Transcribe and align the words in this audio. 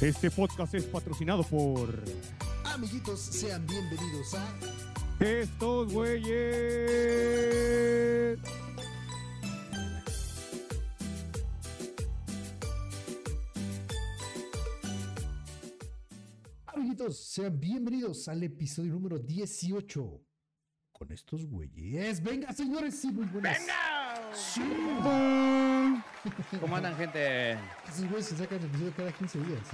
Este 0.00 0.30
podcast 0.30 0.74
es 0.74 0.84
patrocinado 0.84 1.42
por 1.42 1.92
Amiguitos, 2.62 3.18
sean 3.18 3.66
bienvenidos 3.66 4.32
a 4.34 4.46
estos 5.18 5.92
güeyes. 5.92 6.38
Amiguitos, 16.66 17.18
sean 17.18 17.58
bienvenidos 17.58 18.28
al 18.28 18.44
episodio 18.44 18.92
número 18.92 19.18
18 19.18 20.24
con 20.92 21.10
estos 21.10 21.44
güeyes. 21.44 22.22
Venga, 22.22 22.52
señores, 22.52 23.00
sí, 23.00 23.10
muy 23.10 23.26
buenas. 23.26 23.58
¡Venga! 23.58 23.87
Sí. 24.38 24.60
¿Cómo 26.60 26.76
andan, 26.76 26.94
gente? 26.96 27.52
Esos 27.88 28.04
güeyes 28.08 28.26
se 28.26 28.36
sacan 28.36 28.62
episodio 28.62 28.92
cada 28.96 29.12
15 29.12 29.40
días. 29.40 29.68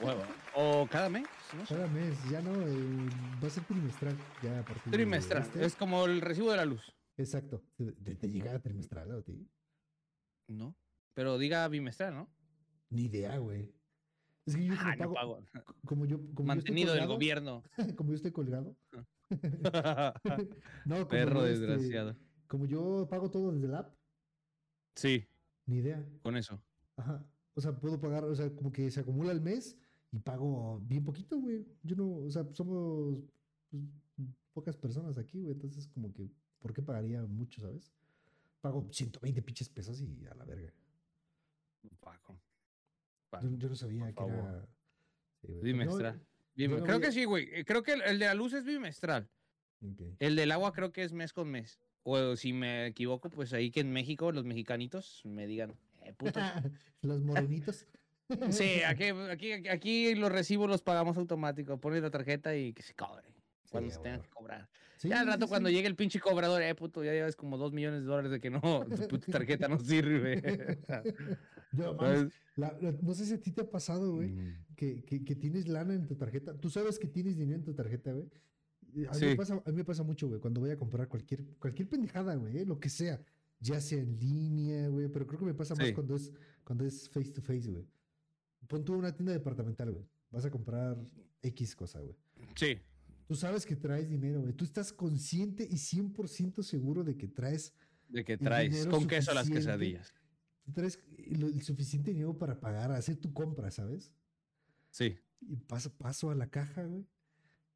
Huevo. 0.00 0.22
¿O 0.54 0.86
cada 0.88 1.08
mes? 1.08 1.24
No 1.56 1.66
sé. 1.66 1.74
Cada 1.74 1.88
mes, 1.88 2.16
ya 2.30 2.40
no, 2.40 2.52
eh, 2.54 3.08
va 3.42 3.46
a 3.48 3.50
ser 3.50 3.64
trimestral. 3.64 4.16
Ya 4.42 4.60
a 4.60 4.64
partir 4.64 4.84
de 4.84 4.90
Trimestral. 4.92 5.42
este. 5.42 5.64
Es 5.64 5.74
como 5.74 6.04
el 6.04 6.20
recibo 6.20 6.50
de 6.52 6.56
la 6.56 6.64
luz. 6.64 6.82
Exacto. 7.16 7.62
Te, 7.76 7.92
te- 7.92 8.14
te 8.14 8.28
llega 8.30 8.58
trimestral 8.60 9.10
a 9.10 9.22
ti. 9.22 9.48
¿No? 10.48 10.76
Pero 11.14 11.36
diga 11.38 11.66
bimestral, 11.68 12.14
¿no? 12.14 12.28
Ni 12.90 13.06
idea, 13.06 13.38
güey. 13.38 13.74
Es 14.46 14.56
que 14.56 14.66
yo 14.66 14.76
como 14.76 14.88
Ah, 14.88 14.96
no 14.96 15.12
pago, 15.14 15.14
pago. 15.14 15.70
como 15.86 16.06
yo, 16.06 16.18
como 16.34 16.46
Mantenido 16.48 16.94
yo 16.94 17.00
del 17.00 17.08
gobierno. 17.08 17.64
como 17.96 18.10
yo 18.10 18.16
estoy 18.16 18.30
colgado. 18.32 18.76
No, 20.84 20.96
como 20.96 21.08
Perro 21.08 21.46
este, 21.46 21.66
desgraciado. 21.66 22.16
Como 22.48 22.66
yo 22.66 23.06
pago 23.08 23.30
todo 23.30 23.52
desde 23.52 23.68
la 23.68 23.80
app, 23.80 23.94
Sí, 24.94 25.26
ni 25.66 25.76
idea. 25.76 26.04
con 26.22 26.36
eso. 26.36 26.62
Ajá. 26.96 27.24
O 27.54 27.60
sea, 27.60 27.72
puedo 27.78 28.00
pagar, 28.00 28.24
o 28.24 28.34
sea, 28.34 28.50
como 28.54 28.72
que 28.72 28.90
se 28.90 29.00
acumula 29.00 29.32
el 29.32 29.40
mes 29.40 29.76
y 30.12 30.18
pago 30.18 30.80
bien 30.84 31.04
poquito, 31.04 31.38
güey. 31.38 31.66
Yo 31.82 31.96
no, 31.96 32.16
o 32.26 32.30
sea, 32.30 32.44
somos 32.52 33.18
pues, 33.70 33.82
pocas 34.52 34.76
personas 34.76 35.18
aquí, 35.18 35.40
güey. 35.40 35.52
Entonces, 35.54 35.86
como 35.88 36.12
que, 36.12 36.28
¿por 36.60 36.72
qué 36.72 36.82
pagaría 36.82 37.22
mucho, 37.24 37.60
sabes? 37.60 37.92
Pago 38.60 38.86
120 38.90 39.42
pinches 39.42 39.68
pesos 39.68 40.00
y 40.00 40.26
a 40.26 40.34
la 40.34 40.44
verga. 40.44 40.72
Paco. 42.00 42.40
Yo, 43.42 43.50
yo 43.56 43.68
no 43.68 43.74
sabía 43.74 44.00
por 44.00 44.08
que 44.08 44.14
favor. 44.14 44.34
era. 44.50 44.68
sí, 45.42 45.52
no, 45.52 45.60
Bimestral. 45.62 46.26
No 46.56 46.84
creo 46.84 47.00
que 47.00 47.12
sí, 47.12 47.24
güey. 47.24 47.64
Creo 47.64 47.82
que 47.82 47.92
el, 47.94 48.02
el 48.02 48.18
de 48.18 48.26
la 48.26 48.34
luz 48.34 48.52
es 48.52 48.64
bimestral. 48.64 49.28
El 50.18 50.36
del 50.36 50.50
agua 50.52 50.72
creo 50.72 50.92
que 50.92 51.02
es 51.02 51.12
mes 51.12 51.32
con 51.32 51.50
mes. 51.50 51.78
O 52.04 52.36
si 52.36 52.52
me 52.52 52.86
equivoco, 52.86 53.30
pues 53.30 53.52
ahí 53.52 53.70
que 53.70 53.80
en 53.80 53.90
México 53.92 54.30
los 54.30 54.44
mexicanitos 54.44 55.22
me 55.24 55.46
digan, 55.46 55.74
eh, 56.02 56.12
putos. 56.12 56.42
Los 57.02 57.22
morenitos. 57.22 57.86
Sí, 58.50 58.82
aquí, 58.86 59.04
aquí, 59.30 59.52
aquí 59.68 60.14
los 60.14 60.32
recibos 60.32 60.68
los 60.70 60.80
pagamos 60.82 61.16
automático. 61.18 61.78
Pones 61.78 62.02
la 62.02 62.10
tarjeta 62.10 62.56
y 62.56 62.72
que 62.72 62.82
se 62.82 62.94
cobre. 62.94 63.24
Cuando 63.70 63.90
Sí, 63.90 63.96
se 63.96 64.02
tenga 64.02 64.22
que 64.22 64.28
cobrar. 64.30 64.68
Sí, 64.96 65.08
ya 65.08 65.20
al 65.20 65.26
rato 65.26 65.46
sí. 65.46 65.50
cuando 65.50 65.68
llegue 65.68 65.86
el 65.88 65.96
pinche 65.96 66.20
cobrador, 66.20 66.62
eh, 66.62 66.74
puto, 66.74 67.02
ya 67.04 67.12
llevas 67.12 67.36
como 67.36 67.58
dos 67.58 67.72
millones 67.72 68.00
de 68.02 68.06
dólares 68.06 68.30
de 68.30 68.40
que 68.40 68.48
no, 68.50 68.60
tu 68.60 69.08
puta 69.08 69.32
tarjeta 69.32 69.68
no 69.68 69.78
sirve. 69.78 70.78
Yo, 71.72 71.94
mames, 71.94 72.32
la- 72.56 72.76
la- 72.80 72.92
no 73.02 73.14
sé 73.14 73.26
si 73.26 73.34
a 73.34 73.40
ti 73.40 73.50
te 73.50 73.62
ha 73.62 73.70
pasado, 73.70 74.12
güey. 74.14 74.28
Mm. 74.30 74.64
que, 74.76 75.04
que, 75.04 75.24
que 75.24 75.34
tienes 75.34 75.66
lana 75.68 75.94
en 75.94 76.06
tu 76.06 76.14
tarjeta. 76.16 76.54
Tú 76.54 76.70
sabes 76.70 76.98
que 76.98 77.08
tienes 77.08 77.36
dinero 77.36 77.58
en 77.58 77.64
tu 77.64 77.74
tarjeta, 77.74 78.12
güey. 78.12 78.28
A, 79.08 79.12
mí 79.12 79.18
Sí. 79.18 79.24
me 79.26 79.36
pasa, 79.36 79.54
a 79.64 79.70
mí 79.70 79.76
me 79.76 79.84
pasa 79.84 80.02
mucho, 80.02 80.28
güey, 80.28 80.40
cuando 80.40 80.60
voy 80.60 80.70
a 80.70 80.76
comprar 80.76 81.08
cualquier, 81.08 81.44
cualquier 81.58 81.88
pendejada, 81.88 82.34
güey, 82.36 82.64
lo 82.64 82.78
que 82.78 82.88
sea. 82.88 83.20
Ya 83.60 83.80
sea 83.80 84.00
en 84.00 84.18
línea, 84.18 84.88
güey, 84.88 85.08
pero 85.08 85.26
creo 85.26 85.38
que 85.40 85.46
me 85.46 85.54
pasa 85.54 85.74
más 85.74 85.90
cuando 85.92 86.16
es, 86.16 86.32
cuando 86.64 86.84
es 86.84 87.08
face 87.08 87.30
to 87.32 87.40
face, 87.40 87.70
güey. 87.70 87.86
Pon 88.68 88.84
tú 88.84 88.94
una 88.94 89.14
tienda 89.14 89.32
departamental, 89.32 89.90
güey. 89.92 90.04
Vas 90.30 90.44
a 90.44 90.50
comprar 90.50 90.96
X 91.42 91.74
cosa, 91.76 92.00
güey. 92.00 92.16
Sí, 92.56 92.78
Tú 93.26 93.34
sabes 93.34 93.64
que 93.64 93.74
traes 93.74 94.06
dinero, 94.10 94.42
güey. 94.42 94.52
Tú 94.52 94.64
estás 94.66 94.92
consciente 94.92 95.66
y 95.68 95.76
100% 95.76 96.62
seguro 96.62 97.04
de 97.04 97.16
que 97.16 97.26
traes, 97.26 97.72
de 98.10 98.22
que 98.22 98.36
traes 98.36 98.86
con 98.86 99.06
queso 99.06 99.32
las 99.32 99.48
quesadillas. 99.48 100.12
tú 100.62 100.72
traes 100.72 101.00
el, 101.16 101.42
el 101.44 101.62
suficiente 101.62 102.10
dinero 102.10 102.36
para 102.36 102.60
pagar, 102.60 102.92
hacer 102.92 103.16
tu 103.16 103.32
compra, 103.32 103.70
¿sabes? 103.70 104.12
Sí, 104.90 105.16
Y 105.40 105.56
paso, 105.56 105.90
paso 105.96 106.30
a 106.30 106.34
la 106.34 106.48
caja, 106.50 106.84
güey. 106.84 107.06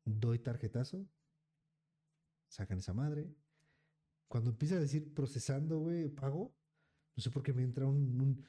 Doy 0.08 0.38
tarjetazo. 0.38 1.06
Sacan 2.48 2.78
esa 2.78 2.94
madre. 2.94 3.34
Cuando 4.26 4.50
empieza 4.50 4.76
a 4.76 4.80
decir 4.80 5.12
procesando, 5.12 5.78
güey, 5.80 6.08
pago. 6.08 6.54
No 7.16 7.22
sé 7.22 7.30
por 7.30 7.42
qué 7.42 7.52
me 7.52 7.62
entra 7.62 7.86
un, 7.86 8.20
un- 8.20 8.46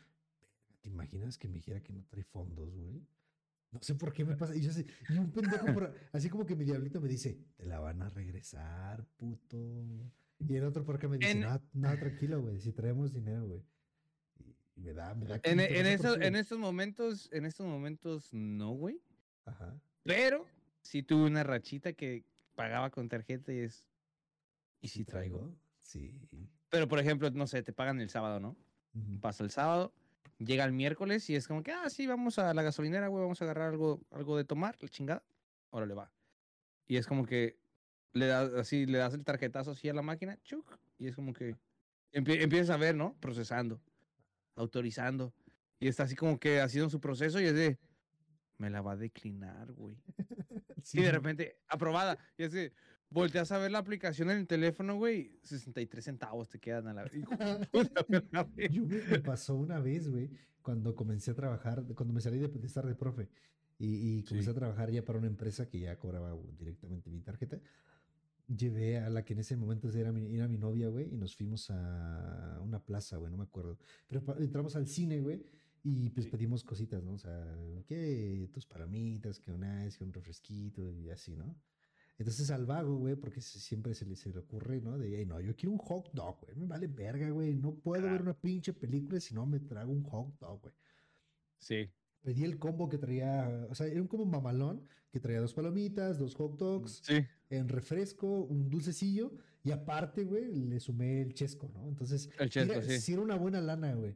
¿Te 0.82 0.90
imaginas 0.90 1.38
que 1.38 1.50
me 1.50 1.56
dijera 1.56 1.82
que 1.84 1.92
no 1.92 2.06
trae 2.06 2.24
fondos, 2.24 2.74
güey? 2.74 3.06
No 3.72 3.82
sé 3.82 3.96
por 3.96 4.14
qué 4.14 4.24
me 4.24 4.38
pasa. 4.38 4.56
Y 4.56 4.62
yo 4.62 4.72
así, 4.72 4.86
y 5.10 5.18
un 5.18 5.32
pendejo, 5.32 5.74
por- 5.74 5.94
así 6.14 6.30
como 6.30 6.46
que 6.46 6.56
mi 6.56 6.64
diablito 6.64 7.02
me 7.02 7.10
dice, 7.10 7.38
te 7.58 7.66
la 7.66 7.80
van 7.80 8.02
a 8.02 8.10
regresar, 8.10 9.06
puto. 9.18 9.58
Y 10.40 10.56
el 10.56 10.64
otro 10.64 10.86
por 10.86 10.96
acá 10.96 11.08
me 11.10 11.18
dice, 11.18 11.32
En- 11.32 11.42
nada, 11.42 11.62
nada, 11.74 12.00
tranquilo, 12.00 12.42
güey, 12.42 12.62
si 12.62 12.72
traemos 12.72 13.12
dinero, 13.14 13.46
güey. 13.48 13.62
Y, 14.38 14.56
y 14.76 14.82
me 14.82 14.94
da, 14.94 15.14
me 15.14 15.26
da. 15.26 15.42
en, 15.44 15.60
en, 15.60 15.86
en 15.86 16.36
estos 16.38 16.58
momentos, 16.58 17.30
en 17.34 17.46
estos 17.46 17.68
momentos 17.68 18.34
no, 18.34 18.72
güey. 18.72 19.02
Ajá. 19.46 19.78
Pero 20.04 20.48
sí 20.82 21.04
tuve 21.04 21.26
una 21.28 21.44
rachita 21.44 21.94
que 21.94 22.24
pagaba 22.56 22.90
con 22.90 23.08
tarjeta 23.10 23.54
y 23.54 23.60
es... 23.60 23.86
¿Y 24.82 24.88
si 24.88 25.04
traigo? 25.06 25.56
Sí. 25.78 26.14
Pero 26.70 26.88
por 26.88 27.00
ejemplo, 27.00 27.30
no 27.32 27.48
sé, 27.48 27.64
te 27.64 27.74
pagan 27.74 28.00
el 28.00 28.10
sábado, 28.10 28.40
¿no? 28.40 28.56
Pasa 29.22 29.44
el 29.44 29.52
sábado, 29.52 29.94
llega 30.40 30.66
el 30.66 30.72
miércoles 30.74 31.30
y 31.30 31.36
es 31.36 31.48
como 31.48 31.64
que, 31.64 31.72
ah, 31.72 31.90
sí, 31.90 32.08
vamos 32.08 32.40
a 32.40 32.54
la 32.54 32.64
gasolinera, 32.64 33.08
güey, 33.08 33.22
vamos 33.22 33.42
a 33.42 33.46
agarrar 33.46 33.70
algo, 33.70 34.02
algo 34.12 34.36
de 34.38 34.44
tomar, 34.46 34.78
la 34.82 34.90
chingada, 34.90 35.24
órale 35.70 35.94
va. 35.94 36.12
Y 36.88 36.98
es 36.98 37.06
como 37.08 37.26
que 37.26 37.60
le 38.14 38.26
das 38.26 38.52
así, 38.54 38.86
le 38.86 38.98
das 38.98 39.14
el 39.14 39.24
tarjetazo 39.24 39.72
así 39.72 39.88
a 39.90 39.94
la 39.94 40.02
máquina, 40.02 40.38
chuc, 40.44 40.78
y 40.98 41.08
es 41.08 41.16
como 41.16 41.34
que 41.34 41.56
empie- 42.12 42.42
empiezas 42.42 42.72
a 42.72 42.78
ver, 42.78 42.96
¿no? 42.96 43.16
Procesando, 43.20 43.80
autorizando, 44.56 45.34
y 45.80 45.88
está 45.88 46.04
así 46.04 46.16
como 46.16 46.40
que 46.40 46.60
haciendo 46.62 46.90
su 46.90 47.00
proceso 47.00 47.40
y 47.40 47.46
es 47.46 47.54
de, 47.54 47.80
me 48.58 48.70
la 48.70 48.82
va 48.82 48.94
a 48.94 48.98
declinar, 48.98 49.72
güey. 49.72 49.98
Sí, 50.90 51.00
Y 51.00 51.04
de 51.04 51.12
repente, 51.12 51.58
aprobada, 51.68 52.18
y 52.38 52.48
de, 52.48 52.74
volteas 53.12 53.52
a 53.52 53.58
ver 53.60 53.70
la 53.72 53.78
aplicación 53.78 54.32
en 54.32 54.38
el 54.40 54.48
teléfono, 54.48 54.96
güey, 54.96 55.38
63 55.44 56.04
centavos 56.04 56.50
te 56.50 56.60
quedan 56.60 56.88
a 56.88 56.94
la... 56.94 57.04
Güey. 57.04 57.24
Yo 58.72 58.86
me, 58.86 59.02
me 59.04 59.20
pasó 59.20 59.56
una 59.56 59.80
vez, 59.80 60.10
güey, 60.10 60.32
cuando 60.64 60.96
comencé 60.96 61.32
a 61.32 61.36
trabajar, 61.36 61.84
cuando 61.96 62.14
me 62.14 62.22
salí 62.22 62.40
de, 62.40 62.48
de 62.48 62.68
estar 62.68 62.86
de 62.88 62.96
profe 62.96 63.30
y, 63.78 64.20
y 64.20 64.24
comencé 64.24 64.46
Sí. 64.46 64.52
a 64.52 64.60
trabajar 64.60 64.90
ya 64.92 65.04
para 65.06 65.20
una 65.20 65.28
empresa 65.28 65.68
que 65.70 65.80
ya 65.80 65.98
cobraba 65.98 66.36
directamente 66.58 67.10
mi 67.12 67.22
tarjeta. 67.22 67.60
Llevé 68.48 68.98
a 68.98 69.10
la 69.12 69.24
que 69.24 69.34
en 69.34 69.40
ese 69.40 69.56
momento 69.56 69.90
era 69.92 70.12
mi, 70.12 70.34
era 70.36 70.48
mi 70.48 70.58
novia, 70.58 70.88
güey, 70.90 71.14
y 71.14 71.18
nos 71.18 71.36
fuimos 71.36 71.70
a 71.70 72.60
una 72.64 72.80
plaza, 72.84 73.18
güey, 73.18 73.30
no 73.32 73.38
me 73.38 73.44
acuerdo. 73.44 73.78
Pero 74.08 74.24
entramos 74.40 74.76
al 74.76 74.88
cine, 74.88 75.20
güey, 75.22 75.46
y 75.84 76.10
pues 76.10 76.26
Sí. 76.26 76.32
pedimos 76.32 76.64
cositas, 76.64 77.04
¿no? 77.04 77.14
O 77.14 77.18
sea, 77.18 77.56
que 77.88 78.50
tus 78.54 78.66
palomitas, 78.66 79.40
que 79.40 79.52
un 79.52 79.64
ice, 79.86 79.98
que 79.98 80.04
un 80.04 80.14
refresquito 80.14 80.92
y 80.92 81.10
así, 81.10 81.36
¿no? 81.36 81.56
Entonces 82.18 82.52
al 82.52 82.66
vago, 82.66 82.98
güey, 82.98 83.16
porque 83.16 83.40
siempre 83.40 83.94
se 83.94 84.06
le, 84.06 84.16
se 84.18 84.30
le 84.30 84.40
ocurre, 84.40 84.82
¿no? 84.82 84.98
De, 84.98 85.20
"Ey, 85.20 85.26
no, 85.26 85.40
yo 85.40 85.56
quiero 85.56 85.72
un 85.72 85.78
hot 85.78 86.12
dog, 86.14 86.42
güey. 86.42 86.56
Me 86.58 86.66
vale 86.66 86.88
verga, 86.88 87.30
güey. 87.30 87.56
No 87.56 87.76
puedo 87.76 88.04
ver 88.04 88.20
Ah. 88.20 88.24
una 88.24 88.34
pinche 88.34 88.74
película 88.74 89.20
si 89.22 89.34
no 89.34 89.46
me 89.46 89.60
trago 89.62 89.92
un 89.94 90.04
hot 90.04 90.38
dog, 90.38 90.62
güey. 90.62 90.74
Sí. 91.58 91.90
Pedí 92.22 92.44
el 92.44 92.60
combo 92.60 92.90
que 92.90 92.98
traía, 92.98 93.66
o 93.70 93.76
sea, 93.76 93.88
era 93.88 94.02
un 94.02 94.08
combo 94.10 94.26
mamalón 94.26 94.84
que 95.12 95.20
traía 95.22 95.40
dos 95.40 95.54
palomitas, 95.54 96.18
dos 96.20 96.36
hot 96.36 96.58
dogs, 96.58 97.02
Sí. 97.06 97.26
en 97.50 97.70
refresco, 97.70 98.28
un 98.44 98.70
dulcecillo 98.70 99.32
y 99.64 99.72
aparte, 99.72 100.26
güey, 100.26 100.54
le 100.54 100.80
sumé 100.82 101.22
el 101.22 101.34
chesco, 101.34 101.70
¿no? 101.74 101.88
Entonces, 101.88 102.30
El 102.38 102.52
sí 102.52 102.60
era- 102.60 102.74
chesco, 102.76 102.92
sí. 102.92 103.00
sí 103.00 103.14
era 103.14 103.22
una 103.22 103.36
buena 103.36 103.62
lana, 103.62 103.94
güey. 103.94 104.14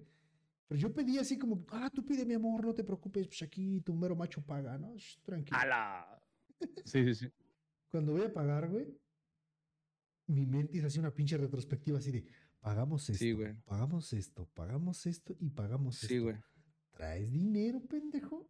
Pero 0.68 0.80
yo 0.80 0.94
pedí 0.94 1.18
así 1.18 1.38
como, 1.38 1.66
ah, 1.70 1.90
tú 1.94 2.06
pide 2.06 2.26
mi 2.26 2.34
amor, 2.34 2.66
no 2.66 2.74
te 2.74 2.84
preocupes, 2.84 3.28
pues 3.28 3.42
aquí 3.44 3.82
tu 3.82 3.94
mero 3.94 4.16
macho 4.16 4.42
paga, 4.46 4.78
¿no? 4.78 4.96
Shh, 4.96 5.20
tranquilo. 5.24 5.58
¡Hala! 5.60 6.22
Sí, 6.86 7.04
sí, 7.04 7.16
sí. 7.16 7.32
Cuando 7.90 8.14
voy 8.14 8.24
a 8.24 8.34
pagar, 8.34 8.70
güey, 8.70 8.88
mi 10.28 10.46
mente 10.46 10.78
hizo 10.78 10.88
así 10.88 11.00
una 11.00 11.14
pinche 11.14 11.38
retrospectiva 11.38 12.00
así 12.00 12.12
de, 12.12 12.26
pagamos 12.60 13.10
esto, 13.10 13.20
Sí, 13.24 13.34
güey. 13.34 13.54
pagamos 13.66 14.14
esto, 14.14 14.48
pagamos 14.54 15.06
esto 15.06 15.36
y 15.40 15.50
pagamos 15.50 15.98
Sí, 15.98 16.16
esto. 16.16 16.24
güey. 16.24 16.38
¿Traes 16.92 17.30
dinero, 17.32 17.82
pendejo? 17.82 18.50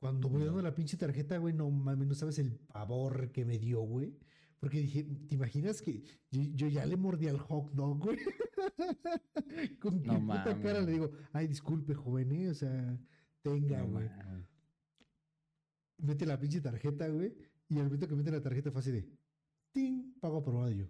Cuando 0.00 0.28
voy 0.28 0.44
dando 0.44 0.62
la 0.62 0.74
pinche 0.74 0.96
tarjeta, 0.96 1.38
güey, 1.38 1.54
no 1.54 1.70
mames, 1.70 2.06
no 2.06 2.14
sabes 2.14 2.38
el 2.38 2.52
pavor 2.56 3.32
que 3.32 3.44
me 3.44 3.58
dio, 3.58 3.80
güey. 3.80 4.16
Porque 4.60 4.80
dije, 4.80 5.04
¿te 5.28 5.34
imaginas 5.36 5.80
que 5.80 6.02
yo, 6.30 6.42
yo 6.54 6.66
ya 6.68 6.84
le 6.84 6.96
mordí 6.96 7.28
al 7.28 7.38
hot 7.38 7.70
dog, 7.72 7.98
güey? 7.98 8.18
Con 9.80 10.02
No 10.02 10.14
qué 10.14 10.20
puta 10.20 10.60
cara 10.60 10.80
le 10.80 10.92
digo, 10.92 11.10
ay, 11.32 11.46
disculpe, 11.46 11.94
joven, 11.94 12.32
¿eh? 12.32 12.48
O 12.50 12.54
sea, 12.54 12.98
tenga, 13.42 13.78
No 13.78 13.88
güey. 13.92 14.08
mete 15.98 16.26
la 16.26 16.38
pinche 16.38 16.60
tarjeta, 16.60 17.08
güey. 17.08 17.34
Y 17.68 17.78
al 17.78 17.84
momento 17.84 18.08
que 18.08 18.14
mete 18.16 18.30
la 18.32 18.40
tarjeta 18.42 18.70
fue 18.72 18.80
así 18.80 18.90
de, 18.90 19.08
¡ting! 19.72 20.14
Pago 20.20 20.38
aprobado 20.38 20.70
yo. 20.72 20.86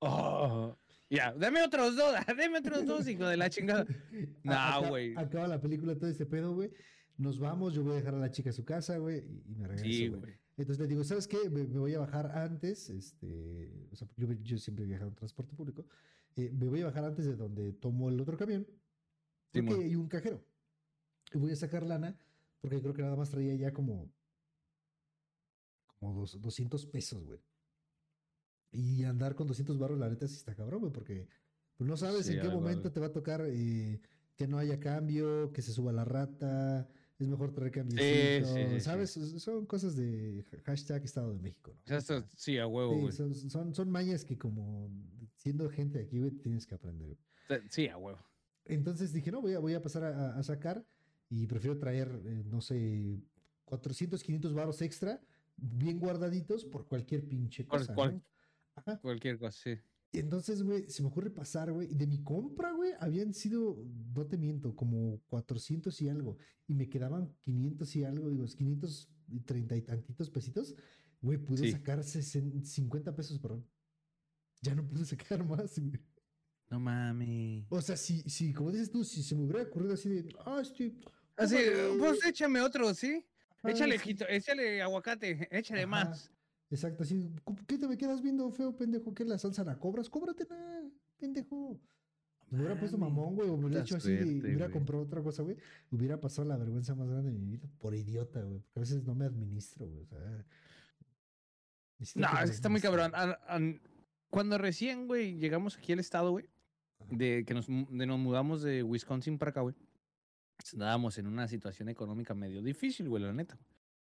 Oh, 0.00 0.76
Ya, 1.10 1.32
dame 1.34 1.62
otros 1.62 1.94
dos, 1.96 2.14
dame 2.26 2.58
otros 2.58 2.86
dos, 2.86 3.06
hijo 3.08 3.26
de 3.26 3.36
la 3.36 3.50
chingada. 3.50 3.84
No, 4.44 4.52
Acá- 4.52 4.88
güey. 4.88 5.14
Acaba 5.16 5.46
la 5.48 5.60
película, 5.60 5.94
todo 5.96 6.08
este 6.10 6.26
pedo, 6.26 6.54
güey. 6.54 6.70
Nos 7.18 7.38
vamos, 7.38 7.74
yo 7.74 7.82
voy 7.84 7.92
a 7.92 7.96
dejar 7.96 8.14
a 8.14 8.18
la 8.18 8.30
chica 8.30 8.50
a 8.50 8.52
su 8.54 8.64
casa, 8.64 8.96
güey, 8.96 9.18
y- 9.18 9.42
y 9.52 9.54
me 9.56 9.68
regreso, 9.68 10.18
güey. 10.18 10.34
Entonces 10.62 10.80
le 10.80 10.88
digo, 10.88 11.04
¿sabes 11.04 11.26
qué? 11.26 11.48
Me, 11.50 11.66
me 11.66 11.78
voy 11.78 11.94
a 11.94 12.00
bajar 12.00 12.26
antes, 12.36 12.90
este, 12.90 13.88
o 13.92 13.96
sea, 13.96 14.08
yo, 14.16 14.32
yo 14.32 14.58
siempre 14.58 14.84
he 14.84 14.88
viajado 14.88 15.08
en 15.10 15.16
transporte 15.16 15.54
público, 15.54 15.86
eh, 16.36 16.50
me 16.52 16.68
voy 16.68 16.82
a 16.82 16.86
bajar 16.86 17.04
antes 17.04 17.24
de 17.26 17.36
donde 17.36 17.72
tomo 17.72 18.08
el 18.08 18.20
otro 18.20 18.36
camión, 18.36 18.66
porque 19.52 19.74
hay 19.74 19.96
un 19.96 20.08
cajero. 20.08 20.44
Y 21.32 21.38
voy 21.38 21.52
a 21.52 21.56
sacar 21.56 21.84
lana, 21.84 22.18
porque 22.60 22.80
creo 22.80 22.94
que 22.94 23.02
nada 23.02 23.16
más 23.16 23.30
traía 23.30 23.54
ya 23.54 23.72
como, 23.72 24.12
como 25.98 26.14
dos, 26.14 26.40
200 26.40 26.86
pesos, 26.86 27.24
güey. 27.24 27.40
Y 28.72 29.04
andar 29.04 29.34
con 29.34 29.46
200 29.48 29.78
barros, 29.78 29.98
la 29.98 30.08
neta, 30.08 30.28
sí 30.28 30.36
está 30.36 30.54
cabrón, 30.54 30.80
güey, 30.80 30.92
porque 30.92 31.28
pues, 31.76 31.88
no 31.88 31.96
sabes 31.96 32.26
Sí, 32.26 32.34
en 32.34 32.40
qué 32.40 32.48
momento 32.48 32.88
algo. 32.88 32.92
te 32.92 33.00
va 33.00 33.06
a 33.06 33.12
tocar 33.12 33.42
eh, 33.46 34.00
que 34.36 34.46
no 34.46 34.58
haya 34.58 34.78
cambio, 34.78 35.52
que 35.52 35.62
se 35.62 35.72
suba 35.72 35.92
la 35.92 36.04
rata, 36.04 36.88
es 37.20 37.28
mejor 37.28 37.52
traer 37.52 37.70
cambio. 37.72 37.98
sí, 37.98 38.44
sí, 38.44 38.52
sí. 38.70 38.80
¿Sabes? 38.80 39.10
Son 39.10 39.66
cosas 39.66 39.96
de 39.96 40.44
ha- 40.52 40.60
hashtag 40.64 41.04
Estado 41.04 41.32
de 41.32 41.38
México, 41.38 41.74
¿no? 41.86 41.96
Esto- 41.96 42.24
sí, 42.36 42.58
a 42.58 42.66
huevo, 42.66 42.98
güey. 43.00 43.12
son, 43.12 43.34
son, 43.34 43.74
son 43.74 43.90
mañas 43.90 44.24
que 44.24 44.36
como 44.38 44.90
siendo 45.36 45.68
gente 45.70 45.98
de 45.98 46.04
aquí, 46.04 46.18
güey, 46.18 46.30
tienes 46.32 46.66
que 46.66 46.74
aprender. 46.74 47.16
güey. 47.48 47.60
Sí, 47.68 47.88
a 47.88 47.96
huevo. 47.96 48.18
Entonces 48.64 49.12
dije, 49.12 49.30
no, 49.32 49.40
voy 49.40 49.54
a, 49.54 49.58
voy 49.58 49.74
a 49.74 49.82
pasar 49.82 50.04
a, 50.04 50.36
a 50.36 50.42
sacar 50.42 50.84
y 51.28 51.46
prefiero 51.46 51.78
traer, 51.78 52.08
eh, 52.24 52.42
no 52.46 52.60
sé, 52.60 53.20
400, 53.64 54.22
500 54.22 54.52
varos 54.54 54.80
extra, 54.82 55.20
bien 55.56 55.98
guardaditos 55.98 56.64
por 56.64 56.86
cualquier 56.86 57.26
pinche 57.26 57.66
cosa. 57.66 57.94
cual- 57.94 58.14
¿no? 58.14 58.22
Ajá. 58.76 58.98
Cualquier 59.00 59.38
cosa, 59.38 59.58
sí. 59.62 59.80
Entonces, 60.12 60.62
güey, 60.62 60.88
se 60.88 61.02
me 61.02 61.08
ocurre 61.08 61.30
pasar, 61.30 61.70
güey, 61.72 61.86
de 61.94 62.06
mi 62.06 62.22
compra, 62.22 62.72
güey, 62.72 62.92
habían 62.98 63.32
sido, 63.32 63.84
no 64.14 64.26
te 64.26 64.36
miento, 64.36 64.74
como 64.74 65.20
400 65.28 66.00
y 66.02 66.08
algo, 66.08 66.36
y 66.66 66.74
me 66.74 66.88
quedaban 66.88 67.32
500 67.40 67.94
y 67.96 68.04
algo, 68.04 68.28
digo, 68.28 68.44
530 68.44 69.76
y 69.76 69.82
tantitos 69.82 70.28
pesitos, 70.30 70.74
güey, 71.22 71.38
pude 71.38 71.64
Sí. 71.66 71.72
sacar 71.72 72.02
60 72.02 72.64
50 72.64 73.14
pesos, 73.14 73.38
perdón. 73.38 73.64
Ya 74.62 74.74
no 74.74 74.86
pude 74.86 75.04
sacar 75.04 75.44
más, 75.44 75.78
güey. 75.78 76.00
No 76.70 76.80
mames. 76.80 77.66
O 77.70 77.80
sea, 77.80 77.96
si, 77.96 78.22
si, 78.22 78.52
como 78.52 78.72
dices 78.72 78.90
tú, 78.90 79.04
si 79.04 79.22
se 79.22 79.34
me 79.36 79.42
hubiera 79.42 79.62
ocurrido 79.62 79.94
así 79.94 80.08
de, 80.08 80.28
ah, 80.44 80.58
estoy... 80.60 80.98
Así, 81.36 81.54
tómale, 81.56 81.98
pues 81.98 82.24
échame 82.26 82.60
otro, 82.60 82.92
¿sí? 82.94 83.24
ajá, 83.62 83.70
Échale, 83.70 83.98
sí". 83.98 84.14
jito- 84.14 84.26
échale 84.28 84.82
aguacate, 84.82 85.48
échale 85.52 85.82
Ajá. 85.82 85.86
más. 85.86 86.30
Exacto, 86.70 87.02
así, 87.02 87.28
"¿Cómo- 87.44 87.58
¿qué 87.66 87.76
te 87.78 87.88
me 87.88 87.98
quedas 87.98 88.22
viendo, 88.22 88.50
feo 88.52 88.76
pendejo? 88.76 89.12
¿Qué 89.12 89.24
la 89.24 89.38
salsa 89.38 89.64
la 89.64 89.78
cobras? 89.78 90.08
Cóbratela, 90.08 90.82
pendejo. 91.18 91.80
Me 92.48 92.58
hubiera 92.58 92.78
puesto 92.78 92.98
mamón, 92.98 93.34
güey, 93.36 93.48
o 93.48 93.56
me 93.56 93.66
hubiera 93.66 93.82
hecho 93.82 93.96
así, 93.96 94.16
suerte, 94.16 94.38
hubiera 94.40 94.66
güey. 94.66 94.72
comprado 94.72 95.02
otra 95.04 95.22
cosa, 95.22 95.42
güey. 95.42 95.56
Hubiera 95.90 96.20
pasado 96.20 96.48
la 96.48 96.56
vergüenza 96.56 96.94
más 96.96 97.08
grande 97.08 97.30
de 97.32 97.38
mi 97.38 97.46
vida 97.56 97.68
por 97.78 97.94
idiota, 97.94 98.42
güey. 98.42 98.58
Porque 98.60 98.78
a 98.78 98.80
veces 98.80 99.04
no 99.04 99.14
me 99.14 99.24
administro, 99.26 99.86
güey. 99.88 100.02
O 100.02 100.06
sea, 100.06 100.44
No, 102.16 102.26
es 102.42 102.50
que 102.50 102.56
está 102.56 102.68
muy 102.68 102.80
cabrón. 102.80 103.12
An- 103.14 103.36
an- 103.46 103.80
Cuando 104.30 104.58
recién, 104.58 105.06
güey, 105.08 105.36
llegamos 105.38 105.76
aquí 105.76 105.92
al 105.92 105.98
estado, 105.98 106.30
güey, 106.30 106.46
de 107.10 107.44
que 107.44 107.52
nos, 107.52 107.66
de 107.66 108.06
nos 108.06 108.18
mudamos 108.18 108.62
de 108.62 108.82
Wisconsin 108.84 109.38
para 109.38 109.50
acá, 109.50 109.60
güey. 109.62 109.74
Estábamos 110.62 111.18
en 111.18 111.26
una 111.26 111.48
situación 111.48 111.88
económica 111.88 112.32
medio 112.34 112.62
difícil, 112.62 113.08
güey, 113.08 113.22
la 113.24 113.32
neta. 113.32 113.58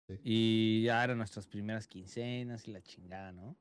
Sí. 0.09 0.21
Y 0.23 0.83
ya 0.85 1.03
eran 1.03 1.19
nuestras 1.19 1.47
primeras 1.47 1.87
quincenas 1.89 2.67
y 2.69 2.73
la 2.73 2.83
chingada, 2.83 3.33
¿no? 3.33 3.57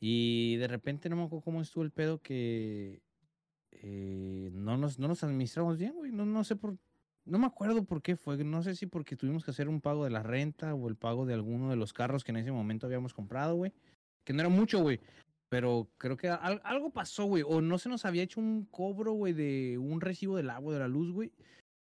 Y 0.00 0.56
de 0.56 0.66
repente 0.66 1.08
no 1.08 1.16
me 1.16 1.22
acuerdo 1.24 1.44
cómo 1.44 1.60
estuvo 1.60 1.84
el 1.84 1.90
pedo 1.90 2.20
que 2.22 3.02
eh, 3.72 4.50
no, 4.52 4.76
nos, 4.76 4.98
no 4.98 5.08
nos 5.08 5.22
administramos 5.22 5.78
bien, 5.78 5.94
güey. 5.94 6.10
No, 6.12 6.24
no 6.24 6.42
sé 6.44 6.56
por. 6.56 6.76
No 7.26 7.38
me 7.38 7.46
acuerdo 7.46 7.84
por 7.84 8.02
qué 8.02 8.16
fue. 8.16 8.42
No 8.44 8.62
sé 8.62 8.74
si 8.74 8.86
porque 8.86 9.14
tuvimos 9.16 9.44
que 9.44 9.50
hacer 9.50 9.68
un 9.68 9.80
pago 9.80 10.04
de 10.04 10.10
la 10.10 10.22
renta 10.22 10.74
o 10.74 10.88
el 10.88 10.96
pago 10.96 11.26
de 11.26 11.34
alguno 11.34 11.70
de 11.70 11.76
los 11.76 11.92
carros 11.92 12.24
que 12.24 12.32
en 12.32 12.38
ese 12.38 12.50
momento 12.50 12.86
habíamos 12.86 13.12
comprado, 13.14 13.54
güey. 13.56 13.72
Que 14.24 14.32
no 14.32 14.40
era 14.40 14.48
mucho, 14.48 14.80
güey. 14.80 15.00
Pero 15.50 15.88
creo 15.98 16.16
que 16.16 16.28
al- 16.28 16.62
algo 16.64 16.90
pasó, 16.90 17.24
güey. 17.26 17.44
O 17.46 17.60
no 17.60 17.78
se 17.78 17.88
nos 17.88 18.04
había 18.04 18.22
hecho 18.22 18.40
un 18.40 18.64
cobro, 18.64 19.12
güey, 19.12 19.34
de 19.34 19.76
un 19.78 20.00
recibo 20.00 20.36
del 20.36 20.50
agua, 20.50 20.72
de 20.72 20.80
la 20.80 20.88
luz, 20.88 21.12
güey. 21.12 21.30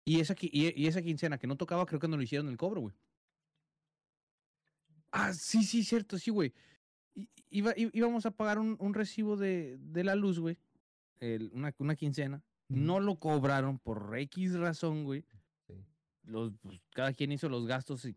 Y 0.04 0.20
esa, 0.20 0.34
y, 0.40 0.72
y 0.82 0.86
esa 0.88 1.02
quincena 1.02 1.38
que 1.38 1.46
no 1.46 1.56
tocaba, 1.56 1.86
creo 1.86 2.00
que 2.00 2.08
no 2.08 2.16
lo 2.16 2.22
hicieron 2.22 2.48
el 2.48 2.56
cobro, 2.56 2.80
güey. 2.80 2.94
Ah, 5.10 5.32
sí, 5.32 5.62
sí, 5.64 5.84
cierto, 5.84 6.18
sí, 6.18 6.30
güey. 6.30 6.52
Iba, 7.50 7.72
íbamos 7.76 8.26
a 8.26 8.30
pagar 8.30 8.58
un, 8.58 8.76
un 8.78 8.94
recibo 8.94 9.36
de, 9.36 9.78
de 9.80 10.04
la 10.04 10.14
luz, 10.14 10.38
güey. 10.38 10.58
Una, 11.52 11.74
una 11.78 11.96
quincena. 11.96 12.42
No 12.68 13.00
lo 13.00 13.16
cobraron 13.18 13.78
por 13.78 14.16
X 14.18 14.54
razón, 14.58 15.04
güey. 15.04 15.24
Sí. 15.66 15.74
Los, 16.24 16.52
pues, 16.60 16.80
cada 16.90 17.12
quien 17.14 17.32
hizo 17.32 17.48
los 17.48 17.66
gastos 17.66 18.04
y 18.04 18.14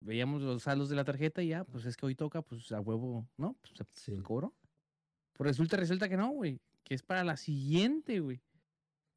veíamos 0.00 0.42
los 0.42 0.64
saldos 0.64 0.88
de 0.88 0.96
la 0.96 1.04
tarjeta 1.04 1.42
y 1.42 1.48
ya, 1.48 1.62
pues 1.64 1.86
es 1.86 1.96
que 1.96 2.04
hoy 2.06 2.16
toca, 2.16 2.42
pues 2.42 2.70
a 2.72 2.80
huevo, 2.80 3.28
¿no? 3.36 3.54
Pues 3.60 3.72
se 3.92 4.16
Sí. 4.16 4.20
cobró. 4.22 4.52
Pues 5.34 5.46
resulta, 5.48 5.76
resulta 5.76 6.08
que 6.08 6.16
no, 6.16 6.30
güey. 6.30 6.60
Que 6.82 6.94
es 6.94 7.02
para 7.02 7.22
la 7.22 7.36
siguiente, 7.36 8.18
güey. 8.18 8.40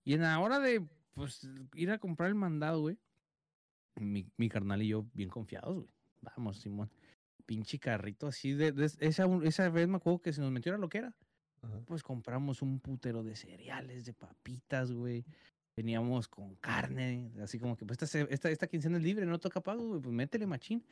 Y 0.04 0.14
en 0.14 0.22
la 0.22 0.40
hora 0.40 0.60
de, 0.60 0.86
pues, 1.16 1.50
ir 1.74 1.90
a 1.90 1.98
comprar 1.98 2.30
el 2.30 2.36
mandado, 2.36 2.82
güey. 2.82 3.00
Mi, 3.96 4.28
mi 4.38 4.48
carnal 4.50 4.84
y 4.84 4.90
yo 4.90 5.06
bien 5.14 5.30
confiados, 5.30 5.76
güey. 5.78 5.90
Vamos, 6.36 6.58
Simón. 6.58 6.90
Pinche 7.46 7.78
carrito 7.80 8.28
así 8.28 8.54
de, 8.54 8.72
de- 8.72 8.92
esa, 9.00 9.26
esa 9.44 9.70
vez 9.70 9.88
me 9.88 9.98
acuerdo 9.98 10.20
que 10.20 10.34
se 10.34 10.42
nos 10.42 10.52
metió 10.52 10.72
la 10.72 10.78
loquera. 10.80 11.14
Ajá. 11.62 11.80
Pues 11.86 12.04
compramos 12.04 12.62
un 12.62 12.80
putero 12.80 13.24
de 13.24 13.36
cereales, 13.36 14.06
de 14.06 14.14
papitas, 14.14 14.92
güey. 14.92 15.26
Veníamos 15.76 16.28
con 16.28 16.56
carne, 16.56 17.32
así 17.42 17.60
como 17.60 17.76
que, 17.76 17.86
pues 17.86 18.02
esta, 18.02 18.20
esta, 18.22 18.50
esta 18.50 18.68
quincena 18.68 18.98
es 18.98 19.04
libre, 19.04 19.26
no 19.26 19.40
toca 19.40 19.60
pago, 19.62 19.88
güey, 19.90 20.02
pues 20.02 20.14
métele 20.16 20.48
machín. 20.48 20.84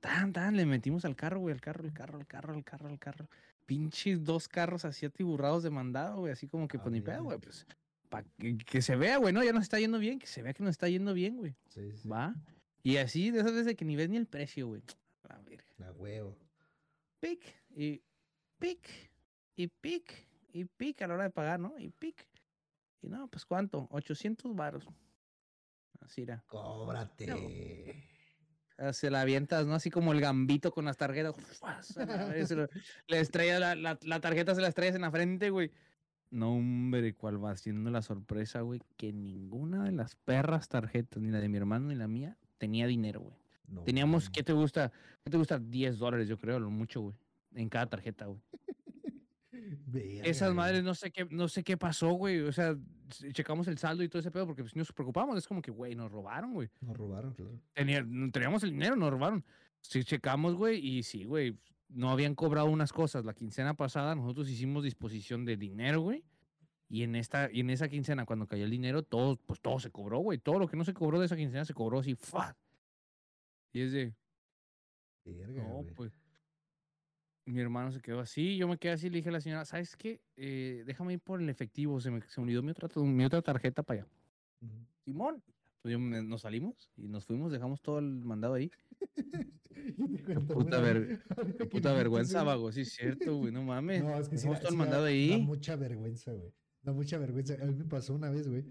Tan, 0.00 0.32
tan, 0.32 0.56
le 0.56 0.64
metimos 0.66 1.04
al 1.04 1.14
carro, 1.14 1.38
güey, 1.40 1.52
al 1.54 1.60
carro, 1.60 1.84
al 1.84 1.92
carro, 1.92 2.18
al 2.18 2.26
carro, 2.26 2.54
al 2.54 2.64
carro, 2.64 2.88
al 2.88 2.98
carro. 2.98 3.28
Pinches 3.66 4.24
dos 4.24 4.48
carros 4.48 4.84
así 4.84 5.06
atiburrados 5.06 5.62
de 5.62 5.70
mandado, 5.70 6.20
güey, 6.20 6.32
así 6.32 6.48
como 6.48 6.66
que, 6.66 6.78
A 6.78 6.82
pues 6.82 6.92
ni 6.92 7.00
pedo, 7.00 7.24
güey, 7.24 7.38
pues. 7.38 7.66
Pa 8.08 8.24
que, 8.38 8.56
que 8.58 8.82
se 8.82 8.96
vea, 8.96 9.18
güey, 9.18 9.32
no, 9.32 9.44
ya 9.44 9.52
nos 9.52 9.62
está 9.62 9.78
yendo 9.78 9.98
bien, 9.98 10.18
que 10.18 10.26
se 10.26 10.42
vea 10.42 10.52
que 10.54 10.62
nos 10.62 10.70
está 10.70 10.88
yendo 10.88 11.14
bien, 11.14 11.36
güey. 11.36 11.54
Sí, 11.68 11.92
sí. 11.92 12.08
Va. 12.08 12.34
Y 12.82 12.96
así, 12.96 13.30
de 13.30 13.40
esas 13.40 13.52
veces 13.52 13.76
que 13.76 13.84
ni 13.84 13.96
ves 13.96 14.08
ni 14.08 14.16
el 14.16 14.26
precio, 14.26 14.66
güey. 14.68 14.82
A 15.28 15.38
ver 15.38 15.64
La 15.78 15.92
huevo. 15.92 16.36
pic 17.20 17.40
y 17.70 18.02
pic 18.58 18.88
y 19.56 19.68
pic 19.68 20.26
y 20.52 20.64
pic 20.64 21.00
a 21.02 21.06
la 21.06 21.14
hora 21.14 21.24
de 21.24 21.30
pagar, 21.30 21.60
¿no? 21.60 21.78
Y 21.78 21.90
pic. 21.90 22.28
Y 23.00 23.08
no, 23.08 23.28
pues 23.28 23.44
¿cuánto? 23.46 23.88
800 23.90 24.54
varos. 24.54 24.86
Así 26.00 26.22
era. 26.22 26.44
Cóbrate. 26.46 28.04
Ah, 28.78 28.92
Se 28.92 29.10
la 29.10 29.20
avientas, 29.20 29.66
¿no? 29.66 29.74
Así 29.74 29.90
como 29.90 30.12
el 30.12 30.20
gambito 30.20 30.72
con 30.72 30.84
las 30.84 30.96
tarjetas. 30.96 31.36
la 31.96 32.68
Le 33.06 33.20
estrella 33.20 33.58
la, 33.60 33.74
la, 33.74 33.98
la 34.02 34.20
tarjeta, 34.20 34.54
se 34.54 34.60
la 34.60 34.68
estrellas 34.68 34.96
en 34.96 35.02
la 35.02 35.10
frente, 35.10 35.50
güey. 35.50 35.70
No, 36.30 36.54
hombre, 36.54 37.14
cuál 37.14 37.44
va 37.44 37.56
siendo 37.56 37.90
la 37.90 38.00
sorpresa, 38.02 38.62
güey, 38.62 38.80
que 38.96 39.12
ninguna 39.12 39.84
de 39.84 39.92
las 39.92 40.16
perras 40.16 40.68
tarjetas, 40.68 41.22
ni 41.22 41.30
la 41.30 41.40
de 41.40 41.48
mi 41.48 41.58
hermano 41.58 41.88
ni 41.88 41.94
la 41.94 42.08
mía, 42.08 42.38
tenía 42.62 42.86
dinero, 42.86 43.20
güey. 43.22 43.34
No 43.66 43.82
Teníamos, 43.82 44.22
mames. 44.24 44.30
¿qué 44.30 44.44
te 44.44 44.52
gusta? 44.52 44.92
¿Qué 45.24 45.30
te 45.30 45.36
gusta? 45.36 45.58
10 45.58 45.98
dólares, 45.98 46.28
yo 46.28 46.38
creo, 46.38 46.60
lo 46.60 46.70
mucho, 46.70 47.00
güey. 47.00 47.16
En 47.54 47.68
cada 47.68 47.86
tarjeta, 47.86 48.26
güey. 48.26 48.40
Esas 50.22 50.50
güey. 50.50 50.56
madres 50.56 50.84
no 50.84 50.94
sé 50.94 51.10
qué, 51.10 51.26
no 51.28 51.48
sé 51.48 51.64
qué 51.64 51.76
pasó, 51.76 52.12
güey. 52.12 52.40
O 52.40 52.52
sea, 52.52 52.76
checamos 53.32 53.66
el 53.66 53.78
saldo 53.78 54.04
y 54.04 54.08
todo 54.08 54.20
ese 54.20 54.30
pedo 54.30 54.46
porque 54.46 54.62
pues, 54.62 54.76
nos 54.76 54.92
preocupamos. 54.92 55.36
Es 55.36 55.48
como 55.48 55.60
que, 55.60 55.72
güey, 55.72 55.96
nos 55.96 56.10
robaron, 56.12 56.52
güey. 56.54 56.68
Nos 56.80 56.96
robaron, 56.96 57.34
claro. 57.34 57.60
Tenía- 57.74 58.04
no 58.06 58.30
teníamos 58.30 58.62
el 58.62 58.70
dinero, 58.70 58.94
nos 58.94 59.10
robaron. 59.10 59.44
Sí, 59.80 60.04
checamos, 60.04 60.54
güey, 60.54 60.78
y 60.86 61.02
sí, 61.02 61.24
güey. 61.24 61.58
No 61.88 62.10
habían 62.10 62.34
cobrado 62.36 62.68
unas 62.70 62.92
cosas. 62.92 63.24
La 63.24 63.34
quincena 63.34 63.74
pasada 63.74 64.14
nosotros 64.14 64.48
hicimos 64.48 64.84
disposición 64.84 65.44
de 65.44 65.56
dinero, 65.56 66.00
güey. 66.00 66.24
Y 66.92 67.04
en 67.04 67.16
esta, 67.16 67.48
y 67.50 67.60
en 67.60 67.70
esa 67.70 67.88
quincena, 67.88 68.26
cuando 68.26 68.46
cayó 68.46 68.64
el 68.66 68.70
dinero, 68.70 69.02
todo, 69.02 69.36
pues 69.46 69.60
todo 69.62 69.78
se 69.80 69.90
cobró, 69.90 70.18
güey. 70.18 70.36
Todo 70.38 70.58
lo 70.58 70.68
que 70.68 70.76
no 70.76 70.84
se 70.84 70.92
cobró 70.92 71.18
de 71.18 71.24
esa 71.24 71.36
quincena 71.36 71.64
se 71.64 71.72
cobró 71.72 72.00
así, 72.00 72.14
¡fua! 72.14 72.54
Y 73.72 73.80
es 73.80 73.92
de, 73.92 74.12
Verga, 75.24 75.62
no, 75.62 75.68
güey. 75.76 75.94
pues. 75.94 76.12
Mi 77.46 77.60
hermano 77.62 77.90
se 77.92 78.00
quedó 78.02 78.20
así, 78.20 78.58
yo 78.58 78.68
me 78.68 78.76
quedé 78.76 78.92
así, 78.92 79.08
le 79.08 79.16
dije 79.16 79.30
a 79.30 79.32
la 79.32 79.40
señora, 79.40 79.64
¿sabes 79.64 79.96
qué? 79.96 80.20
Eh, 80.36 80.82
déjame 80.84 81.14
ir 81.14 81.20
por 81.20 81.40
el 81.40 81.48
efectivo, 81.48 81.98
se 81.98 82.10
me, 82.10 82.20
se 82.20 82.40
olvidó 82.42 82.62
mi 82.62 82.72
otra, 82.72 82.88
mi 83.02 83.24
otra 83.24 83.40
tarjeta 83.40 83.82
para 83.82 84.02
allá. 84.02 84.10
Simón. 85.06 85.42
Yo 85.84 85.98
me- 85.98 86.22
nos 86.22 86.42
salimos 86.42 86.90
y 86.98 87.08
nos 87.08 87.24
fuimos, 87.24 87.50
dejamos 87.50 87.80
todo 87.80 88.00
el 88.00 88.22
mandado 88.24 88.52
ahí. 88.54 88.70
Puta 90.48 90.78
ver- 90.80 91.22
Qué 91.56 91.64
puta 91.66 91.92
vergüenza, 91.94 92.42
vago, 92.44 92.70
sí 92.70 92.82
es 92.82 92.92
cierto, 92.92 93.36
güey, 93.38 93.50
no 93.50 93.62
mames. 93.64 94.04
No, 94.04 94.16
es 94.20 94.28
que 94.28 94.36
sí, 94.36 94.42
dejamos 94.46 94.58
da- 94.58 94.60
todo 94.60 94.68
el 94.68 94.74
sí 94.74 94.78
da- 94.78 94.84
mandado 94.84 95.02
Da 95.04 95.08
ahí. 95.08 95.40
mucha 95.42 95.76
vergüenza, 95.76 96.32
güey. 96.32 96.52
Da 96.82 96.92
mucha 96.92 97.18
vergüenza. 97.18 97.54
A 97.62 97.66
mí 97.66 97.74
me 97.74 97.84
pasó 97.84 98.14
una 98.14 98.30
vez, 98.30 98.48
güey. 98.48 98.64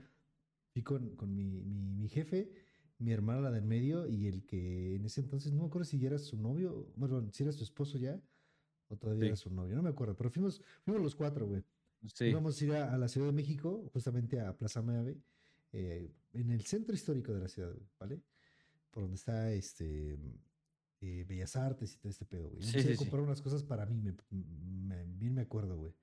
Fui 0.73 0.83
con, 0.83 1.15
con 1.15 1.33
mi, 1.35 1.61
mi, 1.63 1.91
mi 1.93 2.07
jefe, 2.09 2.51
mi 2.97 3.11
hermana, 3.11 3.41
la 3.41 3.51
del 3.51 3.65
medio, 3.65 4.07
y 4.07 4.27
el 4.27 4.45
que 4.45 4.95
en 4.95 5.05
ese 5.05 5.21
entonces, 5.21 5.51
no 5.51 5.61
me 5.61 5.67
acuerdo 5.67 5.85
si 5.85 5.99
ya 5.99 6.07
era 6.07 6.17
su 6.19 6.37
novio, 6.37 6.91
bueno, 6.95 7.27
si 7.31 7.43
era 7.43 7.51
su 7.51 7.63
esposo 7.63 7.97
ya, 7.97 8.21
o 8.87 8.95
todavía 8.97 9.21
Sí. 9.21 9.27
era 9.27 9.35
su 9.35 9.49
novio, 9.49 9.75
no 9.75 9.81
me 9.81 9.89
acuerdo, 9.89 10.15
pero 10.15 10.29
fuimos, 10.29 10.61
fuimos 10.83 11.01
los 11.01 11.15
cuatro, 11.15 11.45
güey. 11.47 11.63
Sí. 12.13 12.25
Íbamos 12.25 12.59
a 12.61 12.65
ir 12.65 12.71
a, 12.73 12.93
a 12.93 12.97
la 12.97 13.07
Ciudad 13.07 13.27
de 13.27 13.33
México, 13.33 13.89
justamente 13.93 14.39
a 14.39 14.55
Plaza 14.57 14.81
Maeve, 14.81 15.17
eh, 15.73 16.09
en 16.33 16.51
el 16.51 16.61
centro 16.65 16.95
histórico 16.95 17.33
de 17.33 17.39
la 17.41 17.47
ciudad, 17.49 17.73
güey, 17.73 17.87
¿vale? 17.99 18.21
Por 18.91 19.03
donde 19.03 19.15
está 19.15 19.51
este 19.51 20.17
eh, 21.01 21.25
Bellas 21.27 21.55
Artes 21.55 21.93
y 21.95 21.97
todo 21.97 22.09
este 22.11 22.25
pedo, 22.25 22.49
güey. 22.49 22.63
Sí, 22.63 22.81
sí, 22.81 22.89
sí. 22.89 22.95
comprar 22.97 23.21
unas 23.21 23.41
cosas 23.41 23.63
para 23.63 23.85
mí, 23.85 23.99
me, 24.01 24.15
me- 24.29 25.03
bien 25.05 25.33
me 25.33 25.41
acuerdo, 25.41 25.77
güey. 25.77 25.93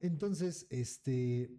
Entonces, 0.00 0.66
este, 0.70 1.50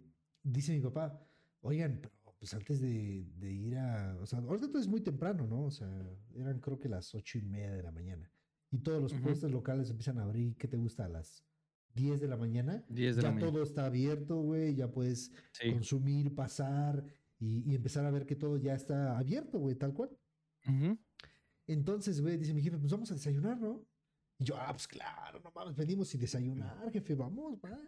dice 0.42 0.72
mi 0.72 0.80
papá, 0.80 1.24
oigan, 1.60 2.00
pero 2.02 2.14
pues 2.38 2.52
antes 2.54 2.80
de, 2.80 3.24
de 3.36 3.52
ir 3.52 3.76
a, 3.76 4.16
o 4.20 4.26
sea, 4.26 4.40
ahorita 4.40 4.68
todo 4.68 4.80
es 4.80 4.88
muy 4.88 5.00
temprano, 5.00 5.46
¿no? 5.46 5.64
O 5.64 5.70
sea, 5.70 5.88
eran 6.34 6.58
creo 6.60 6.78
que 6.78 6.88
las 6.88 7.14
ocho 7.14 7.38
y 7.38 7.42
media 7.42 7.70
de 7.72 7.82
la 7.82 7.92
mañana. 7.92 8.30
Y 8.70 8.78
todos 8.78 9.00
los 9.00 9.12
puestos 9.14 9.50
locales 9.52 9.90
empiezan 9.90 10.18
a 10.18 10.22
abrir, 10.24 10.56
¿qué 10.56 10.66
te 10.66 10.76
gusta? 10.76 11.04
A 11.04 11.08
las 11.08 11.44
10 11.94 12.20
de 12.20 12.26
la 12.26 12.36
mañana. 12.36 12.84
10 12.88 13.16
de 13.16 13.22
ya 13.22 13.28
la 13.28 13.34
mañana. 13.34 13.52
todo 13.52 13.62
está 13.62 13.84
abierto, 13.86 14.40
güey, 14.40 14.74
ya 14.74 14.90
puedes 14.90 15.30
Sí. 15.52 15.70
consumir, 15.70 16.34
pasar 16.34 17.04
y, 17.38 17.70
y 17.70 17.74
empezar 17.76 18.04
a 18.06 18.10
ver 18.10 18.24
que 18.26 18.34
todo 18.34 18.56
ya 18.56 18.74
está 18.74 19.18
abierto, 19.18 19.58
güey, 19.58 19.76
tal 19.76 19.92
cual. 19.94 20.10
Entonces, 21.66 22.20
güey, 22.20 22.36
dice 22.38 22.54
mi 22.54 22.62
jefe, 22.62 22.78
pues 22.78 22.90
vamos 22.90 23.10
a 23.10 23.14
desayunar, 23.14 23.60
¿no? 23.60 23.86
Y 24.38 24.44
yo, 24.44 24.56
ah, 24.56 24.70
pues 24.72 24.88
claro, 24.88 25.38
no 25.40 25.52
mames, 25.54 25.76
venimos 25.76 26.08
sin 26.08 26.20
desayunar, 26.20 26.90
jefe, 26.90 27.14
vamos, 27.14 27.58
va. 27.64 27.78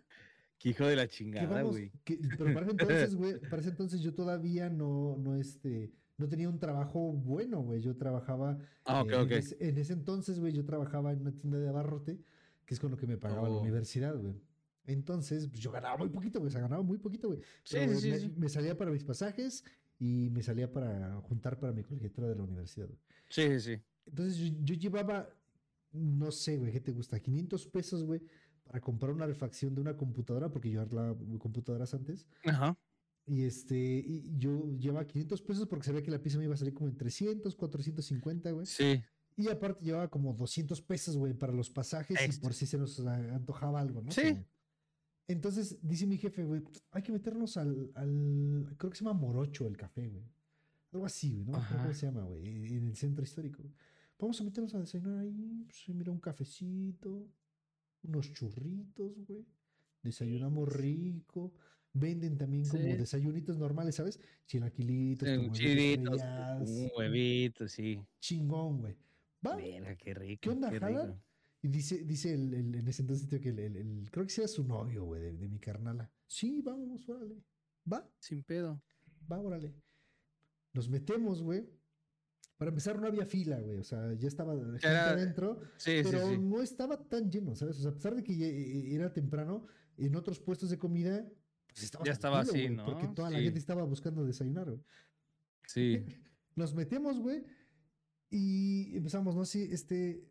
Qué 0.59 0.71
hijo 0.71 0.87
de 0.87 0.97
la 0.97 1.09
chingada, 1.09 1.63
güey. 1.63 1.91
pero 2.05 2.55
para 2.55 2.63
ese 2.63 2.71
entonces, 2.73 3.15
güey, 3.15 3.39
para 3.41 3.61
ese 3.61 3.71
entonces 3.71 4.01
yo 4.01 4.15
todavía 4.15 4.71
no, 4.71 5.17
no, 5.19 5.37
este, 5.37 5.93
no 6.17 6.29
tenía 6.29 6.49
un 6.49 6.59
trabajo 6.59 7.13
bueno, 7.13 7.61
güey. 7.61 7.81
Yo 7.83 7.97
trabajaba, 7.97 8.59
Ah, 8.85 9.03
ok, 9.03 9.11
eh, 9.13 9.17
ok. 9.17 9.31
en, 9.33 9.39
ese, 9.39 9.57
en 9.69 9.79
ese 9.79 9.93
entonces, 9.93 10.39
güey, 10.41 10.53
yo 10.53 10.65
trabajaba 10.65 11.13
en 11.13 11.21
una 11.21 11.33
tienda 11.33 11.59
de 11.59 11.69
abarrote, 11.69 12.19
que 12.65 12.75
es 12.75 12.81
con 12.81 12.91
lo 12.91 12.97
que 12.97 13.07
me 13.07 13.19
pagaba 13.19 13.49
la 13.49 13.57
Oh. 13.57 13.61
universidad, 13.61 14.17
güey. 14.17 14.35
Entonces, 14.87 15.49
pues 15.49 15.61
yo 15.61 15.71
ganaba 15.71 15.97
muy 15.97 16.09
poquito, 16.11 16.39
güey, 16.41 16.49
o 16.49 16.53
sea, 16.53 16.61
ganaba 16.61 16.83
muy 16.83 16.99
poquito, 16.99 17.29
güey. 17.29 17.41
Sí, 17.63 17.79
sí, 17.89 18.01
sí, 18.01 18.11
me, 18.11 18.19
sí. 18.19 18.33
me 18.37 18.49
salía 18.49 18.77
para 18.77 18.91
mis 18.91 19.03
pasajes 19.05 19.65
y 19.99 20.29
me 20.31 20.43
salía 20.43 20.71
para 20.71 21.17
juntar 21.23 21.59
para 21.59 21.73
mi 21.73 21.83
colegiatura 21.83 22.29
de 22.29 22.37
la 22.37 22.43
universidad, 22.43 22.87
güey. 22.87 22.99
Sí, 23.29 23.43
sí, 23.49 23.61
sí. 23.77 23.83
Entonces 24.07 24.37
yo, 24.37 24.55
yo 24.63 24.75
llevaba, 24.75 25.29
no 25.93 26.31
sé, 26.31 26.59
güey, 26.59 26.71
¿qué 26.73 26.81
te 26.81 26.93
gusta? 26.93 27.19
500 27.19 27.67
pesos, 27.67 28.05
güey, 28.05 28.21
para 28.65 28.81
comprar 28.81 29.13
una 29.13 29.27
refacción 29.27 29.75
de 29.75 29.81
una 29.81 29.97
computadora, 29.97 30.51
porque 30.51 30.71
yo 30.71 30.81
arreglaba 30.81 31.17
computadoras 31.39 31.95
antes. 31.95 32.27
Ajá. 32.45 32.77
Y 33.27 33.45
este, 33.45 33.77
y 34.07 34.37
yo 34.37 34.71
llevaba 34.79 35.07
500 35.07 35.41
pesos 35.43 35.67
porque 35.69 35.87
sabía 35.87 36.03
que 36.03 36.11
la 36.11 36.21
pieza 36.21 36.39
me 36.39 36.45
iba 36.45 36.55
a 36.55 36.59
salir 36.59 36.75
como 36.75 36.89
en 36.91 36.97
300, 36.97 37.55
450, 37.57 38.51
güey. 38.51 38.67
Sí. 38.67 39.03
Y 39.37 39.49
aparte 39.49 39.85
llevaba 39.85 40.09
como 40.09 40.33
200 40.35 40.81
pesos, 40.83 41.17
güey, 41.17 41.33
para 41.35 41.53
los 41.53 41.71
pasajes 41.71 42.19
y 42.37 42.41
por 42.41 42.53
si 42.55 42.67
se 42.67 42.79
nos 42.79 43.01
a- 43.01 43.35
antojaba 43.35 43.81
algo, 43.81 44.03
¿no? 44.03 44.11
Sí. 44.11 44.23
Como- 44.23 44.45
Entonces 45.27 45.79
dice 45.83 46.07
mi 46.07 46.19
jefe, 46.19 46.45
güey, 46.45 46.63
hay 46.91 47.03
que 47.03 47.13
meternos 47.13 47.57
al, 47.57 47.91
al, 47.95 48.75
creo 48.77 48.91
que 48.91 48.97
se 48.99 49.05
llama 49.05 49.19
Morocho 49.19 49.67
el 49.67 49.77
café, 49.77 50.09
güey. 50.09 50.25
Algo 50.93 51.07
así, 51.07 51.33
güey, 51.33 51.47
no 51.47 51.57
acuerdo 51.57 51.77
cómo 51.77 51.85
Ajá. 51.91 51.95
se 51.95 52.07
llama, 52.07 52.25
güey, 52.25 52.47
en 52.77 52.87
el 52.89 52.97
centro 52.97 53.25
histórico. 53.25 53.63
Vamos 54.19 54.41
a 54.41 54.45
meternos 54.45 54.75
a 54.75 54.79
desayunar 54.81 55.21
ahí, 55.21 55.65
pues, 55.67 55.89
mira, 55.97 56.13
un 56.13 56.21
cafecito, 56.21 57.27
unos 58.05 58.33
churritos, 58.33 59.13
güey. 59.27 59.45
Desayunamos 60.03 60.69
rico. 60.73 61.53
Venden 61.93 62.37
también 62.37 62.67
como 62.69 62.83
Sí. 62.83 62.93
desayunitos 62.97 63.57
normales, 63.57 63.95
¿sabes? 63.95 64.19
Chilaquilitos, 64.47 65.29
Chilitos, 65.53 66.21
un 66.61 66.91
huevito, 66.97 67.69
sí. 67.69 68.01
Chingón, 68.21 68.81
güey. 68.81 68.97
Va. 69.47 69.57
Verga, 69.57 69.95
qué 69.97 70.13
rico. 70.15 70.41
¿Qué 70.43 70.51
onda, 70.51 70.71
qué 70.71 70.79
rico. 70.81 71.21
Y 71.63 71.69
dice, 71.69 72.05
dice 72.05 72.35
el, 72.35 72.53
el- 72.53 72.75
en 72.75 72.89
ese 72.89 73.03
entonces, 73.03 73.29
tío, 73.29 73.41
que 73.41 73.51
el, 73.51 73.59
el- 73.59 74.11
creo 74.11 74.25
que 74.27 74.33
sí 74.33 74.41
era 74.41 74.49
su 74.49 74.65
novio, 74.65 75.05
güey, 75.05 75.23
de, 75.23 75.33
de 75.35 75.49
mi 75.49 75.59
carnala. 75.59 76.11
Sí, 76.27 76.61
vamos, 76.63 77.09
órale. 77.09 77.37
Va, 77.91 78.07
Sin 78.19 78.43
pedo. 78.43 78.83
va, 79.31 79.39
órale. 79.41 79.73
Nos 80.73 80.89
metemos, 80.89 81.43
güey. 81.43 81.65
Para 82.65 82.71
empezar, 82.71 82.99
no 82.99 83.07
había 83.07 83.27
fila, 83.27 83.61
güey. 83.61 83.79
O 83.79 83.85
sea, 83.85 84.15
ya 84.15 84.27
estaba 84.27 84.55
gente 84.57 84.87
Era- 84.87 85.11
adentro, 85.11 85.61
Sí, 85.77 86.01
pero 86.03 86.27
sí, 86.29 86.35
sí. 86.35 86.41
no 86.41 86.63
estaba 86.63 86.97
tan 87.09 87.31
lleno, 87.31 87.55
¿sabes? 87.55 87.79
O 87.79 87.83
sea, 87.83 87.91
a 87.91 87.95
pesar 87.95 88.15
de 88.15 88.23
que 88.25 88.33
eh, 88.33 88.95
era 88.95 89.13
temprano, 89.13 89.67
en 89.99 90.17
otros 90.17 90.41
puestos 90.41 90.71
de 90.71 90.79
comida, 90.79 91.29
pues 91.69 91.83
estaba 91.83 92.05
Ya 92.07 92.13
estaba 92.13 92.41
así, 92.41 92.51
güey, 92.69 92.77
Porque 92.87 93.03
¿no? 93.09 93.13
toda 93.15 93.31
la 93.31 93.39
gente 93.39 93.59
estaba 93.59 93.83
buscando 93.85 94.25
desayunar, 94.25 94.71
güey. 94.71 94.81
Sí. 95.67 96.07
Nos 96.57 96.75
metemos, 96.75 97.19
güey, 97.19 97.45
y 98.31 98.97
empezamos, 98.97 99.37
¿no? 99.37 99.45
Sí, 99.45 99.69
este. 99.71 100.25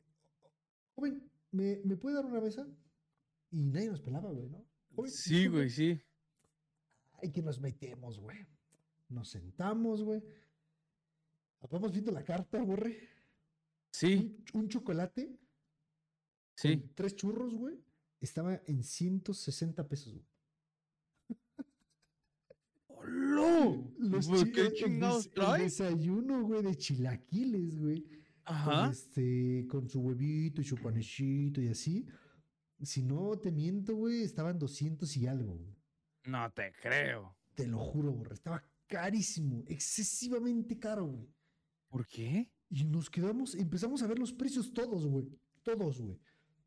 Joven, 0.95 1.29
¿me, 1.51 1.81
¿me 1.83 1.97
puede 1.97 2.15
dar 2.15 2.25
una 2.25 2.41
mesa? 2.41 2.65
Y 3.51 3.61
nadie 3.65 3.89
nos 3.89 4.01
pelaba, 4.01 4.31
güey, 4.31 4.49
¿no? 4.49 4.65
Joven, 4.95 5.11
Sí, 5.11 5.45
güey, 5.47 5.69
sí. 5.69 6.01
Ay, 7.21 7.31
que 7.31 7.41
nos 7.43 7.59
metemos, 7.59 8.19
güey. 8.19 8.37
Nos 9.09 9.29
sentamos, 9.29 10.01
güey. 10.03 10.23
Vamos 11.71 11.91
viendo 11.91 12.11
la 12.11 12.23
carta, 12.23 12.61
borre. 12.61 13.09
Sí, 13.91 14.43
Un, 14.53 14.61
un 14.63 14.69
chocolate 14.69 15.37
sí. 16.55 16.77
con 16.79 16.93
tres 16.95 17.15
churros, 17.15 17.53
güey. 17.55 17.79
Estaba 18.19 18.61
en 18.65 18.83
160 18.83 19.87
pesos, 19.87 20.13
güey. 20.13 20.25
¡Holo! 22.87 23.91
Los 23.97 24.27
¿Qué 24.53 24.61
el 24.61 24.73
chingados 24.73 25.25
el 25.27 25.31
trae? 25.33 25.63
desayuno, 25.63 26.43
güey, 26.43 26.63
de 26.63 26.75
chilaquiles, 26.75 27.77
güey. 27.79 28.03
con, 28.03 28.55
Ajá. 28.55 28.89
este, 28.91 29.65
con 29.69 29.87
su 29.89 29.99
huevito 30.01 30.61
y 30.61 30.65
su 30.65 30.75
panecito 30.77 31.61
y 31.61 31.67
así. 31.69 32.05
Si 32.81 33.03
no 33.03 33.37
te 33.37 33.51
miento, 33.51 33.95
güey, 33.95 34.23
estaban 34.23 34.59
200 34.59 35.15
y 35.17 35.27
algo, 35.27 35.55
güey. 35.55 35.75
No 36.25 36.51
te 36.51 36.73
creo. 36.81 37.35
Te 37.55 37.67
lo 37.67 37.77
juro, 37.79 38.11
güey. 38.11 38.31
Estaba 38.33 38.63
carísimo, 38.87 39.63
excesivamente 39.67 40.77
caro, 40.79 41.05
güey. 41.05 41.29
¿Por 41.93 42.07
qué? 42.07 42.51
Y 42.71 42.83
nos 42.85 43.07
quedamos, 43.07 43.53
empezamos 43.53 44.01
a 44.01 44.07
ver 44.07 44.17
los 44.17 44.33
precios 44.33 44.73
todos, 44.73 45.05
güey. 45.05 45.29
Todos, 45.61 46.01
güey. 46.01 46.19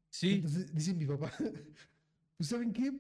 Sí. 0.09 0.35
Entonces 0.35 0.73
dice 0.73 0.95
mi 0.95 1.05
papá, 1.05 1.33
pues 2.37 2.49
¿saben 2.49 2.73
qué? 2.73 2.93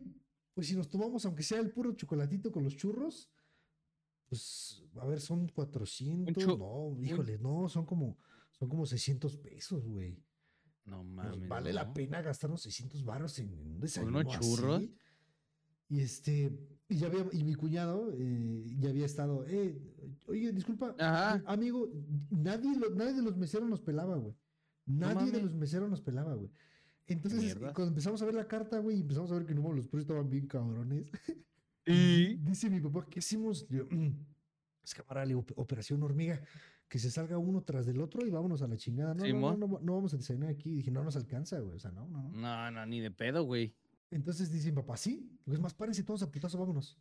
Pues 0.55 0.67
si 0.67 0.75
nos 0.75 0.89
tomamos, 0.89 1.25
aunque 1.25 1.45
sea 1.45 1.61
el 1.61 1.71
puro 1.71 1.93
chocolatito 1.93 2.51
con 2.51 2.65
los 2.65 2.77
churros, 2.77 3.31
pues, 4.29 4.83
a 4.97 5.07
ver, 5.07 5.21
son 5.21 5.47
400. 5.51 6.35
chu- 6.35 6.59
no, 6.59 7.01
híjole, 7.01 7.39
no, 7.39 7.69
son 7.69 7.87
como, 7.87 8.19
son 8.51 8.69
como 8.69 8.85
600 8.87 9.37
pesos, 9.37 9.87
güey. 9.87 10.21
No 10.85 11.03
Pues, 11.05 11.15
mames. 11.37 11.49
vale 11.49 11.73
la 11.73 11.93
pena 11.95 12.23
gastarnos 12.23 12.61
600 12.63 13.05
baros 13.05 13.39
en 13.39 13.53
un 13.53 13.79
desayuno 13.79 14.19
unos 14.19 14.41
churros? 14.41 14.79
así. 14.79 14.97
Y 15.89 16.01
este, 16.01 16.53
y 16.89 16.97
ya 16.97 17.07
había, 17.07 17.25
y 17.33 17.45
mi 17.45 17.55
cuñado 17.55 18.13
eh, 18.19 18.65
ya 18.81 18.89
había 18.91 19.07
estado, 19.07 19.47
eh, 19.47 19.81
oye, 20.29 20.53
disculpa, 20.53 20.95
Ajá. 20.99 21.43
amigo, 21.47 21.89
nadie, 22.31 22.77
lo- 22.79 22.91
nadie 22.95 23.15
de 23.15 23.23
los 23.23 23.37
meseros 23.37 23.69
nos 23.69 23.81
pelaba, 23.81 24.17
güey. 24.17 24.35
Nadie 24.87 25.31
de 25.33 25.43
los 25.43 25.55
meseros 25.55 25.91
nos 25.91 26.01
pelaba, 26.01 26.35
güey. 26.35 26.51
Entonces, 27.09 27.41
mierda. 27.43 27.73
cuando 27.73 27.89
empezamos 27.91 28.21
a 28.23 28.25
ver 28.25 28.35
la 28.35 28.47
carta, 28.49 28.79
güey, 28.79 28.99
y 28.99 29.01
empezamos 29.01 29.31
a 29.31 29.35
ver 29.35 29.47
que 29.47 29.55
no, 29.55 29.73
los 29.73 29.87
precios 29.89 30.03
estaban 30.11 30.29
bien 30.29 30.47
cabrones. 30.47 31.07
Y. 31.87 32.37
Dice 32.45 32.69
mi 32.71 32.81
papá, 32.81 33.07
¿qué 33.09 33.21
hacemos? 33.21 33.67
Yo, 33.69 33.85
"Mm, 33.91 34.11
es 34.83 34.95
"Op- 35.35 35.53
operación 35.59 36.03
hormiga, 36.03 36.41
que 36.89 36.99
se 36.99 37.11
salga 37.11 37.39
uno 37.39 37.63
tras 37.63 37.87
del 37.87 38.01
otro 38.01 38.25
y 38.27 38.31
vámonos 38.31 38.63
a 38.63 38.69
la 38.69 38.77
chingada. 38.77 39.15
No, 39.15 39.21
no, 39.21 39.25
no, 39.25 39.27
Simón. 39.27 39.61
no, 39.61 39.79
no 39.83 39.95
vamos 39.95 40.15
a 40.15 40.17
desayunar 40.17 40.51
aquí. 40.51 40.75
dije, 40.77 40.91
no 40.91 41.03
nos 41.05 41.17
alcanza, 41.17 41.59
güey. 41.61 41.75
O 41.77 41.79
sea, 41.79 41.91
no, 41.93 42.07
no, 42.09 42.23
no. 42.25 42.31
No, 42.31 42.71
no, 42.71 42.87
ni 42.87 43.01
de 43.01 43.11
pedo, 43.11 43.43
güey. 43.45 43.75
Entonces 44.11 44.53
dice 44.53 44.71
mi 44.71 44.77
papá, 44.77 44.97
sí, 44.97 45.29
es 45.47 45.59
más, 45.61 45.75
párense 45.75 46.05
todos 46.05 46.23
a 46.23 46.31
putazo, 46.31 46.59
vámonos. 46.59 46.97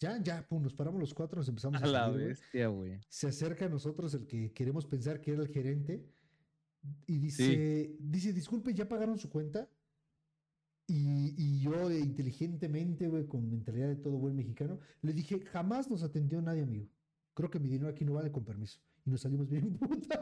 Ya, 0.00 0.22
ya, 0.22 0.46
pum, 0.46 0.62
nos 0.62 0.74
paramos 0.74 1.00
los 1.00 1.12
cuatro, 1.12 1.38
nos 1.38 1.48
empezamos 1.48 1.82
a, 1.82 1.84
A 1.84 1.88
la 1.88 2.06
salir, 2.06 2.28
bestia, 2.28 2.68
güey. 2.68 3.00
Se 3.08 3.26
acerca 3.26 3.66
a 3.66 3.68
nosotros 3.68 4.14
el 4.14 4.26
que 4.26 4.52
queremos 4.52 4.86
pensar 4.86 5.20
que 5.20 5.32
era 5.32 5.42
el 5.42 5.48
gerente 5.48 6.06
y 7.06 7.18
dice, 7.18 7.96
dice, 7.98 8.32
disculpe, 8.32 8.72
¿ya 8.74 8.88
pagaron 8.88 9.18
su 9.18 9.28
cuenta? 9.28 9.68
Y, 10.86 11.34
y 11.36 11.60
yo 11.60 11.90
eh, 11.90 11.98
inteligentemente, 11.98 13.08
güey, 13.08 13.26
con 13.26 13.50
mentalidad 13.50 13.88
de 13.88 13.96
todo 13.96 14.16
buen 14.16 14.36
mexicano, 14.36 14.78
le 15.02 15.12
dije, 15.12 15.40
jamás 15.40 15.90
nos 15.90 16.02
atendió 16.02 16.40
nadie, 16.40 16.62
amigo. 16.62 16.88
Creo 17.34 17.50
que 17.50 17.58
mi 17.58 17.68
dinero 17.68 17.90
aquí 17.90 18.04
no 18.04 18.14
vale 18.14 18.30
con 18.30 18.44
permiso. 18.44 18.80
Y 19.04 19.10
nos 19.10 19.20
salimos 19.20 19.48
bien 19.48 19.76
putas. 19.78 20.20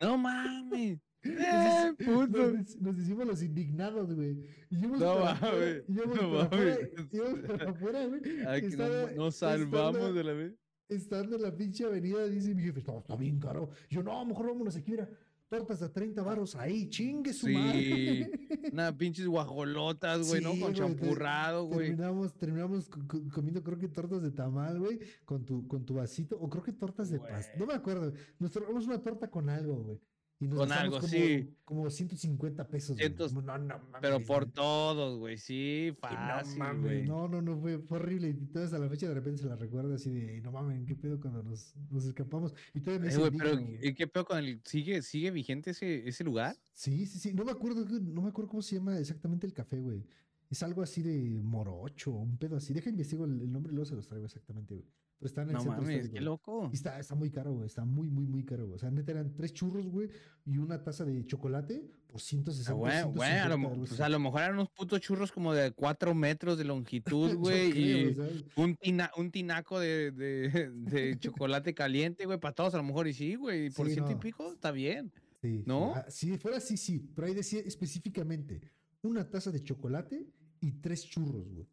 No 0.00 0.18
mames. 0.18 0.98
¡Eh, 1.24 1.92
Nos, 1.98 2.26
puto! 2.26 2.52
nos- 2.52 2.76
nos 2.80 2.98
hicimos 2.98 3.26
los 3.26 3.42
indignados, 3.42 4.14
güey. 4.14 4.38
Y 4.70 4.78
íbamos 4.78 5.00
No 5.00 5.14
para 5.20 5.40
mames, 5.40 5.84
íbamos 5.88 6.16
no 6.20 6.30
para 6.32 6.42
afuera, 6.44 6.78
mames. 6.78 7.08
íbamos 7.12 7.40
para 7.40 7.70
afuera, 7.70 8.06
güey. 8.06 8.20
No- 9.16 9.24
nos 9.24 9.36
salvamos 9.36 10.14
de 10.14 10.24
la 10.24 10.32
vez. 10.32 10.54
Estando 10.88 11.36
en 11.36 11.42
la 11.42 11.56
pinche 11.56 11.84
avenida, 11.84 12.26
dice 12.28 12.54
mi 12.54 12.62
jefe, 12.64 12.82
no, 12.86 12.98
está 12.98 13.16
bien 13.16 13.38
caro. 13.38 13.70
Yo, 13.88 14.02
no, 14.02 14.24
mejor 14.26 14.48
vámonos 14.48 14.76
aquí, 14.76 14.90
mira, 14.90 15.08
tortas 15.48 15.80
de 15.80 15.88
30 15.88 16.22
varos 16.22 16.54
ahí, 16.56 16.88
chingue 16.90 17.32
su 17.32 17.46
Sí. 17.46 17.52
madre. 17.54 18.30
Nada, 18.72 18.96
pinches 18.96 19.26
guajolotas, 19.26 20.28
güey, 20.28 20.42
¿no? 20.42 20.58
Con 20.58 20.74
champurrado, 20.74 21.64
güey. 21.66 21.88
Terminamos, 21.88 22.34
terminamos 22.34 22.88
co- 22.90 23.00
co- 23.06 23.22
comiendo, 23.32 23.62
creo 23.62 23.78
que 23.78 23.88
tortas 23.88 24.22
de 24.22 24.32
tamal, 24.32 24.80
güey, 24.80 24.98
con 25.24 25.44
tu, 25.46 25.66
con 25.68 25.84
tu 25.86 25.94
vasito, 25.94 26.36
o 26.38 26.50
creo 26.50 26.62
que 26.64 26.72
tortas 26.72 27.08
de 27.10 27.20
pasta. 27.20 27.52
No 27.58 27.64
me 27.66 27.74
acuerdo. 27.74 28.12
Nos 28.38 28.50
tomamos 28.50 28.86
una 28.86 29.00
torta 29.00 29.30
con 29.30 29.48
algo, 29.48 29.76
güey. 29.82 30.00
Y 30.42 30.48
nos 30.48 30.58
Con 30.58 30.72
algo, 30.72 30.96
como, 30.96 31.06
sí. 31.08 31.54
como 31.64 31.88
150 31.88 32.66
pesos. 32.68 32.96
güey. 32.96 33.06
Cientos- 33.06 33.32
No, 33.32 33.42
no, 33.42 33.58
mames, 33.78 34.00
Pero 34.00 34.18
por 34.24 34.42
güey. 34.46 34.54
todos, 34.54 35.18
güey. 35.20 35.38
Sí, 35.38 35.90
No 35.92 36.08
fácil, 36.08 36.58
mames, 36.58 36.82
güey. 36.82 37.06
no, 37.06 37.28
no, 37.28 37.40
no, 37.40 37.56
fue, 37.60 37.78
fue 37.78 37.98
horrible. 37.98 38.30
Y 38.30 38.34
todavía 38.34 38.64
hasta 38.64 38.78
la 38.80 38.88
fecha 38.88 39.06
de 39.06 39.14
repente 39.14 39.40
se 39.40 39.46
la 39.48 39.54
recuerda 39.54 39.94
así 39.94 40.10
de, 40.10 40.40
no 40.40 40.50
mames, 40.50 40.84
¿qué 40.84 40.96
pedo 40.96 41.20
cuando 41.20 41.44
nos, 41.44 41.76
nos 41.90 42.04
escapamos? 42.06 42.54
Y 42.74 42.80
todavía 42.80 43.06
me 43.06 43.14
Eh, 43.14 43.16
güey, 43.18 43.30
pero 43.30 43.60
¿y 43.60 43.94
¿qué 43.94 44.08
pedo 44.08 44.24
con 44.24 44.38
el 44.38 44.60
sigue 44.64 45.00
sigue 45.02 45.30
vigente 45.30 45.70
ese, 45.70 46.08
ese 46.08 46.24
lugar? 46.24 46.56
Sí, 46.72 47.06
sí, 47.06 47.20
sí. 47.20 47.32
No 47.34 47.44
me 47.44 47.52
acuerdo, 47.52 47.86
güey, 47.86 48.00
no 48.00 48.22
me 48.22 48.30
acuerdo 48.30 48.50
cómo 48.50 48.62
se 48.62 48.74
llama 48.74 48.98
exactamente 48.98 49.46
el 49.46 49.52
café, 49.52 49.78
güey. 49.78 50.04
Es 50.50 50.60
algo 50.64 50.82
así 50.82 51.02
de 51.02 51.40
morocho, 51.40 52.10
un 52.10 52.36
pedo 52.36 52.56
así. 52.56 52.74
Deja 52.74 52.90
investigo 52.90 53.26
el, 53.26 53.40
el 53.42 53.52
nombre 53.52 53.70
y 53.72 53.76
luego 53.76 53.86
se 53.88 53.94
los 53.94 54.08
traigo 54.08 54.26
exactamente, 54.26 54.74
güey. 54.74 54.86
Pero 55.22 55.28
está 55.28 55.42
en 55.42 55.48
el 55.50 55.54
No 55.54 55.60
centro 55.60 55.82
mames, 55.82 55.90
histórico, 55.94 56.14
qué 56.14 56.20
loco. 56.20 56.68
Y 56.72 56.74
está, 56.74 56.98
está 56.98 57.14
muy 57.14 57.30
caro, 57.30 57.52
güey. 57.54 57.66
Está 57.66 57.84
muy, 57.84 58.10
muy, 58.10 58.26
muy 58.26 58.44
caro, 58.44 58.64
güey. 58.64 58.74
O 58.74 58.78
sea, 58.80 58.90
neta 58.90 59.12
eran 59.12 59.32
tres 59.36 59.52
churros, 59.52 59.86
güey, 59.86 60.08
y 60.44 60.58
una 60.58 60.82
taza 60.82 61.04
de 61.04 61.24
chocolate 61.24 61.88
por 62.08 62.20
160 62.20 62.72
Ah, 62.72 62.74
Güey, 62.74 63.02
güey, 63.14 63.30
a 63.30 63.48
lo, 63.48 63.56
mo- 63.58 63.68
150, 63.68 63.72
algo 63.74 63.86
pues 63.86 64.00
a 64.00 64.08
lo 64.08 64.18
mejor 64.18 64.40
eran 64.40 64.54
unos 64.54 64.68
putos 64.70 65.00
churros 65.00 65.30
como 65.30 65.54
de 65.54 65.70
cuatro 65.70 66.12
metros 66.12 66.58
de 66.58 66.64
longitud, 66.64 67.34
güey, 67.36 67.70
y 68.10 68.16
un, 68.56 68.74
tina- 68.76 69.12
un 69.16 69.30
tinaco 69.30 69.78
de, 69.78 70.10
de, 70.10 70.70
de 70.74 71.16
chocolate 71.20 71.72
caliente, 71.72 72.26
güey, 72.26 72.40
para 72.40 72.52
todos 72.56 72.74
a 72.74 72.78
lo 72.78 72.82
mejor, 72.82 73.06
y 73.06 73.14
sí, 73.14 73.36
güey, 73.36 73.70
por 73.70 73.86
Sí, 73.86 73.92
ciento 73.94 74.10
y 74.10 74.16
pico, 74.16 74.52
está 74.52 74.72
bien. 74.72 75.12
Sí, 75.40 75.58
sí. 75.58 75.64
¿No? 75.66 75.94
Ah, 75.94 76.04
si 76.08 76.36
fuera 76.36 76.56
así, 76.56 76.76
sí. 76.76 77.08
Pero 77.14 77.28
ahí 77.28 77.34
decía 77.34 77.60
específicamente 77.64 78.60
una 79.02 79.28
taza 79.30 79.52
de 79.52 79.62
chocolate 79.62 80.26
y 80.60 80.72
tres 80.72 81.04
churros, 81.04 81.48
güey. 81.48 81.68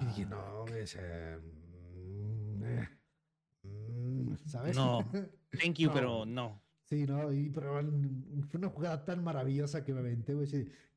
Y 0.00 0.06
dije, 0.06 0.22
Ah, 0.26 0.28
no, 0.30 0.64
güey, 0.66 0.82
o 0.82 0.86
sea, 0.86 1.38
mm, 1.40 2.62
eh, 2.64 2.88
mm, 3.64 4.34
¿sabes? 4.46 4.76
No. 4.76 4.98
Thank 5.52 5.76
you, 5.78 5.88
No, 5.88 5.94
pero 5.94 6.26
no. 6.26 6.62
Sí, 6.84 7.06
no, 7.06 7.32
y 7.32 7.50
pero 7.50 7.80
fue 8.48 8.58
una 8.58 8.68
jugada 8.68 9.04
tan 9.04 9.22
maravillosa 9.22 9.84
que 9.84 9.92
me 9.92 10.00
aventé, 10.00 10.34
güey. 10.34 10.48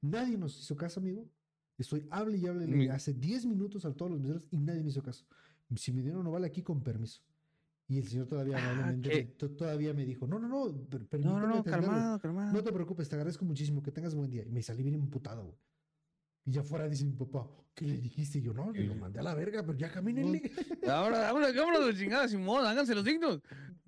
Nadie 0.02 0.38
nos 0.38 0.60
hizo 0.60 0.76
caso, 0.76 1.00
amigo. 1.00 1.30
Estoy 1.78 2.08
hable 2.12 2.38
y 2.38 2.48
hable 2.48 2.90
hace 2.92 3.14
10 3.14 3.46
minutos 3.46 3.86
a 3.86 3.94
todos 3.94 4.12
los 4.12 4.20
meseros 4.22 4.48
y 4.52 4.58
nadie 4.58 4.82
me 4.84 4.90
hizo 4.90 5.04
caso. 5.04 5.26
Si 5.76 5.92
me 5.92 6.02
dieron 6.02 6.24
no 6.24 6.32
vale 6.32 6.48
aquí 6.48 6.62
con 6.64 6.82
permiso. 6.82 7.22
Y 7.88 7.98
el 7.98 8.08
señor 8.08 8.28
todavía 8.28 8.58
Ah, 8.60 8.92
me- 8.94 9.24
to- 9.38 9.52
todavía 9.52 9.94
me 9.94 10.06
dijo, 10.06 10.26
no, 10.26 10.40
no, 10.40 10.48
no, 10.48 10.72
per- 10.88 11.02
No, 11.02 11.08
permíteme 11.08 11.40
no, 11.42 11.48
no, 11.48 11.56
atenderlo". 11.60 11.88
calmado, 11.88 12.20
calmado. 12.20 12.54
No 12.54 12.64
te 12.64 12.72
preocupes, 12.72 13.10
te 13.10 13.16
agradezco 13.16 13.44
muchísimo, 13.46 13.84
que 13.84 13.92
tengas 13.92 14.16
buen 14.16 14.30
día. 14.32 14.44
Y 14.46 14.52
me 14.52 14.64
salí 14.64 14.82
bien 14.84 14.96
emputado, 14.96 15.44
güey. 15.44 15.58
Y 16.46 16.52
ya 16.52 16.64
fuera 16.64 16.88
dice 16.88 17.06
mi 17.06 17.14
papá, 17.14 17.48
¿qué 17.74 17.86
le 17.86 17.98
dijiste? 17.98 18.40
Y 18.40 18.42
yo, 18.42 18.54
no, 18.54 18.72
le 18.72 18.84
lo 18.84 18.96
mandé 18.96 19.20
a 19.20 19.24
la 19.24 19.34
verga, 19.34 19.64
pero 19.66 19.78
ya 19.78 19.90
camínenle. 19.90 20.52
Ahora, 20.88 21.30
ahora, 21.30 21.52
vámonos 21.52 21.88
de 21.88 21.96
chingada, 21.96 22.28
Simón, 22.28 22.66
háganse 22.66 22.94
los 22.94 23.06
dignos. 23.06 23.42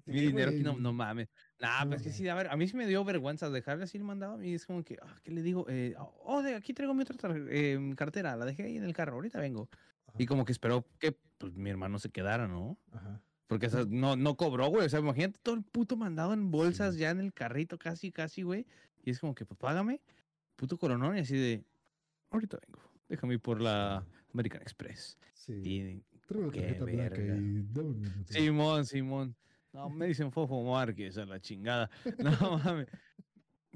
Mi 0.05 0.21
dinero 0.21 0.51
aquí 0.51 0.61
no, 0.61 0.77
no 0.77 0.93
mames. 0.93 1.27
Nah, 1.59 1.83
No 1.83 1.91
pues 1.91 2.03
que 2.03 2.11
sí, 2.11 2.27
a 2.29 2.35
ver, 2.35 2.47
a 2.47 2.55
mí 2.55 2.67
sí 2.67 2.77
me 2.77 2.85
dio 2.85 3.03
vergüenza 3.03 3.49
dejarle 3.49 3.85
así 3.85 3.97
el 3.97 4.03
mandado 4.03 4.41
y 4.43 4.53
es 4.53 4.65
como 4.65 4.83
que, 4.83 4.97
ah, 5.01 5.15
¿qué 5.23 5.31
le 5.31 5.41
digo? 5.41 5.65
Eh, 5.67 5.95
oh, 5.97 6.43
de 6.43 6.55
aquí 6.55 6.73
traigo 6.73 6.93
mi 6.93 7.01
otra 7.01 7.17
eh, 7.49 7.93
cartera, 7.97 8.35
la 8.35 8.45
dejé 8.45 8.63
ahí 8.63 8.77
en 8.77 8.83
el 8.83 8.93
carro, 8.93 9.15
ahorita 9.15 9.39
vengo. 9.39 9.67
Ajá. 10.07 10.17
Y 10.19 10.25
como 10.27 10.45
que 10.45 10.51
esperó 10.51 10.85
que 10.99 11.17
pues, 11.37 11.53
mi 11.55 11.69
hermano 11.69 11.97
se 11.99 12.09
quedara, 12.09 12.47
¿no? 12.47 12.77
Ajá. 12.91 13.21
Porque 13.47 13.67
o 13.67 13.69
sea, 13.69 13.85
no, 13.87 14.15
no 14.15 14.35
cobró, 14.35 14.67
güey. 14.67 14.85
O 14.85 14.89
sea, 14.89 14.99
imagínate 14.99 15.39
todo 15.41 15.55
el 15.55 15.63
puto 15.63 15.97
mandado 15.97 16.33
en 16.33 16.51
bolsas 16.51 16.95
Sí. 16.95 17.01
ya 17.01 17.11
en 17.11 17.19
el 17.19 17.33
carrito, 17.33 17.77
casi, 17.77 18.11
casi, 18.11 18.41
güey. 18.43 18.65
Y 19.03 19.11
es 19.11 19.19
como 19.19 19.35
que, 19.35 19.45
pues 19.45 19.59
págame, 19.59 20.01
puto 20.55 20.77
coronón, 20.77 21.17
y 21.17 21.21
así 21.21 21.35
de, 21.37 21.63
ahorita 22.35 22.57
vengo. 22.65 22.81
Déjame 23.09 23.35
ir 23.35 23.39
por 23.39 23.61
la 23.61 24.05
American 24.33 24.61
Express. 24.61 25.17
Sí. 25.33 25.53
Y 25.63 26.03
qué 26.51 26.77
verga. 26.79 27.35
y 27.35 27.61
dame 27.61 27.89
un 27.89 28.01
minuto. 28.01 28.33
Simón, 28.33 28.85
Simón. 28.85 29.35
No, 29.71 29.89
me 29.89 30.07
dicen 30.07 30.31
Fofo 30.31 30.63
Márquez 30.63 31.17
a 31.17 31.25
la 31.25 31.39
chingada. 31.39 31.89
No 32.19 32.57
mames. 32.59 32.87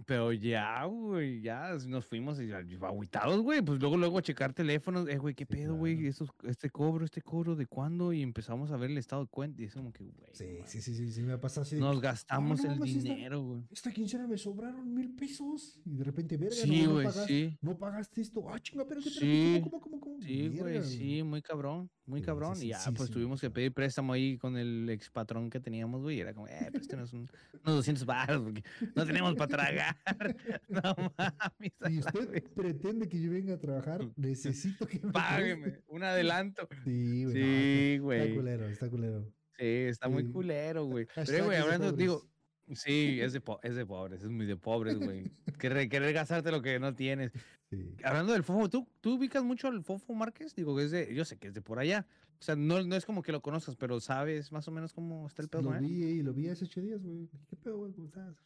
Pero 0.06 0.32
ya, 0.34 0.84
güey, 0.86 1.42
ya 1.42 1.76
nos 1.88 2.06
fuimos 2.06 2.40
y 2.40 2.48
ya, 2.48 2.64
agüitados, 2.82 3.42
güey. 3.42 3.62
Pues 3.62 3.80
luego, 3.80 3.98
luego 3.98 4.18
a 4.18 4.22
checar 4.22 4.54
teléfonos. 4.54 5.08
Eh, 5.10 5.18
güey, 5.18 5.36
¿qué 5.36 5.46
Sí, 5.46 5.54
pedo, 5.56 5.76
güey? 5.76 5.98
claro. 5.98 6.34
Este 6.44 6.70
cobro, 6.70 7.06
este 7.06 7.22
cobro, 7.22 7.56
¿de 7.56 7.66
cuándo? 7.66 8.14
Y 8.14 8.22
empezamos 8.22 8.72
a 8.72 8.78
ver 8.78 8.92
el 8.92 8.98
estado 8.98 9.24
de 9.24 9.28
cuenta. 9.30 9.62
Y 9.62 9.66
es 9.66 9.74
como 9.74 9.92
que, 9.92 10.04
güey. 10.04 10.30
Sí, 10.34 10.46
sí, 10.66 10.82
sí, 10.82 10.96
sí, 10.96 11.12
sí, 11.12 11.24
me 11.24 11.34
ha 11.34 11.40
pasado 11.42 11.62
así. 11.64 11.76
Nos 11.78 12.00
gastamos 12.02 12.64
no 12.64 12.72
el 12.72 12.80
mames, 12.80 13.04
dinero, 13.04 13.42
güey. 13.44 13.64
Esta 13.72 13.92
quincena 13.92 14.28
me 14.28 14.38
sobraron 14.38 14.94
mil 14.94 15.16
pesos. 15.16 15.80
Y 15.86 15.96
de 15.96 16.04
repente, 16.04 16.38
verga, 16.38 16.56
Sí, 16.56 16.82
no, 16.82 16.88
no, 16.88 16.94
güey, 16.94 17.06
pagas- 17.08 17.26
sí. 17.28 17.58
no 17.62 17.78
pagaste 17.78 18.22
esto. 18.22 18.50
Ah, 18.50 18.60
chinga, 18.60 18.84
espérate, 18.84 19.10
espérate, 19.10 19.56
Sí. 19.56 19.60
¿cómo, 19.64 19.82
cómo, 19.82 20.00
cómo, 20.00 20.00
cómo? 20.02 20.22
Sí, 20.22 20.50
güey, 20.50 20.84
sí, 20.84 21.24
muy 21.24 21.42
cabrón, 21.42 21.90
muy 22.06 22.20
Sí, 22.20 22.26
cabrón. 22.26 22.56
sí, 22.56 22.66
y 22.66 22.70
ya, 22.70 22.80
sí, 22.80 22.92
pues 22.96 23.10
tuvimos 23.10 23.40
que 23.42 23.50
pedir 23.50 23.74
préstamo 23.74 24.14
ahí 24.14 24.38
con 24.38 24.58
el 24.58 24.90
ex 24.90 25.10
patrón 25.10 25.50
que 25.50 25.60
teníamos, 25.60 26.02
güey. 26.02 26.18
y 26.18 26.20
Era 26.22 26.34
como, 26.34 26.48
eh, 26.48 26.70
préstenos 26.72 27.14
un- 27.14 27.30
unos 27.64 27.76
200 27.78 28.06
baros 28.06 28.42
porque 28.42 28.64
no 28.96 29.06
tenemos 29.06 29.36
para 29.36 29.48
tragar. 29.48 29.89
No 30.70 30.82
mames. 31.18 31.74
Si 31.88 32.00
usted 32.00 32.44
pretende 32.56 33.08
que 33.10 33.22
yo 33.22 33.32
venga 33.32 33.56
a 33.56 33.60
trabajar, 33.60 34.02
necesito 34.16 34.86
que 34.88 35.00
me 35.00 35.12
Págueme, 35.12 35.62
preste. 35.64 35.84
un 35.88 36.04
adelanto. 36.04 36.68
Sí, 36.84 37.24
güey. 37.26 37.34
Sí, 37.34 37.94
está- 37.94 38.02
güey. 38.04 38.20
Está 38.22 38.36
culero, 38.36 38.68
está 38.68 38.90
culero. 38.90 39.34
Sí, 39.58 39.66
está 39.66 40.10
muy 40.10 40.32
culero, 40.32 40.86
güey. 40.86 41.08
Pero, 41.26 41.46
güey, 41.46 41.58
hablando, 41.58 41.92
digo, 41.92 42.30
sí, 42.74 43.20
es 43.22 43.34
de, 43.34 43.42
po- 43.42 43.60
es 43.64 43.76
de 43.76 43.86
pobres, 43.86 44.24
es 44.24 44.30
muy 44.30 44.46
de 44.46 44.56
pobres, 44.56 44.98
güey. 44.98 45.32
Querer, 45.58 45.90
querer 45.90 46.14
gastarte 46.14 46.52
lo 46.52 46.62
que 46.62 46.80
no 46.80 46.96
tienes. 46.96 47.32
Sí. 47.70 47.96
Hablando 48.04 48.34
del 48.34 48.44
Fofo, 48.44 48.70
¿tú, 48.70 48.88
¿tú 49.02 49.16
ubicas 49.18 49.44
mucho 49.44 49.68
al 49.68 49.84
Fofo 49.84 50.14
Márquez? 50.16 50.56
Digo, 50.56 50.76
que 50.76 50.86
es 50.86 50.92
de, 50.92 51.14
yo 51.14 51.26
sé 51.26 51.38
que 51.38 51.50
es 51.50 51.54
de 51.54 51.62
por 51.62 51.78
allá. 51.80 52.08
O 52.40 52.42
sea, 52.42 52.56
no, 52.56 52.82
no 52.84 52.96
es 52.96 53.06
como 53.06 53.22
que 53.22 53.34
lo 53.34 53.42
conozcas, 53.42 53.76
pero 53.76 54.00
sabes 54.00 54.52
más 54.54 54.66
o 54.70 54.72
menos 54.72 54.94
cómo 54.94 55.28
está 55.28 55.42
el 55.42 55.50
pedo 55.50 55.64
Lo 55.64 55.78
vi 55.80 56.04
y 56.06 56.24
lo 56.24 56.34
vi 56.34 56.48
hace 56.48 56.64
ocho 56.64 56.80
días, 56.80 57.04
güey. 57.04 57.28
¿Qué 57.50 57.58
pedo, 57.58 57.80
güey? 57.80 57.92
¿Cómo 57.92 58.08
estás? 58.08 58.38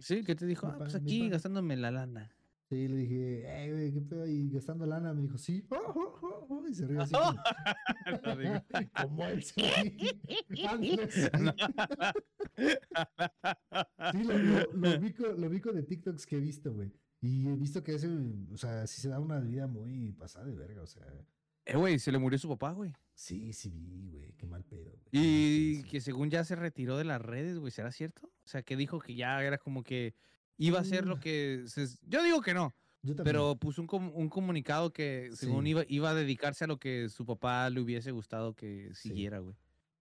Sí, 0.00 0.24
¿qué 0.24 0.34
te 0.34 0.46
dijo? 0.46 0.66
Ah, 0.66 0.76
pues 0.78 0.94
aquí 0.94 1.28
gastándome 1.28 1.76
la 1.76 1.90
lana. 1.90 2.30
Sí, 2.68 2.88
le 2.88 2.96
dije, 2.96 3.42
eh, 3.44 3.70
güey, 3.72 3.92
¿qué 3.92 4.00
pedo? 4.00 4.26
Y 4.26 4.48
gastando 4.50 4.86
lana, 4.86 5.12
me 5.12 5.22
dijo, 5.22 5.36
sí. 5.36 5.62
Oh, 5.68 5.76
oh, 5.94 6.18
oh, 6.22 6.46
oh", 6.48 6.68
y 6.68 6.74
se 6.74 6.86
rió 6.86 7.02
así. 7.02 7.12
como- 7.14 7.36
No. 8.22 8.64
Como 9.02 9.26
él 9.26 9.42
se. 9.42 9.62
Sí, 14.12 14.24
lo, 14.24 14.38
lo, 14.38 14.72
lo 14.72 14.98
ubico, 14.98 15.26
lo 15.26 15.46
ubico 15.48 15.72
de 15.72 15.82
TikToks 15.82 16.26
que 16.26 16.36
he 16.36 16.40
visto, 16.40 16.72
güey. 16.72 16.92
Y 17.20 17.48
he 17.48 17.56
visto 17.56 17.82
que 17.84 17.94
ese, 17.94 18.08
o 18.52 18.56
sea, 18.56 18.86
sí 18.86 19.00
se 19.00 19.08
da 19.08 19.20
una 19.20 19.38
vida 19.40 19.66
muy 19.66 20.12
pasada 20.12 20.46
de 20.46 20.54
verga, 20.54 20.82
o 20.82 20.86
sea. 20.86 21.04
Eh, 21.64 21.76
güey, 21.76 21.98
se 21.98 22.10
le 22.12 22.18
murió 22.18 22.38
su 22.38 22.48
papá, 22.48 22.72
güey. 22.72 22.92
Sí, 23.14 23.52
sí 23.52 23.70
vi, 23.70 24.08
güey, 24.10 24.32
qué 24.36 24.46
mal 24.46 24.64
pedo, 24.64 24.90
güey. 24.90 25.02
Y 25.12 25.82
que 25.84 26.00
según 26.00 26.30
ya 26.30 26.44
se 26.44 26.56
retiró 26.56 26.96
de 26.96 27.04
las 27.04 27.20
redes, 27.20 27.58
güey, 27.58 27.70
¿será 27.70 27.92
cierto? 27.92 28.26
O 28.26 28.48
sea, 28.48 28.62
que 28.62 28.76
dijo 28.76 28.98
que 28.98 29.14
ya 29.14 29.42
era 29.42 29.58
como 29.58 29.82
que 29.84 30.14
iba 30.58 30.78
a 30.78 30.82
hacer 30.82 31.06
lo 31.06 31.16
Mm. 31.16 31.20
que... 31.20 31.62
se- 31.66 31.86
Yo 32.02 32.22
digo 32.24 32.40
que 32.40 32.54
no, 32.54 32.74
Yo 33.02 33.14
también. 33.14 33.24
pero 33.34 33.56
puso 33.56 33.80
un, 33.80 33.86
com- 33.86 34.10
un 34.14 34.28
comunicado 34.28 34.92
que 34.92 35.30
según 35.34 35.64
Sí. 35.64 35.70
iba, 35.70 35.84
iba 35.88 36.10
a 36.10 36.14
dedicarse 36.14 36.64
a 36.64 36.66
lo 36.66 36.78
que 36.78 37.08
su 37.08 37.24
papá 37.24 37.68
le 37.70 37.80
hubiese 37.80 38.10
gustado 38.10 38.54
que 38.54 38.90
siguiera, 38.94 39.38
güey. 39.38 39.54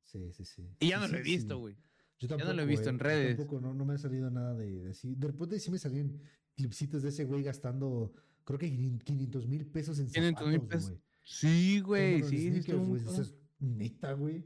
Sí, 0.04 0.32
sí, 0.32 0.44
sí. 0.46 0.68
Y 0.80 0.90
ya 0.90 1.00
no 1.00 1.08
lo 1.08 1.18
he 1.18 1.22
visto, 1.22 1.56
vi. 1.58 1.62
güey. 1.62 1.76
Yo 2.20 2.28
no 2.28 2.38
tampoco, 2.38 2.54
lo 2.54 2.62
he 2.62 2.66
visto 2.66 2.90
en 2.90 2.96
eh, 2.96 3.00
yo 3.00 3.04
redes. 3.04 3.38
Tampoco, 3.38 3.62
no, 3.62 3.74
no 3.74 3.86
me 3.86 3.94
ha 3.94 3.98
salido 3.98 4.30
nada 4.32 4.54
de, 4.56 4.80
de 4.84 4.92
así. 4.92 5.16
De 5.16 5.28
repente 5.28 5.60
sí 5.60 5.70
me 5.72 5.78
salían 5.80 6.20
clipsitos 6.56 7.02
de 7.04 7.10
ese 7.10 7.24
güey 7.26 7.44
gastando, 7.44 8.14
creo 8.44 8.60
que 8.60 8.70
500 9.04 9.48
mil 9.48 9.66
pesos 9.68 10.00
en 10.00 10.08
500,000 10.08 10.60
zapatos, 10.62 10.68
pesos. 10.70 10.90
güey. 10.92 11.02
Sí, 11.24 11.80
güey, 11.82 12.24
sí, 12.24 12.62
sí, 12.62 12.72
güey, 12.72 13.02
eso 13.04 13.22
es 13.22 13.36
neta, 13.60 14.14
güey. 14.14 14.40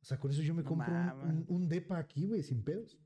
O 0.00 0.04
sea, 0.04 0.18
con 0.18 0.30
eso 0.30 0.40
yo 0.42 0.54
me 0.54 0.62
No 0.62 0.68
compro 0.68 0.92
un, 0.92 1.04
mames. 1.06 1.44
un- 1.48 1.68
depa 1.68 1.98
aquí, 1.98 2.26
güey, 2.26 2.42
sin 2.42 2.62
pedos. 2.62 2.96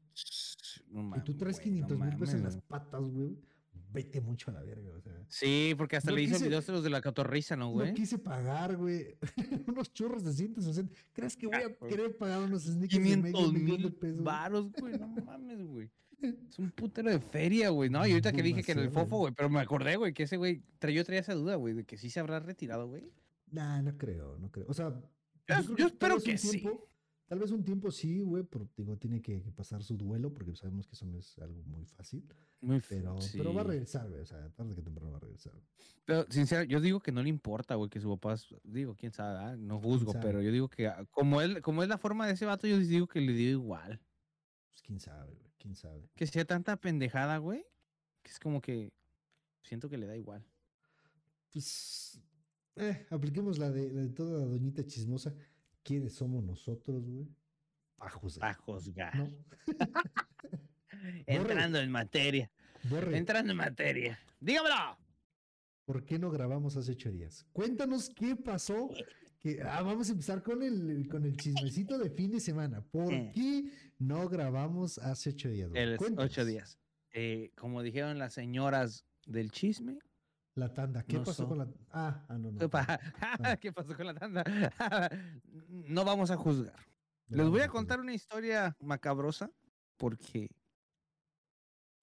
No 0.90 1.00
y 1.16 1.20
tú 1.20 1.32
mames, 1.32 1.36
traes 1.38 1.56
güey, 1.56 1.64
500 1.64 1.98
no 1.98 2.04
mil 2.04 2.16
pesos 2.18 2.34
en 2.34 2.40
mames, 2.42 2.54
las 2.56 2.62
patas, 2.64 3.02
güey. 3.10 3.38
Vete 3.92 4.20
mucho 4.20 4.50
a 4.52 4.54
la 4.54 4.62
verga, 4.62 4.88
o 4.96 5.00
sea. 5.00 5.24
Sí, 5.28 5.74
porque 5.76 5.96
hasta 5.96 6.12
le 6.12 6.22
hizo 6.22 6.34
quise- 6.36 6.44
videos 6.46 6.64
de 6.66 6.72
los 6.74 6.84
de 6.84 6.90
la 6.90 7.00
cotorriza, 7.00 7.56
¿no, 7.56 7.70
güey? 7.70 7.88
No 7.88 7.94
quise 7.94 8.18
pagar, 8.18 8.76
güey. 8.76 9.16
unos 9.66 9.92
churros 9.92 10.22
de 10.22 10.32
160. 10.32 10.94
¿Crees 11.12 11.36
que 11.36 11.46
voy 11.48 11.56
a 11.56 11.68
güey. 11.68 11.90
querer 11.90 12.16
pagar 12.16 12.42
unos 12.42 12.62
sneakers 12.64 12.92
de 13.02 13.16
medio 13.16 13.36
500 13.38 13.52
millón 13.52 13.78
de 13.78 13.82
mil 13.84 13.92
pesos? 13.94 14.22
varos, 14.22 14.70
güey. 14.72 14.96
No 14.98 15.08
mames, 15.08 15.66
güey. 15.66 15.90
Es 16.22 16.58
un 16.58 16.70
putero 16.70 17.10
de 17.10 17.20
feria, 17.20 17.70
güey. 17.70 17.88
No, 17.90 18.06
y 18.06 18.10
ahorita 18.10 18.32
que 18.32 18.42
dije 18.42 18.62
que 18.62 18.72
en 18.72 18.78
el 18.80 18.90
fofo, 18.90 19.18
güey, 19.18 19.32
pero 19.34 19.48
me 19.48 19.60
acordé, 19.60 19.96
güey, 19.96 20.12
que 20.12 20.24
ese 20.24 20.36
güey, 20.36 20.62
tra- 20.80 20.90
yo 20.92 21.04
traía 21.04 21.20
esa 21.20 21.34
duda, 21.34 21.56
güey, 21.56 21.74
de 21.74 21.84
que 21.84 21.96
sí 21.96 22.10
se 22.10 22.20
habrá 22.20 22.40
retirado, 22.40 22.86
güey. 22.88 23.10
Nah, 23.50 23.80
no 23.82 23.96
creo, 23.96 24.36
no 24.38 24.50
creo. 24.50 24.66
O 24.68 24.74
sea, 24.74 25.00
Yo- 25.76 25.86
espero 25.86 26.20
que 26.20 26.36
sí. 26.38 26.62
Tal 27.26 27.38
vez 27.38 27.52
un 27.52 27.62
tiempo 27.64 27.92
sí, 27.92 28.20
güey, 28.22 28.42
pero 28.42 28.68
digo, 28.76 28.96
tiene 28.96 29.22
que, 29.22 29.40
que 29.40 29.52
pasar 29.52 29.84
su 29.84 29.96
duelo 29.96 30.34
porque 30.34 30.54
sabemos 30.56 30.88
que 30.88 30.94
eso 30.96 31.06
no 31.06 31.16
es 31.16 31.38
algo 31.38 31.62
muy 31.62 31.84
fácil. 31.86 32.26
Muy 32.60 32.82
Pero, 32.88 33.16
pero 33.32 33.54
va 33.54 33.60
a 33.60 33.64
regresar, 33.64 34.08
güey. 34.08 34.20
O 34.20 34.26
sea, 34.26 34.50
tarde 34.50 34.74
que 34.74 34.82
temprano 34.82 35.12
va 35.12 35.18
a 35.18 35.20
regresar. 35.20 35.52
Pero, 36.04 36.26
sincero, 36.28 36.64
yo 36.64 36.80
digo 36.80 36.98
que 37.00 37.12
no 37.12 37.22
le 37.22 37.28
importa, 37.28 37.76
güey, 37.76 37.88
que 37.88 38.00
su 38.00 38.10
papá, 38.10 38.34
es- 38.34 38.52
digo, 38.64 38.96
quién 38.96 39.12
sabe, 39.12 39.38
ah? 39.38 39.56
no 39.56 39.78
juzgo, 39.80 40.12
pero 40.20 40.42
yo 40.42 40.50
digo 40.50 40.68
que 40.68 40.88
ah, 40.88 41.06
como 41.12 41.40
él, 41.40 41.62
como 41.62 41.84
es 41.84 41.88
la 41.88 41.98
forma 41.98 42.26
de 42.26 42.32
ese 42.32 42.46
vato, 42.46 42.66
yo 42.66 42.78
digo 42.78 43.06
que 43.06 43.20
le 43.20 43.32
dio 43.32 43.50
igual. 43.50 44.00
Pues 44.70 44.82
quién 44.82 44.98
sabe, 44.98 45.32
güey. 45.32 45.49
Quién 45.60 45.76
sabe. 45.76 46.08
Que 46.16 46.26
sea 46.26 46.44
tanta 46.44 46.76
pendejada, 46.76 47.36
güey, 47.38 47.64
que 48.22 48.30
es 48.30 48.40
como 48.40 48.60
que 48.60 48.92
siento 49.62 49.88
que 49.88 49.98
le 49.98 50.06
da 50.06 50.16
igual. 50.16 50.44
Pues, 51.52 52.18
eh, 52.76 53.06
apliquemos 53.10 53.58
la 53.58 53.70
de, 53.70 53.92
la 53.92 54.02
de 54.02 54.08
toda 54.08 54.44
doñita 54.44 54.84
chismosa. 54.86 55.34
¿Quiénes 55.82 56.14
somos 56.14 56.42
nosotros, 56.42 57.06
güey? 57.06 57.28
a 58.00 58.10
juzgar. 58.10 58.50
A 58.50 58.54
juzgar. 58.54 59.12
No. 61.00 61.06
Entrando 61.26 61.78
en 61.78 61.90
materia. 61.90 62.50
Borre, 62.82 63.16
Entrando 63.16 63.52
en 63.52 63.56
materia. 63.56 64.18
Dígamelo. 64.38 64.98
¿por 65.86 66.04
qué 66.04 66.18
no 66.18 66.30
grabamos 66.30 66.76
hace 66.76 66.92
ocho 66.92 67.10
días? 67.10 67.46
Cuéntanos 67.52 68.10
qué 68.10 68.36
pasó. 68.36 68.90
Que, 69.40 69.62
ah, 69.62 69.80
vamos 69.82 70.08
a 70.08 70.12
empezar 70.12 70.42
con 70.42 70.62
el, 70.62 71.08
con 71.10 71.24
el 71.24 71.34
chismecito 71.36 71.98
de 71.98 72.10
fin 72.10 72.30
de 72.30 72.40
semana. 72.40 72.82
¿Por 72.82 73.10
Eh. 73.12 73.32
qué 73.34 73.70
no 73.98 74.28
grabamos 74.28 74.98
hace 74.98 75.30
ocho 75.30 75.48
días? 75.48 75.70
El 75.74 75.96
ocho 76.18 76.44
días. 76.44 76.78
Eh, 77.12 77.50
como 77.56 77.82
dijeron 77.82 78.18
las 78.18 78.34
señoras 78.34 79.06
del 79.26 79.50
chisme. 79.50 79.98
La 80.54 80.74
tanda. 80.74 81.02
¿Qué 81.04 81.14
No 81.16 81.24
pasó 81.24 81.48
con 81.48 81.56
la 81.58 81.68
Ah, 81.90 82.26
ah, 82.28 82.36
no, 82.36 82.52
no. 82.52 82.58
¿Qué, 82.58 82.68
pa- 82.68 83.00
Ah. 83.20 83.56
¿Qué 83.60 83.72
pasó 83.72 83.96
con 83.96 84.06
la 84.06 84.14
tanda? 84.14 84.44
no 85.68 86.04
vamos 86.04 86.30
a 86.30 86.36
juzgar. 86.36 86.76
no 87.28 87.36
Les 87.38 87.48
voy 87.48 87.60
a 87.62 87.68
contar 87.68 87.98
una 88.00 88.12
historia 88.12 88.76
macabrosa 88.80 89.50
porque... 89.96 90.50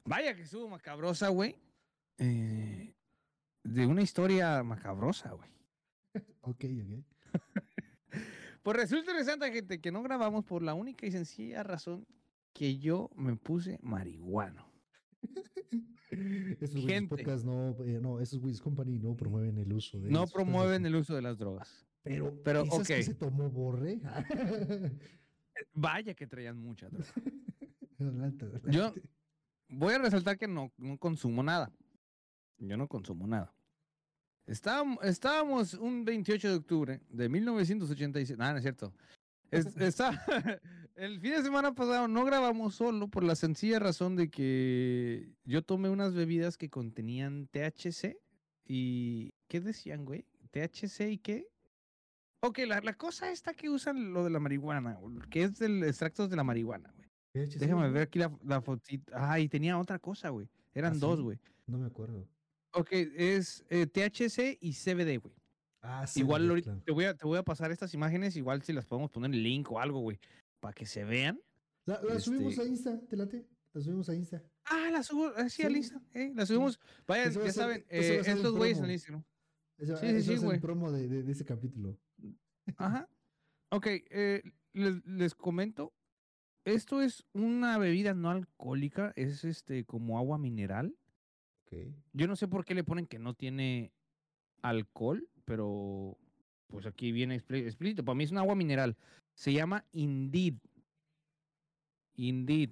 Vaya 0.05 0.35
que 0.35 0.41
estuvo 0.43 0.67
macabrosa, 0.69 1.27
güey. 1.27 1.55
Eh, 2.17 2.95
de 3.63 3.85
una 3.85 4.01
historia 4.01 4.63
macabrosa, 4.63 5.31
güey. 5.33 5.49
Ok, 6.41 6.63
ok. 6.63 7.05
Pues 8.63 8.75
resulta 8.75 9.11
interesante, 9.11 9.49
gente, 9.49 9.79
que 9.79 9.93
no 9.93 10.03
grabamos 10.03 10.43
por 10.43 10.61
la 10.61 10.73
única 10.73 11.05
y 11.05 11.11
sencilla 11.11 11.63
razón 11.63 12.05
que 12.51 12.77
yo 12.77 13.09
me 13.15 13.37
puse 13.37 13.79
marihuano. 13.81 14.69
Esos 16.59 16.85
Gente. 16.85 17.15
podcast 17.15 17.45
no, 17.45 17.75
eh, 17.85 17.99
no, 18.01 18.19
esos 18.19 18.39
güeyes 18.39 18.59
company 18.59 18.97
no 18.99 19.15
promueven 19.15 19.57
el 19.57 19.71
uso 19.71 19.99
de 19.99 20.09
No 20.09 20.27
promueven 20.27 20.85
el 20.85 20.95
uso 20.95 21.15
de 21.15 21.21
las 21.21 21.37
drogas. 21.37 21.85
Pero, 22.03 22.41
pero, 22.43 22.63
¿esas 22.63 22.87
que 22.87 23.03
se 23.03 23.13
tomó 23.13 23.49
Borre? 23.49 24.01
Vaya 25.73 26.13
que 26.13 26.27
traían 26.27 26.57
mucha 26.57 26.89
droga. 26.89 27.07
Adelante, 27.99 28.47
Yo-. 28.69 28.93
Voy 29.69 29.93
a 29.93 29.99
resaltar 29.99 30.37
que 30.37 30.47
no, 30.47 30.71
no 30.77 30.97
consumo 30.97 31.43
nada. 31.43 31.71
Yo 32.57 32.77
no 32.77 32.87
consumo 32.87 33.27
nada. 33.27 33.53
Estábamos, 34.47 35.03
estábamos 35.03 35.73
un 35.73 36.05
28 36.05 36.49
de 36.49 36.55
octubre 36.55 37.01
de 37.09 37.29
1986. 37.29 38.37
Nada, 38.37 38.53
no 38.53 38.57
es 38.57 38.63
cierto. 38.63 38.93
Es- 39.51 39.75
está, 39.77 40.09
el 40.95 41.19
fin 41.19 41.31
de 41.31 41.43
semana 41.43 41.73
pasado 41.75 42.07
no 42.07 42.23
grabamos 42.25 42.75
solo 42.75 43.07
por 43.09 43.23
la 43.23 43.35
sencilla 43.35 43.79
razón 43.79 44.15
de 44.15 44.29
que 44.29 45.29
yo 45.43 45.61
tomé 45.63 45.89
unas 45.89 46.13
bebidas 46.13 46.57
que 46.57 46.69
contenían 46.69 47.47
THC 47.47 48.17
y... 48.65 49.33
¿Qué 49.47 49.61
decían, 49.61 50.03
güey? 50.03 50.25
¿THC 50.51 51.09
y 51.11 51.17
qué? 51.19 51.47
Ok, 52.41 52.59
la, 52.67 52.81
la 52.81 52.93
cosa 52.93 53.31
esta 53.31 53.53
que 53.53 53.69
usan 53.69 54.13
lo 54.13 54.23
de 54.25 54.29
la 54.29 54.39
marihuana, 54.39 54.97
que 55.29 55.43
es 55.43 55.57
del 55.57 55.83
extractos 55.83 56.29
de 56.29 56.35
la 56.35 56.43
marihuana, 56.43 56.93
güey. 56.95 57.07
Déjame 57.57 57.89
ver 57.89 58.03
aquí 58.03 58.19
la, 58.19 58.31
la 58.43 58.61
fotita. 58.61 59.31
Ay, 59.31 59.47
tenía 59.47 59.77
otra 59.77 59.99
cosa, 59.99 60.29
güey. 60.29 60.49
Eran 60.73 60.93
¿Ah, 60.93 60.97
dos, 60.99 61.17
sí? 61.19 61.23
güey. 61.23 61.39
No 61.67 61.77
me 61.77 61.85
acuerdo. 61.87 62.27
Ok, 62.79 62.89
es 62.91 63.63
eh, 63.69 63.87
THC 63.87 64.57
y 64.61 64.73
CBD, 64.73 65.17
güey. 65.19 65.33
Ah, 65.81 66.05
sí. 66.05 66.19
igual 66.19 66.61
claro. 66.63 66.81
te, 66.85 66.91
voy 66.91 67.05
a, 67.05 67.13
te 67.15 67.25
voy 67.25 67.37
a 67.37 67.43
pasar 67.43 67.71
estas 67.71 67.93
imágenes, 67.93 68.35
igual 68.35 68.61
si 68.61 68.73
las 68.73 68.85
podemos 68.85 69.09
poner 69.11 69.31
en 69.31 69.41
link 69.43 69.71
o 69.71 69.79
algo, 69.79 69.99
güey, 69.99 70.19
para 70.59 70.73
que 70.73 70.85
se 70.85 71.03
vean. 71.03 71.39
La, 71.85 72.01
la 72.01 72.19
subimos 72.19 72.53
este- 72.53 72.63
a 72.63 72.65
Insta, 72.65 72.99
te 73.07 73.15
late. 73.15 73.47
La 73.73 73.81
subimos 73.81 74.09
a 74.09 74.15
Insta. 74.15 74.43
Ah, 74.65 74.89
la 74.91 75.03
subo, 75.03 75.35
eh, 75.37 75.49
sí, 75.49 75.63
al 75.63 75.71
Sí. 75.73 75.77
Insta, 75.77 76.01
eh, 76.13 76.31
la 76.35 76.45
subimos. 76.45 76.79
Vayan, 77.07 77.29
Eso 77.29 77.39
va 77.39 77.45
a 77.45 77.47
ya 77.47 77.53
ser- 77.53 77.61
saben, 77.63 77.85
eso 77.89 78.11
a 78.13 78.15
eh, 78.15 78.35
estos 78.35 78.55
güeyes 78.55 78.79
en. 78.79 78.89
Instagram. 78.91 79.23
Ese, 79.77 79.97
Sí, 79.97 80.07
sí, 80.07 80.21
sí, 80.23 80.33
a 80.33 80.39
güey. 80.45 80.55
el 80.55 80.61
promo 80.61 80.91
de, 80.91 81.07
de- 81.07 81.23
de 81.23 81.31
ese 81.31 81.45
capítulo. 81.45 81.97
Ajá. 82.77 83.07
Ok, 83.69 83.87
les, 84.73 85.05
les 85.05 85.35
comento. 85.35 85.93
Esto 86.65 87.01
es 87.01 87.23
una 87.33 87.77
bebida 87.77 88.13
no 88.13 88.29
alcohólica, 88.29 89.13
es 89.15 89.45
este 89.45 89.85
como 89.85 90.17
agua 90.17 90.37
mineral. 90.37 90.95
Yo 92.13 92.27
no 92.27 92.35
sé 92.35 92.47
por 92.47 92.65
qué 92.65 92.73
le 92.73 92.83
ponen 92.83 93.07
que 93.07 93.19
no 93.19 93.33
tiene 93.33 93.91
alcohol, 94.61 95.27
pero 95.45 96.17
pues 96.67 96.85
aquí 96.85 97.11
viene 97.11 97.35
explícito. 97.35 98.03
Para 98.03 98.15
mí 98.15 98.23
es 98.23 98.31
un 98.31 98.37
agua 98.37 98.55
mineral. 98.55 98.95
Se 99.33 99.53
llama 99.53 99.85
Indeed. 99.91 100.55
Indeed. 102.15 102.71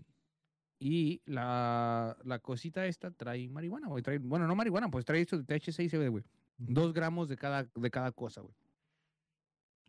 Y 0.79 1.21
la, 1.25 2.17
la 2.23 2.39
cosita 2.39 2.86
esta 2.86 3.12
trae 3.12 3.47
marihuana, 3.47 3.88
güey. 3.88 4.03
Trae, 4.03 4.17
bueno, 4.19 4.47
no 4.47 4.55
marihuana, 4.55 4.89
pues 4.89 5.05
trae 5.05 5.21
esto 5.21 5.38
de 5.38 5.43
THC 5.43 5.79
y 5.79 5.89
CBD, 5.89 6.10
güey. 6.10 6.23
Dos 6.58 6.93
gramos 6.93 7.27
de 7.29 7.38
cada, 7.38 7.63
de 7.63 7.91
cada 7.91 8.12
cosa, 8.12 8.41
güey. 8.41 8.53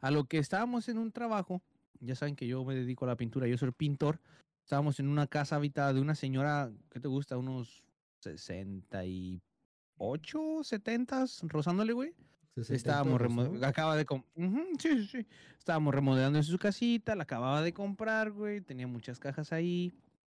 A 0.01 0.11
lo 0.11 0.25
que 0.25 0.39
estábamos 0.39 0.89
en 0.89 0.99
un 0.99 1.11
trabajo, 1.11 1.63
ya 2.01 2.15
saben 2.15 2.37
que 2.37 2.47
yo 2.47 2.65
me 2.65 2.75
dedico 2.75 3.05
a 3.05 3.09
la 3.09 3.17
pintura, 3.17 3.49
yo 3.49 3.59
soy 3.59 3.73
pintor. 3.73 4.21
Estábamos 4.63 5.01
en 5.01 5.09
una 5.09 5.27
casa 5.27 5.57
habitada 5.57 5.93
de 5.93 6.01
una 6.01 6.15
señora, 6.15 6.71
¿qué 6.91 7.01
te 7.01 7.09
gusta? 7.09 7.37
Unos 7.37 7.85
68, 8.21 10.65
70, 10.65 11.25
rozándole, 11.43 11.93
güey. 11.93 12.15
60 12.55 12.73
y 12.73 12.77
Estábamos 12.77 13.63
acaba 13.63 13.97
de 13.97 14.05
Ujú, 14.05 14.65
sí, 14.79 15.03
sí, 15.03 15.07
sí. 15.07 15.27
Estábamos 15.59 15.95
remodelando 15.95 16.43
su 16.43 16.59
casita, 16.59 17.15
la 17.15 17.25
acababa 17.25 17.63
de 17.63 17.75
comprar, 17.75 18.33
güey. 18.33 18.63
Tenía 18.63 18.87
muchas 18.87 19.19
cajas 19.19 19.53
ahí. 19.53 19.93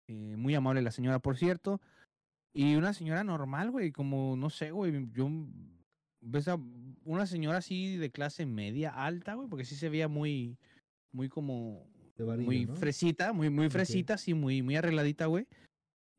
eh, 0.06 0.36
muy 0.36 0.54
amable 0.54 0.82
la 0.82 0.90
señora, 0.90 1.18
por 1.18 1.36
cierto. 1.36 1.80
Y 2.52 2.74
una 2.74 2.92
señora 2.92 3.22
normal, 3.22 3.70
güey, 3.70 3.92
como, 3.92 4.34
no 4.36 4.50
sé, 4.50 4.72
güey, 4.72 5.08
yo 5.12 5.30
ves 6.20 6.48
a 6.48 6.58
una 7.04 7.26
señora 7.26 7.58
así 7.58 7.96
de 7.96 8.10
clase 8.10 8.44
media 8.44 8.90
alta, 8.90 9.34
güey, 9.34 9.48
porque 9.48 9.64
sí 9.64 9.76
se 9.76 9.88
veía 9.88 10.08
muy, 10.08 10.58
muy 11.12 11.28
como, 11.28 11.86
varillo, 12.18 12.46
muy 12.46 12.66
¿no? 12.66 12.74
fresita, 12.74 13.32
muy, 13.32 13.50
muy 13.50 13.70
fresita, 13.70 14.18
sí, 14.18 14.34
muy, 14.34 14.62
muy 14.62 14.76
arregladita, 14.76 15.26
güey. 15.26 15.46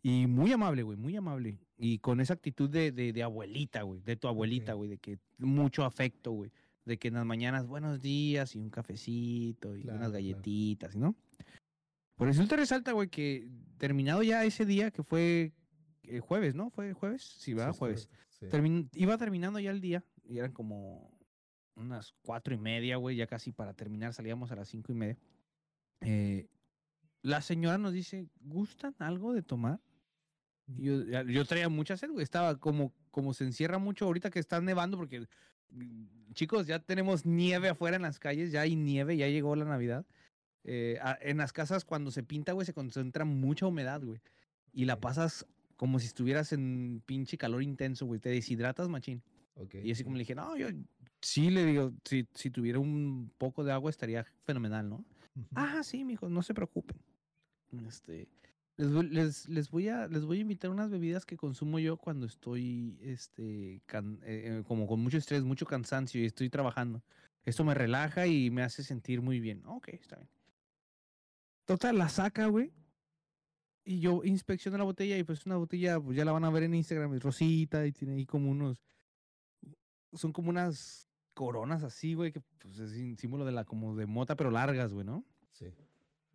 Y 0.03 0.25
muy 0.27 0.51
amable, 0.51 0.83
güey, 0.83 0.97
muy 0.97 1.15
amable. 1.15 1.59
Y 1.77 1.99
con 1.99 2.21
esa 2.21 2.33
actitud 2.33 2.69
de, 2.69 2.91
de, 2.91 3.13
de 3.13 3.23
abuelita, 3.23 3.83
güey, 3.83 4.01
de 4.01 4.15
tu 4.15 4.27
abuelita, 4.27 4.73
güey, 4.73 4.89
de 4.89 4.97
que 4.97 5.19
mucho 5.37 5.83
afecto, 5.83 6.31
güey. 6.31 6.51
De 6.85 6.97
que 6.97 7.09
en 7.09 7.13
las 7.15 7.25
mañanas, 7.25 7.67
buenos 7.67 8.01
días, 8.01 8.55
y 8.55 8.59
un 8.59 8.71
cafecito, 8.71 9.75
y 9.75 9.83
Claro, 9.83 9.97
unas 9.99 10.09
claro. 10.09 10.13
galletitas, 10.13 10.95
¿no? 10.95 11.15
Por 12.15 12.27
resulta 12.27 12.55
y 12.55 12.57
resalta, 12.59 12.91
güey, 12.93 13.09
que 13.09 13.47
terminado 13.77 14.23
ya 14.23 14.43
ese 14.43 14.65
día, 14.65 14.89
que 14.89 15.03
fue 15.03 15.53
el 16.03 16.21
jueves, 16.21 16.55
¿no? 16.55 16.71
¿Fue 16.71 16.93
jueves? 16.93 17.21
Sí, 17.21 17.51
es 17.51 17.77
jueves. 17.77 18.09
sí. 18.29 18.47
Termin- 18.47 18.89
iba 18.93 19.17
terminando 19.19 19.59
ya 19.59 19.69
el 19.71 19.81
día 19.81 20.03
y 20.23 20.39
eran 20.39 20.51
como 20.51 21.11
unas 21.75 22.13
cuatro 22.23 22.53
y 22.55 22.57
media, 22.57 22.97
güey, 22.97 23.15
ya 23.15 23.27
casi 23.27 23.51
para 23.51 23.73
terminar, 23.75 24.13
salíamos 24.13 24.51
a 24.51 24.55
las 24.55 24.67
cinco 24.69 24.91
y 24.91 24.95
media. 24.95 25.17
Eh, 26.01 26.47
la 27.21 27.41
señora 27.41 27.77
nos 27.77 27.93
dice, 27.93 28.27
¿gustan 28.39 28.95
algo 28.99 29.33
de 29.33 29.43
tomar? 29.43 29.79
Yo, 30.67 31.03
yo 31.23 31.45
traía 31.45 31.67
mucha 31.69 31.97
sed, 31.97 32.09
güey, 32.11 32.23
estaba 32.23 32.57
como, 32.57 32.93
como 33.11 33.33
se 33.33 33.43
encierra 33.43 33.77
mucho 33.77 34.05
ahorita 34.05 34.29
que 34.29 34.39
está 34.39 34.61
nevando, 34.61 34.97
porque 34.97 35.27
mm, 35.71 36.31
chicos, 36.33 36.65
ya 36.67 36.79
tenemos 36.79 37.25
nieve 37.25 37.69
afuera 37.69 37.95
en 37.97 38.03
las 38.03 38.19
calles, 38.19 38.51
ya 38.51 38.61
hay 38.61 38.75
nieve, 38.75 39.17
ya 39.17 39.27
llegó 39.27 39.55
la 39.55 39.65
Navidad. 39.65 40.05
Eh, 40.63 40.97
a- 41.01 41.17
en 41.21 41.37
las 41.37 41.51
casas 41.53 41.83
cuando 41.85 42.11
se 42.11 42.23
pinta, 42.23 42.53
güey, 42.53 42.65
se 42.65 42.73
concentra 42.73 43.25
mucha 43.25 43.65
humedad, 43.67 44.01
güey. 44.03 44.21
Y 44.73 44.85
la 44.85 44.99
pasas 44.99 45.45
como 45.75 45.99
si 45.99 46.05
estuvieras 46.05 46.53
en 46.53 47.01
pinche 47.05 47.37
calor 47.37 47.63
intenso, 47.63 48.05
güey. 48.05 48.19
Te 48.19 48.29
deshidratas, 48.29 48.87
machín. 48.87 49.21
Ok, 49.55 49.75
Y 49.83 49.91
así 49.91 50.03
como 50.03 50.15
le 50.15 50.21
dije, 50.21 50.35
no, 50.35 50.55
yo 50.55 50.67
sí 51.21 51.49
le 51.49 51.65
digo, 51.65 51.91
si, 52.05 52.27
si 52.35 52.49
tuviera 52.51 52.79
un 52.79 53.31
poco 53.37 53.63
de 53.63 53.71
agua 53.71 53.89
estaría 53.89 54.23
fenomenal, 54.45 54.87
¿no? 54.87 54.95
Ujú. 55.35 55.47
Ah, 55.55 55.81
sí, 55.83 56.05
mijo, 56.05 56.29
no 56.29 56.41
se 56.43 56.53
preocupen. 56.53 56.97
Este, 57.87 58.27
les, 58.77 58.91
voy- 58.91 59.09
les, 59.09 59.47
les 59.49 59.69
voy 59.69 59.87
a, 59.89 60.07
les 60.07 60.25
voy 60.25 60.37
a 60.39 60.41
invitar 60.41 60.71
unas 60.71 60.89
bebidas 60.89 61.25
que 61.25 61.37
consumo 61.37 61.79
yo 61.79 61.97
cuando 61.97 62.25
estoy, 62.25 62.97
este, 63.01 63.81
can- 63.85 64.19
eh, 64.23 64.59
eh, 64.59 64.63
como 64.67 64.87
con 64.87 64.99
mucho 65.01 65.17
estrés, 65.17 65.43
mucho 65.43 65.65
cansancio 65.65 66.21
y 66.21 66.25
estoy 66.25 66.49
trabajando. 66.49 67.03
Esto 67.43 67.63
me 67.63 67.73
relaja 67.73 68.27
y 68.27 68.49
me 68.51 68.63
hace 68.63 68.83
sentir 68.83 69.21
muy 69.21 69.39
bien. 69.39 69.63
Ok, 69.65 69.89
está 69.89 70.17
bien. 70.17 70.29
Total, 71.65 71.97
la 71.97 72.09
saca, 72.09 72.47
güey. 72.47 72.71
Y 73.83 73.99
yo 73.99 74.23
inspecciono 74.23 74.77
la 74.77 74.83
botella 74.83 75.17
y 75.17 75.23
pues 75.23 75.45
una 75.45 75.55
botella, 75.57 75.99
pues 75.99 76.15
ya 76.15 76.23
la 76.25 76.31
van 76.31 76.43
a 76.43 76.49
ver 76.51 76.63
en 76.63 76.75
Instagram, 76.75 77.13
es 77.15 77.23
rosita 77.23 77.85
y 77.87 77.91
tiene 77.91 78.13
ahí 78.13 78.25
como 78.25 78.51
unos, 78.51 78.83
son 80.13 80.31
como 80.33 80.49
unas 80.49 81.07
coronas 81.33 81.83
así, 81.83 82.13
güey, 82.13 82.31
que 82.31 82.41
pues 82.59 82.77
es 82.77 82.91
símbolo 83.19 83.43
de 83.45 83.51
la, 83.53 83.65
como 83.65 83.95
de 83.95 84.05
mota, 84.05 84.35
pero 84.35 84.51
largas, 84.51 84.93
güey, 84.93 85.05
¿no? 85.05 85.25
Sí. 85.53 85.65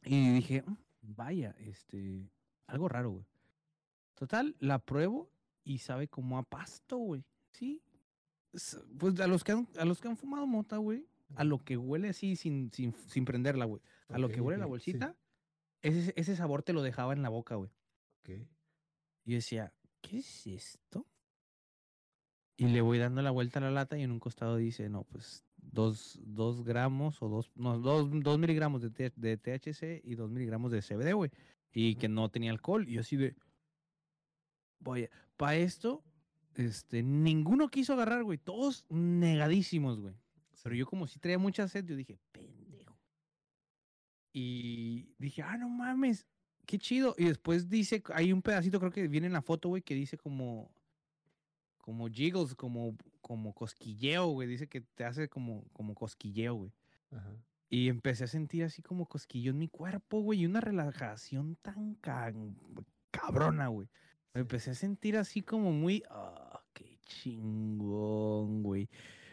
Y 0.05 0.33
dije, 0.35 0.63
"Mm, 0.67 0.77
vaya, 1.07 1.55
este, 1.59 2.31
algo 2.67 2.89
raro, 2.89 3.11
güey. 3.11 3.27
Total, 4.15 4.57
la 4.61 4.79
pruebo 4.79 5.31
y 5.65 5.79
sabe 5.79 6.09
como 6.09 6.39
a 6.39 6.43
pasto, 6.43 6.97
güey. 6.97 7.25
Sí. 7.53 7.83
Pues 8.99 9.21
a 9.21 9.27
los 9.27 9.45
que 9.45 9.53
han, 9.53 9.69
a 9.79 9.85
los 9.85 10.01
que 10.01 10.09
han 10.09 10.17
fumado 10.17 10.47
mota, 10.47 10.79
güey, 10.79 11.07
a 11.35 11.45
lo 11.45 11.63
que 11.63 11.77
huele 11.77 12.09
así 12.09 12.37
sin, 12.37 12.71
sin, 12.73 12.95
sin 13.09 13.25
prenderla, 13.25 13.65
güey. 13.65 13.83
A 14.09 14.19
lo 14.19 14.29
que 14.29 14.41
huele 14.41 14.59
la 14.59 14.65
sí, 14.65 14.71
bolsita, 14.71 15.17
ese, 15.83 16.13
ese 16.17 16.37
sabor 16.37 16.63
te 16.63 16.73
lo 16.73 16.83
dejaba 16.83 17.13
en 17.13 17.23
la 17.23 17.29
boca, 17.29 17.57
güey. 17.57 17.71
ok. 18.21 18.29
Y 19.25 19.31
yo 19.33 19.37
decía, 19.37 19.73
¿qué 20.01 20.19
es 20.19 20.47
esto? 20.47 21.07
Y 22.57 22.69
le 22.69 22.81
voy 22.81 22.99
dando 22.99 23.21
la 23.21 23.31
vuelta 23.31 23.59
a 23.59 23.63
la 23.63 23.71
lata 23.71 23.99
y 23.99 24.03
en 24.03 24.13
un 24.13 24.21
costado 24.21 24.57
dice, 24.57 24.89
no, 24.89 25.05
pues 25.05 25.46
dos, 25.73 26.19
dos 26.23 26.65
gramos 26.65 27.21
o 27.23 27.29
dos, 27.29 27.51
no, 27.55 27.79
dos, 27.79 28.09
dos 28.23 28.39
miligramos 28.39 28.83
de, 28.83 28.91
T- 28.91 29.13
de 29.17 29.37
THC 29.37 30.01
y 30.05 30.15
dos 30.15 30.31
miligramos 30.31 30.73
de 30.73 30.81
CBD, 30.83 31.13
güey. 31.15 31.31
Y 31.73 31.97
que 31.97 32.09
no 32.09 32.29
tenía 32.31 32.51
alcohol. 32.51 32.89
Y 32.89 32.95
yo 32.95 33.01
así 33.01 33.17
de, 33.17 33.37
vaya, 34.81 35.11
para 35.37 35.57
esto, 35.57 36.03
este, 36.55 37.03
ninguno 37.03 37.69
quiso 37.69 37.93
agarrar, 37.93 38.25
güey. 38.25 38.39
Todos 38.39 38.87
negadísimos, 38.89 40.01
güey. 40.01 40.15
Pero 40.63 40.75
yo 40.75 40.87
como 40.87 41.07
si 41.07 41.21
traía 41.21 41.39
mucha 41.39 41.69
sed, 41.69 41.85
yo 41.85 41.95
dije, 41.95 42.19
pendejo. 42.33 42.99
Y 44.33 45.15
dije, 45.19 45.43
ah, 45.43 45.57
no 45.57 45.69
mames, 45.69 46.27
qué 46.67 46.77
chido. 46.79 47.15
Y 47.17 47.27
después 47.27 47.69
dice, 47.69 48.03
hay 48.15 48.33
un 48.33 48.43
pedacito, 48.43 48.81
creo 48.81 48.91
que 48.91 49.07
viene 49.07 49.29
en 49.29 49.33
la 49.33 49.43
foto, 49.43 49.69
güey, 49.69 49.83
que 49.83 49.95
dice 49.95 50.17
como, 50.19 50.71
como 51.79 52.09
jiggles, 52.09 52.55
como, 52.55 52.97
como 53.27 53.53
cosquilleo, 53.55 54.29
güey. 54.29 54.47
Dice 54.47 54.69
que 54.69 54.83
te 54.83 55.05
hace 55.05 55.29
como, 55.29 55.65
como 55.73 55.95
cosquilleo, 55.97 56.55
güey. 56.55 56.73
Ajá. 57.11 57.33
Y 57.69 57.89
empecé 57.89 58.23
a 58.23 58.29
sentir 58.29 58.63
así 58.63 58.83
como 58.83 59.07
cosquillo 59.07 59.51
en 59.51 59.59
mi 59.59 59.67
cuerpo, 59.67 60.21
güey, 60.21 60.43
y 60.43 60.47
una 60.47 60.61
relajación 60.61 61.57
tan 61.61 61.97
can- 61.97 62.57
cabrona, 63.11 63.67
güey. 63.67 63.89
Me 64.33 64.43
empecé 64.43 64.71
a 64.71 64.75
sentir 64.75 65.17
así 65.17 65.43
como 65.43 65.73
muy, 65.73 66.05
ah, 66.09 66.63
qué 66.73 66.99
chingón, 67.05 68.63
güey. 68.63 68.89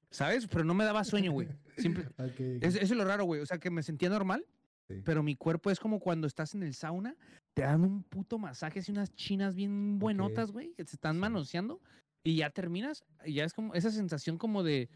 ¿Sabes? 0.10 0.48
Pero 0.48 0.64
no 0.64 0.74
me 0.74 0.84
daba 0.86 1.04
sueño, 1.04 1.32
güey. 1.32 1.48
Simple- 1.78 2.08
Ok, 2.18 2.40
es- 2.62 2.76
Eso 2.76 2.80
es 2.80 2.92
lo 2.92 3.06
raro, 3.06 3.26
güey. 3.26 3.42
O 3.42 3.46
sea, 3.46 3.60
que 3.60 3.70
me 3.70 3.84
sentía 3.84 4.10
normal, 4.10 4.46
Sí. 4.88 5.02
pero 5.06 5.22
mi 5.24 5.36
cuerpo 5.36 5.70
es 5.72 5.80
como 5.80 6.00
cuando 6.00 6.26
estás 6.28 6.56
en 6.56 6.64
el 6.64 6.74
sauna, 6.74 7.16
te 7.54 7.62
dan 7.62 7.84
un 7.84 8.02
puto 8.04 8.38
masaje, 8.40 8.80
así 8.80 8.92
unas 8.92 9.14
chinas 9.16 9.54
bien 9.56 10.00
buenotas, 10.00 10.52
güey, 10.52 10.74
que 10.74 10.84
se 10.86 10.96
están 10.96 11.16
Sí. 11.16 11.20
manoseando, 11.22 11.80
y 12.24 12.36
ya 12.38 12.50
terminas, 12.50 13.04
y 13.26 13.34
ya 13.34 13.44
es 13.46 13.54
como 13.54 13.74
esa 13.74 13.92
sensación 13.92 14.38
como 14.38 14.64
de, 14.64 14.90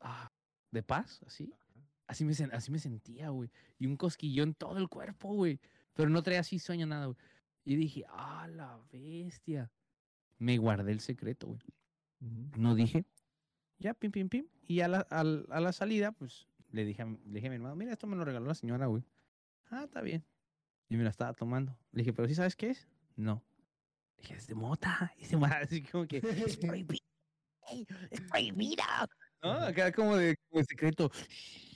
ah, 0.00 0.30
de 0.70 0.82
paz, 0.82 1.22
así. 1.26 1.52
Así 2.06 2.24
me, 2.24 2.32
así 2.52 2.70
me 2.70 2.78
sentía, 2.78 3.30
güey. 3.30 3.50
Y 3.78 3.86
un 3.86 3.96
cosquillón 3.96 4.50
en 4.50 4.54
todo 4.54 4.76
el 4.78 4.88
cuerpo, 4.88 5.32
güey. 5.34 5.58
Pero 5.94 6.10
no 6.10 6.22
traía 6.22 6.40
así 6.40 6.58
sueño, 6.58 6.86
nada, 6.86 7.06
güey. 7.06 7.16
Y 7.64 7.76
dije, 7.76 8.04
ah, 8.08 8.46
la 8.48 8.78
bestia. 8.92 9.72
Me 10.38 10.58
guardé 10.58 10.92
el 10.92 11.00
secreto, 11.00 11.46
güey. 11.46 11.60
No 12.58 12.74
dije. 12.74 13.06
Ya, 13.78 13.94
pim, 13.94 14.12
pim, 14.12 14.28
pim. 14.28 14.46
Y 14.66 14.80
a 14.80 14.88
la, 14.88 14.98
al- 15.10 15.46
a 15.50 15.60
la 15.60 15.72
salida, 15.72 16.12
pues, 16.12 16.46
le 16.70 16.84
dije, 16.84 17.02
a, 17.02 17.06
le 17.06 17.18
dije 17.32 17.46
a 17.46 17.50
mi 17.50 17.56
hermano, 17.56 17.74
mira, 17.76 17.92
esto 17.92 18.06
me 18.06 18.16
lo 18.16 18.24
regaló 18.24 18.46
la 18.46 18.54
señora, 18.54 18.86
güey. 18.86 19.02
Ah, 19.70 19.84
está 19.84 20.02
bien. 20.02 20.24
Y 20.90 20.96
me 20.96 21.04
la 21.04 21.10
estaba 21.10 21.32
tomando. 21.32 21.76
Le 21.92 22.02
dije, 22.02 22.12
pero 22.12 22.28
¿sí 22.28 22.34
sabes 22.34 22.54
qué 22.54 22.70
es? 22.70 22.86
No. 23.16 23.42
Dije, 24.18 24.34
es 24.34 24.46
de 24.46 24.54
mota. 24.54 25.12
Y 25.18 25.24
se 25.24 25.36
me 25.36 25.46
así 25.46 25.82
como 25.82 26.06
que, 26.06 26.18
es 26.18 26.56
prohibido. 26.56 27.04
ey, 27.70 27.86
Es 28.10 28.20
prohibido. 28.22 28.84
¿No? 29.42 29.52
Acá 29.52 29.92
como 29.92 30.16
de, 30.16 30.36
como 30.48 30.60
de 30.60 30.64
secreto. 30.66 31.10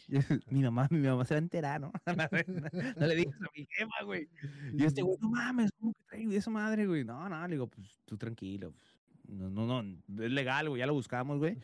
Mi 0.51 0.63
mamá, 0.63 0.89
mi 0.91 1.01
mamá 1.01 1.25
se 1.27 1.35
va 1.35 1.39
a 1.39 1.43
enterar, 1.43 1.81
¿no? 1.83 1.93
no 2.07 3.07
le 3.07 3.15
digas 3.15 3.35
a 3.43 3.47
mi 3.55 3.67
jefa, 3.71 4.05
güey. 4.05 4.27
Y 4.73 4.85
este 4.85 5.03
güey, 5.03 5.19
no 5.21 5.29
mames, 5.29 5.71
¿cómo 5.79 5.93
que 5.93 6.03
trae 6.05 6.37
esa 6.37 6.51
madre, 6.51 6.87
güey? 6.87 7.05
No, 7.05 7.29
no, 7.29 7.47
le 7.47 7.55
digo, 7.57 7.67
pues 7.69 8.01
tú 8.07 8.17
tranquilo. 8.17 8.73
pues, 8.73 8.97
No, 9.25 9.51
no, 9.51 9.83
no, 9.83 10.25
es 10.25 10.31
legal, 10.33 10.71
güey, 10.71 10.81
ya 10.81 10.87
lo 10.87 10.95
buscamos, 10.95 11.39
güey. 11.39 11.59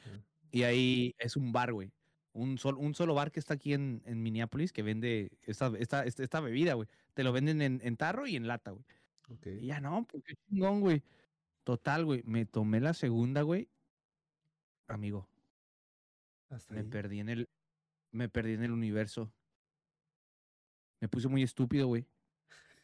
Y 0.50 0.64
ahí 0.64 1.14
es 1.18 1.36
un 1.36 1.52
bar, 1.52 1.72
güey. 1.72 1.90
Un, 2.32 2.58
sol, 2.58 2.76
un 2.78 2.94
solo 2.94 3.14
bar 3.14 3.32
que 3.32 3.40
está 3.40 3.54
aquí 3.54 3.72
en, 3.72 4.02
en 4.04 4.22
Minneapolis 4.22 4.72
que 4.72 4.82
vende 4.82 5.38
esta, 5.42 5.72
esta, 5.78 6.04
esta, 6.04 6.22
esta 6.22 6.40
bebida, 6.40 6.74
güey. 6.74 6.88
Te 7.14 7.24
lo 7.24 7.32
venden 7.32 7.62
en, 7.62 7.80
en 7.82 7.96
tarro 7.96 8.26
y 8.26 8.36
en 8.36 8.46
lata, 8.46 8.72
güey. 8.72 8.84
Y 9.44 9.66
ya 9.66 9.80
no, 9.80 10.06
pues 10.06 10.22
qué 10.24 10.34
chingón, 10.48 10.80
güey. 10.80 11.02
Total, 11.64 12.04
güey. 12.04 12.22
Me 12.24 12.44
tomé 12.46 12.80
la 12.80 12.94
segunda, 12.94 13.42
güey. 13.42 13.70
Amigo, 14.86 15.26
Hasta 16.50 16.74
me 16.74 16.80
ahí. 16.80 16.86
perdí 16.88 17.20
en 17.20 17.28
el. 17.30 17.48
Me 18.12 18.28
perdí 18.28 18.52
en 18.52 18.64
el 18.64 18.72
universo. 18.72 19.32
Me 21.00 21.08
puse 21.08 21.28
muy 21.28 21.42
estúpido, 21.42 21.86
güey. 21.86 22.06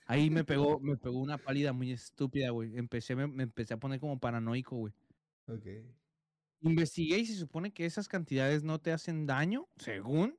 Ahí 0.07 0.29
me 0.31 0.45
pegó, 0.45 0.81
me 0.81 0.97
pegó 0.97 1.19
una 1.21 1.39
pálida 1.39 1.73
muy 1.73 1.93
estúpida, 1.93 2.51
güey. 2.51 2.77
Empecé, 2.77 3.15
me, 3.15 3.27
me 3.27 3.45
empecé 3.45 3.75
a 3.75 3.79
poner 3.79 4.01
como 4.01 4.19
paranoico, 4.19 4.77
güey. 4.77 4.95
Ok. 5.47 5.67
Investigué 6.63 7.19
y 7.19 7.27
se 7.27 7.37
supone 7.37 7.73
que 7.73 7.87
esas 7.87 8.09
cantidades 8.09 8.63
no 8.63 8.81
te 8.81 8.93
hacen 8.93 9.27
daño, 9.27 9.69
según, 9.77 10.39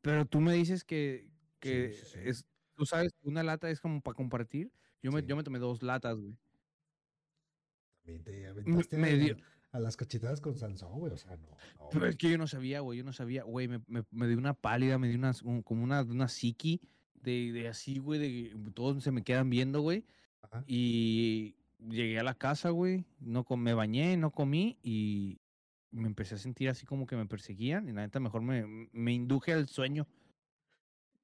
pero 0.00 0.24
tú 0.26 0.40
me 0.40 0.54
dices 0.54 0.84
que, 0.84 1.30
que 1.60 1.92
sí, 1.92 2.06
sí. 2.06 2.18
es, 2.24 2.46
tú 2.74 2.86
sabes, 2.86 3.12
que 3.12 3.28
una 3.28 3.42
lata 3.44 3.70
es 3.70 3.80
como 3.80 4.00
para 4.00 4.16
compartir. 4.16 4.72
Yo 5.02 5.12
me, 5.12 5.22
yo 5.24 5.36
me 5.36 5.42
tomé 5.42 5.58
dos 5.58 5.82
latas, 5.82 6.18
güey. 6.18 6.36
También 8.04 8.24
te 8.24 8.46
aventaste 8.46 8.96
me 8.96 9.10
a, 9.10 9.14
dio- 9.16 9.36
a 9.72 9.78
las 9.80 9.96
cachetadas 9.96 10.40
con 10.40 10.56
Sansón, 10.56 10.98
güey. 10.98 11.12
O 11.12 11.16
sea, 11.16 11.36
no. 11.36 11.48
no, 11.78 11.88
Pero 11.90 12.06
es 12.06 12.16
que 12.16 12.30
yo 12.30 12.38
no 12.38 12.46
sabía, 12.46 12.80
güey, 12.80 12.98
yo 12.98 13.04
no 13.04 13.12
sabía, 13.12 13.44
güey, 13.44 13.68
me, 13.68 13.80
me, 13.86 14.04
me 14.10 14.26
dio 14.26 14.38
una 14.38 14.54
pálida, 14.54 14.98
me 14.98 15.08
dio 15.08 15.18
una, 15.18 15.32
un- 15.44 15.62
como 15.62 15.84
una, 15.84 16.02
una 16.02 16.28
psiqui 16.28 16.80
de, 17.14 17.52
de 17.52 17.68
así, 17.68 17.98
güey, 17.98 18.18
de 18.18 18.70
todos 18.72 19.02
se 19.02 19.12
me 19.12 19.22
quedan 19.22 19.50
viendo, 19.50 19.80
güey. 19.80 20.04
Ajá. 20.42 20.64
Y 20.66 21.56
llegué 21.88 22.18
a 22.18 22.22
la 22.24 22.34
casa, 22.34 22.70
güey, 22.70 23.04
no 23.20 23.44
com- 23.44 23.60
me 23.60 23.74
bañé, 23.74 24.16
no 24.16 24.30
comí 24.32 24.78
y 24.82 25.38
me 25.92 26.06
empecé 26.06 26.34
a 26.36 26.38
sentir 26.38 26.68
así 26.68 26.86
como 26.86 27.06
que 27.06 27.16
me 27.16 27.26
perseguían 27.26 27.88
y 27.88 27.92
la 27.92 28.02
neta 28.02 28.20
mejor 28.20 28.42
me, 28.42 28.88
me 28.92 29.12
induje 29.12 29.52
al 29.52 29.68
sueño. 29.68 30.06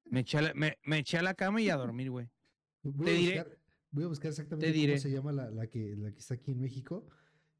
Me 0.05 0.21
eché, 0.21 0.37
a 0.37 0.41
la, 0.41 0.53
me, 0.53 0.77
me 0.83 0.99
eché 0.99 1.17
a 1.17 1.21
la 1.21 1.33
cama 1.33 1.61
y 1.61 1.69
a 1.69 1.75
dormir, 1.77 2.11
güey. 2.11 2.27
Te 2.83 3.11
diré- 3.13 3.45
voy 3.91 4.03
a 4.03 4.07
buscar 4.07 4.29
exactamente 4.29 4.71
diré. 4.71 4.93
cómo 4.93 5.01
se 5.01 5.11
llama 5.11 5.31
la, 5.31 5.49
la 5.51 5.67
que, 5.67 5.95
la 5.95 6.11
que 6.11 6.19
está 6.19 6.33
aquí 6.35 6.51
en 6.51 6.59
México. 6.61 7.07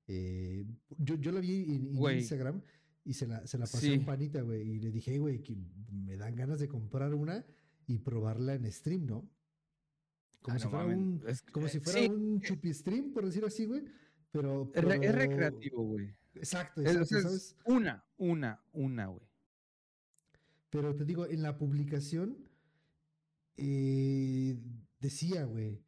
Eh, 0.07 0.65
yo, 0.97 1.15
yo 1.15 1.31
la 1.31 1.39
vi 1.39 1.63
en. 1.75 1.97
Instagram 2.17 2.61
y 3.03 3.13
se 3.13 3.27
la, 3.27 3.45
se 3.47 3.57
la 3.57 3.65
pasé 3.65 3.77
a 3.77 3.91
Sí. 3.93 3.97
un 3.97 4.05
panita, 4.05 4.41
güey. 4.41 4.61
Y 4.61 4.79
le 4.79 4.91
dije, 4.91 5.11
"Hey, 5.11 5.17
güey, 5.17 5.41
que 5.41 5.55
me 5.91 6.17
dan 6.17 6.35
ganas 6.35 6.59
de 6.59 6.67
comprar 6.67 7.13
una 7.13 7.45
y 7.87 7.99
probarla 7.99 8.53
en 8.55 8.71
stream, 8.71 9.05
¿no? 9.05 9.29
Como 10.41 10.55
Ah, 10.55 10.59
si 10.59 10.65
no 10.65 10.71
fuera 10.71 10.85
un, 10.85 11.23
es- 11.27 11.41
como 11.43 11.67
si 11.67 11.79
fuera 11.79 11.99
sí, 11.99 12.07
un 12.07 12.39
chupi 12.41 12.73
stream, 12.73 13.11
por 13.11 13.25
decir 13.25 13.43
así, 13.45 13.65
güey. 13.65 13.83
Pero, 14.31 14.71
es, 14.73 14.83
recreativo, 14.83 15.83
güey. 15.83 16.13
Exacto, 16.35 16.81
Es- 16.81 16.91
exacto, 16.95 17.17
es 17.17 17.23
¿sabes? 17.23 17.55
una, 17.65 18.05
una, 18.17 18.61
una, 18.73 19.07
güey. 19.07 19.25
Pero 20.69 20.93
te 20.95 21.05
digo, 21.05 21.25
en 21.25 21.41
la 21.41 21.57
publicación 21.57 22.37
eh, 23.57 24.57
decía, 24.99 25.45
güey, 25.45 25.81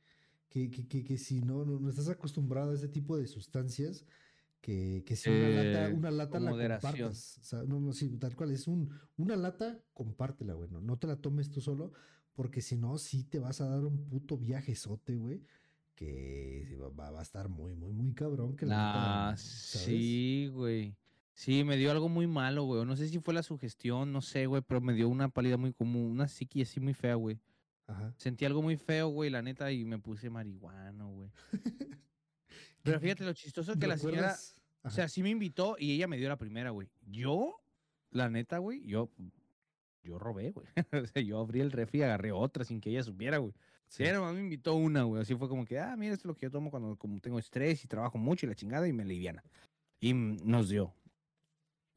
que, 0.49 0.69
que, 0.69 0.87
que, 0.87 1.03
que 1.03 1.17
si 1.17 1.41
no, 1.41 1.63
no, 1.65 1.79
no 1.79 1.89
estás 1.89 2.09
acostumbrado 2.09 2.71
a 2.71 2.75
ese 2.75 2.87
tipo 2.89 3.17
de 3.17 3.27
sustancias, 3.27 4.05
que, 4.61 5.03
que 5.05 5.15
si 5.15 5.29
una 5.29 5.47
lata, 5.49 5.87
Eh, 5.89 5.93
una 5.93 6.11
lata 6.11 6.39
la 6.39 6.49
moderación. 6.51 6.91
compartas. 6.93 7.37
O 7.39 7.43
sea, 7.43 7.63
no, 7.63 7.79
no, 7.79 7.93
sí, 7.93 8.17
tal 8.17 8.35
cual, 8.35 8.51
es 8.51 8.67
un, 8.67 8.89
una 9.17 9.35
lata, 9.35 9.79
compártela, 9.93 10.53
güey. 10.53 10.69
No, 10.69 10.81
no 10.81 10.97
te 10.97 11.07
la 11.07 11.15
tomes 11.17 11.49
tú 11.49 11.61
solo, 11.61 11.93
porque 12.33 12.61
si 12.61 12.75
no, 12.75 12.97
sí 12.97 13.23
te 13.23 13.39
vas 13.39 13.61
a 13.61 13.69
dar 13.69 13.85
un 13.85 14.05
puto 14.09 14.37
viajezote, 14.37 15.15
güey. 15.15 15.41
Que 15.95 16.77
va, 16.81 17.11
va- 17.11 17.19
a 17.19 17.21
estar 17.21 17.49
muy, 17.49 17.75
muy, 17.75 17.91
muy 17.91 18.13
cabrón. 18.13 18.55
Que 18.55 18.65
la 18.65 19.29
Ah, 19.31 19.37
¿sabes? 19.37 19.85
sí, 19.85 20.49
güey. 20.53 20.95
Sí, 21.33 21.63
me 21.63 21.77
dio 21.77 21.91
algo 21.91 22.09
muy 22.09 22.25
malo, 22.27 22.63
güey. 22.63 22.85
No 22.85 22.95
sé 22.95 23.07
si 23.07 23.19
fue 23.19 23.33
la 23.33 23.43
sugestión, 23.43 24.11
no 24.11 24.21
sé, 24.21 24.45
güey, 24.45 24.61
pero 24.65 24.81
me 24.81 24.93
dio 24.93 25.07
una 25.09 25.29
pálida 25.29 25.57
muy 25.57 25.73
como 25.73 26.05
una 26.05 26.27
psiqui 26.27 26.61
así 26.61 26.79
muy 26.79 26.93
fea, 26.93 27.15
güey. 27.15 27.39
Ajá. 27.89 28.13
Sentí 28.17 28.45
algo 28.45 28.61
muy 28.61 28.77
feo, 28.77 29.07
güey, 29.09 29.29
la 29.29 29.41
neta, 29.41 29.71
y 29.71 29.83
me 29.83 29.97
puse 29.97 30.29
marihuano, 30.29 31.09
güey. 31.09 31.29
Pero 32.83 32.99
fíjate 32.99 33.23
lo 33.25 33.33
chistoso 33.33 33.73
que 33.77 33.87
la 33.87 33.97
señora, 33.97 34.17
¿Recuerdas? 34.17 34.61
o 34.83 34.87
Ajá. 34.87 34.95
sea, 34.95 35.09
sí 35.09 35.23
me 35.23 35.29
invitó 35.29 35.75
y 35.79 35.93
ella 35.93 36.07
me 36.07 36.17
dio 36.17 36.29
la 36.29 36.37
primera, 36.37 36.69
güey. 36.69 36.87
Yo, 37.07 37.59
la 38.11 38.29
neta, 38.29 38.59
güey, 38.59 38.85
yo, 38.85 39.09
yo 40.03 40.19
robé, 40.19 40.51
güey. 40.51 40.67
o 41.03 41.07
sea, 41.07 41.21
yo 41.21 41.39
abrí 41.39 41.61
el 41.61 41.71
refri 41.71 41.99
y 41.99 42.03
agarré 42.03 42.31
otra 42.31 42.63
sin 42.63 42.79
que 42.79 42.89
ella 42.91 43.03
supiera, 43.03 43.37
güey. 43.39 43.53
Sí. 43.87 44.05
Sí. 44.05 44.11
Nomás 44.11 44.35
me 44.35 44.41
invitó 44.41 44.75
una, 44.75 45.01
güey. 45.03 45.23
Así 45.23 45.35
fue 45.35 45.49
como 45.49 45.65
que, 45.65 45.79
ah, 45.79 45.95
mira, 45.97 46.13
esto 46.13 46.27
es 46.27 46.27
lo 46.27 46.35
que 46.35 46.45
yo 46.45 46.51
tomo 46.51 46.69
cuando 46.69 46.95
como 46.95 47.19
tengo 47.19 47.39
estrés 47.39 47.83
y 47.83 47.87
trabajo 47.87 48.19
mucho 48.19 48.45
y 48.45 48.49
la 48.49 48.55
chingada 48.55 48.87
y 48.87 48.93
me 48.93 49.03
liviana. 49.03 49.43
Y 49.99 50.13
nos 50.13 50.69
dio. 50.69 50.93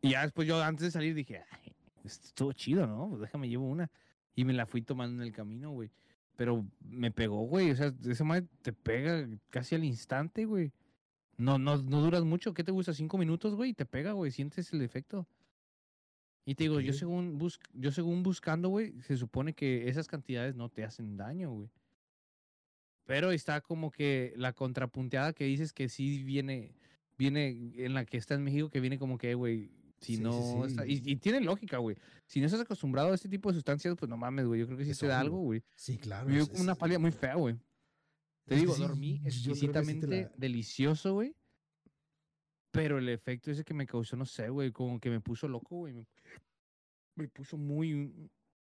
Y 0.01 0.13
ya 0.13 0.23
después 0.23 0.49
yo 0.49 0.61
antes 0.63 0.85
de 0.87 0.91
salir 0.91 1.15
dije, 1.15 1.45
ay, 1.51 1.75
estuvo 2.03 2.53
chido, 2.55 2.87
¿no? 2.87 3.11
Pues 3.11 3.21
déjame 3.21 3.49
llevo 3.49 3.67
una. 3.69 3.91
Y 4.35 4.45
me 4.45 4.53
la 4.53 4.67
fui 4.67 4.83
tomando 4.83 5.23
en 5.23 5.27
el 5.27 5.33
camino, 5.33 5.71
güey. 5.71 5.91
Pero 6.37 6.67
me 6.81 7.11
pegó, 7.11 7.47
güey. 7.47 7.71
O 7.71 7.77
sea, 7.77 7.93
esa 8.07 8.25
madre 8.25 8.47
te 8.63 8.73
pega 8.73 9.29
casi 9.51 9.75
al 9.75 9.85
instante, 9.85 10.45
güey. 10.45 10.73
No, 11.37 11.59
no, 11.59 11.77
no 11.77 12.01
duras 12.01 12.25
mucho. 12.25 12.55
¿Qué 12.55 12.65
te 12.65 12.73
gusta? 12.73 12.95
Cinco 12.95 13.19
minutos, 13.19 13.55
güey, 13.55 13.71
y 13.71 13.75
te 13.75 13.85
pega, 13.85 14.13
güey. 14.13 14.31
Sientes 14.31 14.73
el 14.73 14.83
efecto. 14.83 15.27
Y 16.45 16.55
te 16.55 16.65
digo, 16.65 16.81
yo 16.81 16.93
según, 16.93 17.39
bus 17.39 17.61
yo 17.73 17.93
según 17.93 18.23
buscando, 18.23 18.69
güey, 18.69 19.01
se 19.03 19.17
supone 19.17 19.55
que 19.55 19.89
esas 19.89 20.09
cantidades 20.09 20.57
no 20.57 20.69
te 20.69 20.85
hacen 20.85 21.17
daño, 21.17 21.53
güey. 21.53 21.71
Pero 23.05 23.31
está 23.31 23.61
como 23.61 23.91
que 23.91 24.33
la 24.37 24.53
contrapunteada 24.53 25.33
que 25.33 25.45
dices 25.45 25.73
que 25.73 25.89
sí 25.89 26.23
viene, 26.25 26.75
viene 27.17 27.73
en 27.77 27.95
la 27.95 28.05
que 28.05 28.17
está 28.17 28.35
en 28.35 28.43
México, 28.43 28.71
que 28.71 28.81
viene 28.81 28.99
como 28.99 29.19
que, 29.19 29.35
güey, 29.35 29.71
si 30.03 30.17
Sí, 30.17 30.17
sí, 30.17 30.23
no... 30.23 30.67
y, 30.87 30.97
sí. 30.99 31.03
y 31.07 31.17
tiene 31.17 31.41
lógica, 31.41 31.79
güey. 31.79 31.97
Si 32.27 32.41
no 32.41 32.47
estás 32.47 32.61
acostumbrado 32.61 33.13
a 33.13 33.15
este 33.15 33.29
tipo 33.29 33.49
de 33.51 33.55
sustancias, 33.55 33.95
pues 33.99 34.09
no 34.09 34.17
mames, 34.17 34.47
güey. 34.47 34.61
Yo 34.61 34.67
creo 34.67 34.79
que 34.79 34.85
sí 34.85 34.91
Es 34.91 34.99
te 34.99 35.07
da 35.07 35.21
algo, 35.21 35.39
güey. 35.39 35.63
Sí, 35.77 35.99
claro. 35.99 36.27
Me 36.29 36.35
dio 36.35 36.43
es- 36.43 36.61
una 36.61 36.75
pálida 36.75 36.99
muy 36.99 37.13
fea, 37.13 37.37
güey. 37.37 37.57
Te 38.45 38.57
digo, 38.57 38.75
sí, 38.75 38.83
dormí 38.83 39.19
sí 39.19 39.27
exquisitamente 39.29 40.07
la- 40.07 40.33
delicioso, 40.37 41.15
güey. 41.15 41.35
Pero 42.73 42.99
el 42.99 43.09
efecto 43.09 43.51
ese 43.51 43.65
que 43.65 43.75
me 43.75 43.87
causó, 43.87 44.17
no 44.17 44.25
sé, 44.27 44.49
güey, 44.49 44.73
como 44.73 44.99
que 44.99 45.11
me 45.11 45.21
puso 45.21 45.47
loco, 45.49 45.77
güey. 45.77 45.93
me- 45.93 46.07
me 47.15 47.29
puso 47.29 47.59
muy, 47.59 48.11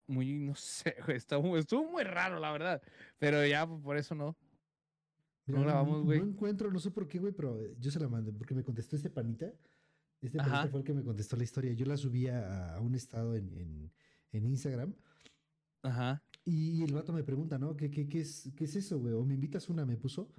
muy, 0.07 0.33
no 0.39 0.53
sé, 0.55 0.95
güey, 1.07 1.17
estuvo, 1.17 1.57
estuvo 1.57 1.89
muy 1.89 2.03
raro, 2.03 2.39
la 2.39 2.51
verdad. 2.51 2.81
Pero 3.17 3.45
ya, 3.47 3.65
pues, 3.65 3.81
por 3.81 3.97
eso 3.97 4.13
no. 4.15 4.35
Mira, 5.45 5.59
¿Cómo 5.59 5.65
la 5.69 5.73
vamos, 5.75 6.03
güey? 6.03 6.19
No 6.19 6.25
encuentro, 6.27 6.71
no 6.71 6.79
sé 6.79 6.91
por 6.91 7.07
qué, 7.07 7.19
güey, 7.19 7.33
pero 7.33 7.73
yo 7.79 7.91
se 7.91 7.99
la 7.99 8.07
mandé 8.09 8.31
porque 8.33 8.53
me 8.53 8.63
contestó 8.63 8.95
este 8.95 9.09
panita. 9.09 9.51
Este 10.23 10.37
panita 10.37 10.67
fue 10.69 10.79
el 10.79 10.85
que 10.85 10.93
me 10.93 11.03
contestó 11.03 11.35
la 11.35 11.43
historia. 11.43 11.73
Yo 11.73 11.85
la 11.85 11.97
subí 11.97 12.27
a, 12.27 12.75
a 12.75 12.79
un 12.81 12.95
estado 12.95 13.35
en, 13.35 13.53
en, 13.57 13.91
en 14.31 14.45
Instagram 14.45 14.93
Ajá. 15.81 16.23
y 16.45 16.81
el 16.83 16.93
vato 16.93 17.11
me 17.13 17.23
pregunta, 17.23 17.57
¿no? 17.59 17.75
¿Qué, 17.75 17.91
qué, 17.91 18.07
qué, 18.07 18.21
es, 18.21 18.49
qué 18.55 18.63
es 18.65 18.75
eso, 18.75 18.99
güey? 18.99 19.13
O 19.13 19.23
me 19.25 19.33
invitas 19.35 19.69
una, 19.69 19.85
me 19.85 19.97
puso. 19.97 20.31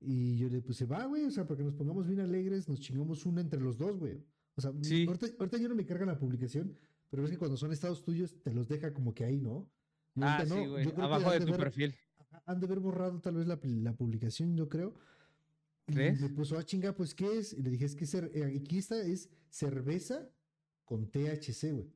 Y 0.00 0.36
yo 0.36 0.48
le 0.48 0.60
puse, 0.60 0.84
va, 0.86 1.04
güey, 1.06 1.24
o 1.24 1.30
sea, 1.30 1.46
para 1.46 1.58
que 1.58 1.64
nos 1.64 1.74
pongamos 1.74 2.06
bien 2.06 2.20
alegres, 2.20 2.68
nos 2.68 2.80
chingamos 2.80 3.24
una 3.26 3.40
entre 3.40 3.60
los 3.60 3.76
dos, 3.78 3.98
güey. 3.98 4.22
O 4.54 4.60
sea, 4.60 4.72
Sí. 4.82 5.04
ahorita, 5.06 5.26
ahorita 5.38 5.56
ya 5.58 5.68
no 5.68 5.74
me 5.74 5.84
carga 5.86 6.06
la 6.06 6.18
publicación, 6.18 6.76
pero 7.10 7.24
es 7.24 7.30
que 7.30 7.38
cuando 7.38 7.56
son 7.56 7.72
estados 7.72 8.02
tuyos 8.04 8.40
te 8.42 8.52
los 8.52 8.68
deja 8.68 8.92
como 8.92 9.14
que 9.14 9.24
ahí, 9.24 9.40
¿no? 9.40 9.68
Y 10.14 10.22
Ah, 10.22 10.36
ahorita 10.36 10.54
sí, 10.54 10.60
no, 10.64 10.70
güey. 10.70 10.84
yo 10.84 11.02
Abajo 11.02 11.30
de 11.32 11.40
de 11.40 11.46
tu 11.46 11.52
ver- 11.52 11.60
perfil. 11.60 11.94
Han 12.46 12.60
de 12.60 12.66
haber 12.66 12.80
borrado 12.80 13.20
tal 13.20 13.36
vez 13.36 13.46
la, 13.46 13.58
la 13.62 13.92
publicación, 13.94 14.56
yo 14.56 14.68
creo. 14.68 14.94
¿Crees? 15.86 16.20
me 16.20 16.28
puso, 16.30 16.56
ah, 16.58 16.62
chinga, 16.64 16.94
pues, 16.94 17.14
¿qué 17.14 17.38
es? 17.38 17.52
Y 17.52 17.62
le 17.62 17.70
dije, 17.70 17.84
es 17.84 17.94
que 17.94 18.04
eh, 18.34 18.60
aquí 18.62 18.78
esta 18.78 19.00
es 19.02 19.28
cerveza 19.50 20.30
con 20.84 21.10
THC, 21.10 21.72
güey. 21.72 21.92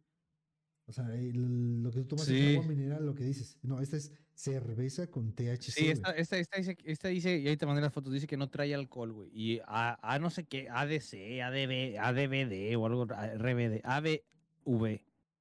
O 0.86 0.92
sea, 0.92 1.14
el- 1.14 1.82
lo 1.82 1.90
que 1.90 2.00
tú 2.00 2.06
tomas 2.08 2.28
es 2.28 2.56
agua 2.56 2.66
mineral, 2.68 3.04
lo 3.04 3.14
que 3.14 3.24
dices. 3.24 3.58
No, 3.62 3.80
esta 3.80 3.96
es 3.96 4.12
cerveza 4.34 5.10
con 5.10 5.34
THC. 5.34 5.70
Sí, 5.72 5.88
esta, 5.88 6.12
esta, 6.12 6.38
esta 6.38 6.56
dice, 6.58 6.76
esta 6.84 7.08
dice, 7.08 7.38
y 7.38 7.48
ahí 7.48 7.56
te 7.56 7.66
mandé 7.66 7.82
las 7.82 7.92
fotos, 7.92 8.12
dice 8.12 8.26
que 8.26 8.36
no 8.38 8.48
trae 8.48 8.74
alcohol, 8.74 9.12
güey. 9.12 9.30
Y 9.32 9.60
a, 9.66 9.98
a 10.02 10.18
no 10.18 10.30
sé 10.30 10.44
qué, 10.44 10.68
ADC, 10.70 11.42
ADB, 11.42 11.98
ADBD 11.98 12.76
o 12.76 12.86
algo, 12.86 13.06
RBD, 13.06 13.80
ABV, 13.84 15.00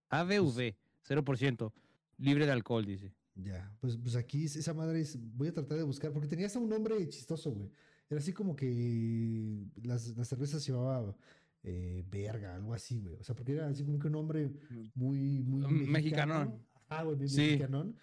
ABV, 0.09 0.75
0%, 1.03 1.73
libre 2.17 2.45
de 2.45 2.51
alcohol, 2.51 2.85
dice. 2.85 3.13
Ya, 3.35 3.71
pues, 3.79 3.97
pues 3.97 4.15
aquí 4.15 4.45
es- 4.45 4.55
esa 4.55 4.73
madre 4.73 4.99
es. 5.01 5.17
Voy 5.35 5.49
a 5.49 5.53
tratar 5.53 5.77
de 5.77 5.83
buscar, 5.83 6.11
porque 6.11 6.27
tenía 6.27 6.47
hasta 6.47 6.59
un 6.59 6.69
nombre 6.69 7.07
chistoso, 7.07 7.51
güey. 7.51 7.69
Era 8.09 8.19
así 8.19 8.33
como 8.33 8.55
que 8.55 9.65
las, 9.83 10.15
las 10.15 10.27
cervezas 10.27 10.65
llevaba 10.65 11.15
eh, 11.63 12.05
verga, 12.09 12.55
algo 12.55 12.73
así, 12.73 13.01
güey. 13.01 13.15
O 13.15 13.23
sea, 13.23 13.35
porque 13.35 13.53
era 13.53 13.67
así 13.67 13.83
como 13.83 13.99
que 13.99 14.07
un 14.07 14.13
nombre 14.13 14.53
muy, 14.95 15.43
muy. 15.43 15.61
Mm, 15.67 15.89
mexicanón. 15.91 16.65
Ajá, 16.87 17.03
güey, 17.03 17.17
muy 17.17 17.27
Sí. 17.29 17.41
mexicanón. 17.41 17.97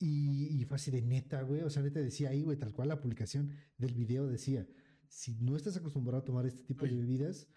Y, 0.00 0.60
y 0.60 0.64
fue 0.64 0.76
así 0.76 0.90
de 0.90 1.02
neta, 1.02 1.42
güey. 1.42 1.62
O 1.62 1.70
sea, 1.70 1.82
neta 1.82 2.00
decía 2.00 2.30
ahí, 2.30 2.42
güey, 2.42 2.56
tal 2.58 2.72
cual 2.72 2.88
la 2.88 3.00
publicación 3.00 3.50
del 3.78 3.94
video 3.94 4.26
decía: 4.28 4.66
si 5.08 5.34
no 5.36 5.56
estás 5.56 5.76
acostumbrado 5.76 6.20
a 6.20 6.24
tomar 6.24 6.44
este 6.46 6.62
tipo 6.62 6.84
de 6.84 6.94
bebidas, 6.94 7.48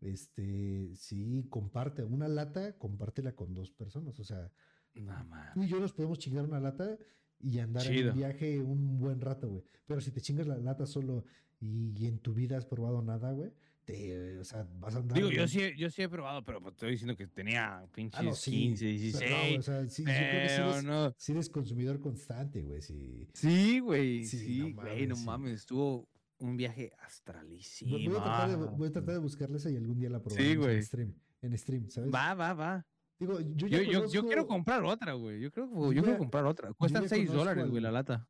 este, 0.00 0.94
sí, 0.96 1.46
comparte 1.48 2.04
una 2.04 2.28
lata, 2.28 2.76
compártela 2.78 3.34
con 3.34 3.54
dos 3.54 3.70
personas. 3.70 4.18
O 4.20 4.24
sea, 4.24 4.52
No, 4.94 5.14
tú 5.54 5.62
y 5.62 5.68
yo 5.68 5.80
nos 5.80 5.92
podemos 5.92 6.18
chingar 6.18 6.44
una 6.44 6.60
lata 6.60 6.98
y 7.40 7.58
andar 7.58 7.86
en 7.86 8.08
un 8.08 8.14
viaje 8.14 8.60
un 8.60 8.98
buen 8.98 9.20
rato, 9.20 9.48
güey. 9.48 9.64
Pero 9.86 10.00
si 10.00 10.10
te 10.10 10.20
chingas 10.20 10.46
la 10.46 10.58
lata 10.58 10.86
solo 10.86 11.24
y, 11.60 11.92
y 11.96 12.06
en 12.06 12.18
tu 12.18 12.34
vida 12.34 12.56
has 12.56 12.66
probado 12.66 13.02
nada, 13.02 13.32
güey, 13.32 13.52
te, 13.84 14.38
o 14.38 14.44
sea, 14.44 14.66
vas 14.80 14.96
a 14.96 14.98
andar. 14.98 15.16
Digo, 15.16 15.30
yo 15.30 15.46
sí, 15.46 15.60
yo 15.76 15.88
sí 15.90 16.02
he 16.02 16.08
probado, 16.08 16.44
pero 16.44 16.60
pues, 16.60 16.74
estoy 16.74 16.90
diciendo 16.92 17.16
que 17.16 17.28
tenía 17.28 17.86
pinches 17.94 18.18
Ah, 18.20 18.22
no, 18.24 18.34
sí, 18.34 18.50
15, 18.50 18.84
pero 18.84 19.30
no, 19.30 19.42
16. 19.46 19.58
o 19.58 19.62
sea, 19.62 19.88
sí, 19.88 20.02
yo 20.02 20.06
creo 20.06 20.42
que 20.42 20.48
sí 20.48 20.54
pero 20.56 20.70
eres, 20.72 20.84
no. 20.84 21.14
sí 21.16 21.32
eres 21.32 21.50
consumidor 21.50 22.00
constante, 22.00 22.62
güey. 22.62 22.82
Sí. 22.82 23.28
Sí, 23.32 23.78
güey, 23.78 24.24
Sí, 24.24 24.58
no 24.58 24.82
güey, 24.82 25.06
no 25.06 25.16
mames, 25.18 25.52
estuvo 25.60 26.08
un 26.38 26.56
viaje 26.56 26.92
astralísimo. 26.98 27.92
voy 27.96 28.06
a 28.16 28.22
tratar 28.22 28.50
de, 28.50 28.56
voy 28.56 28.88
a 28.88 28.92
tratar 28.92 29.20
de 29.20 29.56
esa 29.56 29.70
y 29.70 29.76
algún 29.76 29.98
día 29.98 30.10
la 30.10 30.20
probaremos 30.20 30.66
güey. 30.66 30.76
en 30.76 30.82
stream. 30.82 31.14
En 31.42 31.56
stream, 31.56 31.88
¿sabes? 31.88 32.12
Va, 32.12 32.34
va, 32.34 32.54
va. 32.54 32.86
Digo, 33.18 33.40
yo, 33.40 33.66
ya 33.66 33.82
Yo, 33.82 33.90
yo, 33.90 34.06
yo 34.08 34.22
quiero 34.26 34.42
conozco- 34.42 34.46
comprar 34.48 34.84
otra, 34.84 35.12
güey. 35.14 35.40
Yo 35.40 35.50
creo, 35.50 35.66
Yo 35.68 35.92
yo 35.92 36.02
quiero 36.02 36.18
comprar 36.18 36.44
otra. 36.44 36.72
Cuestan 36.74 37.02
ya 37.04 37.08
6 37.08 37.28
conozco 37.28 37.38
dólares, 37.38 37.70
güey, 37.70 37.82
la 37.82 37.90
lata. 37.90 38.28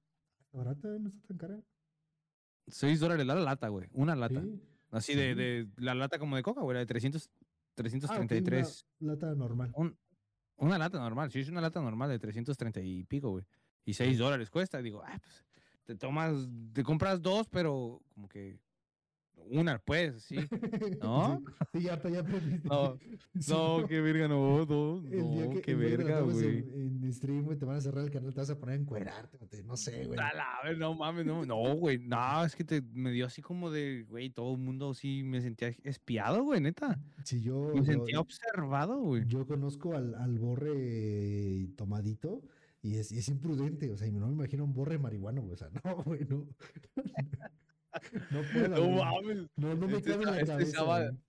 Barata, 0.53 0.88
no 0.99 1.09
está 1.09 1.20
tan 1.29 1.37
cara. 1.38 1.61
6 2.68 3.01
dólares 3.01 3.27
la 3.27 3.35
lata, 3.35 3.68
güey. 3.68 3.88
Una 3.92 4.14
lata. 4.16 4.40
Sí. 4.40 4.61
Así 4.90 5.12
Sí. 5.12 5.18
de, 5.18 5.35
de 5.35 5.68
la 5.77 5.94
lata 5.94 6.18
como 6.18 6.37
de 6.37 6.42
coca, 6.42 6.61
güey, 6.62 6.75
la 6.75 6.81
de 6.81 6.87
300, 6.87 7.29
Ah, 7.29 7.31
ok, 7.35 7.75
333. 7.75 8.87
una 9.01 9.12
lata 9.12 9.35
normal. 9.35 9.70
Un- 9.75 9.96
una 10.59 10.79
lata 10.79 10.99
normal, 10.99 11.31
sí, 11.31 11.40
es 11.40 11.49
una 11.51 11.61
lata 11.61 11.81
normal 11.81 12.09
de 12.09 12.18
330 12.18 12.81
y 12.81 13.05
pico, 13.05 13.31
güey. 13.31 13.44
Y 13.85 13.92
6 13.94 14.16
dólares 14.18 14.51
cuesta. 14.51 14.81
Digo, 14.81 15.03
ah, 15.05 15.18
pues 15.20 15.44
te 15.85 15.94
tomas, 15.96 16.33
te 16.72 16.83
compras 16.83 17.20
dos, 17.20 17.49
pero 17.49 18.01
como 18.14 18.29
que 18.29 18.59
una, 19.51 19.79
pues, 19.79 20.25
sí. 20.25 20.37
¿No? 21.03 21.42
Sí, 21.72 21.79
sí, 21.79 21.85
ya, 21.85 22.03
ya 22.03 22.20
aprendiste. 22.20 22.68
No, 22.68 22.99
Sí, 23.38 23.53
No, 23.53 23.87
qué 23.87 24.01
verga, 24.01 24.29
no, 24.29 24.64
no, 24.66 25.03
El 25.07 25.31
día 25.31 25.46
no, 25.46 25.51
que, 25.51 25.61
qué 25.61 25.75
verga, 25.75 26.20
güey. 26.20 26.59
En, 26.59 27.05
en 27.05 27.12
stream, 27.12 27.44
güey, 27.44 27.59
te 27.59 27.64
van 27.64 27.77
a 27.77 27.81
cerrar 27.81 28.05
el 28.05 28.11
canal, 28.11 28.33
te 28.33 28.40
vas 28.40 28.51
a 28.51 28.59
poner 28.59 28.79
a 28.79 28.83
encuerarte, 28.83 29.38
güey, 29.38 29.62
no 29.62 29.77
sé, 29.77 30.07
güey. 30.07 30.18
No 30.79 30.94
mames, 30.94 31.27
no, 31.27 31.44
no, 31.44 31.77
güey. 31.77 31.99
No, 31.99 32.44
es 32.44 32.57
que 32.57 32.64
te, 32.64 32.83
me 32.83 33.12
dio 33.12 33.27
así 33.27 33.42
como 33.42 33.70
de, 33.70 34.05
güey, 34.09 34.31
todo 34.31 34.53
el 34.53 34.59
mundo 34.59 34.94
sí 34.94 35.22
me 35.22 35.40
sentía 35.40 35.68
espiado, 35.85 36.42
güey, 36.42 36.61
neta. 36.61 36.99
Si 37.25 37.40
yo, 37.40 37.70
Me 37.75 37.81
yo, 37.81 37.85
sentía 37.85 38.20
observado, 38.20 39.01
güey. 39.01 39.25
yo 39.27 39.46
conozco 39.46 39.94
al, 39.94 40.14
al 40.14 40.38
borre 40.38 41.68
tomadito 41.77 42.42
y 42.83 42.96
es, 42.96 43.11
y 43.11 43.18
es 43.18 43.29
imprudente, 43.29 43.90
o 43.90 43.96
sea, 43.96 44.07
y 44.07 44.12
no 44.12 44.27
me 44.29 44.33
imagino 44.33 44.64
un 44.64 44.72
borre 44.72 44.99
marihuano, 44.99 45.42
güey, 45.42 45.55
o 45.55 45.57
sea, 45.57 45.68
no, 45.85 46.03
güey, 46.05 46.25
no. 46.29 46.46
No 48.31 48.43
puedo, 48.53 48.69
No 48.69 48.83
güey. 48.87 49.05
mames. 49.05 49.51
No, 49.57 49.75
no 49.75 49.87
me 49.89 49.97
Este 49.99 50.11
cabe 50.13 50.23
en 50.25 50.27
la 50.31 50.33
sa- 50.35 50.41
este 50.41 50.53
cabeza, 50.53 50.73
sábado- 50.79 51.05
güey. 51.11 51.21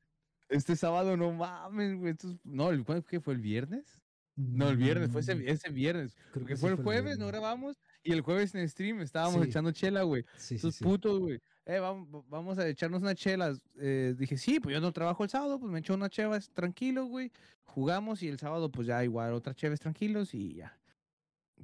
Este 0.49 0.75
sábado, 0.75 1.17
no 1.17 1.31
mames, 1.33 1.97
güey. 1.97 2.11
estos- 2.11 2.37
No, 2.43 2.69
el, 2.71 2.83
¿cuál- 2.85 3.03
¿qué 3.03 3.19
fue? 3.19 3.33
¿El 3.33 3.41
viernes? 3.41 4.01
No, 4.35 4.69
el 4.69 4.77
viernes, 4.77 5.09
fue 5.11 5.21
ese, 5.21 5.49
ese 5.49 5.69
viernes. 5.69 6.15
creo 6.31 6.45
que 6.45 6.55
sí 6.55 6.61
fue 6.61 6.69
el 6.69 6.75
jueves, 6.77 7.17
no 7.17 7.25
grabamos. 7.27 7.75
Y 8.03 8.11
el 8.13 8.21
jueves 8.21 8.53
en 8.53 8.69
stream 8.69 9.01
estábamos 9.01 9.41
Sí. 9.43 9.49
echando 9.49 9.71
chela, 9.71 10.03
güey. 10.03 10.23
Sí, 10.37 10.55
Esos 10.55 10.77
putos, 10.77 11.19
güey. 11.19 11.39
Eh, 11.65 11.79
vamos, 11.79 12.23
vamos 12.29 12.57
a 12.59 12.67
echarnos 12.67 13.01
unas 13.01 13.15
chelas. 13.15 13.59
Eh, 13.79 14.13
dije, 14.17 14.37
sí, 14.37 14.59
pues 14.59 14.73
yo 14.75 14.79
no 14.79 14.91
trabajo 14.93 15.23
el 15.23 15.29
sábado, 15.31 15.59
pues 15.59 15.71
me 15.71 15.79
echo 15.79 15.95
unas 15.95 16.11
chevas 16.11 16.49
tranquilo, 16.51 17.05
güey. 17.07 17.31
Jugamos 17.65 18.21
y 18.21 18.27
el 18.27 18.37
sábado, 18.37 18.71
pues 18.71 18.87
ya 18.87 19.03
igual 19.03 19.33
otras 19.33 19.55
cheves 19.55 19.79
tranquilos 19.79 20.33
y 20.35 20.53
ya. 20.53 20.77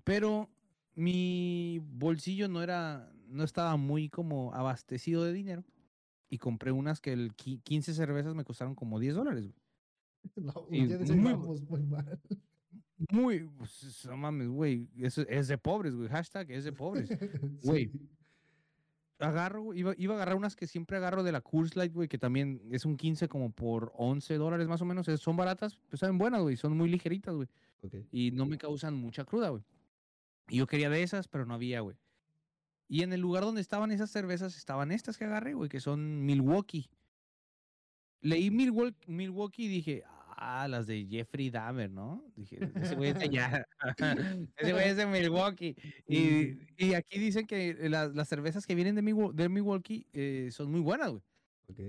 Pero 0.03 0.49
mi 0.95 1.79
bolsillo 1.83 2.47
no 2.47 2.61
era, 2.63 3.11
no 3.33 3.43
estaba 3.43 3.75
muy 3.77 4.09
como 4.09 4.53
abastecido 4.53 5.23
de 5.23 5.33
dinero. 5.33 5.63
Y 6.29 6.37
compré 6.39 6.71
unas 6.71 6.99
que 7.01 7.13
el 7.13 7.35
qui- 7.35 7.61
15 7.61 7.93
cervezas 7.93 8.33
me 8.33 8.43
costaron 8.43 8.73
como 8.75 8.99
10 8.99 9.15
dólares, 9.15 9.43
güey. 9.43 9.55
No, 10.37 10.65
y 10.69 10.87
ya 10.87 10.97
muy- 11.15 11.59
muy 11.61 11.83
mal. 11.83 12.19
Muy, 13.11 13.49
pues, 13.57 14.05
no 14.05 14.15
mames, 14.17 14.47
güey. 14.47 14.87
Eso 14.97 15.23
es 15.27 15.47
de 15.49 15.57
pobres, 15.57 15.93
güey. 15.95 16.07
Hashtag 16.07 16.49
es 16.51 16.63
de 16.63 16.71
pobres. 16.71 17.09
Güey. 17.63 17.89
Sí. 17.91 18.09
agarro, 19.19 19.73
iba, 19.73 19.93
iba 19.97 20.13
a 20.13 20.17
agarrar 20.17 20.35
unas 20.35 20.55
que 20.55 20.67
siempre 20.67 20.97
agarro 20.97 21.23
de 21.23 21.31
la 21.31 21.41
Coors 21.41 21.75
Light, 21.75 21.93
güey, 21.93 22.07
que 22.07 22.17
también 22.17 22.61
es 22.71 22.85
un 22.85 22.97
15 22.97 23.27
como 23.29 23.51
por 23.51 23.91
11 23.95 24.35
dólares 24.37 24.67
más 24.67 24.81
o 24.81 24.85
menos. 24.85 25.07
es- 25.07 25.19
Son 25.21 25.35
baratas, 25.37 25.77
pues 25.89 25.99
saben 25.99 26.17
buenas, 26.17 26.41
güey, 26.41 26.55
son 26.57 26.75
muy 26.77 26.89
ligeritas, 26.89 27.35
güey. 27.35 27.47
Ok. 27.81 27.95
Y 28.11 28.31
no 28.31 28.45
me 28.45 28.57
causan 28.57 28.95
mucha 28.95 29.23
cruda, 29.25 29.49
güey. 29.49 29.63
Y 30.49 30.57
yo 30.57 30.67
quería 30.67 30.89
de 30.89 31.03
esas, 31.03 31.27
pero 31.27 31.45
no 31.45 31.53
había, 31.53 31.81
güey. 31.81 31.95
Y 32.93 33.01
en 33.01 33.11
el 33.11 33.21
lugar 33.21 33.41
donde 33.43 33.59
estaban 33.59 33.91
esas 33.91 34.11
cervezas 34.11 34.55
estaban 34.55 34.91
estas 34.91 35.17
que 35.17 35.25
agarré, 35.25 35.55
güey, 35.55 35.67
que 35.67 35.79
son 35.79 36.23
Milwaukee. 36.27 36.91
Leí 38.21 38.51
Milwaukee, 38.51 39.11
Milwaukee 39.11 39.65
y 39.65 39.67
dije, 39.67 40.03
ah, 40.37 40.67
las 40.67 40.85
de 40.85 41.07
Jeffrey 41.09 41.49
Dahmer, 41.49 41.89
¿no? 41.89 42.23
Dije, 42.35 42.59
ese 42.75 42.93
güey 42.93 43.09
es 43.09 43.17
de 43.17 43.23
allá. 43.25 43.65
ese 44.57 44.73
güey 44.73 44.89
es 44.89 44.97
de 44.97 45.07
Milwaukee. 45.07 45.75
Y, 46.07 46.59
y 46.77 46.93
aquí 46.93 47.17
dicen 47.17 47.47
que 47.47 47.89
las, 47.89 48.13
las 48.13 48.29
cervezas 48.29 48.67
que 48.67 48.75
vienen 48.75 48.93
de, 48.93 49.01
Milwa- 49.01 49.33
de 49.33 49.49
Milwaukee 49.49 50.05
eh, 50.13 50.49
son 50.51 50.69
muy 50.69 50.81
buenas, 50.81 51.09
güey. 51.09 51.23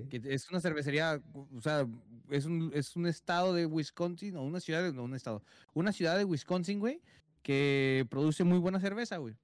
Que 0.08 0.22
es 0.24 0.48
una 0.50 0.60
cervecería, 0.62 1.20
o 1.34 1.60
sea, 1.60 1.86
es 2.30 2.46
un, 2.46 2.70
es 2.72 2.96
un 2.96 3.06
estado 3.06 3.52
de 3.52 3.66
Wisconsin, 3.66 4.36
o 4.36 4.42
una 4.42 4.60
ciudad, 4.60 4.90
no 4.94 5.04
un 5.04 5.14
estado, 5.14 5.42
una 5.74 5.92
ciudad 5.92 6.16
de 6.16 6.24
Wisconsin, 6.24 6.80
güey, 6.80 7.02
que 7.42 8.06
produce 8.08 8.42
muy 8.42 8.58
buena 8.58 8.80
cerveza, 8.80 9.18
güey. 9.18 9.34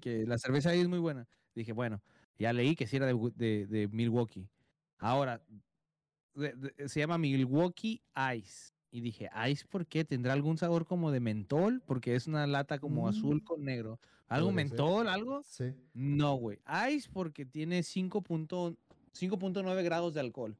Que 0.00 0.26
la 0.26 0.38
cerveza 0.38 0.70
ahí 0.70 0.80
es 0.80 0.88
muy 0.88 0.98
buena. 0.98 1.28
Dije, 1.54 1.72
bueno, 1.72 2.02
ya 2.38 2.52
leí 2.52 2.74
que 2.76 2.86
sí 2.86 2.96
era 2.96 3.06
de, 3.06 3.14
de, 3.36 3.66
de 3.66 3.88
Milwaukee. 3.88 4.48
Ahora, 4.98 5.42
de- 6.34 6.88
se 6.88 7.00
llama 7.00 7.18
Milwaukee 7.18 8.02
Ice. 8.36 8.72
Y 8.92 9.00
dije, 9.00 9.28
¿Ice 9.48 9.64
por 9.68 9.86
qué? 9.86 10.04
¿Tendrá 10.04 10.32
algún 10.32 10.58
sabor 10.58 10.84
como 10.84 11.10
de 11.12 11.20
mentol? 11.20 11.80
Porque 11.86 12.14
es 12.16 12.26
una 12.26 12.46
lata 12.46 12.78
como 12.78 13.08
azul 13.08 13.36
Mm, 13.36 13.44
con 13.44 13.64
negro. 13.64 14.00
¿Algo 14.26 14.48
ser. 14.48 14.54
mentol? 14.56 15.08
¿Algo? 15.08 15.42
Sí. 15.44 15.74
No, 15.92 16.34
güey. 16.34 16.58
Ice 16.92 17.08
porque 17.12 17.46
tiene 17.46 17.82
5 17.82 18.22
punto- 18.22 18.76
5.9 19.12 19.82
grados 19.84 20.14
de 20.14 20.20
alcohol. 20.20 20.56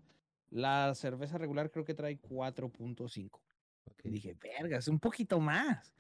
La 0.51 0.93
cerveza 0.95 1.39
regular 1.39 1.71
creo 1.71 1.85
que 1.85 1.95
trae 1.95 2.19
4.5. 2.21 3.41
ok. 3.85 4.01
Y 4.05 4.11
dije, 4.11 4.37
verga, 4.41 4.79
es 4.79 4.89
un 4.89 4.99
poquito 5.01 5.39
más. 5.41 5.93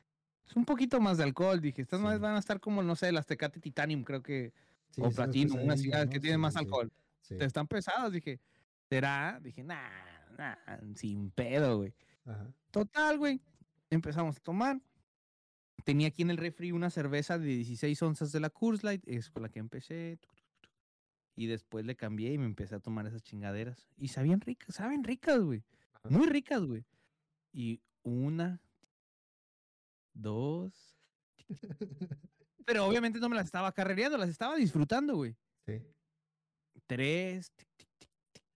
Es 0.51 0.57
un 0.57 0.65
poquito 0.65 1.01
más 1.01 1.17
de 1.17 1.23
alcohol. 1.23 1.61
Dije, 1.61 1.81
estas 1.81 2.01
más 2.01 2.19
van 2.19 2.35
a 2.35 2.41
estar 2.41 2.59
como, 2.59 2.83
no 2.83 2.97
sé, 2.97 3.13
las 3.13 3.25
Tecate 3.25 3.61
Titanium, 3.61 4.03
creo 4.03 4.21
que. 4.21 4.53
Sí, 4.91 5.01
o 5.01 5.11
Platino, 5.11 5.55
unas 5.55 5.61
pesadillas, 5.61 5.81
ciudades 5.81 6.07
¿no? 6.07 6.13
que 6.13 6.21
tienen 6.21 6.41
más 6.41 6.57
alcohol. 6.57 6.93
Sí. 7.21 7.37
Están 7.39 7.69
pesadas. 7.69 8.13
Dije, 8.13 8.41
¿será? 8.89 9.39
Dije, 9.41 9.63
nah, 9.63 9.89
nah, 10.37 10.57
sin 10.97 11.31
pedo, 11.31 11.77
güey. 11.77 11.95
Ajá. 12.25 12.53
Total, 12.73 13.17
güey. 13.17 13.41
Empezamos 13.91 14.39
a 14.39 14.41
tomar. 14.41 14.81
Tenía 15.85 16.09
aquí 16.09 16.23
en 16.23 16.31
el 16.31 16.37
refri 16.37 16.73
una 16.73 16.91
cerveza 16.91 17.39
de 17.39 17.47
16 17.47 18.03
onzas 18.03 18.33
de 18.33 18.41
la 18.41 18.51
Coors 18.51 18.83
Light, 18.83 19.07
es 19.07 19.31
con 19.31 19.45
la 19.45 19.51
que 19.51 19.61
empecé. 19.61 20.19
Y 21.37 21.47
después 21.47 21.87
le 21.87 21.95
cambié 21.95 22.33
y 22.33 22.39
me 22.39 22.47
empecé 22.47 22.75
a 22.75 22.81
tomar 22.81 23.07
esas 23.07 23.23
chingaderas. 23.23 23.89
Y 23.97 24.09
sabían 24.09 24.41
ricas, 24.41 24.75
saben 24.75 25.05
ricas, 25.05 25.39
güey. 25.41 25.63
Muy 26.09 26.27
ricas, 26.27 26.63
güey. 26.63 26.85
Y 27.53 27.81
una, 28.03 28.61
dos. 30.21 30.97
Pero 32.66 32.87
obviamente 32.87 33.18
no 33.18 33.29
me 33.29 33.37
las 33.37 33.47
estaba 33.47 33.73
carrereando, 33.73 34.18
las 34.18 34.29
estaba 34.29 34.57
disfrutando, 34.57 35.16
güey. 35.16 35.37
Sí. 35.66 35.83
Tres, 36.87 37.51
tic, 37.53 37.68
tic, 37.77 37.89
tic, 37.99 38.11
tic, 38.21 38.51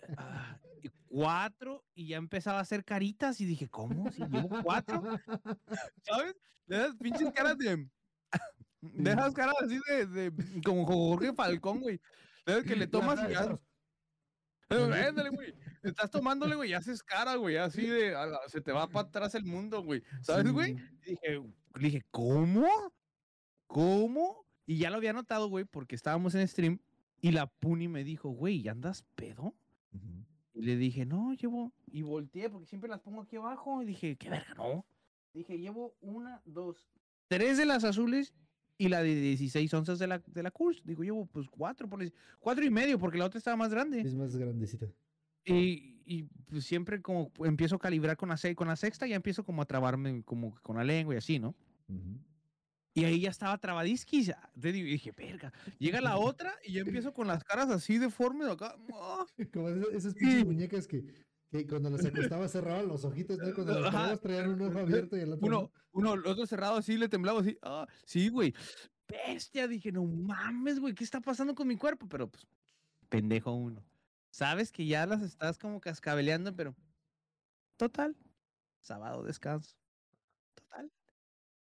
tic, 0.00 0.18
ah, 0.18 0.58
y 0.82 0.88
cuatro, 1.06 1.84
y 1.94 2.08
ya 2.08 2.16
empezaba 2.16 2.58
a 2.58 2.62
hacer 2.62 2.84
caritas 2.84 3.40
y 3.40 3.44
dije, 3.44 3.68
¿cómo? 3.68 4.10
Si 4.12 4.22
llevo 4.26 4.62
cuatro, 4.62 5.02
¿sabes? 6.02 6.34
De 6.66 6.76
esas 6.76 6.96
pinches 6.96 7.32
caras 7.32 7.56
de. 7.58 7.88
De 8.80 9.10
esas 9.10 9.34
caras 9.34 9.54
así 9.62 9.80
de, 9.88 10.06
de 10.06 10.62
como 10.62 10.86
Jorge 10.86 11.32
Falcón, 11.32 11.80
güey. 11.80 12.00
De 12.44 12.64
que 12.64 12.76
le 12.76 12.86
tomas 12.88 13.18
y 13.28 13.32
ya. 13.32 13.58
Ándale, 14.68 15.30
güey. 15.30 15.54
Estás 15.88 16.10
tomándole, 16.10 16.54
güey, 16.56 16.70
y 16.70 16.74
haces 16.74 17.02
cara, 17.02 17.36
güey, 17.36 17.56
así 17.56 17.86
de. 17.86 18.10
la- 18.12 18.40
Se 18.48 18.60
te 18.60 18.72
va 18.72 18.88
para 18.88 19.08
atrás 19.08 19.34
el 19.34 19.44
mundo, 19.44 19.82
güey. 19.82 20.02
¿Sabes, 20.22 20.50
güey? 20.52 20.76
sí. 21.02 21.10
Dije, 21.12 21.42
dije, 21.78 22.02
¿cómo? 22.10 22.66
¿Cómo? 23.66 24.44
Y 24.66 24.78
ya 24.78 24.90
lo 24.90 24.96
había 24.96 25.12
notado, 25.12 25.48
güey, 25.48 25.64
porque 25.64 25.94
estábamos 25.94 26.34
en 26.34 26.46
stream 26.48 26.80
y 27.20 27.30
la 27.32 27.46
Puni 27.46 27.88
me 27.88 28.04
dijo, 28.04 28.30
güey, 28.30 28.62
¿ya 28.62 28.72
andas 28.72 29.04
pedo? 29.14 29.54
Y 30.54 30.62
le 30.62 30.76
dije, 30.76 31.04
no, 31.04 31.34
llevo. 31.34 31.72
Y 31.86 32.02
volteé 32.02 32.48
porque 32.48 32.66
siempre 32.66 32.88
las 32.88 33.00
pongo 33.00 33.22
aquí 33.22 33.36
abajo. 33.36 33.82
Y 33.82 33.86
dije, 33.86 34.16
qué 34.16 34.30
verga, 34.30 34.54
no. 34.54 34.86
Dije, 35.34 35.58
llevo 35.58 35.94
una, 36.00 36.40
dos, 36.46 36.88
tres 37.28 37.58
de 37.58 37.66
las 37.66 37.84
azules 37.84 38.32
y 38.78 38.88
la 38.88 39.02
de 39.02 39.14
16 39.14 39.72
onzas 39.74 39.98
de 39.98 40.06
la, 40.06 40.18
de 40.18 40.42
la 40.42 40.50
Curse. 40.50 40.80
Digo, 40.84 41.02
llevo 41.04 41.26
pues 41.26 41.46
cuatro, 41.48 41.88
por, 41.88 42.00
cuatro 42.38 42.64
y 42.64 42.70
medio 42.70 42.98
porque 42.98 43.18
la 43.18 43.26
otra 43.26 43.38
estaba 43.38 43.56
más 43.56 43.70
grande. 43.70 44.00
Es 44.00 44.14
más 44.14 44.34
grandecita. 44.34 44.86
Y, 45.46 46.02
y, 46.04 46.24
pues, 46.50 46.64
siempre 46.64 47.00
como 47.00 47.32
empiezo 47.44 47.76
a 47.76 47.78
calibrar 47.78 48.16
con 48.16 48.28
la, 48.28 48.36
con 48.54 48.68
la 48.68 48.76
sexta, 48.76 49.06
ya 49.06 49.16
empiezo 49.16 49.44
como 49.44 49.62
a 49.62 49.66
trabarme 49.66 50.22
como 50.24 50.56
con 50.60 50.76
la 50.76 50.84
lengua 50.84 51.14
y 51.14 51.18
así, 51.18 51.38
¿no? 51.38 51.54
Ujú. 51.88 52.18
Y 52.94 53.04
ahí 53.04 53.20
ya 53.20 53.30
estaba 53.30 53.58
trabadisquis. 53.58 54.32
te 54.60 54.72
dije, 54.72 55.12
verga. 55.12 55.52
Llega 55.78 56.00
la 56.00 56.16
otra 56.16 56.54
y 56.64 56.72
ya 56.72 56.80
empiezo 56.80 57.12
con 57.12 57.26
las 57.26 57.44
caras 57.44 57.68
así 57.70 57.98
deformes 57.98 58.48
acá. 58.48 58.74
¡ah! 58.94 59.26
Como 59.52 59.68
esas, 59.68 59.88
esas 59.92 60.14
pinches 60.14 60.46
muñecas 60.46 60.86
que, 60.86 61.04
que 61.50 61.66
cuando 61.66 61.90
las 61.90 62.04
acostaba 62.04 62.48
cerraban 62.48 62.88
los 62.88 63.04
ojitos, 63.04 63.38
¿no? 63.38 63.54
Cuando 63.54 63.74
las 63.74 63.88
Ajá. 63.88 63.98
parabas 63.98 64.20
traían 64.20 64.48
un 64.48 64.62
ojo 64.62 64.78
abierto 64.78 65.16
y 65.16 65.20
el 65.20 65.32
otro 65.34 65.46
Uno, 65.46 65.60
no. 65.60 65.72
uno, 65.92 66.14
el 66.14 66.26
otro 66.26 66.46
cerrado 66.46 66.76
así, 66.76 66.96
le 66.96 67.08
temblaba 67.10 67.40
así. 67.40 67.58
Ah, 67.62 67.86
sí, 68.04 68.30
güey. 68.30 68.54
Bestia, 69.06 69.68
dije, 69.68 69.92
no 69.92 70.04
mames, 70.04 70.80
güey, 70.80 70.94
¿qué 70.94 71.04
está 71.04 71.20
pasando 71.20 71.54
con 71.54 71.68
mi 71.68 71.76
cuerpo? 71.76 72.08
Pero 72.08 72.28
pues, 72.30 72.46
pendejo 73.10 73.52
uno. 73.52 73.84
Sabes 74.30 74.72
que 74.72 74.86
ya 74.86 75.06
las 75.06 75.22
estás 75.22 75.58
como 75.58 75.80
cascabeleando, 75.80 76.54
pero. 76.54 76.76
Total. 77.76 78.16
Sábado 78.80 79.22
descanso. 79.22 79.76
Total. 80.54 80.92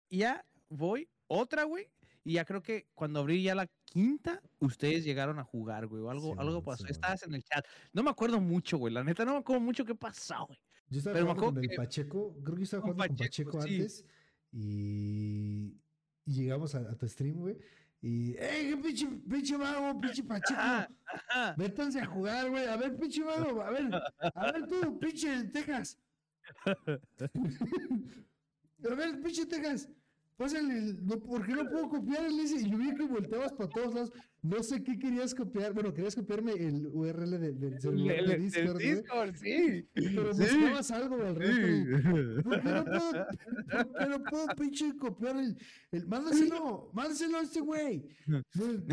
Y 0.10 0.20
ya 0.20 0.46
voy, 0.70 1.10
otra, 1.28 1.64
güey. 1.64 1.92
Y 2.24 2.34
ya 2.34 2.46
creo 2.46 2.62
que 2.62 2.88
cuando 2.94 3.20
abrí 3.20 3.42
ya 3.42 3.56
la 3.56 3.68
quinta, 3.86 4.42
ustedes 4.60 5.04
llegaron 5.04 5.40
a 5.40 5.44
jugar, 5.44 5.88
güey. 5.88 6.04
O 6.04 6.10
algo, 6.12 6.40
algo 6.40 6.64
pasó. 6.64 6.86
Estabas 6.88 7.24
en 7.24 7.34
el 7.34 7.44
chat. 7.44 7.66
No 7.94 8.04
me 8.04 8.12
acuerdo 8.12 8.40
mucho, 8.40 8.78
güey. 8.78 8.94
La 8.94 9.04
neta, 9.04 9.26
no 9.26 9.34
me 9.34 9.40
acuerdo 9.40 9.62
mucho 9.62 9.86
qué 9.86 9.96
pasó, 9.96 10.46
güey. 10.46 10.60
Yo 10.90 11.00
estaba 11.00 11.14
Pero 11.16 11.26
me 11.28 11.34
jugando 11.34 11.62
con 11.62 11.70
el 11.70 11.76
Pacheco, 11.76 12.36
creo 12.44 12.56
que 12.56 12.62
yo 12.62 12.64
estaba 12.66 12.82
con 12.82 12.94
jugando 12.94 13.08
con 13.08 13.18
Pacheco, 13.18 13.52
Pacheco 13.52 13.62
sí. 13.68 13.76
antes 13.76 14.06
y, 14.52 15.82
y 16.26 16.34
llegamos 16.34 16.76
a, 16.76 16.80
a 16.80 16.98
tu 16.98 17.08
stream, 17.08 17.40
güey. 17.40 17.58
Y, 18.02 18.32
¡eh, 18.32 18.68
qué 18.70 18.78
pinche, 18.78 19.08
pinche 19.30 19.58
mago, 19.58 20.00
pinche 20.02 20.24
ajá. 20.28 21.56
Métanse 21.58 22.00
a 22.00 22.06
jugar, 22.06 22.50
güey. 22.50 22.66
A 22.66 22.76
ver, 22.78 22.98
pinche 22.98 23.24
mago, 23.24 23.62
a 23.62 23.70
ver, 23.70 23.90
a 24.34 24.52
ver 24.52 24.68
tú, 24.68 24.98
pinche 25.00 25.44
Texas. 25.46 25.98
a 28.84 28.96
ver, 28.96 29.22
pinche 29.22 29.46
Texas. 29.46 29.90
Pásale, 30.38 30.74
el- 30.78 31.06
no, 31.06 31.20
¿por 31.20 31.46
qué 31.46 31.54
no 31.54 31.70
puedo 31.70 31.90
copiar 31.90 32.26
el 32.26 32.40
ese? 32.40 32.62
Y 32.62 32.70
yo 32.72 32.78
vi 32.78 32.96
que 32.96 33.06
volteabas 33.06 33.54
para 33.54 33.70
todos 33.70 33.94
lados. 33.94 34.12
No 34.44 34.64
sé 34.64 34.82
qué 34.84 34.98
querías 34.98 35.36
copiar. 35.36 35.72
Bueno, 35.74 35.94
querías 35.94 36.16
copiarme 36.16 36.54
el 36.54 36.88
URL 36.88 37.38
de- 37.38 37.52
del 37.54 37.80
celular 37.80 38.16
El- 38.18 38.28
de 38.28 38.38
Discord. 38.38 38.78
Discord, 38.80 39.36
sí. 39.36 39.88
Pero 39.94 40.34
Sí. 40.34 40.42
buscabas 40.42 40.90
algo 40.92 41.18
y, 41.18 41.22
Sí. 41.46 42.42
¿Por 42.44 42.62
qué 42.62 42.70
no 42.72 42.84
puedo, 42.86 43.12
por 43.88 43.94
qué 44.00 44.06
no 44.10 44.24
puedo 44.24 44.48
pinche 44.58 44.98
copiar 44.98 45.36
el, 45.38 45.56
el 45.92 46.08
mándaselo, 46.08 46.90
mándaselo 46.94 47.38
a 47.38 47.42
este 47.42 47.62
güey? 47.62 48.08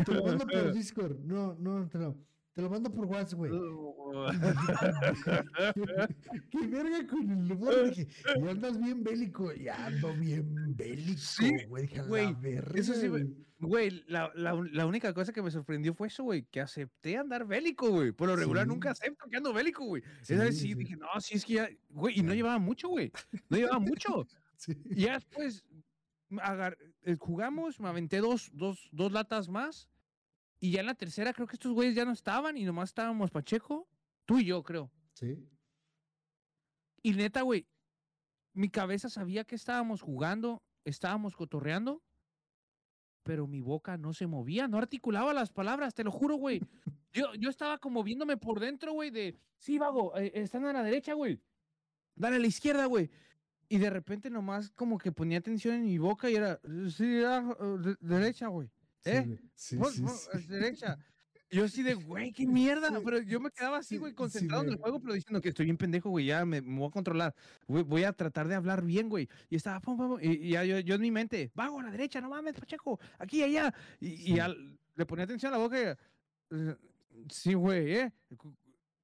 Te 0.05 0.13
lo 0.13 0.23
mando 0.23 0.45
por 0.45 0.71
Discord. 0.73 1.17
No, 1.25 1.55
no, 1.55 1.89
te 1.89 1.97
lo, 1.97 2.15
te 2.53 2.61
lo 2.61 2.69
mando 2.69 2.91
por 2.93 3.05
WhatsApp, 3.07 3.39
güey. 3.39 3.51
Qué 6.51 6.67
verga 6.67 7.07
con 7.07 7.29
el 7.29 7.51
humor. 7.51 7.89
Dije, 7.89 8.07
y 8.37 8.47
andas 8.47 8.79
bien 8.79 9.03
bélico. 9.03 9.53
Y 9.53 9.67
ando 9.67 10.13
bien 10.15 10.75
bélico, 10.75 11.19
Sí, 11.19 11.51
güey. 11.67 11.87
La 11.95 12.03
güey, 12.03 12.35
eso 12.75 12.93
sí, 12.93 13.07
güey. 13.07 13.27
Güey. 13.59 14.03
La, 14.07 14.31
la, 14.35 14.53
la 14.71 14.85
única 14.85 15.13
cosa 15.13 15.31
que 15.31 15.41
me 15.41 15.51
sorprendió 15.51 15.93
fue 15.93 16.07
eso, 16.07 16.23
güey, 16.23 16.43
que 16.43 16.59
acepté 16.61 17.17
andar 17.17 17.45
bélico, 17.45 17.89
güey. 17.91 18.11
Por 18.11 18.27
lo 18.29 18.35
regular 18.35 18.63
Sí. 18.65 18.69
nunca 18.69 18.91
acepto 18.91 19.27
que 19.29 19.37
ando 19.37 19.53
bélico, 19.53 19.85
güey. 19.85 20.01
Esa 20.21 20.35
vez 20.43 20.55
Sí, 20.55 20.61
sí, 20.61 20.67
sí. 20.69 20.75
dije, 20.75 20.95
no, 20.95 21.07
sí, 21.19 21.35
es 21.35 21.45
que 21.45 21.53
ya, 21.53 21.69
güey, 21.89 22.19
y 22.19 22.23
no 22.23 22.33
llevaba 22.33 22.57
mucho, 22.59 22.87
güey. 22.89 23.11
No 23.49 23.57
llevaba 23.57 23.79
mucho. 23.79 24.25
Sí. 24.57 24.73
Y 24.89 25.03
ya 25.03 25.13
después 25.13 25.63
agar- 26.41 26.77
eh, 27.03 27.15
jugamos, 27.17 27.79
me 27.79 27.87
aventé 27.87 28.17
dos, 28.17 28.49
dos, 28.53 28.89
dos 28.91 29.11
latas 29.13 29.47
más. 29.47 29.89
Y 30.59 30.71
ya 30.71 30.81
en 30.81 30.87
la 30.87 30.95
tercera 30.95 31.31
creo 31.31 31.47
que 31.47 31.55
estos 31.55 31.71
güeyes 31.71 31.95
ya 31.95 32.03
no 32.03 32.11
estaban 32.11 32.57
y 32.57 32.65
nomás 32.65 32.89
estábamos 32.89 33.31
Pacheco, 33.31 33.87
tú 34.25 34.39
y 34.39 34.45
yo, 34.45 34.61
creo. 34.63 34.91
Sí. 35.13 35.47
Y 37.01 37.13
neta, 37.13 37.43
güey, 37.43 37.67
mi 38.53 38.69
cabeza 38.69 39.07
sabía 39.09 39.45
que 39.45 39.55
estábamos 39.55 40.01
jugando, 40.01 40.61
estábamos 40.83 41.35
cotorreando, 41.37 42.03
pero 43.23 43.47
mi 43.47 43.61
boca 43.61 43.97
no 43.97 44.13
se 44.13 44.27
movía, 44.27 44.67
no 44.67 44.77
articulaba 44.77 45.33
las 45.33 45.51
palabras, 45.51 45.93
te 45.93 46.03
lo 46.03 46.11
juro, 46.11 46.35
güey. 46.35 46.61
Yo, 47.11 47.33
yo 47.33 47.49
estaba 47.49 47.79
como 47.79 48.03
viéndome 48.03 48.37
por 48.37 48.59
dentro, 48.59 48.93
güey, 48.93 49.09
de, 49.09 49.35
sí, 49.57 49.79
vago, 49.79 50.15
eh, 50.15 50.31
están 50.35 50.63
a 50.65 50.73
la 50.73 50.83
derecha, 50.83 51.13
güey. 51.15 51.41
Dale 52.15 52.35
a 52.35 52.39
la 52.39 52.45
izquierda, 52.45 52.85
güey. 52.85 53.09
Y 53.67 53.79
de 53.79 53.89
repente 53.89 54.29
nomás 54.29 54.69
como 54.69 54.99
que 54.99 55.11
ponía 55.11 55.39
atención 55.39 55.73
en 55.73 55.85
mi 55.85 55.97
boca 55.97 56.29
y 56.29 56.35
era, 56.35 56.59
sí, 56.95 57.23
ah, 57.25 57.41
de- 57.79 57.97
derecha, 57.99 58.47
güey. 58.47 58.69
¿Eh? 59.05 59.39
Sí, 59.55 59.79
sí, 59.91 60.05
sí. 60.07 60.47
derecha. 60.47 60.99
Y 61.51 61.57
Yo 61.57 61.65
así 61.65 61.81
de, 61.83 61.95
güey, 61.95 62.31
qué 62.31 62.45
mierda. 62.45 62.89
Sí, 62.89 62.95
Pero 63.03 63.19
yo 63.21 63.39
me 63.39 63.49
quedaba 63.49 63.77
así, 63.77 63.95
sí, 63.95 63.97
güey, 63.97 64.11
sí, 64.11 64.15
concentrado 64.15 64.63
en 64.63 64.69
el 64.69 64.75
juego, 64.77 64.99
pero 64.99 65.13
diciendo 65.13 65.41
que 65.41 65.49
estoy 65.49 65.65
bien 65.65 65.77
pendejo, 65.77 66.09
güey, 66.09 66.25
ya 66.27 66.45
me, 66.45 66.61
me 66.61 66.77
voy 66.79 66.87
a 66.87 66.91
controlar. 66.91 67.33
Voy, 67.67 67.83
voy 67.83 68.03
a 68.03 68.13
tratar 68.13 68.47
de 68.47 68.55
hablar 68.55 68.83
bien, 68.83 69.09
güey. 69.09 69.27
Y 69.49 69.55
estaba, 69.55 69.79
pum, 69.79 69.97
pum, 69.97 70.19
y, 70.21 70.31
y 70.47 70.49
ya 70.51 70.63
yo, 70.63 70.79
yo 70.79 70.95
en 70.95 71.01
mi 71.01 71.11
mente, 71.11 71.51
vago 71.55 71.79
a 71.79 71.83
la 71.83 71.91
derecha, 71.91 72.21
no 72.21 72.29
mames, 72.29 72.53
Pacheco, 72.53 72.99
aquí, 73.17 73.41
allá. 73.43 73.73
Y, 73.99 74.07
y 74.09 74.17
Sí. 74.17 74.35
ya 74.35 74.47
le 74.49 75.05
ponía 75.05 75.25
atención 75.25 75.53
a 75.53 75.57
la 75.57 75.63
boca 75.63 75.79
y, 75.81 76.55
eh, 76.55 76.75
sí, 77.29 77.53
güey, 77.55 77.95
¿eh? 77.95 78.13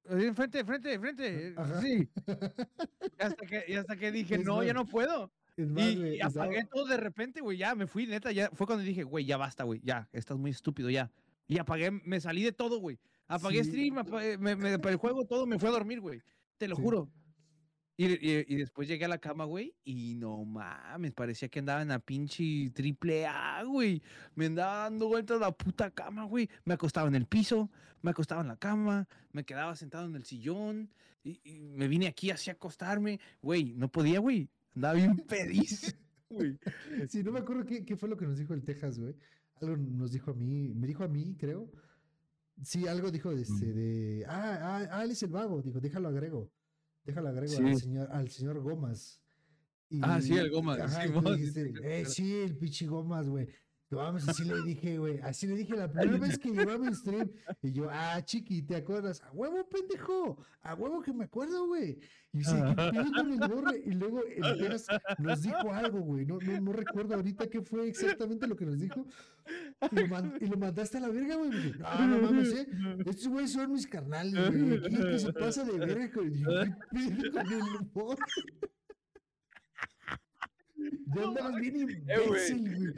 Eh, 0.08 0.32
Frente, 0.34 0.64
frente, 0.64 0.98
frente, 1.00 1.54
Ajá. 1.56 1.80
sí. 1.80 2.08
Y 3.18 3.22
hasta 3.22 3.46
que, 3.46 3.64
y 3.66 3.74
hasta 3.74 3.96
que 3.96 4.12
dije, 4.12 4.36
Es 4.36 4.44
no, 4.44 4.62
ya 4.62 4.72
no 4.72 4.86
puedo. 4.86 5.32
Y, 5.56 6.16
y 6.16 6.20
apagué 6.20 6.64
todo 6.70 6.84
de 6.84 6.98
repente, 6.98 7.40
güey, 7.40 7.56
ya 7.58 7.74
me 7.74 7.86
fui, 7.86 8.06
neta, 8.06 8.30
ya 8.30 8.50
fue 8.52 8.66
cuando 8.66 8.84
dije, 8.84 9.02
güey, 9.04 9.24
ya 9.24 9.36
basta, 9.38 9.64
güey, 9.64 9.80
ya, 9.82 10.08
estás 10.12 10.36
muy 10.36 10.50
estúpido, 10.50 10.90
ya. 10.90 11.10
Y 11.48 11.58
apagué, 11.58 11.90
me 11.90 12.20
salí 12.20 12.42
de 12.42 12.52
todo, 12.52 12.80
güey. 12.80 12.98
Apagué 13.28 13.62
Sí. 13.64 13.70
stream, 13.70 13.98
apagué- 13.98 14.38
me, 14.38 14.56
me- 14.56 14.78
para 14.78 14.92
el 14.92 14.98
juego, 14.98 15.24
todo, 15.24 15.46
me 15.46 15.58
fue 15.58 15.68
a 15.68 15.72
dormir, 15.72 16.00
güey. 16.00 16.20
Te 16.58 16.68
lo 16.68 16.76
Sí. 16.76 16.82
juro. 16.82 17.10
Y, 17.98 18.06
y- 18.06 18.44
y 18.48 18.56
después 18.56 18.86
llegué 18.88 19.06
a 19.06 19.08
la 19.08 19.18
cama, 19.18 19.44
güey, 19.46 19.74
y 19.82 20.14
no 20.16 20.44
mames, 20.44 21.12
parecía 21.14 21.48
que 21.48 21.60
andaba 21.60 21.80
en 21.80 21.88
la 21.88 21.98
pinche 21.98 22.70
triple 22.74 23.26
A, 23.26 23.62
güey. 23.64 24.02
Me 24.34 24.46
andaba 24.46 24.82
dando 24.84 25.08
vueltas 25.08 25.40
la 25.40 25.50
puta 25.50 25.90
cama, 25.90 26.24
güey. 26.24 26.48
Me 26.66 26.74
acostaba 26.74 27.08
en 27.08 27.14
el 27.14 27.24
piso, 27.26 27.70
me 28.02 28.10
acostaba 28.10 28.42
en 28.42 28.48
la 28.48 28.56
cama, 28.58 29.08
me 29.32 29.44
quedaba 29.44 29.74
sentado 29.76 30.04
en 30.06 30.14
el 30.14 30.24
sillón, 30.24 30.90
y, 31.24 31.40
y 31.42 31.58
me 31.58 31.88
vine 31.88 32.06
aquí 32.06 32.30
así 32.30 32.50
a 32.50 32.52
acostarme, 32.54 33.18
güey, 33.40 33.72
no 33.72 33.90
podía, 33.90 34.18
güey. 34.20 34.50
Andaba 34.74 34.94
bien 34.94 35.16
pedísimo, 35.26 35.98
güey. 36.28 36.58
Sí, 37.08 37.22
no 37.22 37.32
me 37.32 37.38
acuerdo 37.38 37.64
qué, 37.64 37.82
qué 37.86 37.96
fue 37.96 38.10
lo 38.10 38.16
que 38.18 38.26
nos 38.26 38.36
dijo 38.38 38.52
el 38.52 38.62
Texas, 38.62 38.98
güey. 38.98 39.14
Algo 39.60 39.76
nos 39.76 40.12
dijo 40.12 40.30
a 40.30 40.34
mí, 40.34 40.74
me 40.74 40.86
dijo 40.86 41.04
a 41.04 41.08
mí, 41.08 41.36
creo. 41.38 41.70
Sí, 42.62 42.86
algo 42.86 43.10
dijo 43.10 43.34
de, 43.34 43.42
este, 43.42 43.72
de 43.72 44.24
ah, 44.26 44.58
ah, 44.60 44.88
ah, 44.90 45.04
él 45.04 45.10
es 45.10 45.22
el 45.22 45.30
vago. 45.30 45.62
Dijo, 45.62 45.80
déjalo 45.80 46.08
agrego. 46.08 46.50
Déjalo 47.04 47.28
agrego 47.28 47.66
al 47.66 47.76
señor, 47.76 48.08
al 48.10 48.30
señor 48.30 48.60
Gomas. 48.60 49.20
Ah, 50.02 50.20
sí, 50.20 50.36
el 50.36 50.50
Ajá, 50.80 51.06
tú 51.12 51.20
sí, 51.22 51.32
dijiste, 51.36 51.72
eh, 51.82 52.04
sí, 52.06 52.34
el 52.34 52.56
pinche 52.56 52.86
Gomas, 52.86 53.28
güey. 53.28 53.48
Mames, 53.90 54.28
así 54.28 54.44
le 54.44 54.60
dije, 54.62 54.98
güey. 54.98 55.20
Así 55.20 55.46
le 55.46 55.54
dije 55.54 55.76
la 55.76 55.88
primera 55.88 56.18
vez 56.18 56.38
que 56.38 56.50
llegó 56.50 56.72
a 56.72 56.78
mi 56.78 56.92
stream. 56.92 57.30
Y 57.62 57.72
yo, 57.72 57.88
ah, 57.88 58.20
chiqui, 58.24 58.62
¿te 58.62 58.74
acuerdas? 58.74 59.22
A 59.22 59.30
huevo, 59.30 59.68
pendejo. 59.68 60.38
A 60.62 60.74
huevo 60.74 61.00
que 61.02 61.12
me 61.12 61.24
acuerdo, 61.24 61.68
güey. 61.68 62.00
Y. 62.32 62.40
Y 62.40 63.94
luego 63.94 64.22
el 64.24 64.80
nos 65.18 65.42
dijo 65.42 65.72
algo, 65.72 66.00
güey. 66.00 66.26
No, 66.26 66.38
no, 66.38 66.60
no 66.60 66.72
recuerdo 66.72 67.14
ahorita 67.14 67.48
qué 67.48 67.62
fue 67.62 67.86
exactamente 67.88 68.48
lo 68.48 68.56
que 68.56 68.66
nos 68.66 68.80
dijo. 68.80 69.06
Y 69.92 69.96
lo, 69.96 70.08
man- 70.08 70.38
y 70.40 70.46
lo 70.46 70.56
mandaste 70.56 70.96
a 70.98 71.00
la 71.00 71.08
verga, 71.08 71.36
güey. 71.36 71.50
Dije, 71.50 71.78
No, 71.78 72.06
no 72.08 72.22
mames, 72.22 72.52
eh. 72.54 72.66
Estos 73.06 73.28
güeyes 73.28 73.52
son 73.52 73.72
mis 73.72 73.86
carnales, 73.86 74.32
güey. 74.34 74.78
Aquí 74.78 74.94
el 74.96 75.10
que 75.10 75.18
se 75.18 75.32
pasa 75.32 75.64
de 75.64 75.78
verga, 75.78 76.10
¿Qué 76.10 76.20
pedo 76.20 77.32
con 77.32 77.52
el 77.52 77.86
borre? 77.92 78.18
Ya 81.14 81.22
andabas 81.22 81.54
bien 81.56 81.76
imbécil, 81.76 82.74
güey. 82.76 82.94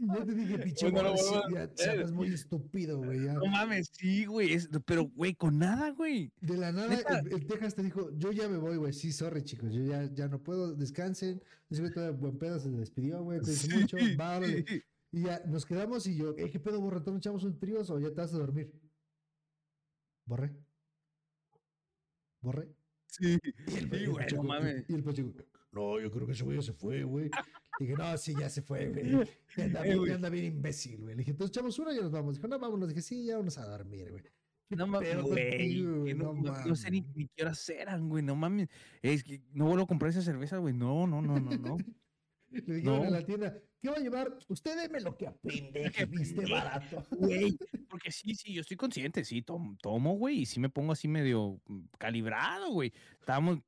Yo 0.00 0.24
te 0.24 0.32
dije, 0.34 0.58
pinche 0.60 0.92
no 0.92 1.16
sí, 1.16 1.34
a 1.34 1.66
ya 1.66 1.70
sabes 1.74 2.12
muy 2.12 2.28
estúpido, 2.32 2.98
güey. 2.98 3.24
ya". 3.24 3.32
No 3.34 3.46
mames, 3.46 3.90
sí, 3.92 4.24
güey. 4.26 4.52
es- 4.52 4.68
Pero, 4.86 5.06
güey, 5.08 5.34
con 5.34 5.58
nada, 5.58 5.90
güey. 5.90 6.30
De 6.40 6.56
la 6.56 6.70
nada, 6.72 6.94
el, 6.94 7.32
el 7.32 7.46
Texas 7.46 7.74
te 7.74 7.82
dijo, 7.82 8.10
yo 8.16 8.30
ya 8.32 8.48
me 8.48 8.58
voy, 8.58 8.76
güey. 8.76 8.92
Sí, 8.92 9.12
sorry, 9.12 9.42
chicos. 9.42 9.72
Yo 9.74 9.82
ya, 9.82 10.04
ya 10.14 10.28
no 10.28 10.40
puedo. 10.42 10.72
Descansen. 10.74 11.42
Ese 11.68 11.80
güey 11.82 11.92
todavía 11.92 12.16
buen 12.18 12.38
pedo 12.38 12.58
se 12.60 12.70
despidió, 12.70 13.22
güey. 13.22 13.40
Te 13.40 13.50
hizo 13.52 13.68
mucho. 13.76 13.96
Va, 14.18 14.36
órale. 14.38 14.64
sí. 14.66 14.80
Y 15.10 15.22
ya 15.22 15.42
nos 15.46 15.64
quedamos 15.64 16.06
y 16.06 16.16
yo, 16.16 16.34
"Ey, 16.36 16.50
¿qué 16.50 16.60
pedo, 16.60 16.80
borre? 16.80 17.00
¿Nos 17.04 17.16
echamos 17.16 17.44
un 17.44 17.58
tríos 17.58 17.88
o 17.90 17.98
ya 17.98 18.08
te 18.08 18.14
vas 18.20 18.32
a 18.34 18.38
dormir? 18.38 18.72
¿Borre? 20.26 20.54
¿Borre? 22.40 22.68
Sí, 23.06 23.38
Y 23.66 23.74
el, 23.74 23.90
sí, 23.90 23.96
y 23.96 24.06
güey, 24.06 24.26
no 24.34 24.42
mames. 24.42 24.84
y 24.88 24.94
el 24.94 25.04
no, 25.72 26.00
yo 26.00 26.10
creo 26.10 26.26
que 26.26 26.32
ese 26.32 26.44
güey 26.44 26.56
ya 26.58 26.62
se 26.62 26.72
fue, 26.72 27.02
güey. 27.04 27.30
Dije, 27.78 27.94
no, 27.94 28.16
sí, 28.16 28.34
ya 28.38 28.48
se 28.50 28.62
fue, 28.62 28.88
güey. 28.88 29.26
Ya 29.56 29.64
anda, 29.64 29.82
bien, 29.82 30.04
ya 30.06 30.14
anda 30.14 30.28
bien 30.30 30.44
imbécil, 30.46 31.00
güey. 31.02 31.14
Le 31.14 31.18
dije, 31.20 31.30
entonces 31.32 31.56
echamos 31.56 31.78
una 31.78 31.92
y 31.94 31.96
nos 32.00 32.10
vamos. 32.10 32.36
Dijo, 32.36 32.48
no, 32.48 32.58
vámonos. 32.58 32.88
Dije, 32.88 33.02
sí, 33.02 33.24
ya 33.26 33.36
vamos 33.36 33.56
a 33.58 33.66
dormir, 33.66 34.10
güey. 34.10 34.22
¿Qué 34.68 34.76
No 34.76 34.86
mames, 34.86 35.22
güey. 35.22 36.14
No, 36.14 36.34
No 36.34 36.64
no- 36.66 36.74
sé 36.76 36.90
ni, 36.90 37.00
ni 37.14 37.26
qué 37.28 37.42
horas 37.44 37.66
eran, 37.70 38.08
güey. 38.08 38.22
No 38.22 38.34
mames. 38.36 38.68
Es 39.02 39.22
que 39.24 39.42
no 39.52 39.66
vuelvo 39.66 39.84
a 39.84 39.86
comprar 39.86 40.10
esa 40.10 40.22
cerveza, 40.22 40.58
güey. 40.58 40.74
No, 40.74 41.06
no, 41.06 41.22
no, 41.22 41.38
no, 41.40 41.50
no. 41.56 41.76
Le 42.50 42.74
dijeron 42.74 43.00
No. 43.00 43.04
en 43.04 43.12
la 43.12 43.24
tienda, 43.24 43.58
¿qué 43.80 43.88
va 43.90 43.96
a 43.96 44.00
llevar? 44.00 44.36
Usted 44.48 44.76
deme 44.76 45.00
lo 45.00 45.16
que 45.16 45.26
aprende, 45.26 45.90
que 45.90 46.04
viste 46.06 46.44
barato. 46.50 47.04
Güey, 47.12 47.56
porque 47.90 48.10
sí, 48.10 48.34
sí, 48.34 48.52
yo 48.52 48.60
estoy 48.62 48.76
consciente, 48.76 49.24
sí, 49.24 49.42
tom- 49.42 49.76
tomo, 49.78 50.14
güey, 50.16 50.40
y 50.40 50.46
sí 50.46 50.60
me 50.60 50.68
pongo 50.68 50.92
así 50.92 51.08
medio 51.08 51.60
mm, 51.66 51.80
calibrado, 51.98 52.70
güey. 52.70 52.92
Estábamos 53.20 53.60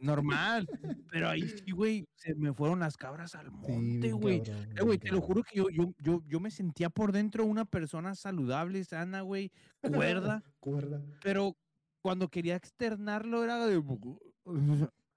normal, 0.00 0.66
pero 1.10 1.28
ahí 1.28 1.48
sí, 1.48 1.70
güey, 1.72 2.06
se 2.16 2.34
me 2.34 2.52
fueron 2.52 2.80
las 2.80 2.96
cabras 2.96 3.34
al 3.34 3.50
monte, 3.50 4.12
güey. 4.12 4.42
cabrón, 4.42 4.68
Eh, 4.76 4.82
güey, 4.82 4.98
te 4.98 5.10
lo 5.12 5.20
juro 5.20 5.42
que 5.42 5.56
yo, 5.56 5.70
yo, 5.70 5.92
yo, 5.98 6.22
yo 6.26 6.40
me 6.40 6.50
sentía 6.50 6.90
por 6.90 7.12
dentro 7.12 7.44
una 7.44 7.64
persona 7.64 8.14
saludable, 8.14 8.84
sana, 8.84 9.20
güey, 9.22 9.50
cuerda, 9.80 10.42
Cuerda. 10.60 11.02
pero 11.22 11.56
cuando 12.02 12.28
quería 12.28 12.56
externarlo 12.56 13.44
era 13.44 13.66
de... 13.66 13.82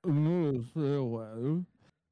No 0.04 0.52
lo 0.52 0.64
sé, 0.64 0.98
güey. 0.98 1.66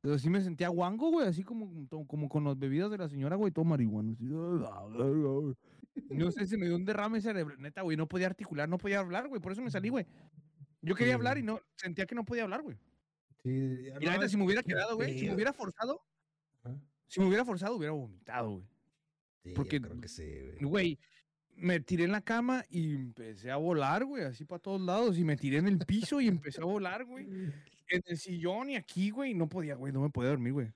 Pero 0.05 0.19
sí 0.19 0.29
me 0.29 0.39
sentía 0.39 0.69
guango, 0.69 1.09
güey, 1.09 1.27
así 1.27 1.41
como, 1.41 1.87
como 2.05 2.29
con 2.29 2.43
las 2.43 2.59
bebidas 2.59 2.91
de 2.91 2.99
la 2.99 3.09
señora, 3.09 3.37
güey, 3.37 3.51
todo 3.51 3.65
marihuana. 3.65 4.15
No 6.11 6.29
sé, 6.29 6.45
se 6.45 6.57
me 6.57 6.67
dio 6.67 6.75
un 6.75 6.85
derrame 6.85 7.21
cerebral. 7.21 7.59
Neta, 7.59 7.81
güey, 7.81 7.97
no 7.97 8.07
podía 8.07 8.27
articular, 8.27 8.69
no 8.69 8.77
podía 8.77 8.99
hablar, 8.99 9.27
güey, 9.29 9.41
por 9.41 9.51
eso 9.53 9.63
me 9.63 9.71
salí, 9.71 9.89
güey. 9.89 10.05
Yo 10.83 10.93
quería 10.93 11.13
Sí, 11.13 11.15
hablar 11.15 11.39
y 11.39 11.41
no, 11.41 11.59
sentía 11.75 12.05
que 12.05 12.13
no 12.13 12.23
podía 12.23 12.43
hablar, 12.43 12.61
güey. 12.61 12.77
Sí, 13.41 13.49
Y 13.49 13.89
la 13.89 13.99
no, 13.99 14.11
neta, 14.11 14.29
si 14.29 14.37
me 14.37 14.43
hubiera 14.43 14.61
quedado, 14.61 14.95
güey, 14.95 15.17
si 15.17 15.25
me 15.25 15.33
hubiera 15.33 15.53
forzado, 15.53 16.03
si 17.07 17.19
me 17.19 17.25
hubiera 17.25 17.43
forzado, 17.43 17.75
hubiera 17.75 17.93
vomitado, 17.93 18.51
güey. 18.51 18.67
Sí, 19.43 19.53
porque- 19.55 19.81
creo 19.81 19.99
que 19.99 20.07
sí, 20.07 20.23
güey. 20.23 20.59
Güey, 20.69 20.99
me 21.55 21.79
tiré 21.79 22.03
en 22.03 22.11
la 22.11 22.21
cama 22.21 22.63
y 22.69 22.93
empecé 22.93 23.49
a 23.49 23.55
volar, 23.55 24.05
güey, 24.05 24.23
así 24.25 24.45
para 24.45 24.61
todos 24.61 24.81
lados. 24.81 25.17
Y 25.17 25.23
me 25.23 25.35
tiré 25.35 25.57
en 25.57 25.67
el 25.67 25.79
piso 25.79 26.21
y 26.21 26.27
empecé 26.27 26.61
a 26.61 26.65
volar, 26.65 27.05
güey. 27.05 27.25
En 27.89 28.01
el 28.05 28.17
sillón 28.17 28.69
y 28.69 28.75
aquí, 28.75 29.09
güey, 29.11 29.33
no 29.33 29.47
podía, 29.47 29.75
güey, 29.75 29.93
no 29.93 30.01
me 30.01 30.09
podía 30.09 30.31
dormir, 30.31 30.53
güey. 30.53 30.73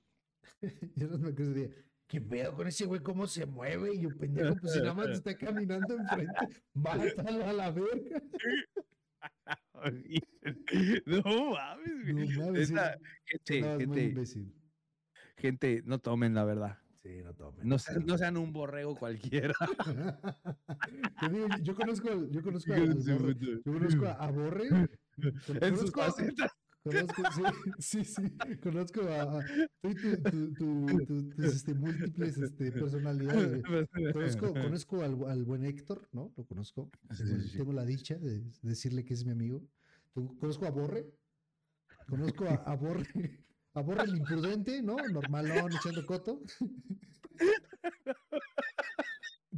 Yo 0.96 1.08
no 1.08 1.18
me 1.18 1.30
acuerdo 1.30 1.54
día. 1.54 1.70
¿Qué 2.08 2.20
pedo 2.22 2.56
con 2.56 2.68
ese 2.68 2.86
güey? 2.86 3.02
¿Cómo 3.02 3.28
se 3.28 3.46
mueve? 3.46 3.94
Y 3.94 4.02
yo, 4.02 4.10
pendejo, 4.18 4.56
pues 4.56 4.74
si 4.74 4.80
nada 4.80 4.96
más 4.96 5.10
está 5.10 5.38
caminando 5.38 5.96
enfrente, 5.96 6.34
mátalo 6.74 7.46
a 7.46 7.54
la 7.54 7.70
verga. 7.70 8.20
no 11.06 11.52
mames, 11.52 12.12
güey. 12.14 12.28
No 12.30 12.46
mames, 12.46 12.72
Neta, 12.72 12.98
gente, 13.26 13.62
muy 13.62 13.80
gente, 13.80 14.04
imbécil. 14.06 14.54
gente, 15.38 15.84
no 15.86 16.00
tomen 16.00 16.34
la 16.34 16.44
verdad. 16.46 16.80
Sí, 17.04 17.22
no 17.24 17.34
tomen. 17.36 17.68
No 17.68 17.78
sean, 17.80 18.06
no 18.06 18.18
sean 18.18 18.38
un 18.38 18.52
borrego 18.52 18.96
cualquiera. 18.96 19.54
Digo, 21.32 21.48
yo 21.62 21.76
conozco, 21.76 22.30
yo 22.30 22.42
conozco, 22.42 22.74
Borre, 22.74 23.36
yo 23.64 23.72
conozco 23.72 24.06
a, 24.08 24.12
a 24.14 24.32
Borre. 24.32 24.68
con- 24.70 24.90
En 25.62 25.78
sus 25.78 25.92
conozco 25.92 26.02
a- 26.02 26.06
facetas. 26.06 26.52
Conozco, 26.90 27.24
sí, 27.32 27.42
sí, 27.80 28.06
sí, 28.06 28.58
conozco 28.62 29.02
a, 29.02 29.44
y 29.84 29.96
tu, 29.96 30.54
tu, 30.54 31.30
tus 31.36 31.46
este, 31.46 31.74
múltiples 31.74 32.38
este, 32.38 32.72
personalidades. 32.72 33.64
Conozco, 34.14 34.54
conozco 34.54 35.02
al, 35.04 35.24
al 35.30 35.44
buen 35.44 35.66
Héctor, 35.66 36.08
¿no? 36.12 36.34
Lo 36.36 36.46
conozco. 36.46 36.90
Sí, 37.16 37.58
Tengo, 37.58 37.74
la 37.74 37.86
dicha 37.86 38.16
de 38.16 38.44
decirle 38.62 39.06
que 39.06 39.14
es 39.14 39.24
mi 39.26 39.32
amigo. 39.32 39.62
Conozco 40.40 40.66
a 40.66 40.72
Borre. 40.72 41.06
Conozco 42.08 42.46
a, 42.46 42.56
a 42.56 42.76
Borre. 42.76 43.46
A 43.74 43.82
Borre 43.82 44.04
el 44.04 44.18
imprudente, 44.18 44.82
¿no? 44.82 44.98
Normalón, 45.12 45.72
echando 45.74 46.06
coto. 46.06 46.42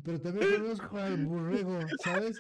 Pero 0.04 0.20
también 0.22 0.62
conozco 0.62 0.98
al 0.98 1.26
borrego, 1.26 1.80
¿sabes? 2.04 2.40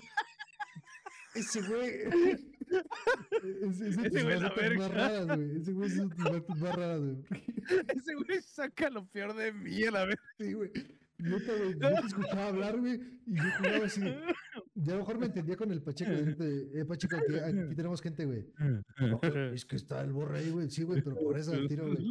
Ese 1.35 1.61
güey. 1.61 2.50
Ese, 2.71 3.89
ese 3.89 4.07
Ese 4.07 4.23
güey 4.23 4.35
es 4.35 4.41
la 4.41 4.49
verga. 4.49 4.87
raras, 4.87 5.27
güey. 5.27 5.57
Ese 5.57 5.71
güey 5.73 5.89
es 5.89 5.95
tus 5.97 6.57
más 6.57 6.75
raras, 6.75 6.99
güey. 7.01 7.17
Ese 7.95 8.15
güey 8.15 8.41
saca 8.41 8.89
lo 8.89 9.05
peor 9.07 9.35
de 9.35 9.51
mí 9.51 9.83
a 9.83 9.91
la 9.91 10.05
vez. 10.05 10.17
Sí, 10.37 10.53
güey. 10.53 10.71
Yo 11.23 11.37
te 11.39 12.05
escuchaba 12.07 12.47
hablar, 12.47 12.79
güey, 12.79 12.99
y 13.27 13.35
yo 13.35 13.43
jugaba 13.57 13.85
así. 13.85 14.01
Ya 14.75 14.93
a 14.93 14.95
lo 14.95 15.01
mejor 15.01 15.19
me 15.19 15.25
entendía 15.27 15.55
con 15.55 15.71
el 15.71 15.81
Pacheco. 15.81 16.11
Eh, 16.11 16.85
Pacheco, 16.87 17.17
aquí, 17.17 17.35
aquí 17.35 17.75
tenemos 17.75 18.01
gente, 18.01 18.25
güey. 18.25 18.47
No, 18.99 19.19
es 19.53 19.65
que 19.65 19.75
está 19.75 20.01
el 20.01 20.13
borre 20.13 20.39
ahí, 20.39 20.49
güey. 20.49 20.69
Sí, 20.69 20.83
güey, 20.83 21.01
pero 21.01 21.15
por 21.17 21.37
eso 21.37 21.53
al 21.53 21.67
tiro, 21.67 21.85
güey. 21.87 22.05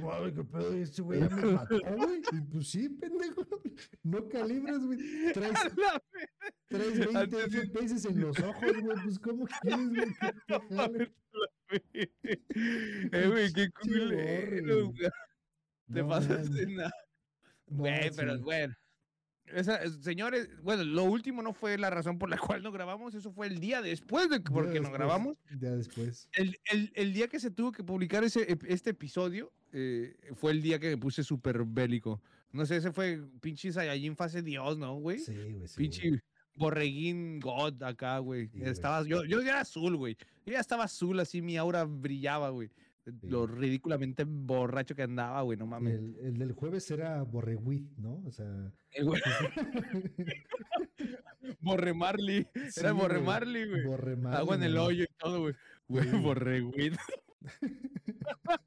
Mames, 0.00 0.32
qué 0.34 0.44
pedo, 0.44 0.74
este 0.74 1.02
güey 1.02 1.20
ya 1.20 1.28
me 1.30 1.52
mató, 1.52 1.78
güey. 1.96 2.20
Y 2.32 2.40
pues 2.42 2.68
sí, 2.68 2.88
pendejo. 2.88 3.46
No 4.02 4.28
calibras, 4.28 4.84
güey. 4.84 4.98
Traes, 5.32 5.54
traes 6.68 6.98
20 6.98 7.18
Antes 7.18 7.50
de- 7.50 7.66
FPS 7.66 8.08
en 8.08 8.20
los 8.20 8.38
ojos, 8.40 8.72
güey. 8.82 8.96
Pues, 9.04 9.18
¿cómo 9.18 9.46
quieres, 9.62 9.88
güey? 9.88 11.08
Eh, 12.54 13.28
güey, 13.28 13.52
qué 13.52 13.68
culero, 13.70 14.90
güey. 14.90 15.10
Te 15.92 16.04
pasaste 16.04 16.66
mames. 16.66 16.92
No, 17.66 17.78
Güey, 17.78 18.10
pero 18.14 18.36
sí. 18.36 18.42
bueno. 18.42 18.74
Esa, 19.46 19.76
es- 19.82 19.96
señores, 20.02 20.48
bueno, 20.62 20.84
lo 20.84 21.04
último 21.04 21.42
no 21.42 21.52
fue 21.52 21.76
la 21.76 21.90
razón 21.90 22.18
por 22.18 22.30
la 22.30 22.36
cual 22.58 22.62
no 22.62 22.72
grabamos, 22.72 23.14
eso 23.14 23.30
fue 23.32 23.46
el 23.46 23.60
día 23.60 23.82
después 23.82 24.30
de 24.30 24.40
porque 24.40 24.80
no 24.80 24.90
grabamos. 24.90 25.36
Ya 25.58 25.70
después. 25.72 26.28
El, 26.32 26.58
el- 26.72 26.90
el 26.94 27.12
día 27.12 27.28
que 27.28 27.38
se 27.40 27.50
tuvo 27.50 27.70
que 27.72 27.84
publicar 27.84 28.24
ese, 28.24 28.56
este 28.66 28.90
episodio 28.90 29.52
eh, 29.72 30.16
fue 30.34 30.52
el 30.52 30.62
día 30.62 30.78
que 30.78 30.88
me 30.88 30.96
puse 30.96 31.22
súper 31.22 31.64
bélico. 31.64 32.22
No 32.52 32.64
sé, 32.64 32.76
ese 32.76 32.92
fue 32.92 33.20
pinche 33.40 33.72
Saiyajin 33.72 34.16
fase 34.16 34.40
Dios, 34.40 34.78
¿no, 34.78 34.94
güey? 34.94 35.18
Sí, 35.18 35.34
güey. 35.34 35.68
Sí, 35.68 35.76
Pinche 35.76 36.22
borreguín 36.54 37.40
God 37.40 37.82
acá, 37.82 38.18
güey. 38.18 38.46
Sí, 38.48 38.58
güey. 38.60 38.70
Estaba, 38.70 39.04
yo, 39.04 39.24
yo 39.24 39.42
ya 39.42 39.50
era 39.50 39.60
azul, 39.60 39.96
güey. 39.96 40.16
Yo 40.46 40.52
ya 40.52 40.60
estaba 40.60 40.84
azul, 40.84 41.18
así 41.20 41.42
mi 41.42 41.56
aura 41.56 41.84
brillaba, 41.84 42.50
güey. 42.50 42.70
Lo 43.22 43.46
ridículamente 43.46 44.24
borracho 44.24 44.94
que 44.94 45.02
andaba, 45.02 45.42
güey, 45.42 45.58
no 45.58 45.66
mames. 45.66 45.94
el, 45.94 46.16
el 46.20 46.38
del 46.38 46.52
jueves 46.52 46.90
era 46.90 47.22
Borreguit, 47.22 47.90
¿no? 47.98 48.22
O 48.26 48.30
sea. 48.32 48.72
El 48.92 49.06
güey- 49.06 49.22
Borre 51.60 51.92
Marley. 51.94 52.46
sí, 52.70 52.80
Era 52.80 52.92
Borre 52.92 53.16
güey, 53.16 53.26
Marley, 53.26 53.68
güey. 53.68 54.34
Agua 54.34 54.54
en 54.56 54.62
el 54.62 54.76
hoyo 54.78 55.04
y 55.04 55.08
todo, 55.18 55.40
güey. 55.40 55.54
Güey, 55.88 56.10
Sí. 56.10 56.16
borregüín. 56.18 56.96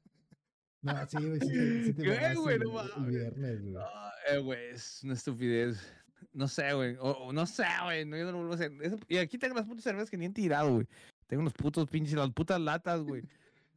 No, 0.80 0.94
sí, 1.08 1.16
güey, 1.16 1.40
sí, 1.40 1.48
te- 1.48 1.84
sí 1.86 1.92
te 1.94 2.02
¿Qué, 2.04 2.08
mamaste 2.10 2.34
güey? 2.36 2.58
No 2.60 2.80
el 2.80 2.88
mames. 2.90 3.08
viernes, 3.10 3.62
güey. 3.62 3.74
Ah, 3.78 4.12
eh, 4.30 4.38
güey, 4.38 4.70
es 4.70 5.02
una 5.02 5.14
estupidez. 5.14 5.92
No 6.32 6.46
sé, 6.46 6.72
güey. 6.72 6.94
O, 7.00 7.10
o 7.10 7.32
no 7.32 7.46
sé, 7.46 7.64
güey. 7.82 8.04
No, 8.04 8.16
yo 8.16 8.26
no 8.26 8.30
lo 8.32 8.38
vuelvo 8.38 8.52
a 8.52 8.54
hacer. 8.54 8.70
Eso- 8.82 8.96
y 9.08 9.16
aquí 9.16 9.38
tengo 9.38 9.56
las 9.56 9.66
putas 9.66 9.82
cervezas 9.82 10.08
que 10.08 10.16
ni 10.16 10.26
han 10.26 10.32
tirado, 10.34 10.74
güey. 10.74 10.86
Tengo 11.26 11.40
unos 11.40 11.52
putos 11.54 11.88
pinches, 11.90 12.14
las 12.14 12.30
putas 12.30 12.60
latas, 12.60 13.00
güey. 13.02 13.22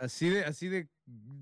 Así 0.01 0.29
de, 0.29 0.43
así 0.45 0.67
de, 0.67 0.89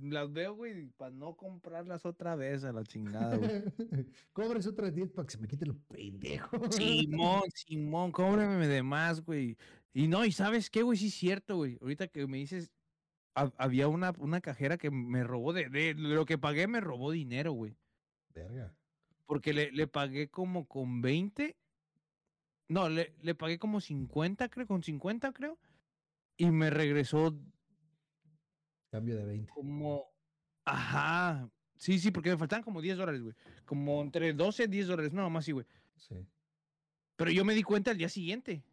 las 0.02 0.34
veo, 0.34 0.54
güey, 0.54 0.90
para 0.98 1.12
no 1.12 1.38
comprarlas 1.38 2.06
otra 2.06 2.36
vez 2.36 2.66
a 2.66 2.74
la 2.74 2.84
chingada, 2.84 3.38
güey. 3.38 3.64
Cobres 4.34 4.68
otras 4.68 4.94
10 4.94 5.12
para 5.12 5.26
que 5.26 5.32
se 5.32 5.38
me 5.38 5.48
quite 5.48 5.66
lo 5.66 5.78
pendejo. 5.88 6.70
Simón, 6.70 7.44
Simón, 7.56 8.12
cóbrame 8.12 8.68
de 8.68 8.84
más, 8.84 9.22
güey. 9.24 9.56
Y 9.94 10.08
no, 10.10 10.26
y 10.26 10.34
sabes 10.34 10.70
qué, 10.70 10.82
güey, 10.82 10.98
sí 10.98 11.08
es 11.08 11.14
cierto, 11.14 11.56
güey. 11.56 11.78
Ahorita 11.82 12.10
que 12.10 12.28
me 12.28 12.38
dices, 12.38 12.70
hab- 13.34 13.54
había 13.58 13.88
una, 13.88 14.12
una 14.20 14.42
cajera 14.42 14.78
que 14.78 14.92
me 14.92 15.24
robó 15.24 15.54
de, 15.54 15.70
de 15.70 15.94
lo 15.94 16.26
que 16.26 16.38
pagué, 16.38 16.68
me 16.68 16.82
robó 16.82 17.12
dinero, 17.12 17.54
güey. 17.54 17.78
Verga. 18.34 18.76
porque 19.26 19.54
le, 19.54 19.72
le 19.72 19.88
pagué 19.88 20.30
como 20.30 20.68
con 20.68 21.02
20. 21.02 21.56
No, 22.68 22.90
le, 22.90 23.16
le 23.22 23.36
pagué 23.36 23.58
como 23.58 23.80
50, 23.80 24.50
creo, 24.50 24.68
con 24.68 24.84
50, 24.84 25.32
creo. 25.32 25.58
Y 26.36 26.52
me 26.52 26.70
regresó 26.70 27.38
Cambio 28.92 29.18
de 29.18 29.26
20. 29.26 29.52
como. 29.52 30.06
Ajá. 30.66 31.50
Sí, 31.76 31.98
sí, 32.00 32.12
porque 32.12 32.30
me 32.32 32.38
faltaban 32.38 32.64
como 32.64 32.82
10 32.82 32.98
dólares, 32.98 33.22
güey. 33.22 33.36
Como 33.66 34.02
entre 34.02 34.34
12 34.34 34.64
y 34.64 34.68
10 34.68 34.88
dólares, 34.88 35.14
no, 35.14 35.30
más 35.30 35.46
sí, 35.46 35.52
güey. 35.54 35.66
Sí. 35.96 36.16
Pero 37.16 37.32
yo 37.32 37.46
me 37.46 37.54
di 37.54 37.64
cuenta 37.64 37.92
al 37.92 37.98
día 37.98 38.10
siguiente. 38.10 38.64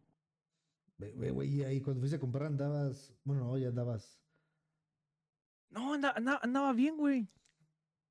Güey, 0.99 1.49
y 1.57 1.62
ahí 1.62 1.81
cuando 1.81 2.01
fuiste 2.01 2.17
a 2.17 2.21
comprar 2.21 2.47
andabas. 2.47 3.12
Bueno, 3.25 3.45
no, 3.45 3.59
ya 3.59 3.69
andabas. 3.69 4.21
No, 5.71 5.95
anda- 5.95 6.12
anda- 6.17 6.41
andaba 6.43 6.73
bien, 6.73 6.97
güey. 6.97 7.29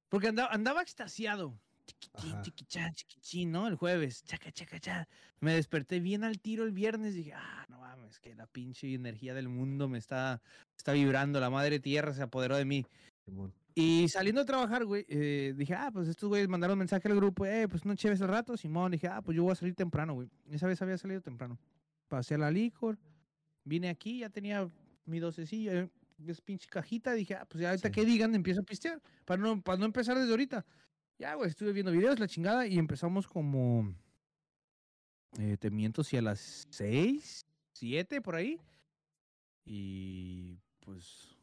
Porque 0.09 0.27
andaba, 0.27 0.51
andaba 0.53 0.81
extasiado. 0.81 1.59
Chiquitín, 1.85 2.41
chiquichán, 2.41 2.93
chiquichín, 2.93 3.51
¿no? 3.51 3.67
El 3.67 3.75
jueves. 3.75 4.23
Chaca, 4.23 4.51
chaca, 4.51 4.79
cha. 4.79 5.07
Me 5.39 5.53
desperté 5.53 5.99
bien 5.99 6.23
al 6.23 6.39
tiro 6.39 6.63
el 6.63 6.71
viernes. 6.71 7.13
Dije, 7.15 7.33
ah, 7.33 7.65
no 7.69 7.84
mames, 8.05 8.19
que 8.19 8.35
la 8.35 8.47
pinche 8.47 8.93
energía 8.93 9.33
del 9.33 9.49
mundo 9.49 9.87
me 9.87 9.97
está, 9.97 10.41
está 10.77 10.93
vibrando. 10.93 11.39
La 11.39 11.49
madre 11.49 11.79
tierra 11.79 12.13
se 12.13 12.21
apoderó 12.23 12.55
de 12.55 12.65
mí. 12.65 12.85
Y 13.73 14.07
saliendo 14.07 14.41
a 14.41 14.45
trabajar, 14.45 14.85
güey, 14.85 15.05
eh, 15.09 15.53
dije, 15.57 15.73
ah, 15.73 15.89
pues 15.91 16.07
estos 16.07 16.29
güeyes 16.29 16.47
mandaron 16.47 16.77
mensaje 16.77 17.07
al 17.09 17.15
grupo, 17.15 17.45
eh, 17.45 17.67
pues 17.67 17.83
no 17.85 17.95
chéves 17.95 18.21
el 18.21 18.27
rato, 18.27 18.55
Simón. 18.55 18.91
Dije, 18.91 19.07
ah, 19.07 19.21
pues 19.21 19.35
yo 19.35 19.43
voy 19.43 19.51
a 19.51 19.55
salir 19.55 19.75
temprano, 19.75 20.13
güey. 20.13 20.29
Esa 20.49 20.67
vez 20.67 20.81
había 20.81 20.97
salido 20.97 21.21
temprano. 21.21 21.59
Pasé 22.07 22.35
a 22.35 22.37
la 22.37 22.51
licor, 22.51 22.97
vine 23.63 23.89
aquí, 23.89 24.19
ya 24.19 24.29
tenía 24.29 24.69
mi 25.05 25.19
docecilla, 25.19 25.73
eh, 25.73 25.89
es 26.25 26.39
pinche 26.41 26.67
cajita. 26.69 27.13
Dije, 27.13 27.35
ah, 27.35 27.45
pues 27.49 27.61
ya 27.61 27.69
ahorita 27.71 27.89
Sí. 27.89 27.93
que 27.93 28.05
digan, 28.05 28.33
empiezo 28.35 28.61
a 28.61 28.63
pistear, 28.63 29.01
para 29.25 29.41
no, 29.41 29.61
para 29.61 29.77
no 29.79 29.85
empezar 29.85 30.17
desde 30.17 30.31
ahorita. 30.31 30.65
Ya, 31.17 31.33
güey, 31.35 31.49
estuve 31.49 31.73
viendo 31.73 31.91
videos, 31.91 32.19
la 32.19 32.27
chingada, 32.27 32.67
y 32.67 32.77
empezamos 32.77 33.27
como, 33.27 33.93
eh, 35.39 35.57
te 35.57 35.71
miento, 35.71 36.03
si 36.03 36.17
a 36.17 36.21
las 36.21 36.65
seis, 36.69 37.44
siete, 37.75 38.21
por 38.21 38.35
ahí. 38.35 38.59
Y 39.65 40.57
pues, 40.79 41.35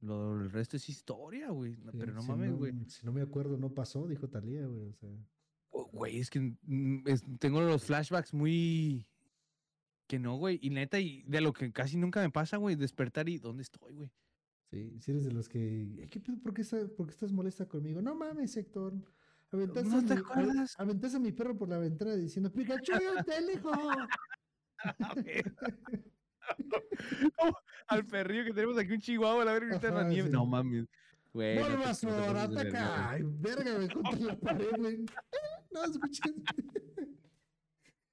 lo, 0.00 0.40
el 0.40 0.50
resto 0.50 0.76
es 0.76 0.88
historia, 0.88 1.50
güey. 1.50 1.74
Sí, 1.76 1.82
pero 1.98 2.12
no 2.12 2.22
si 2.22 2.28
mames, 2.28 2.52
güey. 2.56 2.72
Si 2.88 3.04
no 3.06 3.12
me 3.12 3.22
acuerdo, 3.22 3.56
no 3.56 3.70
pasó, 3.72 4.06
dijo 4.08 4.28
Talía, 4.28 4.66
güey. 4.66 4.88
O 4.88 4.92
sea, 4.94 5.10
Oh, 5.74 5.86
Güey, 5.90 6.18
es 6.18 6.28
que 6.28 6.40
mm, 6.62 7.08
es- 7.08 7.24
tengo 7.38 7.60
los 7.62 7.84
flashbacks 7.84 8.34
muy... 8.34 9.06
Que 10.06 10.18
no, 10.18 10.36
güey. 10.36 10.58
Y 10.62 10.68
neta, 10.68 11.00
y 11.00 11.22
de 11.22 11.40
lo 11.40 11.52
que 11.54 11.72
casi 11.72 11.96
nunca 11.96 12.20
me 12.20 12.30
pasa, 12.30 12.58
güey, 12.58 12.76
despertar 12.76 13.28
y 13.30 13.38
¿dónde 13.38 13.62
estoy, 13.62 13.94
güey? 13.94 14.10
sí, 14.70 14.98
si 15.00 15.10
eres 15.10 15.24
de 15.24 15.32
los 15.32 15.48
que. 15.50 16.02
"Eh, 16.02 16.08
¿Qué 16.10 16.18
pedo? 16.20 16.38
¿Por 16.42 16.52
qué, 16.54 16.62
está- 16.62 16.86
por 16.96 17.06
qué 17.06 17.12
estás 17.12 17.30
molesta 17.32 17.66
conmigo? 17.66 18.00
No 18.02 18.14
mames, 18.14 18.56
Héctor. 18.56 18.94
Aventaste, 19.50 19.88
¿No 19.90 19.98
a 19.98 20.04
te 20.04 20.14
mi- 20.14 20.20
acuerdas? 20.20 20.74
aventaste 20.78 21.16
a 21.18 21.20
mi 21.20 21.32
perro 21.32 21.56
por 21.56 21.68
la 21.68 21.78
ventana 21.78 22.14
diciendo: 22.16 22.50
Pikachu, 22.52 22.92
te 23.26 23.34
alejo. 23.34 23.70
Al 27.88 28.06
perrillo 28.06 28.44
que 28.44 28.52
tenemos 28.52 28.78
aquí, 28.78 28.92
un 28.92 29.00
chihuahua, 29.00 29.44
la 29.44 29.52
verga, 29.52 29.74
está 29.76 30.04
nieve. 30.04 30.28
sí. 30.28 30.32
No 30.32 30.46
mames. 30.46 30.86
Güey, 31.32 31.58
Bulbasaur, 31.58 32.36
ataca. 32.36 33.10
Ay, 33.10 33.22
verga, 33.24 33.88
contra 33.94 34.18
la 34.20 34.36
pared, 34.36 34.70
güey. 34.76 34.98
No 35.70 35.80
verga. 35.80 35.98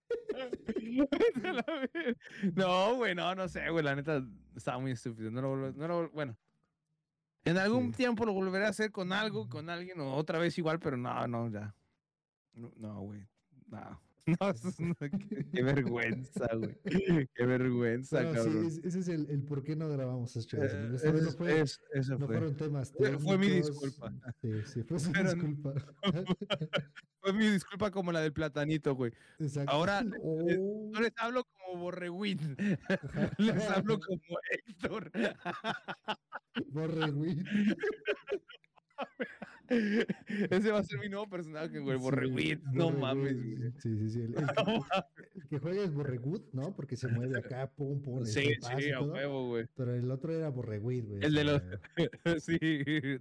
No, 2.56 2.96
güey, 2.96 3.16
no, 3.16 3.36
no 3.36 3.48
sé, 3.48 3.70
güey, 3.70 3.84
la 3.84 3.96
neta 3.96 4.24
estaba 4.56 4.80
muy 4.80 4.92
estúpido. 4.92 5.30
No 5.32 5.42
lo 5.42 5.72
no 5.74 5.88
lo 5.88 6.10
bueno. 6.12 6.38
En 7.46 7.58
algún 7.58 7.92
Sí. 7.92 7.98
tiempo 7.98 8.26
lo 8.26 8.34
volveré 8.34 8.66
a 8.66 8.70
hacer 8.70 8.92
con 8.92 9.12
algo, 9.14 9.48
con 9.50 9.70
alguien, 9.70 10.00
o 10.02 10.14
otra 10.16 10.40
vez 10.40 10.58
igual, 10.58 10.80
pero 10.80 10.98
no, 10.98 11.28
no, 11.28 11.50
ya. 11.50 11.74
No, 12.54 12.72
No, 12.78 13.02
güey, 13.02 13.26
no. 13.68 14.02
No, 14.40 14.50
eso 14.52 14.68
es- 14.70 14.80
no, 14.80 14.94
qué, 14.96 15.10
qué 15.54 15.64
vergüenza, 15.64 16.48
güey. 16.56 16.78
Qué 17.36 17.46
vergüenza, 17.46 18.22
No, 18.24 18.34
cabrón. 18.34 18.66
es- 18.66 18.78
ese 18.84 19.00
es 19.00 19.08
el, 19.08 19.30
el 19.30 19.42
por 19.44 19.64
qué 19.64 19.76
no 19.76 19.90
grabamos 19.90 20.36
esto. 20.36 20.58
Eh, 20.58 20.92
Esta 20.96 21.12
vez 21.12 21.24
no, 21.24 21.30
es- 21.30 21.36
fue- 21.36 21.62
es- 21.62 21.82
eso 21.94 22.12
no 22.18 22.28
fue. 22.28 22.38
fueron 22.38 22.56
temas 22.56 22.92
Fue- 22.96 23.18
fue 23.18 23.38
mi 23.38 23.48
disculpa. 23.50 24.14
Sí, 24.42 24.52
sí, 24.66 24.84
fue 24.84 25.00
su 25.00 25.12
Pero- 25.12 25.34
disculpa. 25.34 25.74
Fue 27.22 27.34
mi 27.34 27.50
disculpa 27.50 27.92
como 27.92 28.14
la 28.14 28.22
del 28.22 28.32
platanito, 28.32 28.96
güey. 28.96 29.12
Exacto. 29.40 29.70
Ahora, 29.72 30.02
Oh, 30.22 30.90
No 30.94 31.02
les 31.02 31.12
hablo 31.18 31.44
como 31.44 31.82
Borreguín, 31.82 32.56
les 33.38 33.70
hablo 33.70 34.00
como 34.00 34.22
Héctor. 34.52 35.12
Borreguín. 36.70 37.44
Ese 40.50 40.72
va 40.72 40.80
a 40.80 40.84
ser 40.84 41.00
mi 41.00 41.10
nuevo 41.10 41.30
personaje, 41.30 41.78
güey, 41.80 42.00
Sí. 42.00 42.60
No 42.74 42.90
mames, 42.90 43.36
güey. 43.36 43.72
Sí, 43.78 43.98
sí, 43.98 44.10
sí. 44.10 44.20
El, 44.22 44.34
el 44.36 44.48
que, 44.48 44.82
el 45.36 45.48
que 45.48 45.60
juega 45.60 45.84
es 45.84 45.94
Borregut, 45.94 46.52
¿no? 46.54 46.76
Porque 46.76 46.96
se 46.96 47.08
mueve 47.08 47.38
acá, 47.38 47.70
pum, 47.72 48.02
pum. 48.02 48.26
Sí, 48.26 48.56
sí, 48.80 48.92
a 48.92 49.02
huevo, 49.02 49.50
güey. 49.50 49.68
Pero 49.76 49.94
el 49.94 50.10
otro 50.10 50.34
era 50.34 50.50
Borreguit, 50.50 51.06
güey. 51.06 51.24
El 51.24 51.34
de 51.36 51.44
los- 51.44 51.62
Sí, 52.44 52.60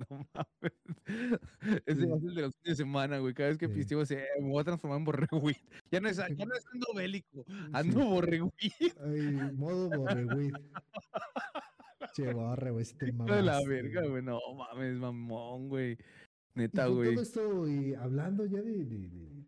no 0.09 0.27
mames. 0.33 1.83
Ese 1.85 2.07
va 2.07 2.17
a 2.17 2.21
ser 2.21 2.29
el 2.31 2.35
de 2.35 2.43
los 2.43 2.55
fines 2.57 2.65
de 2.65 2.75
semana, 2.77 3.19
güey. 3.19 3.35
Cada 3.35 3.51
vez 3.51 3.59
que 3.59 3.69
Sí. 3.69 3.75
pisteo, 3.75 4.07
se- 4.07 4.25
me 4.41 4.49
voy 4.49 4.61
a 4.63 4.65
transformar 4.65 4.99
en 5.01 5.05
Borreguín. 5.05 5.57
Ya 5.93 6.01
no 6.01 6.09
es, 6.09 6.17
ya 6.17 6.45
no 6.47 6.55
es 6.55 6.65
ando 6.73 6.87
bélico, 6.95 7.45
ando 7.73 8.01
Sí. 8.01 8.07
Borreguín. 8.07 8.53
Ay, 9.05 9.53
modo 9.55 9.91
Borreguit. 9.91 10.55
Che, 12.15 12.33
borre, 12.33 12.71
güey, 12.71 12.85
si 12.85 12.95
te 12.97 13.07
De 13.13 13.43
la 13.43 13.61
verga, 13.67 14.07
güey. 14.07 14.23
No 14.23 14.39
mames, 14.57 14.97
mamón, 14.99 15.69
güey. 15.69 15.99
Neta, 16.55 16.87
güey. 16.87 17.11
todo 17.15 17.23
esto, 17.23 17.69
y 17.69 17.95
hablando 17.95 18.45
ya 18.47 18.61
de, 18.63 18.85
de, 18.85 19.09
de- 19.09 19.45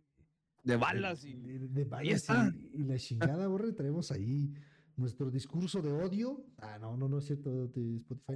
De 0.63 0.77
balas 0.77 1.25
y. 1.25 1.35
de, 1.35 1.69
de 1.69 1.85
balas 1.85 2.29
y, 2.29 2.71
y 2.81 2.85
la 2.85 2.97
chingada, 2.99 3.47
borre, 3.49 3.73
traemos 3.73 4.13
ahí 4.13 4.53
nuestro 4.97 5.31
discurso 5.31 5.81
de 5.83 5.93
odio. 5.93 6.45
Ah, 6.59 6.79
no, 6.81 6.97
no, 6.97 7.09
no 7.09 7.19
es 7.19 7.27
cierto, 7.27 7.67
de 7.69 7.97
Spotify. 7.97 8.33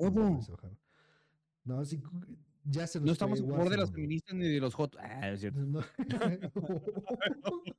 no, 1.64 1.85
sí, 1.85 2.03
ya 2.64 2.87
se 2.87 2.99
nos 2.99 3.07
No 3.07 3.12
estamos 3.12 3.41
a 3.41 3.45
favor 3.47 3.68
de 3.68 3.77
las 3.77 3.93
feministas 3.93 4.35
ni 4.35 4.49
de 4.49 4.61
los 4.61 4.75
hot. 4.75 4.97
Ah, 4.99 5.31
es 5.31 5.41
cierto. 5.41 5.61
No. 5.61 5.81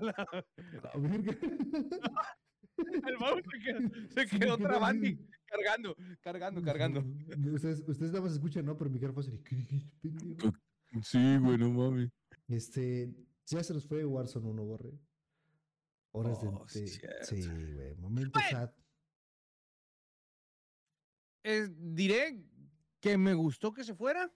La- 0.00 0.44
A 0.92 0.98
ver, 0.98 1.38
El 2.76 3.18
Mau 3.18 3.36
se 3.36 3.58
quedó, 3.62 3.80
se 4.10 4.28
Sí, 4.28 4.38
quedó 4.38 4.56
¿qué 4.58 4.64
trabando 4.64 5.06
y 5.06 5.18
cargando, 5.46 5.96
cargando, 6.20 6.62
cargando. 6.62 7.00
Ustedes, 7.54 7.80
ustedes 7.86 8.10
nada 8.12 8.22
más 8.22 8.32
escuchan, 8.32 8.64
¿no? 8.64 8.76
Pero 8.76 8.90
mi 8.90 8.98
cara 8.98 9.12
fue 9.12 9.22
así. 9.22 9.38
¿qué 9.44 9.56
dijiste, 9.56 9.90
pendejo? 10.02 10.52
Sí, 11.02 11.36
güey, 11.38 11.58
no 11.58 11.70
mames. 11.70 12.10
Este, 12.48 13.12
ya 13.46 13.62
se 13.62 13.74
nos 13.74 13.86
fue 13.86 14.04
Warzone 14.04 14.46
1, 14.48 14.64
borre. 14.64 14.92
Horas 16.12 16.40
de- 16.40 16.48
Oh, 16.48 16.68
sí, 16.68 16.80
de. 16.80 17.24
Sí, 17.24 17.42
güey. 17.74 17.94
Momento 17.96 18.30
Bueno. 18.38 18.50
sad. 18.50 18.70
Eh, 21.42 21.68
diré 21.76 22.42
que 23.00 23.18
me 23.18 23.34
gustó 23.34 23.72
que 23.72 23.84
se 23.84 23.94
fuera, 23.94 24.32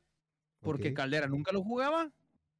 porque 0.61 0.93
Caldera 0.93 1.27
nunca 1.27 1.53
lo 1.53 1.63
jugaba, 1.63 2.13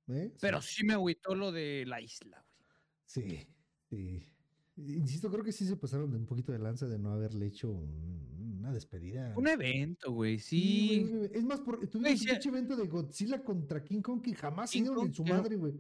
¿eh? 0.09 0.29
Sí. 0.31 0.39
pero 0.41 0.63
sí 0.63 0.85
me 0.85 0.95
agüitó 0.95 1.35
lo 1.35 1.53
de 1.53 1.85
la 1.87 2.01
isla, 2.01 2.43
güey. 2.57 2.69
Sí, 3.05 3.47
sí. 3.91 4.33
Insisto, 4.87 5.31
creo 5.31 5.43
que 5.45 5.53
sí 5.53 5.67
se 5.67 5.77
pasaron 5.77 6.11
de 6.11 6.17
un 6.17 6.27
poquito 6.27 6.53
de 6.53 6.59
lanza 6.59 6.87
de 6.87 6.99
no 6.99 7.11
haberle 7.11 7.47
hecho 7.47 7.71
un- 7.71 8.57
una 8.59 8.73
despedida. 8.73 9.35
Un 9.37 9.49
evento, 9.49 10.13
güey, 10.13 10.39
Sí, 10.39 11.05
sí. 11.07 11.13
güey, 11.13 11.31
Es 11.33 11.45
más, 11.45 11.61
por, 11.61 11.79
tuvimos 11.89 12.21
un 12.21 12.27
pinche 12.27 12.49
evento 12.49 12.77
de 12.77 12.87
Godzilla 12.87 13.43
contra 13.43 13.83
King 13.83 14.01
Kong 14.03 14.21
que 14.23 14.35
jamás 14.35 14.71
se 14.71 14.81
dieron 14.81 15.07
en 15.07 15.13
su 15.15 15.25
madre, 15.25 15.57
güey. 15.57 15.75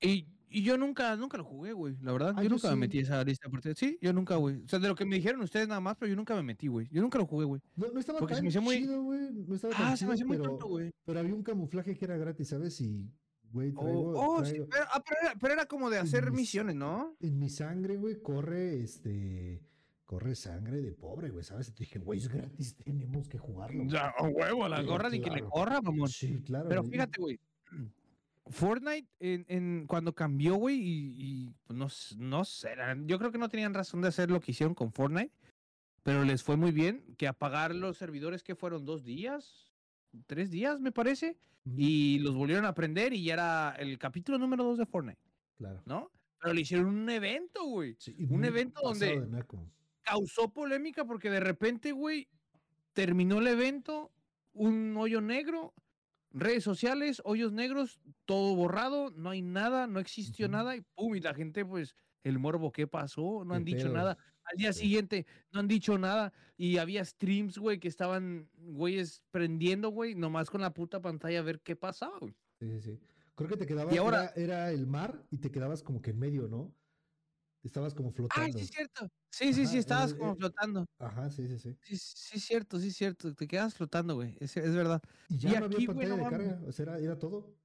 Y, 0.00 0.26
y 0.48 0.62
yo 0.62 0.76
nunca, 0.78 1.14
nunca 1.16 1.36
lo 1.38 1.44
jugué, 1.44 1.72
güey, 1.72 1.96
la 2.02 2.12
verdad. 2.12 2.32
Ah, 2.36 2.42
yo 2.42 2.44
yo 2.44 2.48
nunca 2.50 2.70
me 2.70 2.76
metí 2.76 2.98
a 2.98 3.02
esa 3.02 3.22
lista. 3.24 3.48
Sí, 3.76 3.98
yo 4.00 4.12
nunca, 4.12 4.36
güey. 4.36 4.56
O 4.64 4.68
sea, 4.68 4.78
de 4.78 4.88
lo 4.88 4.94
que 4.94 5.04
me 5.04 5.16
dijeron 5.16 5.40
ustedes 5.42 5.68
nada 5.68 5.80
más, 5.80 5.96
pero 5.96 6.08
yo 6.10 6.16
nunca 6.16 6.34
me 6.34 6.42
metí, 6.42 6.66
güey. 6.68 6.88
Yo 6.90 7.02
nunca 7.02 7.18
lo 7.18 7.26
jugué, 7.26 7.44
güey. 7.44 7.60
No, 7.76 7.88
no 7.92 8.00
estaba 8.00 8.18
Porque 8.18 8.34
se 8.34 8.38
tan 8.38 8.44
me 8.44 8.48
hizo 8.50 8.62
muy- 8.62 8.76
chido, 8.78 9.02
güey. 9.02 9.20
No 9.46 9.54
estaba 9.54 9.74
tan 9.74 9.92
Ah, 9.92 9.96
se 9.96 10.06
me 10.06 10.14
hacía 10.14 10.26
muy 10.26 10.38
tonto, 10.38 10.66
güey. 10.66 10.90
pero 11.04 11.20
había 11.20 11.34
un 11.34 11.42
camuflaje 11.42 11.96
que 11.96 12.04
era 12.04 12.16
gratis, 12.16 12.48
¿sabes? 12.48 12.80
Y, 12.80 13.10
güey, 13.52 13.72
Oh, 13.76 13.80
traigo, 13.82 14.12
oh, 14.16 14.44
sí, 14.44 14.52
traigo- 14.52 14.68
pero, 14.70 14.84
ah, 14.92 15.02
pero 15.06 15.20
era, 15.22 15.34
pero 15.40 15.52
era 15.54 15.66
como 15.66 15.90
de 15.90 15.98
hacer 15.98 16.24
mis- 16.30 16.40
misiones, 16.40 16.76
¿no? 16.76 17.16
en 17.20 17.38
mi 17.38 17.48
sangre, 17.50 17.96
güey, 17.96 18.20
corre, 18.22 18.80
este, 18.82 19.60
corre 20.04 20.34
sangre 20.34 20.80
de 20.82 20.92
pobre, 20.92 21.30
güey, 21.30 21.44
¿sabes? 21.44 21.68
Y 21.68 21.72
te 21.72 21.80
dije, 21.84 21.98
güey, 21.98 22.18
es 22.18 22.28
gratis, 22.28 22.74
tenemos 22.76 23.28
que 23.28 23.38
jugarlo. 23.38 23.78
güey". 23.84 23.90
Ya, 23.90 24.08
a 24.16 24.24
huevo, 24.28 24.64
a 24.64 24.68
la 24.68 24.80
Sí, 24.80 24.86
gorra 24.86 25.08
ni 25.10 25.20
que 25.20 25.30
le 25.30 25.42
corra, 25.42 25.80
mamón. 25.80 26.08
Sí, 26.08 26.42
claro. 26.44 26.68
Pero 26.68 26.82
güey. 26.82 26.92
fíjate, 26.92 27.20
güey. 27.20 27.40
Fortnite, 28.46 29.08
en, 29.20 29.44
en- 29.48 29.86
cuando 29.86 30.12
cambió, 30.14 30.56
güey, 30.56 30.76
y, 30.76 31.14
y, 31.18 31.54
pues, 31.64 31.78
no, 31.78 31.88
no 32.38 32.44
sé, 32.44 32.70
yo 33.06 33.18
creo 33.18 33.30
que 33.30 33.38
no 33.38 33.48
tenían 33.48 33.74
razón 33.74 34.00
de 34.00 34.08
hacer 34.08 34.30
lo 34.30 34.40
que 34.40 34.50
hicieron 34.50 34.74
con 34.74 34.92
Fortnite, 34.92 35.32
pero 36.02 36.24
les 36.24 36.42
fue 36.42 36.56
muy 36.56 36.72
bien 36.72 37.04
que 37.16 37.28
apagar 37.28 37.74
los 37.74 37.96
servidores 37.98 38.42
que 38.42 38.56
fueron 38.56 38.84
dos 38.84 39.04
días, 39.04 39.69
tres 40.26 40.50
días, 40.50 40.80
me 40.80 40.92
parece, 40.92 41.38
y 41.76 42.18
los 42.20 42.34
volvieron 42.34 42.64
a 42.64 42.74
prender 42.74 43.12
y 43.12 43.24
ya 43.24 43.34
era 43.34 43.76
el 43.78 43.98
capítulo 43.98 44.38
número 44.38 44.64
dos 44.64 44.78
de 44.78 44.86
Fortnite, 44.86 45.20
Claro. 45.58 45.82
¿no? 45.86 46.10
Pero 46.40 46.54
le 46.54 46.62
hicieron 46.62 46.86
un 46.86 47.10
evento, 47.10 47.64
güey. 47.64 47.96
Sí, 47.98 48.16
un 48.30 48.44
evento 48.44 48.80
donde-. 48.82 49.28
Causó 50.02 50.52
polémica 50.52 51.04
porque 51.04 51.30
de 51.30 51.40
repente, 51.40 51.92
güey, 51.92 52.28
terminó 52.94 53.38
el 53.38 53.46
evento, 53.46 54.10
un 54.52 54.96
hoyo 54.96 55.20
negro, 55.20 55.74
redes 56.32 56.64
sociales, 56.64 57.20
hoyos 57.24 57.52
negros, 57.52 58.00
todo 58.24 58.54
borrado, 58.56 59.10
no 59.10 59.30
hay 59.30 59.42
nada, 59.42 59.86
no 59.86 60.00
existió 60.00 60.48
nada 60.48 60.76
y 60.76 60.80
pum, 60.80 61.14
y 61.14 61.20
la 61.20 61.34
gente 61.34 61.64
pues 61.64 61.94
el 62.24 62.38
morbo, 62.38 62.72
¿qué 62.72 62.86
pasó? 62.86 63.44
No 63.44 63.54
¿Qué 63.54 63.56
han 63.56 63.64
dicho 63.64 63.88
pedo? 63.88 63.94
nada. 63.94 64.18
Al 64.44 64.56
día 64.56 64.72
siguiente 64.72 65.26
no 65.52 65.60
han 65.60 65.68
dicho 65.68 65.98
nada 65.98 66.32
y 66.56 66.78
había 66.78 67.04
streams, 67.04 67.58
güey, 67.58 67.78
que 67.80 67.88
estaban 67.88 68.50
güeyes 68.54 69.22
prendiendo, 69.30 69.90
güey, 69.90 70.14
nomás 70.14 70.50
con 70.50 70.60
la 70.60 70.74
puta 70.74 71.00
pantalla 71.00 71.38
a 71.40 71.42
ver 71.42 71.60
qué 71.62 71.76
pasaba, 71.76 72.18
güey. 72.20 72.34
Sí, 72.60 72.68
sí, 72.68 72.80
sí. 72.80 73.00
Creo 73.34 73.48
que 73.48 73.56
te 73.56 73.66
quedaba, 73.66 73.92
ahora- 73.92 74.32
era, 74.36 74.42
era 74.66 74.70
el 74.72 74.86
mar 74.86 75.26
y 75.30 75.38
te 75.38 75.50
quedabas 75.50 75.82
como 75.82 76.02
que 76.02 76.10
en 76.10 76.18
medio, 76.18 76.46
¿no? 76.48 76.76
Estabas 77.62 77.94
como 77.94 78.10
Ay, 78.10 78.16
flotando. 78.16 78.58
sí 78.58 78.64
es 78.64 78.70
cierto. 78.70 79.08
Sí, 79.30 79.52
sí, 79.54 79.62
Ajá, 79.62 79.70
sí, 79.70 79.78
estabas 79.78 80.12
eh, 80.12 80.16
como 80.18 80.32
eh, 80.32 80.36
flotando. 80.36 80.86
Ajá, 80.98 81.30
sí, 81.30 81.46
sí, 81.48 81.58
sí. 81.58 81.78
Sí, 81.82 81.96
sí 81.98 82.36
es 82.38 82.44
cierto, 82.44 82.78
sí 82.80 82.88
es 82.88 82.96
cierto. 82.96 83.34
Te 83.34 83.46
quedas 83.46 83.74
flotando, 83.74 84.14
güey. 84.14 84.36
Es, 84.40 84.56
es 84.56 84.74
verdad. 84.74 85.00
Y 85.28 85.38
ya 85.38 85.50
Y 85.50 85.56
no 85.56 85.64
había 85.66 85.78
aquí, 85.78 85.86
güey, 85.86 85.96
pantalla 85.96 86.16
no 86.16 86.16
de 86.16 86.26
carga, 86.26 86.62
o 86.66 86.72
sea, 86.72 86.82
era, 86.84 86.98
era 86.98 87.18
todo. 87.18 87.56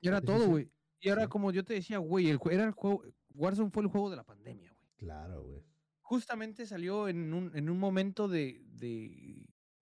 Y 0.00 0.08
era 0.08 0.20
todo, 0.22 0.48
güey. 0.48 0.72
Y 1.00 1.08
ahora, 1.08 1.28
como 1.28 1.50
yo 1.52 1.64
te 1.64 1.74
decía, 1.74 1.98
güey, 1.98 2.28
el, 2.28 2.38
era 2.50 2.64
el 2.64 2.72
juego. 2.72 3.02
Warzone 3.34 3.70
fue 3.70 3.82
el 3.82 3.88
juego 3.88 4.10
de 4.10 4.16
la 4.16 4.24
pandemia, 4.24 4.70
güey. 4.72 4.90
Claro, 4.96 5.42
güey. 5.44 5.62
Justamente 6.02 6.66
salió 6.66 7.08
en 7.08 7.32
un, 7.32 7.56
en 7.56 7.70
un 7.70 7.78
momento 7.78 8.28
de, 8.28 8.60
de, 8.66 9.46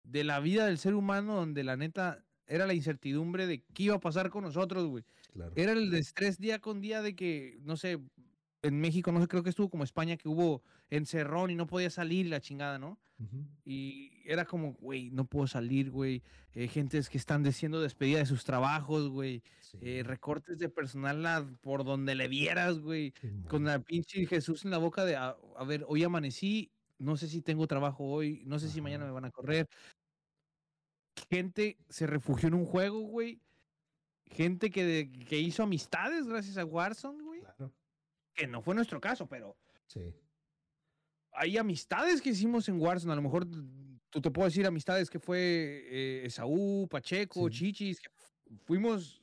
de 0.03 0.25
la 0.25 0.41
vida 0.41 0.67
del 0.67 0.79
ser 0.79 0.95
humano 0.95 1.37
donde 1.37 1.63
la 1.65 1.77
neta 1.77 2.25
era 2.47 2.67
la 2.67 2.75
incertidumbre 2.75 3.47
de 3.47 3.65
qué 3.65 3.85
iba 3.85 3.95
a 3.95 4.01
pasar 4.01 4.29
con 4.31 4.43
nosotros, 4.43 4.87
güey. 4.87 5.05
Claro. 5.33 5.53
Era 5.55 5.73
el 5.73 5.95
estrés 5.95 6.39
día 6.39 6.59
con 6.59 6.81
día 6.81 7.01
de 7.01 7.15
que, 7.15 7.59
no 7.63 7.77
sé, 7.77 8.01
en 8.63 8.81
México, 8.81 9.13
no 9.13 9.21
sé, 9.21 9.29
creo 9.29 9.43
que 9.43 9.51
estuvo 9.51 9.71
como 9.71 9.85
España, 9.85 10.17
que 10.17 10.29
hubo 10.29 10.63
encerrón 10.91 11.51
y 11.51 11.55
no 11.55 11.67
podía 11.67 11.91
salir 11.91 12.27
la 12.27 12.41
chingada, 12.41 12.79
¿no? 12.79 13.01
Ujú. 13.19 13.47
Y 13.65 14.10
era 14.25 14.45
como, 14.45 14.75
güey, 14.75 15.11
no 15.11 15.25
puedo 15.27 15.47
salir, 15.47 15.91
güey. 15.91 16.23
Eh, 16.55 16.69
gentes 16.69 17.09
que 17.09 17.19
están 17.19 17.51
siendo 17.53 17.81
despedida 17.81 18.19
de 18.19 18.27
sus 18.27 18.45
trabajos, 18.45 19.09
güey. 19.09 19.43
Sí, 19.61 19.79
Eh, 19.81 20.03
recortes 20.05 20.59
de 20.59 20.69
personal 20.69 21.57
por 21.61 21.85
donde 21.85 22.15
le 22.15 22.29
vieras, 22.29 22.79
güey. 22.81 23.13
Con 23.49 23.65
la 23.65 23.79
pinche 23.81 24.27
Jesús 24.27 24.65
en 24.65 24.71
la 24.71 24.79
boca 24.79 25.05
de, 25.05 25.17
a, 25.17 25.37
a 25.57 25.65
ver, 25.65 25.85
hoy 25.89 26.03
amanecí, 26.05 26.73
no 26.99 27.17
sé 27.17 27.29
si 27.29 27.41
tengo 27.43 27.67
trabajo 27.67 28.05
hoy, 28.05 28.43
no 28.47 28.59
sé 28.59 28.69
si 28.69 28.81
mañana 28.81 29.05
me 29.07 29.13
van 29.13 29.25
a 29.25 29.31
correr. 29.31 29.69
Gente 31.31 31.77
se 31.89 32.07
refugió 32.07 32.49
en 32.49 32.55
un 32.55 32.65
juego, 32.67 33.01
güey. 33.01 33.41
Gente 34.27 34.71
que, 34.71 34.85
de- 34.85 35.11
que 35.27 35.39
hizo 35.39 35.63
amistades 35.63 36.27
gracias 36.27 36.57
a 36.57 36.65
Warzone, 36.65 37.23
güey. 37.23 37.41
Claro. 37.41 37.73
Que 38.35 38.47
no 38.47 38.63
fue 38.63 38.75
nuestro 38.75 39.01
caso, 39.01 39.27
pero 39.27 39.57
Sí. 39.87 40.15
hay 41.33 41.59
amistades 41.59 42.23
que 42.23 42.31
hicimos 42.31 42.69
en 42.69 42.81
Warzone. 42.81 43.13
A 43.13 43.17
lo 43.17 43.23
mejor 43.23 43.47
tú 44.11 44.21
te 44.21 44.31
puedo 44.31 44.47
decir 44.49 44.67
amistades 44.67 45.09
que 45.11 45.19
fue 45.21 45.39
eh, 45.89 46.23
Esaú, 46.27 46.87
Pacheco, 46.91 47.49
Sí. 47.51 47.59
Chichis, 47.59 48.01
que 48.01 48.09
fu- 48.11 48.57
fuimos 48.67 49.23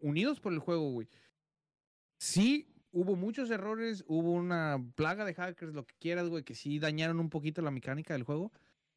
unidos 0.00 0.40
por 0.40 0.52
el 0.52 0.58
juego, 0.60 0.90
güey. 0.92 1.08
Sí, 2.18 2.66
hubo 2.90 3.16
muchos 3.16 3.50
errores, 3.50 4.04
hubo 4.08 4.32
una 4.32 4.82
plaga 4.94 5.24
de 5.24 5.34
hackers, 5.34 5.74
lo 5.74 5.84
que 5.86 5.94
quieras, 5.98 6.28
güey, 6.28 6.42
que 6.44 6.54
sí 6.54 6.78
dañaron 6.78 7.20
un 7.20 7.30
poquito 7.30 7.62
la 7.62 7.70
mecánica 7.70 8.14
del 8.14 8.24
juego. 8.24 8.52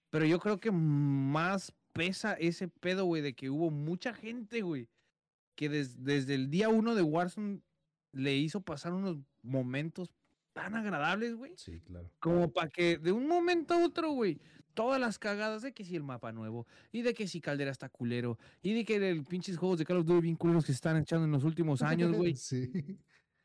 Pero 0.09 0.25
yo 0.25 0.39
creo 0.39 0.59
que 0.59 0.71
más 0.71 1.73
pesa 1.93 2.33
ese 2.33 2.67
pedo, 2.67 3.05
güey, 3.05 3.21
de 3.21 3.33
que 3.33 3.49
hubo 3.49 3.69
mucha 3.69 4.13
gente, 4.13 4.61
güey, 4.61 4.87
que 5.55 5.69
des- 5.69 6.03
desde 6.03 6.35
el 6.35 6.49
día 6.49 6.69
uno 6.69 6.95
de 6.95 7.01
Warzone 7.01 7.61
le 8.13 8.35
hizo 8.35 8.61
pasar 8.61 8.93
unos 8.93 9.17
momentos 9.41 10.11
tan 10.53 10.75
agradables, 10.75 11.35
güey. 11.35 11.53
Sí, 11.57 11.79
claro. 11.81 12.09
Como 12.19 12.51
para 12.51 12.69
que 12.69 12.97
de 12.97 13.11
un 13.11 13.27
momento 13.27 13.73
a 13.73 13.85
otro, 13.85 14.11
güey, 14.11 14.39
todas 14.73 14.99
las 14.99 15.19
cagadas 15.19 15.61
de 15.61 15.73
que 15.73 15.83
si 15.85 15.95
el 15.95 16.03
mapa 16.03 16.31
nuevo, 16.31 16.67
y 16.91 17.01
de 17.01 17.13
que 17.13 17.27
si 17.27 17.41
Caldera 17.41 17.71
está 17.71 17.89
culero, 17.89 18.37
y 18.61 18.73
de 18.73 18.85
que 18.85 18.95
el 18.95 19.23
pinches 19.23 19.57
juegos 19.57 19.77
de 19.79 19.85
Call 19.85 19.97
of 19.97 20.05
Duty 20.05 20.21
bien 20.21 20.35
culeros 20.35 20.63
que 20.65 20.71
se 20.73 20.77
están 20.77 20.97
echando 20.97 21.25
en 21.25 21.31
los 21.31 21.43
últimos 21.43 21.81
años, 22.11 22.11
güey. 22.15 22.35
sí. 22.35 22.69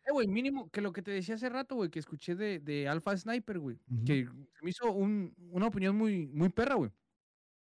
Eh, 0.08 0.12
güey, 0.12 0.28
mínimo, 0.28 0.70
que 0.70 0.80
lo 0.80 0.92
que 0.92 1.02
te 1.02 1.10
decía 1.10 1.34
hace 1.34 1.48
rato, 1.48 1.74
güey, 1.74 1.90
que 1.90 1.98
escuché 1.98 2.36
de, 2.36 2.60
de 2.60 2.88
Alpha 2.88 3.16
Sniper, 3.16 3.58
güey, 3.58 3.78
Ujú. 3.90 4.04
que 4.04 4.24
se 4.24 4.64
me 4.64 4.70
hizo 4.70 4.92
un- 4.92 5.34
una 5.50 5.66
opinión 5.66 5.96
muy, 5.96 6.28
muy 6.28 6.48
perra, 6.48 6.76
güey. 6.76 6.92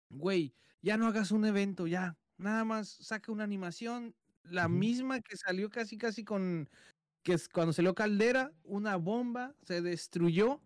Güey, 0.10 0.54
ya 0.82 0.98
no 0.98 1.08
hagas 1.08 1.32
un 1.32 1.46
evento, 1.46 1.88
ya. 1.88 2.18
Nada 2.38 2.66
más 2.66 2.90
saca 2.90 3.32
una 3.32 3.44
animación, 3.44 4.16
la 4.44 4.68
misma 4.68 5.22
que 5.22 5.38
salió 5.38 5.70
casi, 5.70 5.98
casi 6.00 6.24
con, 6.24 6.68
que 7.24 7.34
es 7.34 7.48
cuando 7.48 7.74
salió 7.74 7.94
Caldera, 7.94 8.52
una 8.64 8.96
bomba, 8.96 9.56
se 9.62 9.82
destruyó, 9.84 10.60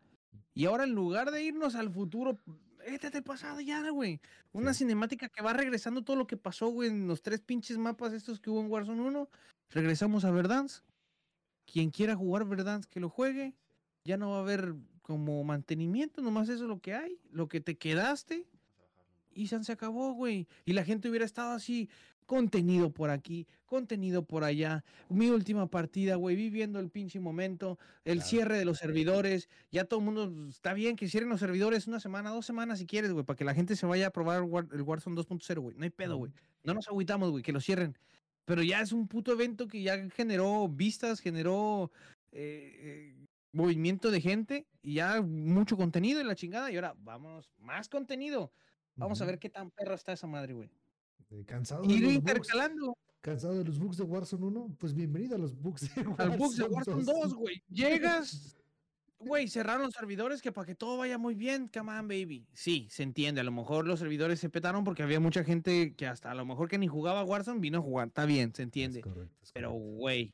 y 0.53 0.65
ahora 0.65 0.85
en 0.85 0.91
lugar 0.95 1.31
de 1.31 1.43
irnos 1.43 1.75
al 1.75 1.91
futuro, 1.91 2.39
échate 2.85 3.17
el 3.19 3.23
pasado 3.23 3.59
ya, 3.61 3.89
güey. 3.89 4.19
Una 4.53 4.73
Sí. 4.73 4.79
cinemática 4.79 5.29
que 5.29 5.41
va 5.41 5.53
regresando 5.53 6.03
todo 6.03 6.15
lo 6.15 6.27
que 6.27 6.37
pasó, 6.37 6.67
güey, 6.69 6.89
en 6.89 7.07
los 7.07 7.21
tres 7.21 7.41
pinches 7.41 7.77
mapas 7.77 8.13
estos 8.13 8.39
que 8.39 8.49
hubo 8.49 8.61
en 8.61 8.71
Warzone 8.71 9.01
1. 9.01 9.29
Regresamos 9.69 10.25
a 10.25 10.31
Verdansk. 10.31 10.83
Quien 11.65 11.89
quiera 11.89 12.15
jugar 12.15 12.45
Verdansk, 12.45 12.89
que 12.89 12.99
lo 12.99 13.09
juegue. 13.09 13.55
Ya 14.05 14.17
no 14.17 14.31
va 14.31 14.37
a 14.37 14.41
haber 14.41 14.75
como 15.01 15.43
mantenimiento, 15.43 16.21
nomás 16.21 16.49
eso 16.49 16.63
es 16.63 16.69
lo 16.69 16.79
que 16.79 16.93
hay, 16.93 17.19
lo 17.31 17.47
que 17.47 17.61
te 17.61 17.77
quedaste. 17.77 18.47
Y 19.35 19.47
se 19.47 19.71
acabó, 19.71 20.13
güey. 20.13 20.47
Y 20.65 20.73
la 20.73 20.83
gente 20.83 21.09
hubiera 21.09 21.25
estado 21.25 21.51
así, 21.51 21.89
contenido 22.25 22.91
por 22.91 23.09
aquí, 23.09 23.47
contenido 23.65 24.25
por 24.25 24.43
allá. 24.43 24.83
Mi 25.09 25.29
última 25.29 25.67
partida, 25.69 26.15
güey, 26.15 26.35
viviendo 26.35 26.79
el 26.79 26.89
pinche 26.89 27.19
momento, 27.19 27.77
el 28.03 28.15
Claro. 28.17 28.29
cierre 28.29 28.57
de 28.57 28.65
los 28.65 28.79
servidores. 28.79 29.49
Ya 29.71 29.85
todo 29.85 29.99
el 29.99 30.05
mundo, 30.05 30.31
pues, 30.33 30.55
está 30.55 30.73
bien 30.73 30.95
que 30.95 31.07
cierren 31.09 31.29
los 31.29 31.39
servidores 31.41 31.85
una 31.85 31.99
semana, 31.99 32.31
dos 32.31 32.45
semanas 32.45 32.79
si 32.79 32.85
quieres, 32.85 33.11
güey, 33.11 33.25
para 33.25 33.37
que 33.37 33.45
la 33.45 33.53
gente 33.53 33.75
se 33.75 33.85
vaya 33.85 34.07
a 34.07 34.11
probar 34.11 34.43
el 34.71 34.81
Warzone 34.81 35.15
2.0, 35.15 35.61
güey. 35.61 35.75
No 35.77 35.83
hay 35.83 35.89
pedo, 35.91 36.17
güey. 36.17 36.31
No 36.63 36.73
nos 36.73 36.87
agüitamos, 36.87 37.29
güey, 37.29 37.43
que 37.43 37.51
lo 37.51 37.59
cierren. 37.61 37.95
Pero 38.45 38.63
ya 38.63 38.79
es 38.81 38.91
un 38.91 39.07
puto 39.07 39.33
evento 39.33 39.67
que 39.67 39.81
ya 39.81 40.09
generó 40.11 40.67
vistas, 40.69 41.19
generó 41.19 41.91
eh, 42.31 42.71
eh, 42.79 43.25
movimiento 43.51 44.11
de 44.11 44.21
gente 44.21 44.67
y 44.81 44.95
ya 44.95 45.21
mucho 45.21 45.77
contenido 45.77 46.21
y 46.21 46.23
la 46.23 46.35
chingada. 46.35 46.71
Y 46.71 46.75
ahora, 46.75 46.95
vámonos, 46.97 47.51
más 47.59 47.89
contenido. 47.89 48.51
Vamos 48.95 49.21
a 49.21 49.25
ver 49.25 49.39
qué 49.39 49.49
tan 49.49 49.71
perra 49.71 49.95
está 49.95 50.13
esa 50.13 50.27
madre, 50.27 50.53
güey. 50.53 50.69
Eh, 51.31 51.43
¿Cansado 51.45 51.83
de 51.83 51.93
Ir 51.93 52.01
los 52.03 52.13
bugs? 52.13 52.17
intercalando 52.19 52.97
¿Cansado 53.21 53.55
de 53.57 53.63
los 53.65 53.79
bugs 53.79 53.97
de 53.97 54.03
Warzone 54.03 54.45
1? 54.45 54.75
Pues 54.79 54.93
bienvenido 54.93 55.35
a 55.35 55.39
los 55.39 55.55
bugs 55.59 55.93
de 55.95 56.01
Warzone 56.01 56.31
al 56.33 56.37
bugs 56.37 56.57
de 56.57 56.63
Warzone 56.63 57.03
2, 57.03 57.33
güey. 57.33 57.63
Llegas, 57.67 58.55
güey, 59.19 59.47
cerraron 59.47 59.83
los 59.87 59.93
servidores 59.95 60.41
que 60.41 60.51
para 60.51 60.65
que 60.67 60.75
todo 60.75 60.97
vaya 60.97 61.17
muy 61.17 61.33
bien, 61.35 61.67
come 61.67 61.91
on, 61.97 62.07
baby. 62.07 62.47
Sí, 62.53 62.87
se 62.91 63.03
entiende. 63.03 63.41
A 63.41 63.43
lo 63.43 63.51
mejor 63.51 63.87
los 63.87 63.99
servidores 63.99 64.39
se 64.39 64.49
petaron 64.49 64.83
porque 64.83 65.01
había 65.03 65.19
mucha 65.19 65.43
gente 65.43 65.95
que 65.95 66.05
hasta 66.07 66.31
a 66.31 66.35
lo 66.35 66.45
mejor 66.45 66.69
que 66.69 66.77
ni 66.77 66.87
jugaba 66.87 67.23
Warzone 67.23 67.59
vino 67.59 67.79
a 67.79 67.81
jugar. 67.81 68.07
Está 68.09 68.25
bien, 68.25 68.53
se 68.53 68.61
Es 68.61 68.65
entiende. 68.67 69.01
correcto, 69.01 69.35
es 69.43 69.51
Pero, 69.51 69.71
correcto. 69.71 69.95
güey, 69.97 70.33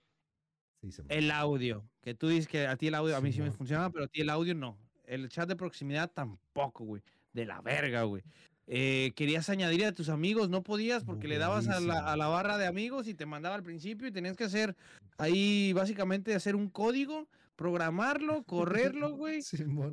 Sí, 0.81 0.91
se 0.91 1.03
el 1.09 1.29
audio, 1.31 1.87
que 2.01 2.15
tú 2.15 2.27
dices 2.27 2.47
que 2.47 2.65
a 2.67 2.75
ti 2.75 2.87
el 2.87 2.95
audio, 2.95 3.15
a 3.15 3.21
mí 3.21 3.31
sí 3.31 3.39
me 3.39 3.45
Simón. 3.45 3.57
funciona, 3.57 3.89
pero 3.91 4.05
a 4.05 4.07
ti 4.07 4.21
el 4.21 4.29
audio 4.31 4.53
no. 4.55 4.77
El 5.05 5.29
chat 5.29 5.47
de 5.47 5.55
proximidad 5.55 6.11
tampoco, 6.11 6.83
güey. 6.83 7.03
De 7.33 7.45
la 7.45 7.61
verga, 7.61 8.03
güey. 8.03 8.23
Eh, 8.73 9.11
querías 9.17 9.49
añadir 9.49 9.83
a 9.83 9.91
tus 9.91 10.07
amigos, 10.07 10.49
no 10.49 10.63
podías 10.63 11.03
porque 11.03 11.27
le 11.27 11.37
dabas 11.37 11.67
a 11.67 11.81
la, 11.81 11.93
a 11.95 12.01
Buenísimo. 12.03 12.15
la 12.15 12.27
barra 12.27 12.57
de 12.57 12.67
amigos 12.67 13.05
y 13.09 13.13
te 13.13 13.25
mandaba 13.25 13.55
al 13.55 13.63
principio 13.63 14.07
y 14.07 14.13
tenías 14.13 14.37
que 14.37 14.45
hacer 14.45 14.77
ahí 15.17 15.73
básicamente 15.73 16.33
hacer 16.33 16.55
un 16.55 16.69
código, 16.69 17.27
programarlo, 17.57 18.43
correrlo, 18.43 19.11
güey. 19.17 19.41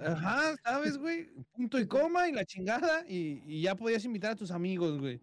Ajá, 0.00 0.54
¿sabes, 0.62 0.96
güey? 0.96 1.28
Punto 1.52 1.80
y 1.80 1.88
coma 1.88 2.28
y 2.28 2.32
la 2.32 2.44
chingada 2.44 3.04
y, 3.08 3.42
y 3.46 3.62
ya 3.62 3.74
podías 3.74 4.04
invitar 4.04 4.30
a 4.30 4.36
tus 4.36 4.52
amigos, 4.52 5.00
güey. 5.00 5.20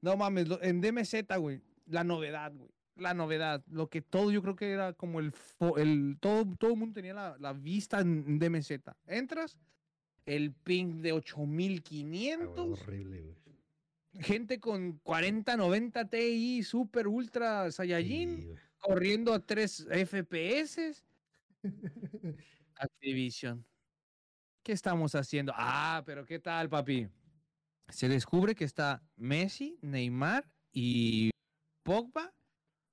No 0.00 0.16
mames, 0.16 0.46
lo- 0.46 0.62
en 0.62 0.80
DMZ, 0.80 1.14
güey, 1.38 1.60
la 1.86 2.04
novedad, 2.04 2.52
güey. 2.54 2.70
La 2.94 3.14
novedad, 3.14 3.64
lo 3.68 3.88
que 3.88 4.00
todo 4.02 4.30
yo 4.30 4.42
creo 4.42 4.54
que 4.54 4.70
era 4.70 4.92
como 4.92 5.18
el, 5.18 5.32
el 5.76 6.18
todo, 6.20 6.44
todo 6.56 6.72
el 6.72 6.76
mundo 6.78 6.92
tenía 6.94 7.14
la, 7.14 7.36
la 7.40 7.52
vista 7.52 7.98
en 8.00 8.38
DMZ. 8.38 8.70
Entras, 9.06 9.58
el 10.26 10.52
ping 10.52 11.00
de 11.02 11.10
Ah, 11.10 11.14
güey, 11.14 11.18
8500, 11.24 12.80
horrible, 12.82 13.20
güey. 13.22 13.36
gente 14.20 14.60
con 14.60 14.98
40, 15.02 15.56
90 15.56 16.08
Ti, 16.08 16.62
super 16.62 17.06
ultra 17.08 17.70
Saiyajin, 17.72 18.40
Sí, 18.42 18.48
corriendo 18.78 19.32
a 19.34 19.40
3 19.40 19.86
FPS. 19.90 21.02
Activision. 22.76 23.64
¿Qué 24.62 24.72
estamos 24.72 25.14
haciendo? 25.14 25.52
Ah, 25.56 26.02
pero 26.06 26.24
¿qué 26.24 26.38
tal, 26.38 26.68
papi? 26.68 27.08
Se 27.88 28.08
descubre 28.08 28.54
que 28.54 28.64
está 28.64 29.02
Messi, 29.16 29.76
Neymar 29.82 30.48
y 30.72 31.30
Pogba 31.82 32.32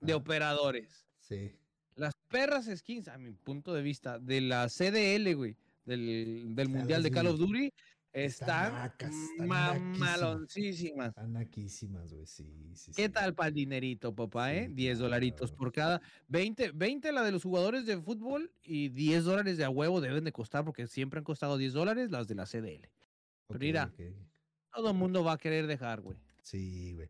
de 0.01 0.13
Ah. 0.13 0.17
operadores. 0.17 1.07
Sí. 1.19 1.51
Las 1.95 2.13
perras 2.27 2.65
skins, 2.75 3.07
a 3.07 3.17
mi 3.17 3.31
punto 3.31 3.73
de 3.73 3.81
vista, 3.81 4.19
de 4.19 4.41
la 4.41 4.67
CDL, 4.69 5.33
güey, 5.35 5.57
del, 5.89 6.55
del 6.55 6.69
Mundial 6.69 7.03
de 7.03 7.11
Call 7.11 7.27
of 7.27 7.39
Duty, 7.39 7.73
Están 8.13 8.73
nacas, 8.73 9.13
están 9.13 9.47
mamaloncísimas. 9.47 11.09
Están 11.09 11.33
naquísimas, 11.33 12.13
güey. 12.13 12.25
Sí, 12.25 12.71
sí, 12.75 12.91
¿Qué 12.95 13.05
sí. 13.05 13.09
tal 13.09 13.33
para 13.33 13.49
el 13.49 13.55
dinerito, 13.55 14.15
papá, 14.15 14.53
eh? 14.53 14.67
Sí, 14.67 14.73
10 14.73 14.99
dolaritos 14.99 15.51
claro. 15.51 15.57
por 15.57 15.71
cada. 15.71 16.01
20, 16.27 16.71
20 16.71 17.11
la 17.11 17.23
de 17.23 17.31
los 17.31 17.43
jugadores 17.43 17.85
de 17.85 18.01
fútbol 18.01 18.51
y 18.63 18.89
10 18.89 19.23
dólares 19.25 19.57
de 19.57 19.65
a 19.65 19.69
huevo 19.69 20.01
deben 20.01 20.23
de 20.23 20.31
costar 20.31 20.63
porque 20.63 20.87
siempre 20.87 21.19
han 21.19 21.23
costado 21.23 21.57
10 21.57 21.73
dólares 21.73 22.11
las 22.11 22.27
de 22.27 22.35
la 22.35 22.45
CDL. 22.45 22.87
Ok, 23.47 23.57
mira. 23.59 23.93
Todo 24.73 24.91
el 24.91 24.97
mundo 24.97 25.23
va 25.23 25.33
a 25.33 25.37
querer 25.37 25.67
dejar, 25.67 26.01
güey. 26.01 26.17
Sí, 26.43 26.93
güey. 26.93 27.09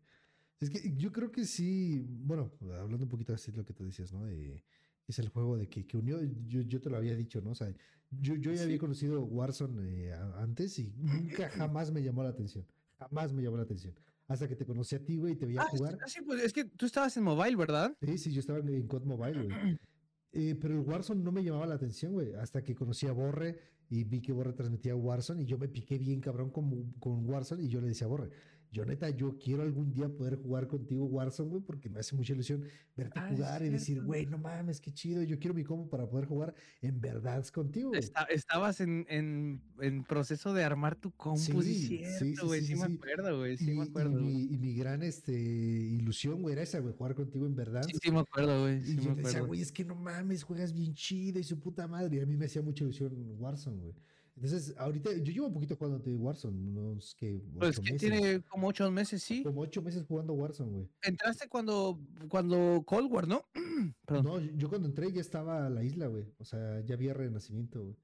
Es 0.60 0.68
que 0.68 0.92
yo 0.96 1.10
creo 1.10 1.32
que 1.32 1.46
sí, 1.46 2.04
bueno, 2.06 2.52
hablando 2.78 3.04
un 3.04 3.08
poquito 3.08 3.32
así 3.32 3.50
de 3.50 3.56
lo 3.56 3.64
que 3.64 3.72
tú 3.72 3.84
decías, 3.84 4.12
¿no? 4.12 4.26
De, 4.26 4.62
es 5.10 5.18
el 5.18 5.28
juego 5.28 5.56
de 5.56 5.68
que, 5.68 5.86
que 5.86 5.96
unió, 5.96 6.18
yo, 6.46 6.62
yo 6.62 6.80
te 6.80 6.90
lo 6.90 6.96
había 6.96 7.14
dicho, 7.16 7.40
¿no? 7.40 7.50
O 7.50 7.54
sea, 7.54 7.72
yo, 8.10 8.34
yo 8.36 8.52
ya 8.52 8.62
había 8.64 8.78
conocido 8.78 9.22
Warzone 9.24 10.06
eh, 10.08 10.12
antes 10.38 10.78
y 10.78 10.92
nunca 10.96 11.48
jamás 11.50 11.90
me 11.92 12.02
llamó 12.02 12.22
la 12.22 12.30
atención. 12.30 12.66
Jamás 12.98 13.32
me 13.32 13.42
llamó 13.42 13.56
la 13.56 13.62
atención. 13.62 13.94
Hasta 14.26 14.46
que 14.48 14.54
te 14.56 14.64
conocí 14.64 14.94
a 14.94 15.04
ti, 15.04 15.16
güey, 15.16 15.32
y 15.32 15.36
te 15.36 15.46
veía 15.46 15.62
Ah, 15.62 15.66
jugar. 15.70 15.98
sí, 16.06 16.18
sí, 16.18 16.20
pues 16.24 16.42
es 16.42 16.52
que 16.52 16.64
tú 16.64 16.86
estabas 16.86 17.16
en 17.16 17.24
mobile, 17.24 17.56
¿verdad? 17.56 17.96
Sí, 18.00 18.16
sí, 18.18 18.32
yo 18.32 18.40
estaba 18.40 18.60
en, 18.60 18.68
en 18.68 18.86
COD 18.86 19.04
Mobile, 19.04 19.44
güey. 19.44 19.48
Eh, 20.32 20.54
pero 20.60 20.74
el 20.74 20.86
Warzone 20.86 21.24
no 21.24 21.32
me 21.32 21.42
llamaba 21.42 21.66
la 21.66 21.74
atención, 21.74 22.12
güey. 22.12 22.34
Hasta 22.34 22.62
que 22.62 22.76
conocí 22.76 23.04
a 23.08 23.12
Borre 23.12 23.58
y 23.88 24.04
vi 24.04 24.20
que 24.20 24.30
Borre 24.32 24.52
transmitía 24.52 24.94
Warzone 24.94 25.42
y 25.42 25.44
yo 25.44 25.58
me 25.58 25.66
piqué 25.66 25.98
bien 25.98 26.20
cabrón 26.20 26.50
con, 26.50 26.92
con 27.00 27.28
Warzone 27.28 27.64
y 27.64 27.68
yo 27.68 27.80
le 27.80 27.88
decía 27.88 28.06
a 28.06 28.10
Borre, 28.10 28.30
yo 28.72 28.84
neta, 28.84 29.10
yo 29.10 29.36
quiero 29.38 29.62
algún 29.62 29.92
día 29.92 30.08
poder 30.08 30.36
jugar 30.36 30.68
contigo 30.68 31.04
Warzone, 31.06 31.50
güey, 31.50 31.62
porque 31.62 31.88
me 31.90 31.98
hace 31.98 32.14
mucha 32.14 32.32
ilusión 32.34 32.62
verte 32.96 33.18
Ah, 33.18 33.28
jugar 33.28 33.62
y 33.64 33.68
decir, 33.68 34.00
güey, 34.02 34.26
no 34.26 34.38
mames, 34.38 34.80
qué 34.80 34.92
chido, 34.92 35.22
yo 35.24 35.38
quiero 35.38 35.54
mi 35.54 35.64
combo 35.64 35.88
para 35.88 36.08
poder 36.08 36.26
jugar 36.26 36.54
en 36.80 37.00
verdad 37.00 37.44
contigo. 37.46 37.92
Esta- 37.94 38.24
estabas 38.24 38.80
en, 38.80 39.06
en, 39.08 39.60
en 39.80 40.04
proceso 40.04 40.54
de 40.54 40.62
armar 40.62 40.94
tu 40.96 41.10
compu, 41.10 41.40
sí, 41.40 41.52
Sí, 41.52 41.88
sí, 41.88 41.96
cierto, 41.98 42.42
sí, 42.42 42.46
güey, 42.46 42.60
sí, 42.60 42.66
sí, 42.68 42.74
sí, 42.74 42.78
me 42.88 42.94
acuerdo, 42.94 43.38
güey, 43.38 43.56
sí 43.56 43.64
y, 43.70 43.74
me 43.74 43.84
y 43.84 43.88
acuerdo. 43.88 44.10
güey. 44.12 44.22
mi, 44.24 44.42
y 44.54 44.58
mi 44.58 44.74
gran 44.74 45.02
este, 45.02 45.32
ilusión, 45.32 46.42
güey, 46.42 46.52
era 46.52 46.62
esa, 46.62 46.78
güey, 46.78 46.94
jugar 46.94 47.14
contigo 47.14 47.46
en 47.46 47.54
verdad. 47.56 47.82
Sí, 47.82 47.96
sí 48.00 48.10
me 48.10 48.20
acuerdo, 48.20 48.62
güey, 48.62 48.82
sí 48.84 48.92
Y 48.92 48.96
me 48.96 49.02
yo 49.02 49.10
le 49.10 49.16
decía, 49.16 49.30
acuerdo. 49.30 49.46
güey, 49.48 49.62
es 49.62 49.72
que 49.72 49.84
no 49.84 49.94
mames, 49.96 50.42
juegas 50.44 50.72
bien 50.72 50.94
chido 50.94 51.38
y 51.40 51.44
su 51.44 51.58
puta 51.58 51.88
madre. 51.88 52.16
Y 52.16 52.20
a 52.20 52.26
mí 52.26 52.36
me 52.36 52.46
hacía 52.46 52.62
mucha 52.62 52.84
ilusión 52.84 53.12
Warzone, 53.38 53.80
güey. 53.80 53.94
Entonces, 54.42 54.74
ahorita 54.78 55.12
yo 55.18 55.32
llevo 55.34 55.48
un 55.48 55.52
poquito 55.52 55.76
jugando 55.76 55.98
de 55.98 56.16
Warzone, 56.16 56.56
unos 56.70 57.14
que 57.14 57.42
Pues 57.58 57.78
ocho 57.78 57.82
que 57.82 57.92
meses. 57.92 58.10
tiene 58.10 58.40
como 58.44 58.68
ocho 58.68 58.90
meses, 58.90 59.22
sí. 59.22 59.42
Como 59.42 59.60
ocho 59.60 59.82
meses 59.82 60.06
jugando 60.06 60.32
Warzone, 60.32 60.72
güey. 60.72 60.88
Entraste 61.02 61.46
cuando, 61.46 62.00
cuando 62.30 62.82
Cold 62.86 63.12
War, 63.12 63.28
¿no? 63.28 63.44
Perdón. 64.06 64.24
No, 64.24 64.40
yo- 64.56 64.70
cuando 64.70 64.88
entré 64.88 65.12
ya 65.12 65.20
estaba 65.20 65.68
la 65.68 65.82
isla, 65.84 66.06
güey. 66.06 66.24
O 66.38 66.44
sea, 66.46 66.80
ya 66.80 66.94
había 66.94 67.12
renacimiento, 67.12 67.82
güey. 67.82 67.96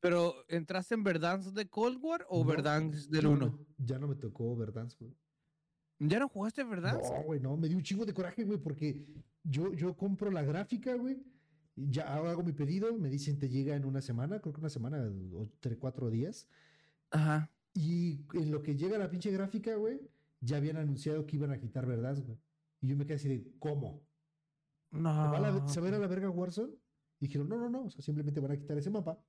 Pero, 0.00 0.34
¿entraste 0.48 0.94
en 0.94 1.04
Verdansk 1.04 1.48
de 1.52 1.68
Cold 1.68 1.98
War 2.02 2.24
o 2.30 2.38
No, 2.38 2.44
Verdansk 2.46 3.10
del 3.10 3.22
ya 3.22 3.28
no 3.28 3.34
1? 3.34 3.46
me- 3.78 3.84
ya 3.86 3.98
no 3.98 4.08
me 4.08 4.14
tocó 4.14 4.56
Verdansk, 4.56 4.98
güey. 5.00 5.12
¿Ya 5.98 6.20
no 6.20 6.28
jugaste 6.28 6.64
Verdansk? 6.64 7.12
No, 7.12 7.22
güey, 7.24 7.40
no, 7.40 7.54
me 7.58 7.68
dio 7.68 7.76
un 7.76 7.82
chingo 7.82 8.06
de 8.06 8.14
coraje, 8.14 8.44
güey, 8.44 8.58
porque 8.58 9.04
yo, 9.42 9.74
yo 9.74 9.94
compro 9.94 10.30
la 10.30 10.42
gráfica, 10.42 10.94
güey. 10.94 11.18
Ya 11.76 12.14
hago 12.16 12.42
mi 12.42 12.52
pedido, 12.52 12.96
me 12.96 13.10
dicen 13.10 13.38
te 13.38 13.48
llega 13.50 13.76
en 13.76 13.84
una 13.84 14.00
semana, 14.00 14.40
creo 14.40 14.54
que 14.54 14.60
una 14.60 14.70
semana 14.70 15.12
o 15.34 15.46
tres, 15.60 15.76
cuatro 15.78 16.08
días. 16.10 16.48
Ajá. 17.10 17.50
Y 17.74 18.24
en 18.32 18.50
lo 18.50 18.62
que 18.62 18.74
llega 18.76 18.96
la 18.96 19.10
pinche 19.10 19.30
gráfica, 19.30 19.76
güey, 19.76 20.00
ya 20.40 20.56
habían 20.56 20.78
anunciado 20.78 21.26
que 21.26 21.36
iban 21.36 21.50
a 21.52 21.58
quitar 21.58 21.84
verdad, 21.86 22.16
güey. 22.24 22.38
Y 22.80 22.88
yo 22.88 22.96
me 22.96 23.04
quedé 23.04 23.16
así 23.16 23.28
de, 23.28 23.52
¿cómo? 23.58 24.02
¿Se 24.90 24.98
va 25.02 25.36
a 25.36 25.40
la, 25.40 25.50
No. 25.52 25.68
¿se 25.68 25.80
va 25.80 25.86
a 25.86 25.88
ir 25.90 25.94
a 25.96 25.98
la 25.98 26.06
verga 26.06 26.30
Warzone? 26.30 26.72
Y 27.20 27.26
dijeron, 27.26 27.48
no, 27.48 27.58
no, 27.58 27.68
no, 27.68 27.84
o 27.84 27.90
sea, 27.90 28.00
simplemente 28.02 28.40
van 28.40 28.52
a 28.52 28.56
quitar 28.56 28.78
ese 28.78 28.90
mapa. 28.90 29.22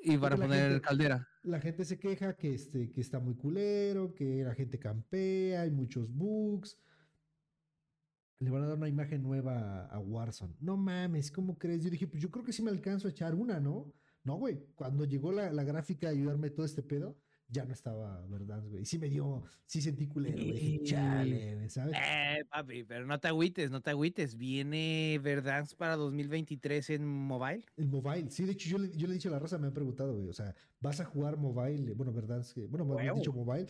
Y 0.00 0.16
para 0.18 0.36
la 0.36 0.46
poner 0.46 0.70
gente- 0.72 0.80
caldera. 0.86 1.28
La 1.42 1.60
gente 1.60 1.84
se 1.84 1.98
queja 1.98 2.34
que, 2.36 2.54
este, 2.54 2.90
que 2.90 3.00
está 3.00 3.20
muy 3.20 3.34
culero, 3.36 4.14
que 4.14 4.42
la 4.44 4.54
gente 4.54 4.78
campea, 4.78 5.62
hay 5.62 5.70
muchos 5.70 6.08
bugs. 6.12 6.76
Le 8.40 8.50
van 8.50 8.62
a 8.62 8.66
dar 8.68 8.76
una 8.76 8.88
imagen 8.88 9.22
nueva 9.22 9.86
a, 9.86 9.98
Warzone. 9.98 10.54
No 10.60 10.76
mames, 10.76 11.30
¿cómo 11.32 11.58
crees? 11.58 11.82
Yo 11.82 11.90
dije, 11.90 12.06
pues 12.06 12.22
yo 12.22 12.30
creo 12.30 12.44
que 12.44 12.52
sí 12.52 12.62
me 12.62 12.70
alcanzo 12.70 13.08
a 13.08 13.10
echar 13.10 13.34
una, 13.34 13.58
¿no? 13.58 13.92
No, 14.22 14.36
güey. 14.36 14.64
Cuando 14.74 15.04
llegó 15.04 15.32
la, 15.32 15.50
la 15.52 15.64
gráfica 15.64 16.06
a 16.08 16.10
ayudarme 16.10 16.50
todo 16.50 16.64
este 16.64 16.82
pedo, 16.82 17.16
ya 17.50 17.64
no 17.64 17.72
estaba, 17.72 18.24
¿verdad, 18.28 18.62
güey? 18.68 18.82
Y 18.82 18.84
sí 18.84 18.98
me 18.98 19.08
dio, 19.08 19.42
sí 19.64 19.80
sentí 19.80 20.06
culero, 20.06 20.36
güey. 20.36 20.82
Chale, 20.84 21.54
güey, 21.56 21.70
¿sabes? 21.70 21.96
Eh, 21.96 22.44
papi, 22.50 22.84
pero 22.84 23.06
no 23.06 23.18
te 23.18 23.28
agüites, 23.28 23.70
no 23.70 23.80
te 23.80 23.90
agüites. 23.90 24.36
Viene 24.36 25.18
Verdansk 25.22 25.76
para 25.76 25.96
2023 25.96 26.90
en 26.90 27.06
mobile. 27.06 27.64
El 27.76 27.88
mobile, 27.88 28.30
sí, 28.30 28.44
de 28.44 28.52
hecho 28.52 28.68
yo 28.68 28.78
le, 28.78 28.90
yo 28.90 29.06
le 29.06 29.14
he 29.14 29.16
dicho 29.16 29.28
a 29.30 29.32
la 29.32 29.38
raza, 29.38 29.58
me 29.58 29.66
han 29.66 29.74
preguntado, 29.74 30.14
güey, 30.14 30.28
o 30.28 30.32
sea, 30.32 30.54
¿vas 30.80 31.00
a 31.00 31.04
jugar 31.04 31.38
mobile? 31.38 31.94
Bueno, 31.94 32.12
que, 32.12 32.66
bueno, 32.66 32.84
me 32.84 32.94
Huevo. 32.94 33.16
dicho 33.16 33.32
mobile. 33.32 33.68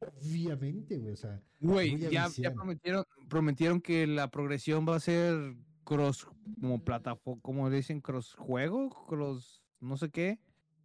Obviamente, 0.00 0.98
güey, 0.98 1.12
o 1.12 1.16
sea, 1.16 1.40
Güey, 1.60 1.98
ya, 1.98 2.28
ya 2.36 2.52
prometieron, 2.52 3.04
prometieron 3.28 3.80
que 3.80 4.06
la 4.06 4.30
progresión 4.30 4.86
va 4.86 4.96
a 4.96 5.00
ser 5.00 5.56
cross, 5.84 6.26
como 6.60 6.82
plataforma, 6.84 7.40
como 7.42 7.70
dicen, 7.70 8.00
cross 8.00 8.34
juego, 8.34 8.90
cross, 9.06 9.62
no 9.80 9.96
sé 9.96 10.10
qué. 10.10 10.38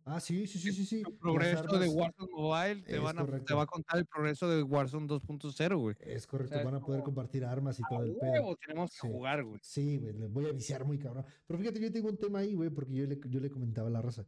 Ah, 0.06 0.20
sí, 0.20 0.48
sí, 0.48 0.58
sí, 0.60 0.72
sí, 0.72 0.86
sí. 0.86 1.04
El 1.06 1.14
progreso 1.18 1.78
de 1.78 1.88
Warzone 1.90 2.32
Mobile 2.32 2.82
te, 2.84 3.00
van 3.00 3.20
a, 3.20 3.26
te 3.26 3.54
va 3.54 3.64
a 3.64 3.66
contar 3.66 3.98
el 4.00 4.06
progreso 4.06 4.50
de 4.50 4.64
Warzone 4.64 5.08
2.0, 5.08 5.78
güey. 5.80 5.96
Es 6.00 6.26
correcto, 6.28 6.54
sea, 6.54 6.60
es 6.60 6.66
van 6.66 6.76
a 6.76 6.80
poder 6.80 7.02
como, 7.02 7.16
compartir 7.16 7.44
armas 7.46 7.80
y 7.80 7.84
todo 7.90 8.04
el 8.04 8.16
pedo. 8.16 8.56
tenemos 8.66 8.92
que 8.92 8.98
Sí. 9.08 9.08
jugar, 9.12 9.44
güey. 9.44 9.60
Sí, 9.62 9.98
güey, 9.98 10.14
le 10.14 10.28
voy 10.28 10.46
a 10.48 10.52
viciar 10.54 10.86
muy 10.86 10.98
cabrón. 10.98 11.26
Pero 11.48 11.60
fíjate, 11.60 11.80
yo 11.80 11.92
tengo 11.92 12.10
un 12.10 12.18
tema 12.18 12.40
ahí, 12.40 12.54
güey, 12.56 12.70
porque 12.70 12.94
yo 12.94 13.06
le, 13.06 13.20
yo 13.30 13.40
le 13.40 13.50
comentaba 13.50 13.88
a 13.88 13.92
la 13.92 14.02
raza. 14.02 14.26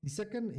Y 0.00 0.10
sacan 0.10 0.50
eh, 0.50 0.54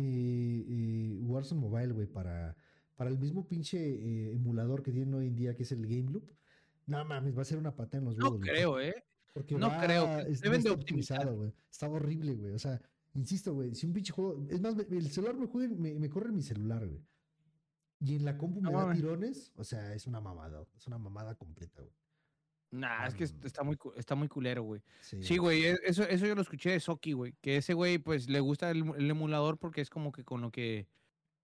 eh, 0.67 1.19
Warzone 1.21 1.61
Mobile, 1.61 1.93
güey, 1.93 2.07
para, 2.07 2.55
para 2.95 3.09
el 3.09 3.17
mismo 3.17 3.47
pinche 3.47 3.77
eh, 3.79 4.33
emulador 4.33 4.83
que 4.83 4.91
tienen 4.91 5.13
hoy 5.13 5.27
en 5.27 5.35
día, 5.35 5.55
que 5.55 5.63
es 5.63 5.71
el 5.71 5.87
Game 5.87 6.11
Loop. 6.11 6.29
No 6.85 7.05
mames, 7.05 7.37
va 7.37 7.43
a 7.43 7.45
ser 7.45 7.57
una 7.57 7.73
pata 7.75 7.97
en 7.97 8.05
los 8.05 8.17
No 8.17 8.25
huevos. 8.25 8.39
güey, 8.39 8.49
creo, 8.51 8.79
¿eh? 8.81 9.05
Porque 9.33 9.55
no 9.55 9.69
va- 9.69 9.79
creo, 9.79 10.05
deben 10.41 10.63
de 10.63 10.69
optimizar. 10.71 10.71
optimizado, 11.19 11.35
güey. 11.37 11.53
Está 11.71 11.87
horrible, 11.87 12.35
güey. 12.35 12.53
O 12.53 12.59
sea, 12.59 12.81
insisto, 13.15 13.53
güey, 13.53 13.73
si 13.75 13.85
un 13.87 13.93
pinche 13.93 14.11
juego. 14.13 14.45
Es 14.49 14.61
más, 14.61 14.75
el 14.77 15.09
celular 15.11 15.35
me, 15.35 15.47
juega, 15.47 15.73
me, 15.75 15.93
me 15.95 16.09
corre 16.09 16.31
mi 16.31 16.41
celular, 16.41 16.87
güey. 16.87 17.01
Y 18.01 18.15
en 18.15 18.25
la 18.25 18.37
compu 18.37 18.61
No 18.61 18.71
me 18.71 18.77
da 18.77 18.83
mames. 18.83 18.97
tirones. 18.97 19.51
O 19.57 19.63
sea, 19.63 19.93
es 19.93 20.07
una 20.07 20.21
mamada. 20.21 20.65
Es 20.77 20.87
una 20.87 20.97
mamada 20.97 21.35
completa, 21.35 21.81
güey. 21.81 21.93
Nah, 22.71 23.07
es 23.07 23.15
que 23.15 23.25
Mm. 23.25 23.45
está 23.45 23.63
muy, 23.63 23.77
está 23.97 24.15
muy 24.15 24.27
culero, 24.27 24.61
güey. 24.63 24.81
Sí, 25.01 25.23
Sí, 25.23 25.37
güey, 25.37 25.63
e- 25.65 25.79
eso, 25.85 26.03
eso 26.03 26.27
yo 26.27 26.35
lo 26.35 26.41
escuché 26.43 26.69
de 26.69 26.79
Soki, 26.79 27.13
güey. 27.13 27.33
Que 27.41 27.57
ese 27.57 27.73
güey, 27.73 27.97
pues, 27.97 28.29
le 28.29 28.39
gusta 28.39 28.69
el, 28.69 28.83
el 28.97 29.09
emulador 29.09 29.57
porque 29.57 29.81
es 29.81 29.89
como 29.89 30.11
que 30.11 30.23
con 30.23 30.39
lo 30.41 30.51
que 30.51 30.87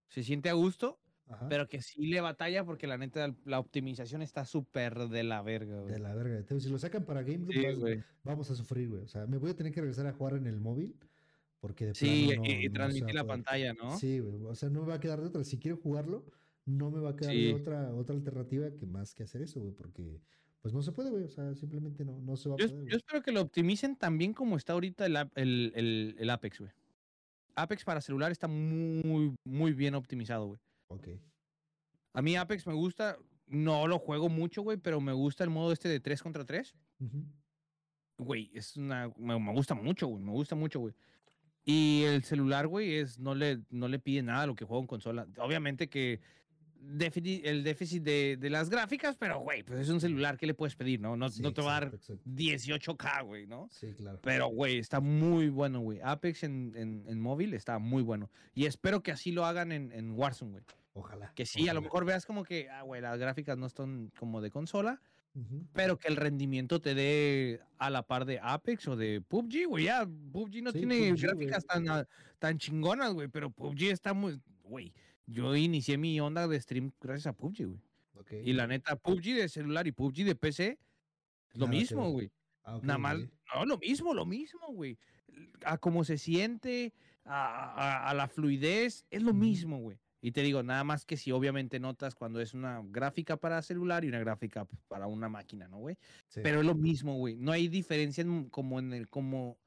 se 0.07 0.23
siente 0.23 0.49
a 0.49 0.53
gusto, 0.53 0.99
Ajá. 1.27 1.49
pero 1.49 1.67
que 1.67 1.81
sí 1.81 2.05
le 2.05 2.21
batalla 2.21 2.63
porque 2.63 2.85
la 2.85 2.99
neta, 2.99 3.35
la 3.43 3.57
optimización 3.59 4.21
está 4.21 4.45
súper 4.45 5.09
de 5.09 5.23
la 5.23 5.41
verga, 5.41 5.79
güey. 5.81 5.93
De 5.93 5.99
la 5.99 6.13
verga. 6.13 6.37
Entonces, 6.37 6.63
si 6.65 6.69
lo 6.69 6.77
sacan 6.77 7.03
para 7.05 7.23
Game 7.23 7.39
Loop, 7.39 7.53
Sí, 7.53 8.03
vamos 8.23 8.51
a 8.51 8.55
sufrir, 8.55 8.87
güey. 8.89 9.01
O 9.01 9.07
sea, 9.07 9.25
me 9.25 9.39
voy 9.39 9.49
a 9.49 9.55
tener 9.55 9.73
que 9.73 9.81
regresar 9.81 10.05
a 10.05 10.13
jugar 10.13 10.35
en 10.35 10.45
el 10.45 10.59
móvil. 10.61 10.95
Porque 11.65 11.87
de 11.87 11.95
Sí, 11.95 12.25
plano 12.27 12.43
no- 12.43 12.47
y, 12.49 12.69
transmitir 12.69 13.15
la 13.15 13.23
poder. 13.23 13.33
pantalla, 13.43 13.73
¿no? 13.73 13.97
Sí, 13.97 14.19
güey. 14.19 14.35
O 14.45 14.53
sea, 14.53 14.69
no 14.69 14.81
me 14.81 14.87
va 14.89 14.95
a 14.95 14.99
quedar 14.99 15.19
de 15.19 15.27
otra. 15.27 15.43
Si 15.43 15.57
quiero 15.57 15.77
jugarlo, 15.77 16.23
no 16.65 16.91
me 16.91 16.99
va 16.99 17.09
a 17.11 17.15
quedar 17.15 17.33
Sí. 17.33 17.45
de 17.45 17.53
otra, 17.55 17.93
otra 17.95 18.15
alternativa 18.15 18.69
que 18.71 18.85
más 18.85 19.15
que 19.15 19.23
hacer 19.23 19.41
eso, 19.41 19.59
güey. 19.61 19.73
Porque, 19.73 20.21
pues 20.61 20.73
no 20.75 20.83
se 20.83 20.91
puede, 20.91 21.09
güey. 21.09 21.23
O 21.23 21.29
sea, 21.29 21.55
simplemente 21.55 22.05
no, 22.05 22.19
no 22.21 22.37
se 22.37 22.49
va 22.49 22.55
a 22.55 22.57
Yo, 22.59 22.67
poder. 22.67 22.79
yo 22.81 22.83
güey. 22.85 22.95
espero 22.97 23.21
que 23.23 23.31
lo 23.31 23.41
optimicen 23.41 23.95
también 23.95 24.33
como 24.33 24.57
está 24.57 24.73
ahorita 24.73 25.07
el, 25.07 25.15
el, 25.35 25.71
el- 25.75 26.15
el 26.19 26.29
Apex, 26.29 26.59
güey. 26.59 26.71
Apex 27.55 27.83
para 27.83 28.01
celular 28.01 28.31
está 28.31 28.47
muy, 28.47 29.33
muy 29.43 29.73
bien 29.73 29.95
optimizado, 29.95 30.45
güey. 30.47 30.59
Ok. 30.89 31.07
A 32.13 32.21
mí 32.21 32.35
Apex 32.35 32.67
me 32.67 32.73
gusta, 32.73 33.17
no 33.47 33.87
lo 33.87 33.97
juego 33.97 34.29
mucho, 34.29 34.61
güey, 34.61 34.77
pero 34.77 35.01
me 35.01 35.13
gusta 35.13 35.43
el 35.43 35.49
modo 35.49 35.71
este 35.71 35.89
de 35.89 35.99
3 35.99 36.21
contra 36.21 36.45
3. 36.45 36.75
Ujú. 36.99 37.23
Güey, 38.17 38.49
es 38.53 38.77
una. 38.77 39.11
Me, 39.17 39.37
me 39.39 39.51
gusta 39.51 39.73
mucho, 39.75 40.07
güey. 40.07 40.23
Me 40.23 40.31
gusta 40.31 40.55
mucho, 40.55 40.79
güey. 40.79 40.93
Y 41.65 42.03
el 42.03 42.23
celular, 42.23 42.67
güey, 42.67 42.95
es. 42.95 43.19
No 43.19 43.33
le, 43.35 43.59
no 43.71 43.87
le 43.87 43.99
pide 43.99 44.21
nada 44.21 44.43
a 44.43 44.47
lo 44.47 44.55
que 44.55 44.65
juego 44.65 44.81
en 44.81 44.87
consola. 44.87 45.27
Obviamente 45.39 45.89
que. 45.89 46.21
el 47.43 47.63
déficit 47.63 48.03
de, 48.03 48.37
de 48.39 48.49
las 48.51 48.69
gráficas, 48.69 49.17
pero, 49.17 49.39
güey, 49.39 49.63
pues 49.63 49.79
es 49.79 49.89
un 49.89 49.99
celular. 49.99 50.37
¿Qué 50.37 50.45
le 50.45 50.53
puedes 50.53 50.75
pedir, 50.75 50.99
no? 51.01 51.17
No, 51.17 51.29
Sí, 51.29 51.41
no 51.41 51.53
te 51.53 51.63
va 51.63 51.77
a 51.77 51.79
dar 51.79 51.95
exacto, 51.95 52.13
exacto. 52.13 52.29
18K, 52.29 53.23
güey, 53.25 53.47
¿no? 53.47 53.67
Sí, 53.71 53.93
claro. 53.97 54.19
Pero, 54.21 54.47
güey, 54.49 54.77
está 54.77 54.99
muy 54.99 55.49
bueno, 55.49 55.79
güey. 55.79 55.99
Apex 56.03 56.43
en, 56.43 56.73
en, 56.75 57.03
en 57.07 57.19
móvil 57.19 57.55
está 57.55 57.79
muy 57.79 58.03
bueno. 58.03 58.29
Y 58.53 58.65
espero 58.67 59.01
que 59.01 59.11
así 59.11 59.31
lo 59.31 59.45
hagan 59.45 59.71
en, 59.71 59.91
en 59.91 60.11
Warzone, 60.11 60.51
güey. 60.51 60.63
Ojalá. 60.93 61.33
Que 61.35 61.45
sí, 61.47 61.61
a 61.67 61.73
lo 61.73 61.79
ojalá. 61.79 61.81
mejor 61.81 62.05
veas 62.05 62.25
como 62.27 62.43
que, 62.43 62.69
ah, 62.69 62.83
güey, 62.83 63.01
las 63.01 63.17
gráficas 63.17 63.57
no 63.57 63.65
están 63.65 64.11
como 64.19 64.39
de 64.39 64.51
consola, 64.51 65.01
Pero 65.73 65.97
que 65.97 66.07
el 66.07 66.15
rendimiento 66.15 66.79
te 66.79 66.95
dé 66.95 67.59
a 67.77 67.89
la 67.89 68.03
par 68.07 68.23
de 68.25 68.39
Apex 68.41 68.87
o 68.87 68.95
de 68.95 69.21
PUBG, 69.21 69.65
güey. 69.67 69.83
Ya, 69.85 70.05
PUBG 70.05 70.61
no 70.63 70.71
Sí, 70.71 70.77
tiene 70.79 71.09
PUBG, 71.09 71.21
gráficas 71.21 71.65
tan, 71.65 71.85
tan 72.39 72.57
chingonas, 72.57 73.13
güey, 73.13 73.27
pero 73.27 73.49
PUBG 73.49 73.83
está 73.91 74.13
muy. 74.13 74.39
Güey, 74.63 74.93
yo 75.25 75.55
inicié 75.55 75.97
mi 75.97 76.19
onda 76.21 76.47
de 76.47 76.59
stream 76.61 76.91
gracias 77.01 77.27
a 77.27 77.33
PUBG, 77.33 77.65
güey. 77.65 77.81
Y 78.45 78.53
la 78.53 78.65
neta, 78.67 78.95
PUBG 78.95 79.35
de 79.35 79.49
celular 79.49 79.87
y 79.87 79.91
PUBG 79.91 80.23
de 80.23 80.35
PC 80.35 80.79
es 81.49 81.57
lo 81.57 81.65
Nada 81.67 81.77
mismo, 81.79 82.09
güey. 82.11 82.31
Ah, 82.63 82.79
Nada 82.81 82.97
más, 82.97 83.17
no, 83.53 83.65
lo 83.65 83.77
mismo, 83.77 84.13
lo 84.13 84.25
mismo, 84.25 84.67
güey. 84.71 84.97
A 85.65 85.77
cómo 85.77 86.03
se 86.05 86.17
siente, 86.17 86.93
a, 87.25 87.43
a- 88.05 88.09
a 88.09 88.13
la 88.13 88.27
fluidez, 88.29 89.05
es 89.09 89.21
lo 89.21 89.33
mismo, 89.33 89.79
güey. 89.79 89.99
Y 90.25 90.31
te 90.31 90.41
digo, 90.41 90.63
nada 90.63 90.83
más 90.83 91.05
que 91.05 91.17
si 91.17 91.31
obviamente 91.31 91.79
notas 91.79 92.15
cuando 92.15 92.41
es 92.41 92.55
una 92.55 92.81
gráfica 92.83 93.37
para 93.37 93.61
celular 93.61 94.03
y 94.03 94.07
una 94.07 94.17
gráfica 94.17 94.65
pues, 94.65 94.81
para 94.87 95.05
una 95.05 95.29
máquina, 95.29 95.67
¿no, 95.67 95.77
güey? 95.77 95.97
Sí. 96.29 96.39
Pero 96.41 96.61
es 96.61 96.65
lo 96.65 96.73
mismo, 96.73 97.13
güey. 97.15 97.35
No 97.35 97.51
hay 97.51 97.67
diferencia 97.67 98.23
en, 98.23 98.49
como 98.49 98.79
en 98.79 98.91
el, 98.91 99.07
como 99.07 99.59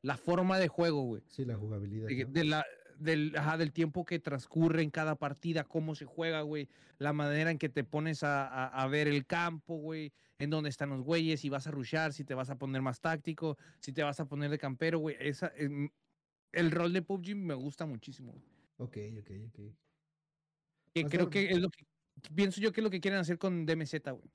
la 0.00 0.16
forma 0.16 0.58
de 0.58 0.68
juego, 0.68 1.02
güey. 1.02 1.22
Sí, 1.28 1.44
la 1.44 1.56
jugabilidad. 1.56 2.08
De, 2.08 2.24
¿no? 2.24 2.30
de 2.30 2.44
la, 2.44 2.64
del, 2.98 3.36
ajá, 3.36 3.58
del 3.58 3.74
tiempo 3.74 4.06
que 4.06 4.18
transcurre 4.18 4.80
en 4.82 4.90
cada 4.90 5.16
partida, 5.16 5.64
cómo 5.64 5.94
se 5.94 6.06
juega, 6.06 6.40
güey, 6.40 6.66
la 6.96 7.12
manera 7.12 7.50
en 7.50 7.58
que 7.58 7.68
te 7.68 7.84
pones 7.84 8.22
a, 8.22 8.46
a- 8.48 8.68
a 8.68 8.86
ver 8.86 9.08
el 9.08 9.26
campo, 9.26 9.76
güey, 9.76 10.14
en 10.38 10.48
dónde 10.48 10.70
están 10.70 10.88
los 10.88 11.02
güeyes, 11.02 11.40
si 11.42 11.50
vas 11.50 11.66
a 11.66 11.72
rushar, 11.72 12.14
si 12.14 12.24
te 12.24 12.32
vas 12.32 12.48
a 12.48 12.56
poner 12.56 12.80
más 12.80 13.02
táctico, 13.02 13.58
si 13.80 13.92
te 13.92 14.02
vas 14.02 14.18
a 14.18 14.24
poner 14.24 14.48
de 14.48 14.56
campero, 14.56 14.98
güey. 14.98 15.14
Esa, 15.20 15.52
em, 15.56 15.90
el 16.52 16.70
rol 16.70 16.94
de 16.94 17.02
PUBG 17.02 17.36
me 17.36 17.52
gusta 17.52 17.84
muchísimo. 17.84 18.32
güey. 18.32 18.44
Ok, 18.78 18.96
ok, 19.20 19.30
ok. 19.48 19.85
Que 21.04 21.04
creo 21.10 21.28
que 21.28 21.50
es 21.50 21.58
lo 21.60 21.68
que 21.70 21.84
pienso 22.34 22.60
yo 22.60 22.72
que 22.72 22.80
es 22.80 22.84
lo 22.84 22.90
que 22.90 23.00
quieren 23.00 23.20
hacer 23.20 23.38
con 23.38 23.66
DMZ, 23.66 23.94
güey. 24.12 24.30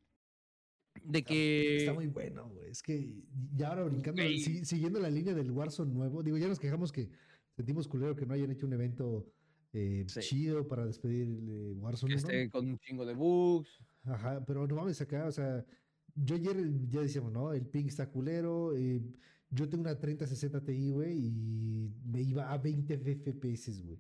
De 1.04 1.20
Está- 1.20 1.30
que 1.30 1.78
Está 1.78 1.94
muy 1.94 2.08
bueno, 2.08 2.50
güey. 2.50 2.70
Es 2.70 2.84
que 2.84 3.16
ya 3.56 3.70
ahora 3.70 3.86
brincando, 3.86 4.22
si- 4.22 4.64
siguiendo 4.66 5.00
la 5.00 5.10
línea 5.10 5.34
del 5.34 5.50
Warzone 5.52 5.92
nuevo, 5.94 6.22
digo, 6.22 6.38
ya 6.38 6.48
nos 6.48 6.60
quejamos 6.60 6.92
que 6.92 7.10
sentimos 7.56 7.88
culero 7.88 8.16
que 8.16 8.26
no 8.26 8.34
hayan 8.34 8.52
hecho 8.52 8.68
un 8.68 8.74
evento 8.74 9.32
eh, 9.74 10.04
Sí. 10.08 10.20
chido 10.20 10.68
para 10.68 10.86
despedir 10.86 11.22
el 11.28 11.74
Warzone 11.80 12.14
que 12.16 12.20
1. 12.22 12.28
esté 12.30 12.50
con 12.50 12.68
un 12.70 12.78
chingo 12.80 13.06
de 13.06 13.14
bugs. 13.16 13.70
Ajá, 14.04 14.44
pero 14.46 14.68
no 14.68 14.76
mames 14.76 15.00
acá, 15.02 15.26
o 15.28 15.32
sea, 15.32 15.66
yo 16.14 16.36
ayer 16.36 16.58
ya 16.90 17.00
decíamos, 17.02 17.32
¿no? 17.32 17.54
El 17.54 17.66
ping 17.66 17.86
está 17.88 18.10
culero. 18.12 18.76
eh, 18.76 19.02
yo 19.50 19.68
tengo 19.70 19.84
una 19.84 19.98
3060 19.98 20.62
Ti, 20.64 20.92
güey, 20.92 21.18
y 21.26 21.90
me 22.06 22.22
iba 22.22 22.52
a 22.52 22.58
20 22.58 22.96
FPS, 22.98 23.82
güey. 23.82 23.98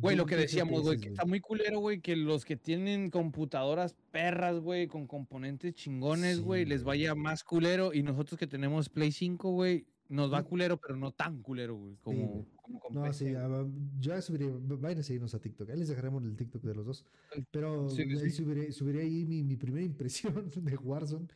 Güey, 0.00 0.16
lo 0.16 0.26
que 0.26 0.36
20 0.36 0.46
decíamos, 0.50 0.82
güey, 0.82 0.98
que 0.98 1.08
está 1.08 1.24
muy 1.24 1.40
culero, 1.40 1.80
güey, 1.80 2.00
que 2.00 2.14
los 2.16 2.44
que 2.44 2.56
tienen 2.56 3.10
computadoras 3.10 3.94
perras, 4.12 4.60
güey, 4.60 4.86
con 4.86 5.06
componentes 5.06 5.74
chingones, 5.74 6.36
Sí, 6.38 6.42
güey, 6.42 6.64
les 6.64 6.84
vaya 6.84 7.14
más 7.14 7.42
culero. 7.44 7.92
Y 7.92 8.02
nosotros 8.02 8.38
que 8.38 8.46
tenemos 8.46 8.88
Play 8.88 9.10
5, 9.12 9.50
güey, 9.50 9.86
nos 10.08 10.32
va 10.32 10.40
Sí. 10.42 10.48
culero, 10.48 10.76
pero 10.78 10.96
no 10.96 11.10
tan 11.12 11.42
culero, 11.42 11.74
güey, 11.76 11.96
como, 11.96 12.46
con 12.80 12.94
No, 12.94 13.12
sí, 13.12 13.34
ah, 13.36 13.66
ya 13.98 14.22
subiré, 14.22 14.50
vayan 14.50 15.00
a 15.00 15.02
seguirnos 15.02 15.34
a 15.34 15.40
TikTok. 15.40 15.68
Ahí 15.70 15.78
les 15.78 15.88
dejaremos 15.88 16.22
el 16.24 16.36
TikTok 16.36 16.62
de 16.62 16.74
los 16.74 16.86
dos. 16.86 17.04
Sí, 17.34 17.44
Pero 17.50 17.88
sí, 17.90 18.02
ahí 18.02 18.16
sí. 18.18 18.30
subiré, 18.30 18.70
subiré 18.72 19.02
ahí 19.02 19.24
mi, 19.24 19.42
mi 19.42 19.56
primera 19.56 19.84
impresión 19.84 20.32
de 20.56 20.76
Warzone. 20.76 21.26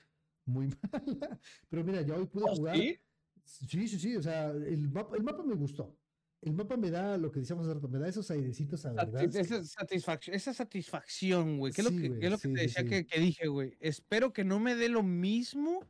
Muy 0.45 0.69
mala. 0.93 1.41
Pero 1.69 1.85
mira, 1.85 2.03
ya 2.03 2.15
hoy 2.17 2.27
pude 2.27 2.45
¿Oh, 2.49 2.55
jugar. 2.57 2.77
sí? 2.77 2.97
Sí, 3.45 3.89
sí, 3.89 3.99
sí. 3.99 4.17
O 4.17 4.23
sea, 4.23 4.51
el 4.51 4.89
mapa, 4.89 5.17
el 5.17 5.23
mapa 5.25 5.43
me 5.43 5.55
gustó. 5.55 5.97
El 6.43 6.55
mapa 6.55 6.77
me 6.77 6.91
da 6.91 7.17
lo 7.19 7.31
que 7.31 7.41
decíamos 7.41 7.65
hace 7.67 7.75
rato, 7.75 7.89
me 7.89 7.99
da 8.01 8.09
esos 8.09 8.31
airecitos 8.31 8.85
a 8.85 8.93
Sati- 8.93 9.13
verdad. 9.13 9.37
Esa 9.37 9.65
satisfacción, 9.65 10.37
esa 10.37 10.53
satisfacción, 10.53 11.57
güey, 11.59 11.73
que 11.73 11.83
es 11.83 11.91
lo 11.91 11.97
que, 11.97 12.19
que 12.19 12.27
es 12.27 12.31
lo 12.33 12.39
que 12.39 12.49
te 12.49 12.61
decía 12.63 12.83
sí. 12.83 12.89
Que, 12.89 13.07
que 13.07 13.21
dije, 13.21 13.47
güey. 13.47 13.77
Espero 13.81 14.33
que 14.33 14.43
no 14.45 14.59
me 14.59 14.75
dé 14.75 14.89
lo 14.89 15.03
mismo, 15.05 15.87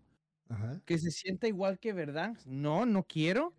Ajá. 0.49 0.81
que 0.85 0.99
se 0.99 1.11
sienta 1.11 1.49
igual 1.49 1.79
que 1.79 1.93
verdad. 1.95 2.37
No, 2.47 2.85
no 2.87 3.05
quiero. 3.05 3.55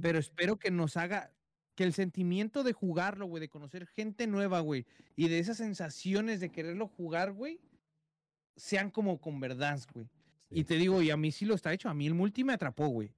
pero 0.00 0.18
espero 0.18 0.56
que 0.58 0.70
nos 0.70 0.96
haga 0.96 1.32
que 1.74 1.84
el 1.84 1.92
sentimiento 1.92 2.62
de 2.62 2.72
jugarlo, 2.72 3.26
güey, 3.26 3.40
de 3.42 3.48
conocer 3.50 3.86
gente 3.86 4.26
nueva, 4.26 4.60
güey, 4.60 4.86
y 5.16 5.28
de 5.28 5.38
esas 5.40 5.58
sensaciones 5.58 6.40
de 6.40 6.48
quererlo 6.50 6.88
jugar, 6.88 7.32
güey, 7.32 7.60
sean 8.56 8.90
como 8.90 9.20
con 9.20 9.38
verdad, 9.40 9.78
güey. 9.92 10.06
Y 10.48 10.64
te 10.64 10.76
digo, 10.76 11.02
y 11.02 11.10
a 11.10 11.16
mí 11.18 11.32
sí 11.32 11.44
lo 11.44 11.54
está 11.54 11.72
hecho, 11.74 11.88
a 11.90 11.94
mí 11.94 12.06
el 12.06 12.14
multi 12.14 12.44
me 12.44 12.54
atrapó, 12.54 12.86
güey. 12.86 13.12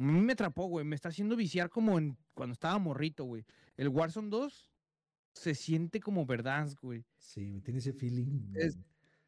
A 0.00 0.12
mí 0.12 0.20
me 0.22 0.32
atrapó, 0.32 0.64
güey, 0.66 0.84
me 0.84 0.96
está 0.96 1.10
haciendo 1.10 1.36
viciar 1.36 1.68
como 1.68 1.98
en, 1.98 2.16
cuando 2.32 2.54
estaba 2.54 2.78
morrito, 2.78 3.24
güey. 3.24 3.44
El 3.76 3.88
Warzone 3.88 4.30
2 4.30 4.70
se 5.34 5.54
siente 5.54 6.00
como 6.00 6.24
verdad, 6.24 6.68
güey. 6.80 7.04
Sí, 7.18 7.50
me 7.50 7.60
tiene 7.60 7.80
ese 7.80 7.92
feeling. 7.92 8.52
Es- 8.54 8.78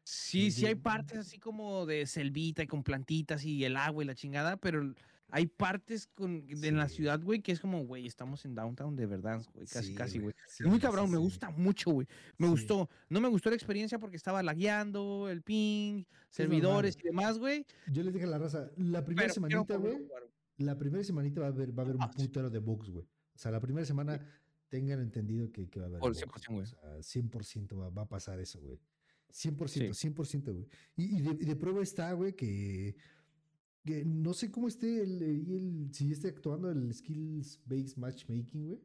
Sí, 0.05 0.51
sí 0.51 0.65
hay 0.65 0.75
partes 0.75 1.17
así 1.19 1.39
como 1.39 1.85
de 1.85 2.05
selvita 2.07 2.61
y 2.61 2.67
con 2.67 2.83
plantitas 2.83 3.45
y 3.45 3.63
el 3.63 3.77
agua 3.77 4.03
y 4.03 4.07
la 4.07 4.13
chingada, 4.15 4.57
pero 4.57 4.93
hay 5.29 5.45
partes 5.47 6.07
con, 6.07 6.45
de 6.45 6.67
en 6.67 6.75
la 6.75 6.89
Sí. 6.89 6.95
ciudad, 6.97 7.21
güey, 7.23 7.39
que 7.41 7.53
es 7.53 7.61
como, 7.61 7.85
güey, 7.85 8.05
estamos 8.05 8.43
en 8.43 8.53
downtown 8.53 8.97
de 8.97 9.05
verdad, 9.05 9.41
güey, 9.53 9.65
casi, 9.65 9.87
sí, 9.89 9.95
casi, 9.95 10.19
güey. 10.19 10.35
sí, 10.49 10.65
muy 10.65 10.75
sí, 10.75 10.81
cabrón, 10.81 11.09
me 11.09 11.15
sí. 11.15 11.23
gusta 11.23 11.51
mucho, 11.51 11.91
güey. 11.91 12.05
Me 12.37 12.47
Sí. 12.47 12.51
gustó. 12.51 12.89
No 13.07 13.21
me 13.21 13.29
gustó 13.29 13.49
la 13.49 13.55
experiencia 13.55 13.97
porque 13.97 14.17
estaba 14.17 14.43
lagueando, 14.43 15.29
el 15.29 15.41
ping, 15.41 15.99
es 16.01 16.07
servidores 16.35 16.97
y 16.99 17.03
demás, 17.03 17.37
güey. 17.39 17.65
Yo 17.89 18.03
les 18.03 18.13
dije 18.13 18.25
a 18.25 18.29
la 18.29 18.39
raza, 18.39 18.71
la 18.75 19.05
primera 19.05 19.27
Pero 19.27 19.33
semanita, 19.35 19.77
güey. 19.77 20.05
La 20.57 20.77
primera 20.77 21.03
semanita 21.03 21.41
va 21.41 21.47
a 21.47 21.49
haber, 21.49 21.77
va 21.77 21.83
a 21.83 21.85
haber 21.85 21.95
un 21.97 22.11
sí. 22.15 22.27
putero 22.27 22.49
de 22.49 22.59
bugs, 22.59 22.89
güey. 22.89 23.05
O 23.05 23.37
sea, 23.37 23.51
la 23.51 23.59
primera 23.59 23.85
semana 23.85 24.19
tengan 24.69 24.99
entendido 24.99 25.51
que, 25.51 25.69
que 25.69 25.79
va 25.79 25.85
a 25.85 25.89
haber 25.89 25.99
Por 25.99 26.13
bugs, 26.13 26.47
100%, 26.47 26.47
güey. 26.49 26.63
O 26.63 26.65
sea, 26.65 26.97
100% 26.99 27.79
va, 27.79 27.89
va 27.89 28.01
a 28.03 28.09
pasar 28.09 28.39
eso, 28.39 28.59
güey. 28.61 28.79
100%, 29.31 29.93
100%, 29.93 30.53
güey. 30.53 30.67
Y, 30.95 31.17
y 31.17 31.21
de, 31.21 31.31
y 31.31 31.45
de 31.45 31.55
prueba 31.55 31.81
está, 31.81 32.13
güey, 32.13 32.35
que, 32.35 32.95
que 33.83 34.05
no 34.05 34.33
sé 34.33 34.51
cómo 34.51 34.67
esté 34.67 35.01
el, 35.01 35.21
el- 35.21 35.89
si 35.91 36.11
esté 36.11 36.27
actuando 36.29 36.69
el 36.69 36.93
Skills 36.93 37.61
Based 37.65 37.97
Matchmaking, 37.97 38.65
güey. 38.65 38.81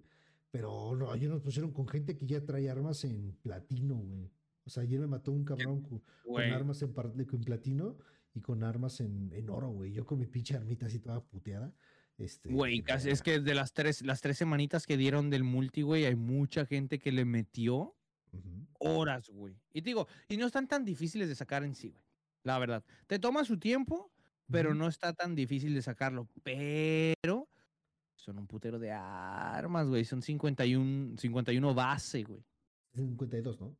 Pero 0.50 0.96
no, 0.96 1.12
ayer 1.12 1.28
nos 1.28 1.42
pusieron 1.42 1.72
con 1.72 1.86
gente 1.86 2.16
que 2.16 2.26
ya 2.26 2.42
trae 2.44 2.70
armas 2.70 3.04
en 3.04 3.32
platino, 3.42 3.96
güey. 3.96 4.30
O 4.64 4.70
sea, 4.70 4.82
ayer 4.82 4.98
me 5.00 5.06
mató 5.06 5.32
un 5.32 5.44
cabrón 5.44 5.82
con, 5.82 6.02
armas 6.40 6.80
en, 6.82 6.94
en 6.96 7.40
platino 7.42 7.98
y 8.38 8.40
con 8.40 8.62
armas 8.64 9.00
en, 9.00 9.30
en 9.32 9.50
oro, 9.50 9.68
güey. 9.68 9.92
Yo 9.92 10.06
con 10.06 10.18
mi 10.18 10.26
pinche 10.26 10.56
armita 10.56 10.86
así 10.86 10.98
toda 10.98 11.20
puteada. 11.22 11.72
Este, 12.16 12.48
Güey, 12.52 12.82
casi- 12.82 13.10
es 13.10 13.22
que 13.22 13.38
de 13.40 13.54
las 13.54 13.72
tres, 13.72 14.02
las 14.02 14.20
tres 14.20 14.38
semanitas 14.38 14.86
que 14.86 14.96
dieron 14.96 15.30
del 15.30 15.44
multi, 15.44 15.82
güey, 15.82 16.04
hay 16.04 16.16
mucha 16.16 16.66
gente 16.66 16.98
que 16.98 17.12
le 17.12 17.24
metió 17.24 17.94
horas, 18.80 19.28
güey. 19.28 19.54
Y 19.72 19.82
te 19.82 19.90
digo, 19.90 20.06
y 20.28 20.36
no 20.36 20.46
están 20.46 20.66
tan 20.68 20.84
difíciles 20.84 21.28
de 21.28 21.34
sacar 21.34 21.62
en 21.64 21.74
sí, 21.74 21.88
güey. 21.90 22.02
La 22.44 22.58
verdad. 22.58 22.84
Te 23.06 23.18
toma 23.18 23.44
su 23.44 23.58
tiempo, 23.58 24.10
pero 24.50 24.74
no 24.74 24.88
está 24.88 25.12
tan 25.12 25.34
difícil 25.34 25.74
de 25.74 25.82
sacarlo. 25.82 26.28
Pero 26.42 27.48
son 28.16 28.38
un 28.38 28.46
putero 28.46 28.78
de 28.78 28.90
armas, 28.92 29.86
güey. 29.88 30.04
Son 30.04 30.22
51, 30.22 31.16
51 31.18 31.74
base, 31.74 32.22
güey. 32.24 32.44
52, 32.94 33.60
¿no? 33.60 33.76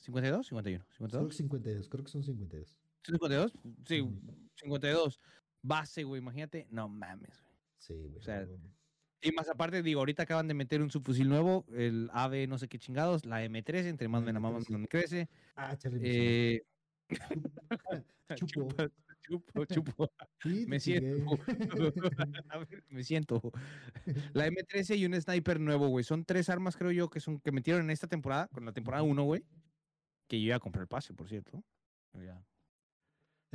¿52? 0.00 0.44
51. 0.44 0.84
Creo 0.88 1.28
que 1.28 1.34
¿52? 1.34 1.36
52, 1.36 1.88
creo 1.88 2.04
que 2.04 2.10
son 2.10 2.22
52. 2.24 2.78
¿52? 3.04 3.52
Sí, 3.86 4.00
Ujú. 4.00 4.20
52. 4.56 5.20
Base, 5.62 6.04
güey. 6.04 6.20
Imagínate. 6.20 6.66
No 6.70 6.88
mames, 6.88 7.40
güey. 7.40 7.54
Sí, 7.78 7.94
güey. 7.94 8.16
O 8.18 8.22
sea, 8.22 8.46
Y 9.20 9.32
más 9.32 9.48
aparte, 9.48 9.82
digo, 9.82 10.00
ahorita 10.00 10.24
acaban 10.24 10.48
de 10.48 10.54
meter 10.54 10.82
un 10.82 10.90
subfusil 10.90 11.28
nuevo, 11.28 11.64
el 11.72 12.10
AV 12.12 12.48
no 12.48 12.58
sé 12.58 12.68
qué 12.68 12.78
chingados, 12.78 13.24
la 13.24 13.44
M3, 13.44 13.86
entre 13.86 14.08
más 14.08 14.22
me 14.24 14.32
la 14.32 14.40
maman, 14.40 14.62
M3, 14.62 14.70
más 14.72 14.80
me 14.80 14.88
crece. 14.88 15.28
Ah, 15.54 15.76
Eh, 16.02 16.62
Chupo. 18.36 18.68
chupo, 19.20 19.64
chupo. 19.66 20.12
Sí, 20.42 20.64
me 20.66 20.80
siento. 20.80 21.38
A 22.48 22.58
ver, 22.58 22.84
me 22.88 23.04
siento. 23.04 23.40
La 24.32 24.48
M13 24.48 24.96
y 24.98 25.06
un 25.06 25.20
sniper 25.20 25.60
nuevo, 25.60 25.88
güey. 25.88 26.04
Son 26.04 26.24
tres 26.24 26.48
armas, 26.48 26.76
creo 26.76 26.90
yo, 26.90 27.08
que 27.10 27.20
son 27.20 27.38
que 27.40 27.52
metieron 27.52 27.82
en 27.82 27.90
esta 27.90 28.08
temporada, 28.08 28.48
con 28.48 28.64
la 28.64 28.72
temporada 28.72 29.02
1, 29.04 29.22
güey. 29.22 29.44
Que 30.28 30.40
yo 30.40 30.46
iba 30.46 30.56
a 30.56 30.60
comprar 30.60 30.82
el 30.82 30.88
pase, 30.88 31.14
por 31.14 31.28
cierto. 31.28 31.62
Ya. 32.14 32.44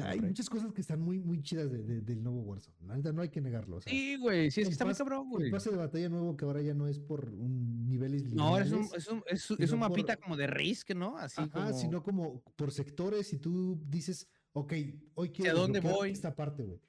Hay 0.03 0.21
muchas 0.21 0.47
cosas 0.49 0.71
que 0.73 0.81
están 0.81 1.01
muy, 1.01 1.19
muy 1.19 1.41
chidas 1.41 1.71
de- 1.71 1.81
de- 1.83 2.01
del 2.01 2.21
nuevo 2.23 2.41
Warzone. 2.41 2.77
La 2.85 2.95
neta, 2.97 3.11
no 3.11 3.21
hay 3.23 3.29
que 3.29 3.41
negarlo. 3.41 3.77
o 3.77 3.81
sea, 3.81 3.91
Sí, 3.91 4.15
güey. 4.17 4.51
Sí, 4.51 4.61
es 4.61 4.67
el 4.67 4.69
que 4.69 4.73
está 4.73 4.85
muy 4.85 4.93
cabrón, 4.93 5.23
El 5.25 5.29
güey. 5.39 5.51
pase 5.51 5.71
de 5.71 5.77
batalla 5.77 6.07
nuevo 6.09 6.37
que 6.37 6.45
ahora 6.45 6.61
ya 6.61 6.75
no 6.75 6.87
es 6.87 6.99
por 6.99 7.29
un 7.33 7.87
niveles 7.87 8.31
No, 8.33 8.59
es 8.59 8.71
un, 8.71 8.77
lineales, 8.81 8.93
es 8.93 9.07
un, 9.07 9.23
es, 9.25 9.49
un- 9.51 9.57
es 9.59 9.69
por- 9.71 9.79
mapita 9.79 10.17
como 10.17 10.37
de 10.37 10.45
Risk, 10.45 10.91
¿no? 10.93 11.17
Así 11.17 11.41
Ajá, 11.41 11.49
como... 11.49 11.73
sino 11.79 12.03
como 12.03 12.41
por 12.55 12.71
sectores 12.71 13.33
y 13.33 13.39
tú 13.39 13.81
dices, 13.87 14.27
ok, 14.53 14.73
hoy 15.15 15.29
quiero 15.31 15.57
dónde 15.57 15.79
desbloquear 15.79 15.97
voy? 15.99 16.11
esta 16.11 16.35
parte, 16.35 16.63
güey. 16.63 16.79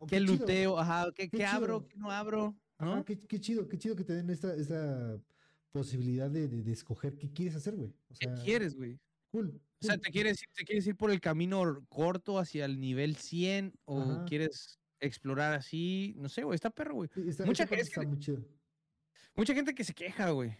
Oh, 0.00 0.06
¿Qué 0.06 0.20
luteo? 0.20 0.78
Ajá, 0.78 1.10
¿qué, 1.14 1.30
qué 1.30 1.38
qué 1.38 1.44
abro? 1.46 1.78
chido. 1.78 1.88
¿Qué 1.88 1.96
no 1.98 2.10
abro? 2.10 2.56
Ajá, 2.76 2.96
¿No? 2.96 3.04
qué, 3.06 3.18
qué 3.18 3.40
chido, 3.40 3.66
qué 3.68 3.78
chido 3.78 3.96
que 3.96 4.04
te 4.04 4.12
den 4.12 4.28
esta, 4.30 4.54
esta 4.54 5.18
posibilidad 5.72 6.30
de, 6.30 6.46
de- 6.46 6.62
de 6.62 6.72
escoger 6.72 7.16
qué 7.16 7.32
quieres 7.32 7.54
hacer, 7.56 7.74
güey. 7.74 7.90
O 8.10 8.14
¿Qué 8.18 8.28
quieres, 8.44 8.76
güey? 8.76 8.98
Cool. 9.30 9.60
O 9.80 9.86
sea. 9.86 9.98
¿te 9.98 10.10
quieres, 10.10 10.42
ir, 10.42 10.48
¿te 10.54 10.64
quieres 10.64 10.86
ir 10.86 10.96
por 10.96 11.10
el 11.10 11.20
camino 11.20 11.84
corto 11.88 12.38
hacia 12.38 12.64
el 12.64 12.80
nivel 12.80 13.16
100 13.16 13.74
o 13.84 14.00
Ajá. 14.02 14.24
quieres 14.24 14.80
explorar 15.00 15.54
así? 15.54 16.14
No 16.18 16.28
sé, 16.28 16.42
güey, 16.44 16.54
está 16.56 16.70
perro, 16.70 16.94
güey. 16.94 17.10
Está, 17.26 17.44
mucha 17.44 17.66
gente- 17.66 17.82
está 17.82 18.02
muy 18.02 18.18
chido. 18.18 18.44
Mucha 19.36 19.54
gente 19.54 19.74
que 19.74 19.84
se 19.84 19.94
queja, 19.94 20.30
güey. 20.30 20.56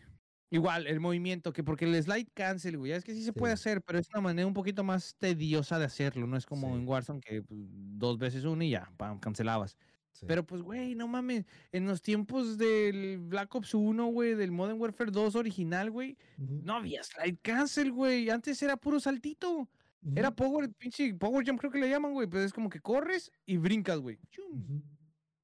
Igual, 0.51 0.87
el 0.87 0.99
movimiento, 1.01 1.53
que 1.53 1.63
porque 1.63 1.85
el 1.85 2.03
slide 2.03 2.29
cancel, 2.33 2.79
güey, 2.79 2.93
es 2.93 3.05
que 3.05 3.13
sí 3.13 3.23
se 3.23 3.35
puede 3.35 3.53
hacer, 3.53 3.83
pero 3.83 3.99
es 3.99 4.09
una 4.15 4.23
manera 4.23 4.47
un 4.47 4.55
poquito 4.55 4.83
más 4.83 5.15
tediosa 5.19 5.79
de 5.79 5.85
hacerlo, 5.85 6.27
no 6.27 6.39
es 6.39 6.47
como 6.47 6.69
Sí. 6.69 6.75
en 6.81 6.89
Warzone 6.89 7.21
que 7.21 7.43
pues, 7.43 7.61
dos 7.71 8.17
veces 8.19 8.45
uno 8.45 8.63
y 8.65 8.71
ya, 8.71 8.91
pam, 8.97 9.19
cancelabas. 9.21 9.77
Sí. 10.19 10.27
Pero 10.27 10.45
pues, 10.45 10.63
güey, 10.63 10.97
no 10.97 11.07
mames, 11.07 11.45
en 11.71 11.87
los 11.87 12.03
tiempos 12.03 12.59
del 12.59 13.19
Black 13.19 13.55
Ops 13.55 13.73
1, 13.75 14.07
güey, 14.07 14.35
del 14.35 14.51
Modern 14.51 14.81
Warfare 14.81 15.13
2 15.13 15.37
original, 15.37 15.91
güey, 15.93 16.17
Ujú, 16.39 16.61
no 16.65 16.75
había 16.75 17.05
slide 17.05 17.39
cancel, 17.41 17.93
güey, 17.93 18.29
antes 18.31 18.61
era 18.63 18.77
puro 18.77 18.99
saltito. 18.99 19.69
Era 20.15 20.35
power, 20.35 20.73
pinche 20.73 21.13
power 21.15 21.45
jump 21.45 21.59
creo 21.59 21.73
que 21.73 21.79
le 21.81 21.91
llaman, 21.91 22.13
güey, 22.13 22.29
pero 22.29 22.43
es 22.43 22.53
como 22.53 22.71
que 22.71 22.81
corres 22.81 23.31
y 23.45 23.57
brincas, 23.59 23.99
güey. 23.99 24.19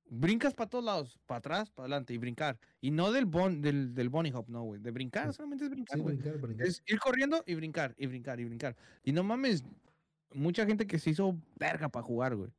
Brincas 0.06 0.54
para 0.54 0.70
todos 0.70 0.84
lados, 0.84 1.18
para 1.26 1.38
atrás, 1.38 1.70
para 1.70 1.84
adelante 1.84 2.14
y 2.14 2.18
brincar. 2.18 2.58
Y 2.80 2.90
no 2.90 3.10
del, 3.10 3.26
bon, 3.26 3.60
del, 3.60 3.94
del 3.94 4.08
bunny 4.08 4.30
hop, 4.32 4.48
no, 4.48 4.62
güey. 4.62 4.80
De 4.80 4.90
brincar, 4.90 5.32
solamente 5.34 5.64
es 5.64 5.70
brincar, 5.70 5.98
güey. 5.98 6.18
es 6.60 6.82
ir 6.86 6.98
corriendo 7.00 7.42
y 7.46 7.54
brincar, 7.56 7.94
y 7.98 8.06
brincar, 8.06 8.38
y 8.40 8.44
brincar. 8.44 8.76
Y 9.02 9.12
no 9.12 9.24
mames, 9.24 9.64
mucha 10.32 10.64
gente 10.66 10.86
que 10.86 10.98
se 10.98 11.10
hizo 11.10 11.36
verga 11.56 11.88
para 11.88 12.04
jugar, 12.04 12.36
güey. 12.36 12.50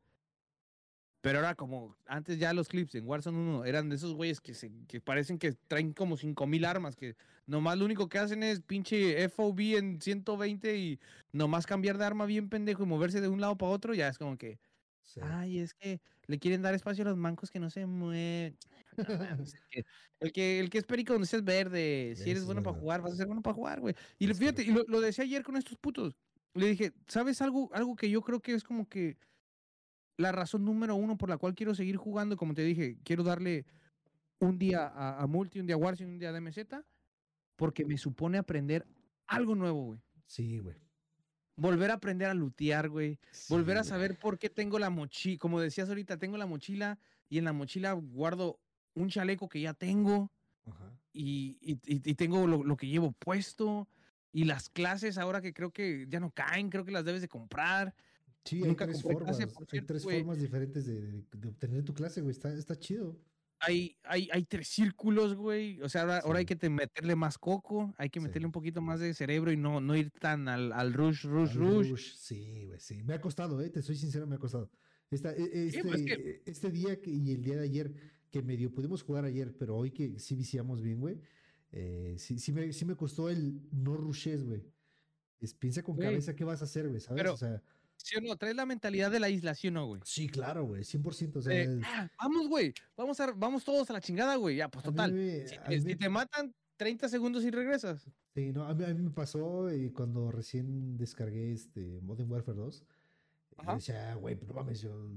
Pero 1.26 1.40
ahora 1.40 1.56
como 1.56 1.98
antes 2.06 2.38
ya 2.38 2.54
los 2.54 2.68
clips 2.68 2.94
en 2.94 3.08
Warzone 3.08 3.36
1 3.36 3.66
eran 3.66 3.90
de 3.90 3.96
esos 3.96 4.14
güeyes 4.14 4.40
que, 4.40 4.54
se, 4.54 4.72
que 4.88 5.02
parecen 5.02 5.40
que 5.40 5.54
traen 5.54 5.92
como 5.92 6.18
5000 6.18 6.64
armas, 6.66 6.96
que 6.96 7.16
nomás 7.48 7.80
lo 7.80 7.86
único 7.86 8.08
que 8.10 8.20
hacen 8.20 8.44
es 8.44 8.62
pinche 8.62 9.24
FOV 9.24 9.60
en 9.76 10.00
120 10.00 10.78
y 10.78 11.00
nomás 11.32 11.66
cambiar 11.66 11.98
de 11.98 12.06
arma 12.06 12.28
bien 12.28 12.48
pendejo 12.48 12.84
y 12.84 12.86
moverse 12.86 13.22
de 13.22 13.28
un 13.28 13.42
lado 13.42 13.58
para 13.58 13.72
otro, 13.72 13.96
ya 13.96 14.08
es 14.08 14.20
como 14.20 14.38
que, 14.38 14.60
Sí. 15.02 15.20
ay, 15.24 15.58
es 15.58 15.74
que 15.74 16.00
le 16.28 16.38
quieren 16.38 16.62
dar 16.62 16.76
espacio 16.76 17.04
a 17.04 17.08
los 17.08 17.18
mancos 17.18 17.50
que 17.50 17.60
no 17.60 17.72
se 17.72 17.88
mueven. 17.88 18.56
No 19.40 19.46
el, 20.20 20.32
que, 20.32 20.60
el, 20.60 20.70
que, 20.70 20.78
es 20.78 20.84
perico 20.84 21.14
donde 21.14 21.28
seas 21.28 21.44
verde, 21.44 22.14
si 22.18 22.30
eres 22.30 22.42
es 22.42 22.46
bueno 22.46 22.62
para 22.62 22.78
jugar, 22.78 23.02
vas 23.02 23.14
a 23.14 23.16
ser 23.16 23.26
bueno 23.26 23.42
para 23.42 23.56
jugar, 23.56 23.80
güey. 23.80 23.96
Y 24.20 24.28
fíjate, 24.28 24.62
y 24.62 24.68
lo, 24.68 24.84
lo 24.88 25.02
decía 25.02 25.24
ayer 25.24 25.42
con 25.42 25.58
estos 25.58 25.76
putos. 25.80 26.16
Le 26.54 26.68
dije, 26.68 26.94
¿sabes 27.08 27.42
algo, 27.42 27.72
algo 27.74 27.96
que 27.96 28.12
yo 28.12 28.22
creo 28.22 28.40
que 28.42 28.54
es 28.54 28.64
como 28.64 28.88
que 28.88 29.18
la 30.18 30.32
razón 30.32 30.64
número 30.66 30.96
uno 30.96 31.18
por 31.18 31.30
la 31.30 31.38
cual 31.38 31.56
quiero 31.56 31.76
seguir 31.76 31.98
jugando? 31.98 32.38
Como 32.38 32.54
te 32.54 32.64
dije, 32.64 32.98
quiero 33.04 33.24
darle 33.24 33.66
un 34.40 34.58
día 34.58 34.88
a, 34.88 35.22
a 35.22 35.28
Multi, 35.28 35.60
un 35.60 35.66
día 35.68 35.76
a 35.76 35.80
Warzone, 35.80 36.10
un 36.12 36.20
día 36.20 36.30
a 36.30 36.34
DMZ, 36.34 36.60
porque 37.56 37.86
me 37.86 37.98
supone 37.98 38.38
aprender 38.38 38.86
algo 39.28 39.56
nuevo, 39.56 39.84
güey. 39.86 40.00
Sí, 40.26 40.60
güey. 40.60 40.76
Volver 41.58 41.92
a 41.92 41.96
aprender 41.96 42.28
a 42.30 42.34
lutear, 42.34 42.90
güey. 42.90 43.18
Volver 43.50 43.78
a 43.78 43.84
saber 43.84 44.20
por 44.20 44.38
qué 44.38 44.50
tengo 44.50 44.78
la 44.78 44.90
mochila. 44.90 45.38
Como 45.40 45.62
decías 45.62 45.88
ahorita, 45.88 46.18
tengo 46.18 46.38
la 46.38 46.46
mochila 46.46 47.00
y 47.30 47.38
en 47.38 47.46
la 47.46 47.54
mochila 47.54 47.94
guardo 47.94 48.60
un 48.94 49.08
chaleco 49.10 49.48
que 49.48 49.62
ya 49.62 49.74
tengo 49.74 50.32
Ajá. 50.66 50.92
y- 51.14 51.58
y 51.62 52.16
tengo 52.16 52.46
lo, 52.46 52.64
lo 52.64 52.76
que 52.76 52.88
llevo 52.88 53.14
puesto. 53.14 53.88
Y 54.34 54.44
las 54.44 54.68
clases 54.70 55.18
ahora 55.18 55.40
que 55.42 55.54
creo 55.54 55.72
que 55.72 56.08
ya 56.10 56.20
no 56.20 56.30
caen, 56.32 56.70
creo 56.70 56.84
que 56.84 56.92
las 56.92 57.06
debes 57.06 57.22
de 57.22 57.30
comprar. 57.30 57.96
Sí, 58.46 58.64
hay 58.64 58.76
tres 58.76 59.02
formas. 59.02 59.24
clase, 59.38 59.48
por 59.48 59.64
hay 59.64 59.68
cierto, 59.72 59.88
tres 59.88 60.04
formas 60.04 60.40
diferentes 60.40 60.86
de, 60.86 61.02
de- 61.02 61.24
de 61.38 61.48
obtener 61.50 61.84
tu 61.84 61.94
clase, 61.94 62.22
güey. 62.22 62.32
Está, 62.32 62.54
está 62.54 62.78
chido. 62.78 63.20
Hay, 63.60 63.98
hay, 64.04 64.30
hay 64.32 64.44
tres 64.44 64.68
círculos, 64.68 65.34
güey. 65.36 65.82
O 65.82 65.90
sea, 65.90 66.02
ahora, 66.02 66.20
ahora 66.20 66.40
hay 66.40 66.46
que 66.46 66.56
te- 66.56 66.70
meterle 66.70 67.16
más 67.16 67.38
coco, 67.38 67.94
hay 67.98 68.10
que 68.10 68.20
Sí. 68.20 68.26
meterle 68.26 68.46
un 68.46 68.52
poquito 68.52 68.82
más 68.82 69.00
de 69.00 69.14
cerebro 69.14 69.52
y 69.52 69.58
no, 69.58 69.82
no 69.82 69.96
ir 69.96 70.12
tan 70.12 70.48
al, 70.48 70.72
al 70.74 70.94
rush, 70.94 71.24
rush, 71.26 71.52
Al 71.52 71.58
rush. 71.58 72.14
Sí, 72.16 72.66
güey, 72.68 72.80
sí. 72.80 73.02
Me 73.04 73.16
ha 73.16 73.22
costado, 73.22 73.60
eh. 73.62 73.70
Te 73.70 73.82
soy 73.82 73.96
sincero, 73.96 74.28
me 74.28 74.36
ha 74.36 74.40
costado. 74.40 74.70
Esta, 75.10 75.32
e- 75.34 75.68
este, 75.68 75.84
pues, 75.84 76.02
es 76.02 76.06
que- 76.06 76.42
este 76.46 76.70
día 76.70 77.02
que- 77.02 77.10
y 77.12 77.32
el 77.32 77.44
día 77.44 77.56
de 77.56 77.64
ayer, 77.64 77.94
que 78.30 78.42
medio 78.44 78.72
pudimos 78.72 79.02
jugar 79.02 79.24
ayer, 79.26 79.56
pero 79.58 79.76
hoy 79.78 79.90
que 79.92 80.20
sí 80.20 80.36
viciamos 80.36 80.82
bien, 80.82 81.00
güey. 81.00 81.20
eh, 81.78 82.16
sí, 82.20 82.40
sí, 82.40 82.54
me, 82.54 82.72
sí 82.72 82.86
me 82.86 82.96
costó 82.96 83.30
el 83.30 83.60
no 83.72 83.98
rushes, 83.98 84.46
güey. 84.46 84.64
Es, 85.42 85.54
piensa 85.54 85.84
con 85.84 85.98
cabeza 85.98 86.34
qué 86.36 86.46
vas 86.46 86.62
a 86.62 86.66
hacer, 86.66 86.88
güey, 86.88 87.02
¿sabes? 87.02 87.22
Pero- 87.22 87.34
o 87.34 87.38
sea, 87.38 87.62
¿Sí 87.98 88.16
o 88.18 88.22
no? 88.22 88.36
Traes 88.38 88.56
la 88.56 88.66
mentalidad 88.66 89.10
de 89.12 89.20
la 89.20 89.30
isla, 89.30 89.56
¿sí 89.56 89.68
o 89.70 89.72
no, 89.72 89.88
güey? 89.88 90.02
sí, 90.06 90.28
claro, 90.28 90.66
güey, 90.66 90.84
100%. 90.84 91.40
O 91.40 91.42
sea, 91.42 91.66
"Ah, 91.86 92.10
vamos, 92.20 92.48
güey. 92.48 92.74
Vamos, 92.96 93.20
a, 93.20 93.32
vamos 93.32 93.64
todos 93.64 93.90
a 93.90 93.94
la 93.94 94.02
chingada, 94.02 94.36
güey. 94.36 94.58
Ya, 94.58 94.70
pues 94.70 94.86
mí 94.86 94.92
total. 94.92 95.12
Si, 95.12 95.58
te- 95.58 95.70
mí 95.70 95.82
si 95.82 95.96
te 95.96 96.10
matan 96.10 96.54
30 96.78 97.10
segundos 97.10 97.44
y 97.46 97.52
regresas. 97.52 98.06
Sí, 98.36 98.52
no, 98.52 98.64
a 98.66 98.74
mí, 98.76 98.84
a 98.84 98.94
mí 98.94 99.02
me 99.02 99.10
pasó 99.12 99.70
eh, 99.70 99.92
cuando 99.94 100.30
recién 100.32 100.98
descargué 100.98 101.54
este 101.54 102.00
Modern 102.02 102.30
Warfare 102.32 102.58
2. 102.58 102.80
Yo 102.82 102.88
Ajá. 103.58 103.76
decía, 103.76 104.12
"Ah, 104.12 104.16
güey, 104.16 104.36
pero 104.36 104.54
mames, 104.54 104.82
yo, 104.82 105.10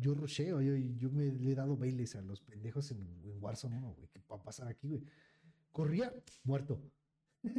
yo 0.00 0.14
rusheo, 0.14 0.60
yo, 0.60 0.74
yo 0.76 1.10
me 1.10 1.26
le 1.30 1.52
he 1.52 1.54
dado 1.54 1.76
bailes 1.76 2.16
a 2.16 2.22
los 2.22 2.40
pendejos 2.40 2.90
en, 2.90 2.98
en 3.24 3.42
Warzone 3.42 3.76
1, 3.78 3.94
güey. 3.94 4.08
¿Qué 4.08 4.20
va 4.30 4.36
a 4.36 4.42
pasar 4.42 4.66
aquí, 4.68 4.88
güey? 4.88 5.02
Corría, 5.72 6.12
muerto. 6.42 6.82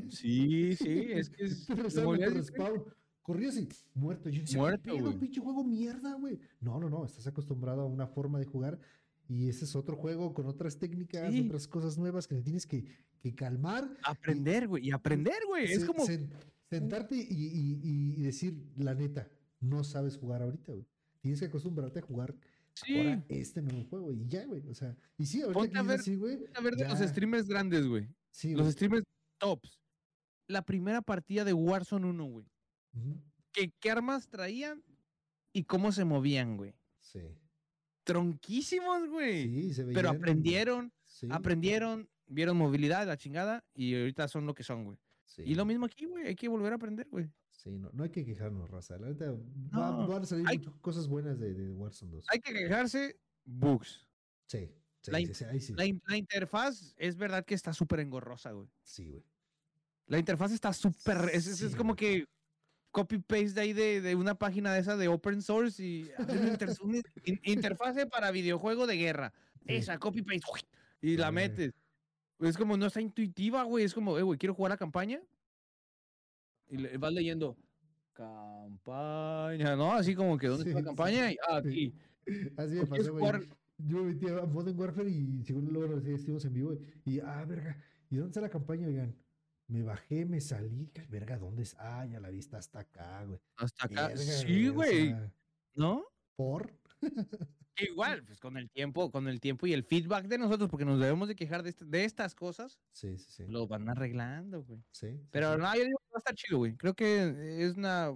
Sí, 0.09 0.75
sí, 0.75 1.07
es 1.11 1.29
que 1.29 1.43
es. 1.45 1.67
Respawn, 1.69 2.83
Corría 3.21 3.49
así, 3.49 3.67
muerto. 3.93 4.29
Yo 4.29 4.41
decía, 4.41 4.57
Muerto, 4.59 4.83
¿qué 4.91 4.91
pedo, 4.97 5.05
güey. 5.07 5.19
pinche 5.19 5.39
juego 5.41 5.63
mierda, 5.63 6.15
güey? 6.15 6.39
No, 6.59 6.79
no, 6.79 6.89
no, 6.89 7.05
estás 7.05 7.27
acostumbrado 7.27 7.81
a 7.81 7.85
una 7.85 8.07
forma 8.07 8.39
de 8.39 8.45
jugar 8.45 8.79
y 9.27 9.47
ese 9.47 9.65
es 9.65 9.75
otro 9.75 9.95
juego 9.95 10.33
con 10.33 10.47
otras 10.47 10.77
técnicas, 10.79 11.31
Sí. 11.31 11.45
otras 11.45 11.67
cosas 11.67 11.97
nuevas 11.97 12.27
que 12.27 12.35
te 12.35 12.41
tienes 12.41 12.65
que, 12.65 12.85
que 13.19 13.35
calmar 13.35 13.95
Aprender, 14.03 14.67
güey. 14.67 14.87
Y 14.87 14.91
aprender, 14.91 15.37
güey. 15.47 15.71
Es 15.71 15.85
como. 15.85 16.05
sen- 16.05 16.29
sentarte 16.69 17.15
y, 17.15 17.21
y- 17.29 17.79
y- 18.17 18.21
decir, 18.23 18.65
la 18.77 18.95
neta, 18.95 19.29
no 19.59 19.83
sabes 19.83 20.17
jugar 20.17 20.41
ahorita, 20.41 20.71
güey. 20.71 20.85
Tienes 21.19 21.39
que 21.39 21.45
acostumbrarte 21.45 21.99
a 21.99 22.01
jugar 22.01 22.33
Sí. 22.73 22.97
ahora 22.97 23.23
este 23.29 23.61
nuevo 23.61 23.83
juego 23.89 24.11
y 24.13 24.25
ya, 24.27 24.45
güey. 24.45 24.65
O 24.67 24.73
sea, 24.73 24.95
y 25.17 25.25
sí, 25.25 25.41
ahorita 25.41 25.59
Ponte 25.59 25.77
a 25.77 25.83
ver- 25.83 25.99
así, 25.99 26.15
güey. 26.15 26.39
A 26.55 26.61
ver, 26.61 26.75
de 26.75 26.87
los 26.87 26.99
streamers 26.99 27.47
grandes, 27.47 27.85
güey. 27.85 28.07
Sí, 28.31 28.55
Los 28.55 28.71
streamers 28.71 29.03
tops. 29.37 29.77
La 30.47 30.61
primera 30.65 31.01
partida 31.01 31.43
de 31.43 31.53
Warzone 31.53 32.07
1, 32.07 32.25
güey. 32.25 32.45
¿Qué, 33.51 33.71
¿Qué 33.79 33.91
armas 33.91 34.27
traían 34.29 34.83
y 35.53 35.63
cómo 35.65 35.91
se 35.91 36.05
movían, 36.05 36.57
güey? 36.57 36.73
Sí. 36.99 37.19
Tronquísimos, 38.03 39.07
güey. 39.09 39.43
Sí, 39.43 39.73
se 39.73 39.83
Pero 39.85 40.09
veían- 40.09 40.15
aprendieron, 40.17 40.93
sí, 41.05 41.27
aprendieron, 41.31 42.09
vieron 42.27 42.57
movilidad, 42.57 43.05
la 43.07 43.17
chingada, 43.17 43.63
y 43.73 43.95
ahorita 43.95 44.27
son 44.27 44.45
lo 44.45 44.53
que 44.53 44.63
son, 44.63 44.85
güey. 44.85 44.97
sí, 45.25 45.43
Y 45.45 45.55
lo 45.55 45.65
mismo 45.65 45.85
aquí, 45.85 46.05
güey. 46.05 46.27
Hay 46.27 46.35
que 46.35 46.47
volver 46.49 46.73
a 46.73 46.75
aprender, 46.75 47.07
güey. 47.09 47.29
Sí, 47.49 47.77
no, 47.77 47.89
no 47.93 48.03
hay 48.03 48.09
que 48.09 48.25
quejarnos, 48.25 48.69
raza. 48.69 48.97
La 48.97 49.07
neta, 49.09 49.31
va- 49.31 49.37
No, 49.91 50.07
van 50.07 50.23
a 50.23 50.25
salir 50.25 50.45
hay- 50.47 50.59
cosas 50.81 51.07
buenas 51.07 51.39
de, 51.39 51.53
de 51.53 51.71
Warzone 51.71 52.11
2. 52.13 52.25
Hay 52.29 52.39
que 52.39 52.53
quejarse, 52.53 53.19
bugs. 53.45 54.07
Sí, 54.47 54.69
sí, 55.01 55.11
la 55.11 55.19
sí, 55.19 55.33
sí, 55.33 55.43
ahí 55.45 55.59
sí. 55.61 55.73
La, 55.75 55.85
in- 55.85 56.01
la 56.07 56.17
interfaz 56.17 56.93
es 56.97 57.15
verdad 57.17 57.45
que 57.45 57.53
está 57.53 57.71
súper 57.71 57.99
engorrosa, 57.99 58.51
güey. 58.51 58.67
Sí, 58.83 59.09
güey. 59.09 59.23
La 60.07 60.17
interfaz 60.17 60.51
está 60.51 60.73
súper. 60.73 61.29
Es, 61.33 61.47
es- 61.47 61.61
es 61.61 61.71
Sí, 61.71 61.77
como 61.77 61.95
que 61.95 62.25
copy-paste 62.91 63.53
de 63.53 63.61
ahí 63.61 63.73
de, 63.73 64.01
de 64.01 64.15
una 64.15 64.35
página 64.35 64.73
de 64.73 64.79
esa 64.81 64.97
de 64.97 65.07
open 65.07 65.41
source 65.41 65.83
y 65.83 66.09
inter- 66.19 66.69
interfase 67.43 68.05
para 68.05 68.31
videojuego 68.31 68.87
de 68.87 68.97
guerra. 68.97 69.33
Sí. 69.65 69.75
Esa, 69.75 69.97
copy-paste. 69.97 70.45
Y 71.01 71.17
la 71.17 71.27
Ah, 71.27 71.31
metes. 71.31 71.71
Es 72.39 72.57
como, 72.57 72.75
no 72.77 72.87
está 72.87 73.01
intuitiva, 73.01 73.63
güey. 73.63 73.85
Es 73.85 73.93
como, 73.93 74.17
eh, 74.17 74.23
güey, 74.23 74.37
quiero 74.37 74.53
jugar 74.53 74.71
la 74.71 74.77
campaña. 74.77 75.21
Y 76.67 76.77
le, 76.77 76.97
vas 76.97 77.13
leyendo. 77.13 77.57
Campaña, 78.13 79.75
¿no? 79.75 79.93
Así 79.93 80.15
como 80.15 80.37
que, 80.37 80.47
¿dónde 80.47 80.63
está 80.63 80.69
Sí, 80.69 80.73
la 80.73 80.79
sí, 80.79 80.85
campaña? 80.85 81.31
Y, 81.31 81.37
ah, 81.47 81.61
sí. 81.63 81.67
aquí. 81.69 82.51
Así 82.57 82.75
me 82.75 82.81
¿O 82.81 82.87
quieres 82.87 83.09
pasó, 83.09 83.13
güey. 83.13 83.49
Yo 83.77 84.03
me 84.03 84.13
metí 84.13 84.27
a 84.27 84.45
Modern 84.45 84.79
Warfare 84.79 85.09
y 85.09 85.43
según 85.43 85.65
luego 85.73 85.97
estuvimos 85.97 86.45
en 86.45 86.53
vivo 86.53 86.77
y 87.03 87.19
ah, 87.19 87.43
verga, 87.45 87.83
¿y 88.11 88.15
dónde 88.17 88.29
está 88.29 88.41
la 88.41 88.49
campaña? 88.49 88.87
Oigan, 88.87 89.15
me 89.71 89.83
bajé, 89.83 90.25
me 90.25 90.41
salí, 90.41 90.87
que 90.93 91.01
verga, 91.07 91.37
¿dónde 91.37 91.63
es? 91.63 91.75
Ah, 91.79 92.05
ya 92.05 92.19
la 92.19 92.29
vi, 92.29 92.39
está 92.39 92.57
hasta 92.57 92.79
acá, 92.79 93.23
güey. 93.23 93.39
Hasta 93.57 93.85
acá. 93.85 94.07
Verga, 94.09 94.21
sí, 94.23 94.67
o 94.67 94.73
güey. 94.73 95.07
sea, 95.09 95.33
¿No? 95.75 96.03
¿Por? 96.35 96.73
Igual, 97.77 98.23
pues 98.25 98.39
con 98.39 98.57
el 98.57 98.69
tiempo, 98.69 99.09
con 99.11 99.27
el 99.27 99.39
tiempo 99.39 99.65
y 99.65 99.73
el 99.73 99.83
feedback 99.83 100.27
de 100.27 100.37
nosotros, 100.37 100.69
porque 100.69 100.85
nos 100.85 100.99
debemos 100.99 101.27
de 101.27 101.35
quejar 101.35 101.63
de, 101.63 101.69
este- 101.69 101.85
de 101.85 102.03
estas 102.03 102.35
cosas, 102.35 102.79
Sí, 102.91 103.17
sí, 103.17 103.31
sí. 103.31 103.43
lo 103.47 103.65
van 103.67 103.89
arreglando, 103.89 104.63
güey. 104.63 104.81
sí, 104.91 105.07
sí, 105.17 105.27
Pero 105.31 105.53
sí. 105.55 105.61
no, 105.61 105.73
yo 105.75 105.85
digo 105.85 105.97
que 105.99 106.11
va 106.13 106.17
a 106.17 106.19
estar 106.19 106.35
chido, 106.35 106.57
güey. 106.59 106.75
Creo 106.75 106.93
que 106.93 107.65
es 107.65 107.75
una 107.77 108.13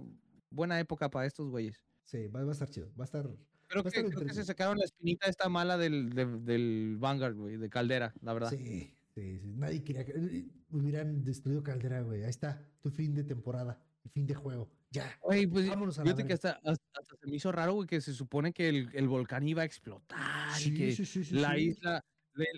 buena 0.50 0.78
época 0.78 1.10
para 1.10 1.26
estos 1.26 1.48
güeyes. 1.48 1.82
Sí, 2.04 2.28
va, 2.28 2.44
va 2.44 2.50
a 2.50 2.52
estar 2.52 2.68
chido. 2.70 2.92
Va 2.94 3.04
a 3.04 3.06
estar. 3.06 3.26
Creo 3.68 3.82
que, 3.82 3.88
estar 3.88 4.04
creo 4.04 4.26
que 4.26 4.34
se 4.34 4.44
sacaron 4.44 4.78
la 4.78 4.84
espinita 4.84 5.26
esta 5.26 5.48
mala 5.48 5.76
del, 5.78 6.10
de- 6.10 6.38
del 6.40 6.96
Vanguard, 7.00 7.34
güey, 7.34 7.56
de 7.56 7.68
Caldera, 7.68 8.14
la 8.20 8.32
verdad. 8.34 8.50
Sí, 8.50 8.95
sí, 9.16 9.38
sí. 9.40 9.52
Nadie 9.56 9.82
quería 9.82 10.04
que. 10.04 10.12
eh, 10.12 10.46
Hubieran 10.70 11.24
destruido 11.24 11.62
Caldera, 11.62 12.00
güey. 12.02 12.22
Ahí 12.24 12.30
está, 12.30 12.60
tu 12.82 12.90
fin 12.90 13.14
de 13.14 13.24
temporada, 13.24 13.80
el 14.04 14.10
fin 14.10 14.26
de 14.26 14.34
juego. 14.34 14.68
Ya. 14.90 15.16
Güey, 15.22 15.46
pues 15.46 15.68
Vámonos 15.68 15.98
a 15.98 16.02
la 16.02 16.04
fíjate 16.06 16.26
que 16.26 16.32
hasta, 16.34 16.52
hasta, 16.64 16.84
hasta 16.94 17.16
se 17.20 17.26
me 17.28 17.36
hizo 17.36 17.50
raro, 17.52 17.74
güey, 17.74 17.88
que 17.88 18.00
se 18.00 18.12
supone 18.14 18.52
que 18.52 18.68
el, 18.68 18.90
el 18.94 19.08
volcán 19.08 19.46
iba 19.48 19.62
a 19.62 19.64
explotar 19.64 20.18
y 20.60 20.74
que 20.74 20.96
la 21.32 21.58
isla, 21.58 22.04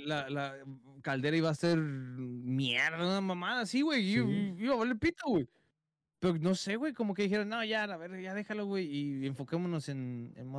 la, 0.06 0.28
la 0.30 0.56
caldera 1.02 1.36
iba 1.36 1.50
a 1.50 1.54
ser 1.54 1.78
mierda, 1.78 2.96
una 2.96 3.20
mamada 3.20 3.62
así, 3.62 3.82
güey. 3.82 4.02
y- 4.08 4.14
Sí. 4.14 4.54
y 4.58 4.64
Iba 4.64 4.74
a 4.74 4.78
valer 4.78 4.98
pito, 4.98 5.22
güey. 5.28 5.48
Pero 6.20 6.36
no 6.38 6.54
sé, 6.54 6.76
güey, 6.76 6.92
como 6.92 7.14
que 7.14 7.22
dijeron, 7.22 7.48
no, 7.48 7.62
ya, 7.64 7.84
a 7.84 7.96
ver, 7.96 8.20
ya 8.20 8.34
déjalo, 8.34 8.66
güey, 8.66 8.86
y 8.86 9.26
enfoquémonos 9.26 9.88
en, 9.88 10.32
en, 10.36 10.54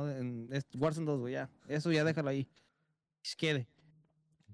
en 0.52 0.62
Warzone 0.78 1.06
2, 1.06 1.20
güey, 1.20 1.34
ya. 1.34 1.50
Eso 1.68 1.92
ya 1.92 2.02
déjalo 2.04 2.30
ahí. 2.30 2.48
Se 3.22 3.36
quede. 3.36 3.68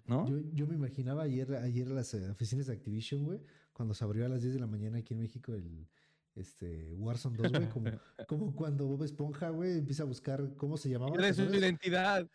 ¿No? 0.07 0.29
Yo, 0.29 0.39
yo 0.53 0.67
me 0.67 0.75
imaginaba 0.75 1.25
ayer, 1.25 1.55
ayer 1.57 1.89
las 1.89 2.15
eh, 2.15 2.31
oficinas 2.31 2.67
de 2.67 2.75
Activision, 2.75 3.25
güey, 3.25 3.41
cuando 3.73 3.95
se 3.95 4.05
abrió 4.05 4.25
a 4.27 4.29
las 4.29 4.43
10 4.43 4.55
de 4.55 4.61
la 4.61 4.67
mañana 4.67 4.99
aquí 4.99 5.15
en 5.15 5.21
México 5.21 5.53
el 5.53 5.89
este 6.37 6.95
Warzone 6.95 7.37
2, 7.37 7.53
güey, 7.53 7.69
como, 7.71 7.91
como 8.29 8.55
cuando 8.55 8.87
Bob 8.87 9.03
Esponja, 9.05 9.51
güey, 9.51 9.79
empieza 9.79 10.03
a 10.03 10.07
buscar 10.07 10.55
cómo 10.57 10.77
se 10.77 10.91
llamaba. 10.91 11.13
Pierde 11.13 11.33
¿te 11.33 11.35
su 11.35 11.55
identidad. 11.55 12.29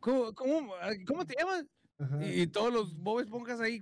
¿Cómo, 0.00 0.34
cómo, 0.34 0.72
¿Cómo 1.06 1.24
te 1.24 1.34
llamas? 1.38 1.64
Y, 2.22 2.42
y 2.42 2.46
todos 2.46 2.72
los 2.72 2.96
Bob 2.96 3.20
Esponjas 3.20 3.60
ahí 3.60 3.80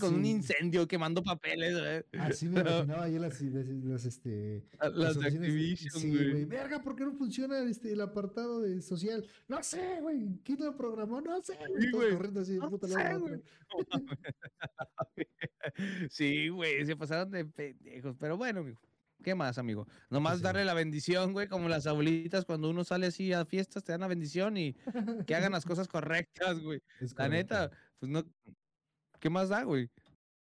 con 0.00 0.14
un 0.14 0.26
incendio 0.26 0.86
quemando 0.88 1.22
papeles. 1.22 1.78
güey. 1.78 2.22
Así 2.22 2.48
me 2.48 2.60
imaginaba 2.60 3.04
ayer 3.04 3.20
las, 3.20 3.40
las, 3.40 3.66
las, 3.66 4.04
este, 4.04 4.64
A- 4.78 4.88
Las 4.88 5.16
oficinas- 5.16 5.48
Activision, 5.48 6.00
Sí, 6.00 6.08
güey. 6.10 6.44
Verga, 6.44 6.82
¿por 6.82 6.96
qué 6.96 7.04
no 7.04 7.12
funciona 7.14 7.60
este, 7.64 7.92
el 7.92 8.00
apartado 8.00 8.60
de 8.60 8.80
social? 8.82 9.24
No 9.48 9.62
sé, 9.62 9.98
güey. 10.00 10.38
¿Quién 10.44 10.60
lo 10.60 10.76
programó? 10.76 11.20
No 11.20 11.40
sé, 11.42 11.56
güey. 11.68 11.82
Sí, 11.82 11.90
güey. 11.92 12.12
corriendo 12.12 12.40
así 12.40 12.56
No 12.56 12.70
puta 12.70 12.88
sé, 12.88 13.16
güey. 13.18 13.40
Sí, 16.10 16.48
güey, 16.48 16.84
se 16.84 16.96
pasaron 16.96 17.30
de 17.30 17.44
pendejos. 17.44 18.16
Pero 18.18 18.36
bueno, 18.36 18.62
mijo. 18.62 18.80
¿Qué 19.22 19.34
más, 19.34 19.58
amigo? 19.58 19.86
Nomás 20.10 20.38
sí. 20.38 20.42
darle 20.42 20.64
la 20.64 20.74
bendición, 20.74 21.32
güey, 21.32 21.48
como 21.48 21.68
las 21.68 21.86
abuelitas 21.86 22.44
cuando 22.44 22.70
uno 22.70 22.84
sale 22.84 23.06
así 23.06 23.32
a 23.32 23.44
fiestas, 23.44 23.84
te 23.84 23.92
dan 23.92 24.00
la 24.02 24.08
bendición 24.08 24.56
y 24.56 24.74
que 25.26 25.34
hagan 25.34 25.52
las 25.52 25.64
cosas 25.64 25.88
correctas, 25.88 26.60
güey. 26.60 26.80
Es 27.00 27.14
La 27.16 27.28
neta, 27.28 27.70
pues 27.98 28.10
no. 28.10 28.24
¿Qué 29.20 29.30
más 29.30 29.48
da, 29.48 29.62
güey? 29.62 29.90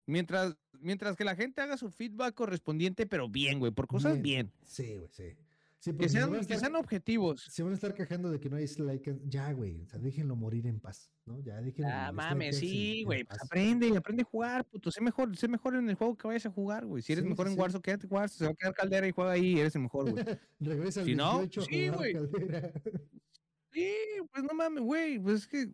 Mientras, 0.05 0.55
mientras 0.79 1.15
que 1.15 1.23
la 1.23 1.35
gente 1.35 1.61
haga 1.61 1.77
su 1.77 1.91
feedback 1.91 2.33
correspondiente, 2.33 3.05
pero 3.05 3.29
bien, 3.29 3.59
güey, 3.59 3.71
por 3.71 3.87
cosas 3.87 4.13
Bien. 4.21 4.23
bien. 4.23 4.53
Sí, 4.65 4.95
güey, 4.95 5.09
sí. 5.11 5.35
Sí, 5.81 5.93
Que 5.93 6.09
sean, 6.09 6.45
que 6.45 6.57
sean 6.57 6.75
objetivos. 6.75 7.41
se 7.41 7.63
van 7.63 7.71
a 7.71 7.75
estar 7.75 7.93
quejando 7.93 8.29
de 8.29 8.39
que 8.41 8.49
no 8.49 8.57
hay 8.57 8.65
like. 8.79 9.17
Ya, 9.25 9.49
güey. 9.53 9.79
O 9.81 9.85
sea, 9.87 9.97
déjenlo 9.97 10.35
morir 10.35 10.67
en 10.67 10.81
paz, 10.81 11.09
¿no? 11.25 11.39
Ya 11.39 11.61
déjenlo. 11.61 11.89
Ah, 11.93 12.11
mames, 12.11 12.57
sí, 12.59 13.03
güey. 13.05 13.23
Pues 13.23 13.41
aprende, 13.41 13.95
aprende 13.95 14.23
a 14.23 14.25
jugar, 14.25 14.65
puto. 14.65 14.91
Sé 14.91 14.99
mejor, 14.99 15.37
sé 15.37 15.47
mejor 15.47 15.75
en 15.75 15.89
el 15.89 15.95
juego 15.95 16.17
que 16.17 16.27
vayas 16.27 16.45
a 16.45 16.51
jugar, 16.51 16.85
güey. 16.85 17.01
Si 17.01 17.13
eres 17.13 17.23
Sí, 17.23 17.29
mejor 17.29 17.47
sí, 17.47 17.53
en. 17.53 17.59
Warzone, 17.61 17.81
quédate 17.81 18.07
en 18.07 18.13
Warzone. 18.13 18.37
Se 18.37 18.45
va 18.45 18.51
a 18.51 18.55
quedar 18.55 18.73
caldera 18.73 19.07
y 19.07 19.11
juega 19.11 19.31
ahí, 19.31 19.57
eres 19.57 19.73
el 19.75 19.81
mejor, 19.83 20.11
güey. 20.11 20.15
Regresa 20.59 20.99
al 20.99 21.05
Si 21.05 21.15
no, 21.15 21.37
28 21.39 21.61
a 21.61 21.65
sí, 21.65 21.89
güey. 21.89 22.13
Sí, 23.71 23.93
pues 24.31 24.43
no 24.43 24.53
mames, 24.53 24.83
güey. 24.83 25.19
Pues 25.19 25.35
es 25.43 25.47
que. 25.47 25.69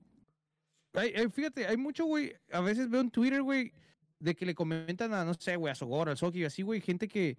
hay- 0.93 1.13
hay- 1.15 1.29
fíjate, 1.29 1.65
hay 1.65 1.77
mucho, 1.77 2.05
güey. 2.05 2.33
A 2.51 2.61
veces 2.61 2.89
veo 2.89 3.01
en 3.01 3.09
Twitter, 3.09 3.41
güey, 3.41 3.73
de 4.19 4.35
que 4.35 4.45
le 4.45 4.53
comentan 4.53 5.13
a, 5.13 5.25
no 5.25 5.33
sé, 5.33 5.55
güey, 5.55 5.71
a 5.71 5.75
Sogor, 5.75 6.09
al 6.09 6.17
Soki, 6.17 6.43
así, 6.43 6.61
güey, 6.61 6.79
gente 6.81 7.07
que 7.07 7.37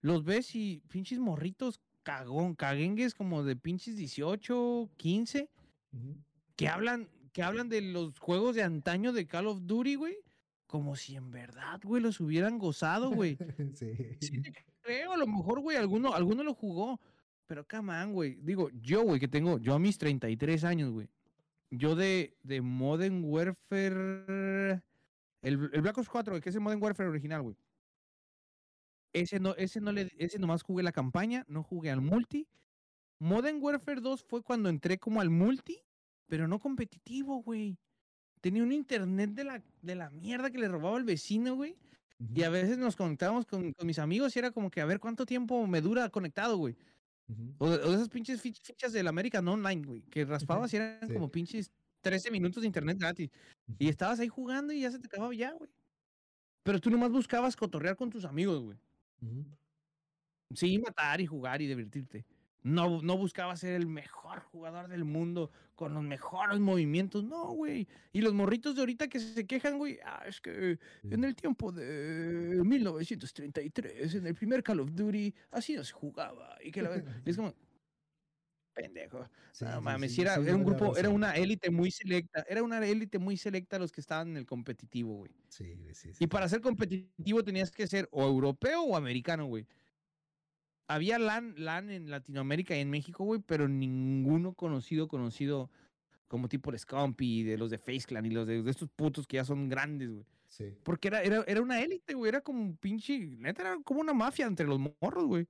los 0.00 0.24
ves 0.24 0.54
y 0.54 0.82
pinches 0.88 1.18
morritos 1.18 1.80
cagón, 2.08 2.54
caguengues 2.54 3.12
como 3.14 3.44
de 3.44 3.54
pinches 3.54 3.94
18, 3.94 4.88
15, 4.96 5.50
Ujú. 5.92 6.16
que 6.56 6.66
hablan, 6.66 7.06
que 7.34 7.42
hablan 7.42 7.68
de 7.68 7.82
los 7.82 8.18
juegos 8.18 8.56
de 8.56 8.62
antaño 8.62 9.12
de 9.12 9.26
Call 9.26 9.46
of 9.46 9.60
Duty, 9.66 9.96
güey. 9.96 10.16
Como 10.66 10.96
si 10.96 11.16
en 11.16 11.30
verdad, 11.30 11.78
güey, 11.84 12.02
los 12.02 12.18
hubieran 12.20 12.58
gozado, 12.58 13.10
güey. 13.10 13.36
sí. 13.74 14.16
Sí 14.22 14.42
creo, 14.80 15.12
a 15.12 15.18
lo 15.18 15.26
mejor, 15.26 15.60
güey, 15.60 15.76
alguno, 15.76 16.14
alguno 16.14 16.42
lo 16.42 16.54
jugó. 16.54 16.98
Pero 17.46 17.66
come 17.68 17.92
on, 18.02 18.14
güey. 18.14 18.38
Digo, 18.40 18.70
yo, 18.80 19.02
güey, 19.02 19.20
que 19.20 19.28
tengo, 19.28 19.58
yo 19.58 19.74
a 19.74 19.78
mis 19.78 19.98
33 19.98 20.64
años, 20.64 20.90
güey. 20.90 21.08
Yo 21.70 21.94
de, 21.94 22.38
de 22.42 22.62
Modern 22.62 23.22
Warfare. 23.22 24.82
El, 25.42 25.70
el 25.72 25.82
Black 25.82 25.98
Ops 25.98 26.08
4, 26.08 26.32
güey, 26.32 26.40
que 26.40 26.48
es 26.48 26.54
el 26.54 26.62
Modern 26.62 26.82
Warfare 26.82 27.10
original, 27.10 27.42
güey. 27.42 27.56
Ese 29.12 29.40
no, 29.40 29.54
ese 29.56 29.80
no 29.80 29.92
le, 29.92 30.10
ese 30.18 30.38
nomás 30.38 30.62
jugué 30.62 30.82
la 30.82 30.92
campaña, 30.92 31.44
no 31.48 31.62
jugué 31.62 31.90
al 31.90 32.00
multi. 32.00 32.46
Modern 33.20 33.58
Warfare 33.60 34.00
2 34.00 34.22
fue 34.22 34.42
cuando 34.42 34.68
entré 34.68 34.98
como 34.98 35.20
al 35.20 35.30
multi, 35.30 35.78
pero 36.26 36.46
no 36.46 36.58
competitivo, 36.58 37.42
güey. 37.42 37.78
Tenía 38.40 38.62
un 38.62 38.72
internet 38.72 39.30
de 39.30 39.44
la, 39.44 39.62
de 39.82 39.94
la 39.96 40.10
mierda 40.10 40.50
que 40.50 40.58
le 40.58 40.68
robaba 40.68 40.98
el 40.98 41.04
vecino, 41.04 41.56
güey. 41.56 41.76
Y 42.34 42.42
a 42.42 42.50
veces 42.50 42.78
nos 42.78 42.96
conectábamos 42.96 43.46
con, 43.46 43.72
con 43.72 43.86
mis 43.86 43.98
amigos 43.98 44.34
y 44.34 44.38
era 44.40 44.50
como 44.50 44.70
que 44.70 44.80
a 44.80 44.84
ver 44.86 44.98
cuánto 45.00 45.24
tiempo 45.24 45.66
me 45.66 45.80
dura 45.80 46.08
conectado, 46.10 46.56
güey. 46.56 46.76
O, 47.58 47.68
esas 47.72 48.08
pinches 48.08 48.42
fich- 48.42 48.60
fichas 48.62 48.92
del 48.92 49.06
American 49.06 49.46
Online, 49.48 49.82
güey, 49.84 50.02
que 50.02 50.24
raspabas 50.24 50.72
y 50.72 50.76
eran 50.76 51.06
Sí. 51.06 51.14
como 51.14 51.30
pinches 51.30 51.70
13 52.00 52.30
minutos 52.30 52.62
de 52.62 52.66
internet 52.66 52.98
gratis. 52.98 53.30
Y 53.78 53.88
estabas 53.88 54.18
ahí 54.20 54.28
jugando 54.28 54.72
y 54.72 54.80
ya 54.80 54.90
se 54.90 54.98
te 54.98 55.06
acababa 55.06 55.34
ya, 55.34 55.52
güey. 55.52 55.70
Pero 56.64 56.80
tú 56.80 56.90
nomás 56.90 57.10
buscabas 57.10 57.54
cotorrear 57.56 57.96
con 57.96 58.10
tus 58.10 58.24
amigos, 58.24 58.62
güey. 58.62 58.78
Sí, 60.54 60.78
matar 60.78 61.20
y 61.20 61.26
jugar 61.26 61.60
y 61.60 61.66
divertirte. 61.66 62.24
No, 62.62 63.00
no 63.02 63.16
buscaba 63.16 63.56
ser 63.56 63.74
el 63.74 63.86
mejor 63.86 64.40
jugador 64.40 64.88
del 64.88 65.04
mundo 65.04 65.50
con 65.74 65.94
los 65.94 66.02
mejores 66.02 66.58
movimientos, 66.58 67.22
no, 67.24 67.52
güey. 67.52 67.86
Y 68.12 68.20
los 68.20 68.34
morritos 68.34 68.74
de 68.74 68.80
ahorita 68.80 69.08
que 69.08 69.20
se 69.20 69.46
quejan, 69.46 69.78
güey, 69.78 69.98
ah, 70.04 70.24
es 70.26 70.40
que 70.40 70.78
en 71.04 71.24
el 71.24 71.36
tiempo 71.36 71.70
de 71.70 72.60
1933, 72.64 74.16
en 74.16 74.26
el 74.26 74.34
primer 74.34 74.62
Call 74.62 74.80
of 74.80 74.92
Duty, 74.92 75.32
así 75.52 75.74
no 75.74 75.84
se 75.84 75.92
jugaba. 75.92 76.58
Y 76.62 76.72
que 76.72 76.82
la 76.82 77.02
es 77.24 77.36
como, 77.36 77.54
pendejo. 78.82 79.28
Sí, 79.52 79.64
no 79.64 79.80
mames, 79.80 80.14
sí, 80.14 80.22
era, 80.22 80.38
un 80.38 80.64
grupo, 80.64 80.96
era 80.96 81.08
una 81.08 81.34
élite 81.34 81.70
muy 81.70 81.90
selecta, 81.90 82.44
era 82.48 82.62
una 82.62 82.84
élite 82.86 83.18
muy 83.18 83.36
selecta 83.36 83.78
los 83.78 83.92
que 83.92 84.00
estaban 84.00 84.28
en 84.28 84.36
el 84.36 84.46
competitivo, 84.46 85.16
güey. 85.16 85.32
Sí, 85.48 85.74
sí, 85.92 86.12
sí. 86.14 86.24
Y 86.24 86.26
para 86.26 86.48
ser 86.48 86.60
competitivo 86.60 87.42
tenías 87.42 87.70
que 87.70 87.86
ser 87.86 88.08
o 88.12 88.24
europeo 88.24 88.82
o 88.82 88.96
americano, 88.96 89.46
güey. 89.46 89.66
Había 90.86 91.18
LAN, 91.18 91.54
LAN 91.58 91.90
en 91.90 92.10
Latinoamérica 92.10 92.76
y 92.76 92.80
en 92.80 92.90
México, 92.90 93.24
güey, 93.24 93.40
pero 93.44 93.68
ninguno 93.68 94.54
conocido, 94.54 95.06
conocido 95.06 95.70
como 96.28 96.48
tipo 96.48 96.70
el 96.70 96.78
Scumpy, 96.78 97.42
de 97.42 97.58
los 97.58 97.70
de 97.70 97.78
Face 97.78 98.04
Clan 98.06 98.24
y 98.24 98.30
los 98.30 98.46
de, 98.46 98.62
de 98.62 98.70
estos 98.70 98.88
putos 98.88 99.26
que 99.26 99.36
ya 99.36 99.44
son 99.44 99.68
grandes, 99.68 100.10
güey. 100.10 100.24
Sí. 100.46 100.74
Porque 100.82 101.08
era, 101.08 101.22
era, 101.22 101.44
era 101.46 101.60
una 101.60 101.80
élite, 101.80 102.14
güey. 102.14 102.28
Era 102.28 102.40
como 102.40 102.60
un 102.60 102.76
pinche. 102.76 103.18
Neta, 103.18 103.62
era 103.62 103.78
como 103.84 104.00
una 104.00 104.14
mafia 104.14 104.46
entre 104.46 104.66
los 104.66 104.78
morros, 104.78 105.26
güey. 105.26 105.46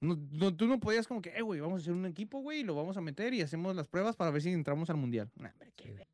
No, 0.00 0.16
no- 0.32 0.56
tú 0.56 0.66
no 0.66 0.80
podías 0.80 1.06
como 1.06 1.20
que, 1.20 1.30
eh, 1.30 1.42
güey, 1.42 1.60
vamos 1.60 1.80
a 1.80 1.82
hacer 1.82 1.92
un 1.92 2.06
equipo, 2.06 2.40
güey, 2.40 2.60
y 2.60 2.64
lo 2.64 2.74
vamos 2.74 2.96
a 2.96 3.00
meter 3.00 3.34
y 3.34 3.42
hacemos 3.42 3.76
las 3.76 3.86
pruebas 3.88 4.16
para 4.16 4.30
ver 4.30 4.40
si 4.42 4.50
entramos 4.50 4.88
al 4.90 4.96
mundial. 4.96 5.30
Nah, 5.36 5.50
hombre, 5.52 5.72
qué 5.76 6.06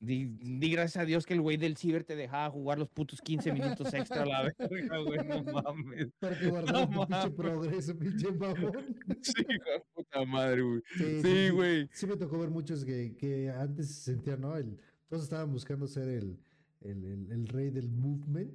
Di, 0.00 0.26
di 0.26 0.70
gracias 0.70 1.02
a 1.02 1.04
Dios 1.04 1.26
que 1.26 1.34
el 1.34 1.40
güey 1.40 1.56
del 1.56 1.76
ciber 1.76 2.04
te 2.04 2.14
dejaba 2.14 2.48
jugar 2.50 2.78
los 2.78 2.88
putos 2.88 3.20
15 3.20 3.52
minutos 3.52 3.92
extra 3.92 4.22
a 4.22 4.26
la 4.26 4.42
verga, 4.70 4.98
güey. 4.98 5.18
No 5.26 5.42
mames. 5.42 6.08
Para 6.20 6.38
que 6.38 6.46
guardara 6.46 6.86
tu 6.86 7.04
pinche 7.06 7.30
progreso, 7.32 7.98
pinche 7.98 8.30
mamón. 8.30 8.96
Sí, 9.22 9.32
hijo 9.42 9.86
puta 9.94 10.24
madre, 10.24 10.62
güey. 10.62 10.82
Sí, 10.96 11.20
Sí, 11.22 11.48
güey. 11.50 11.88
Sí 11.92 12.06
me 12.06 12.16
tocó 12.16 12.38
ver 12.38 12.48
muchos 12.50 12.84
que, 12.84 13.16
que 13.16 13.50
antes 13.50 13.88
se 13.88 14.12
sentían, 14.12 14.40
¿no? 14.40 14.56
El, 14.56 14.78
todos 15.08 15.24
estaban 15.24 15.50
buscando 15.50 15.88
ser 15.88 16.08
el, 16.08 16.38
el, 16.82 17.04
el, 17.04 17.32
el 17.32 17.48
rey 17.48 17.70
del 17.70 17.88
movement. 17.90 18.52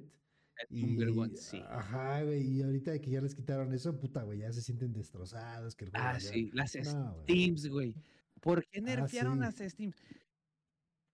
Y, 0.70 0.98
sí. 1.36 1.62
Ajá, 1.68 2.22
güey. 2.22 2.42
Y 2.42 2.62
ahorita 2.62 2.98
que 3.00 3.10
ya 3.10 3.20
les 3.20 3.34
quitaron 3.34 3.72
eso, 3.74 3.98
puta, 3.98 4.22
güey, 4.22 4.38
ya 4.40 4.52
se 4.52 4.62
sienten 4.62 4.92
destrozados. 4.92 5.74
Que 5.74 5.86
el 5.86 5.90
Ah, 5.94 6.14
ya- 6.14 6.20
sí, 6.20 6.50
las 6.52 6.74
No. 6.94 7.14
Steams, 7.22 7.68
güey. 7.68 7.94
¿Por 8.40 8.64
qué 8.66 8.78
Ah, 8.78 8.82
nerfearon 8.82 9.34
sí. 9.34 9.40
las 9.40 9.72
Steams? 9.72 9.96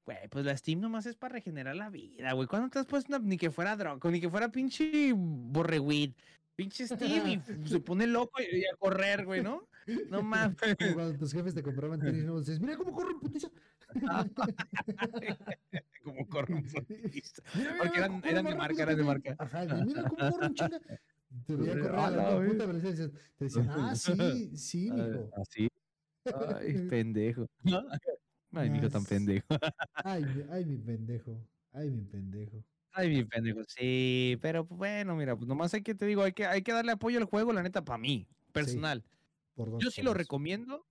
Güey, 0.07 0.29
pues 0.31 0.45
la 0.45 0.57
Steam 0.57 0.81
nomás 0.81 1.07
es 1.07 1.17
para 1.17 1.35
regenerar 1.35 1.77
la 1.77 1.91
vida, 1.91 2.33
güey. 2.33 2.49
¿Cuándo 2.49 2.69
te 2.71 2.79
has 2.79 2.87
puesto 2.87 3.15
una- 3.15 3.25
ni 3.25 3.37
que 3.37 3.51
fuera 3.51 3.77
droga, 3.77 4.11
ni 4.11 4.21
que 4.21 4.31
fuera 4.31 4.51
pinche 4.51 5.13
borreweed? 5.15 6.13
Pinche 6.57 6.87
Steam 6.87 7.27
y 7.29 7.41
se 7.79 7.81
pone 7.81 8.07
loco 8.07 8.41
y, 8.41 8.65
a 8.65 8.77
correr, 8.79 9.25
güey, 9.25 9.43
¿no? 9.43 9.69
No 10.11 10.23
mames. 10.57 10.57
Cuando 10.95 11.17
tus 11.19 11.33
jefes 11.33 11.55
te 11.55 11.63
compraban 11.63 12.01
tenis 12.01 12.25
nuevos, 12.25 12.47
dices, 12.47 12.61
mira 12.61 12.77
cómo 12.77 12.93
corren, 12.93 13.19
putiza. 13.21 13.51
Como 16.05 16.27
corre 16.29 16.55
un 16.55 16.65
futbolista. 16.65 17.43
Mira, 17.55 17.73
mira, 17.73 17.79
Porque 17.83 17.99
eran- 17.99 18.23
eran 18.25 18.45
de 18.47 18.55
marca, 18.55 18.83
eran 18.83 18.97
de 18.97 19.05
marca. 19.05 19.37
Ajá, 19.39 19.65
mira 19.85 20.03
cómo 20.09 20.31
corre 20.31 20.47
un 20.47 20.55
chinga. 20.55 20.81
Te 21.47 21.57
veía 21.57 21.73
correr 21.81 21.95
a 21.95 22.07
Ah, 22.07 22.11
la 22.11 22.45
puta 22.47 22.67
decías- 22.67 23.11
Te 23.39 23.45
decían, 23.45 23.69
ah, 23.71 23.95
sí, 23.95 24.57
sí, 24.57 24.91
mijo. 24.91 25.31
Así. 25.37 25.69
Ay, 26.57 26.75
pendejo. 26.91 27.47
Ay, 28.53 28.71
mi 28.71 28.79
hijo 28.79 28.89
tan 28.89 29.05
pendejo. 29.05 29.47
Ay, 30.05 30.25
ay, 30.51 30.65
mi 30.65 30.77
pendejo. 30.79 31.39
Ay, 31.73 31.91
mi 31.91 32.03
pendejo. 32.05 32.65
Ay, 32.93 33.09
mi 33.11 33.25
pendejo. 33.25 33.61
Sí, 33.69 34.37
pero 34.43 34.65
bueno, 34.65 35.15
mira, 35.15 35.37
pues 35.37 35.47
nomás 35.47 35.73
hay 35.75 35.83
que, 35.83 35.95
te 35.95 36.07
digo, 36.07 36.23
hay 36.25 36.33
que, 36.33 36.47
hay 36.47 36.63
que 36.63 36.73
darle 36.73 36.91
apoyo 36.93 37.19
al 37.19 37.25
juego, 37.25 37.53
la 37.53 37.63
neta, 37.63 37.85
para 37.85 37.99
mí, 37.99 38.27
personal. 38.53 39.05
Por 39.55 39.71
dos, 39.71 39.85
Yo 39.85 39.91
sí 39.93 40.01
por 40.01 40.07
lo 40.07 40.15
recomiendo 40.15 40.85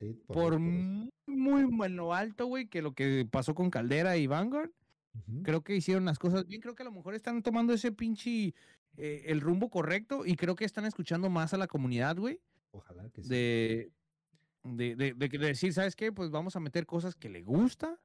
Sí, 0.00 0.14
por 0.26 0.34
por 0.36 0.52
por. 0.52 1.12
Muy, 1.26 1.64
bueno 1.64 2.12
alto, 2.14 2.46
güey, 2.46 2.66
que 2.68 2.82
lo 2.82 2.92
que 2.94 3.26
pasó 3.30 3.54
con 3.54 3.70
Caldera 3.70 4.16
y 4.16 4.26
Vanguard. 4.26 4.70
Ujú. 5.14 5.42
Creo 5.42 5.62
que 5.62 5.76
hicieron 5.76 6.04
las 6.04 6.18
cosas 6.18 6.46
bien. 6.46 6.60
Creo 6.60 6.74
que 6.74 6.82
a 6.82 6.86
lo 6.86 6.92
mejor 6.92 7.14
están 7.14 7.42
tomando 7.42 7.72
ese 7.72 7.92
pinche, 7.92 8.54
eh, 8.96 9.22
el 9.26 9.40
rumbo 9.40 9.70
correcto 9.70 10.26
y 10.26 10.34
creo 10.36 10.56
que 10.56 10.64
están 10.64 10.84
escuchando 10.84 11.30
más 11.30 11.54
a 11.54 11.56
la 11.58 11.66
comunidad, 11.66 12.16
güey, 12.16 12.40
Ojalá 12.72 13.08
que 13.10 13.22
sí. 13.22 13.28
de, 13.28 13.92
de, 14.64 14.96
de, 14.96 15.28
decir, 15.38 15.72
¿sabes 15.72 15.94
qué? 15.94 16.10
Pues 16.12 16.30
vamos 16.30 16.56
a 16.56 16.60
meter 16.60 16.86
cosas 16.86 17.14
que 17.14 17.28
le 17.28 17.42
gusta, 17.42 18.00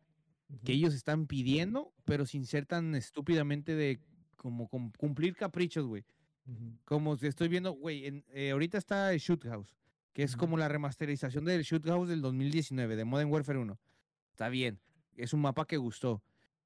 que 0.63 0.73
ellos 0.73 0.93
están 0.93 1.25
pidiendo, 1.27 1.93
pero 2.05 2.25
sin 2.25 2.45
ser 2.45 2.65
tan 2.65 2.93
estúpidamente 2.95 3.75
de 3.75 3.99
como 4.35 4.67
cum- 4.67 4.91
cumplir 4.97 5.35
caprichos, 5.35 5.85
güey. 5.85 6.05
Como 6.85 7.13
estoy 7.15 7.47
viendo, 7.47 7.73
güey, 7.73 8.05
en- 8.07 8.25
eh, 8.33 8.51
ahorita 8.51 8.77
está 8.79 9.15
Shoot 9.17 9.43
House, 9.45 9.78
que 10.14 10.23
es 10.23 10.36
como 10.36 10.57
la 10.57 10.68
remasterización 10.68 11.45
del 11.45 11.64
Shoot 11.64 11.86
House 11.86 12.10
del 12.10 12.22
2019, 12.22 12.95
de 12.95 13.06
Modern 13.06 13.30
Warfare 13.31 13.60
1. 13.60 13.80
Está 14.31 14.49
bien, 14.49 14.80
es 15.15 15.34
un 15.34 15.41
mapa 15.41 15.65
que 15.65 15.77
gustó. 15.77 16.22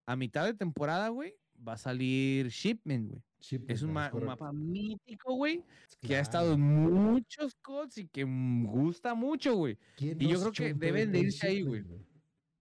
A 0.05 0.15
mitad 0.15 0.45
de 0.45 0.53
temporada, 0.53 1.09
güey, 1.09 1.35
va 1.65 1.73
a 1.73 1.77
salir 1.77 2.47
Shipment, 2.49 3.09
güey. 3.09 3.23
Shipment, 3.39 3.71
Es 3.71 3.81
un, 3.81 3.91
ma- 3.93 4.09
un 4.13 4.25
mapa 4.25 4.51
mítico, 4.53 5.35
güey, 5.35 5.63
que 6.01 6.07
ha 6.07 6.07
Claro. 6.07 6.21
estado 6.23 6.53
en 6.53 6.61
muchos 6.61 7.55
cods 7.55 7.97
y 7.97 8.07
que 8.07 8.23
gusta 8.23 9.13
mucho, 9.15 9.55
güey. 9.55 9.77
¿Quién 9.97 10.21
y 10.21 10.29
yo 10.29 10.39
creo 10.39 10.51
que 10.51 10.73
deben 10.73 11.11
de 11.11 11.19
irse 11.19 11.47
ahí, 11.47 11.61
güey. 11.61 11.83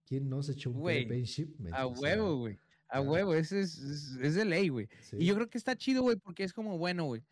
¿Quién 0.06 0.28
no 0.28 0.42
se 0.42 0.52
echó 0.52 0.70
un 0.70 0.80
Güey, 0.80 1.04
en 1.10 1.24
Shipment? 1.24 1.74
A 1.74 1.86
O 1.86 1.94
sea, 1.94 2.02
huevo, 2.02 2.36
güey. 2.38 2.58
A 2.88 2.96
claro. 2.98 3.10
huevo, 3.12 3.34
ese 3.34 3.60
es, 3.60 3.78
es, 3.78 4.18
es 4.20 4.34
de 4.34 4.44
ley, 4.44 4.68
güey. 4.68 4.88
sí. 5.00 5.16
Y 5.20 5.26
yo 5.26 5.34
creo 5.34 5.48
que 5.48 5.56
está 5.56 5.74
chido, 5.76 6.02
güey, 6.02 6.16
porque 6.16 6.44
es 6.44 6.52
como, 6.52 6.76
bueno, 6.78 7.04
güey. 7.04 7.22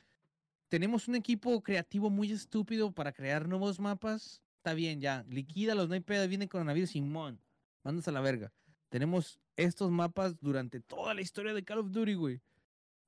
Tenemos 0.70 1.08
un 1.08 1.16
equipo 1.16 1.60
creativo 1.64 2.10
muy 2.10 2.30
estúpido 2.30 2.92
para 2.92 3.12
crear 3.12 3.48
nuevos 3.48 3.80
mapas. 3.80 4.40
Está 4.58 4.72
bien, 4.72 5.00
ya. 5.00 5.24
Liquídalos, 5.28 5.88
no 5.88 5.94
hay 5.94 6.00
pedo. 6.00 6.28
Viene 6.28 6.48
coronavirus, 6.48 6.90
Simón. 6.90 7.40
Mandas 7.82 8.06
a 8.06 8.12
la 8.12 8.20
verga. 8.20 8.52
Tenemos 8.88 9.40
estos 9.56 9.90
mapas 9.90 10.38
durante 10.40 10.78
toda 10.80 11.12
la 11.12 11.22
historia 11.22 11.54
de 11.54 11.64
Call 11.64 11.78
of 11.78 11.90
Duty, 11.90 12.14
güey. 12.14 12.40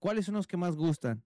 ¿Cuáles 0.01 0.27
son 0.27 0.35
los 0.35 0.49
que 0.49 0.57
más 0.57 0.75
gustan? 0.75 1.23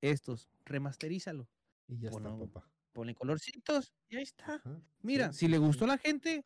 Estos, 0.00 0.48
remasterízalo. 0.64 1.48
Y 1.86 2.00
ya 2.00 2.08
está, 2.10 2.36
papá. 2.36 2.68
Ponle 2.92 3.14
colorcitos 3.14 3.94
y 4.08 4.16
ahí 4.16 4.24
está. 4.24 4.54
Ajá, 4.56 4.82
Mira, 5.02 5.32
sí, 5.32 5.40
si 5.40 5.48
le 5.48 5.58
gustó 5.58 5.84
sí. 5.84 5.90
a 5.90 5.94
la 5.94 5.98
gente, 5.98 6.44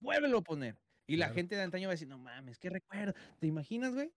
vuélvelo 0.00 0.38
a 0.38 0.42
poner. 0.42 0.76
Y 1.06 1.16
la 1.16 1.28
gente 1.28 1.54
de 1.54 1.62
antaño 1.62 1.86
va 1.86 1.92
a 1.92 1.94
decir, 1.94 2.08
no 2.08 2.18
mames, 2.18 2.58
qué 2.58 2.70
recuerdo. 2.70 3.14
¿Te 3.38 3.46
imaginas, 3.46 3.94
güey? 3.94 4.12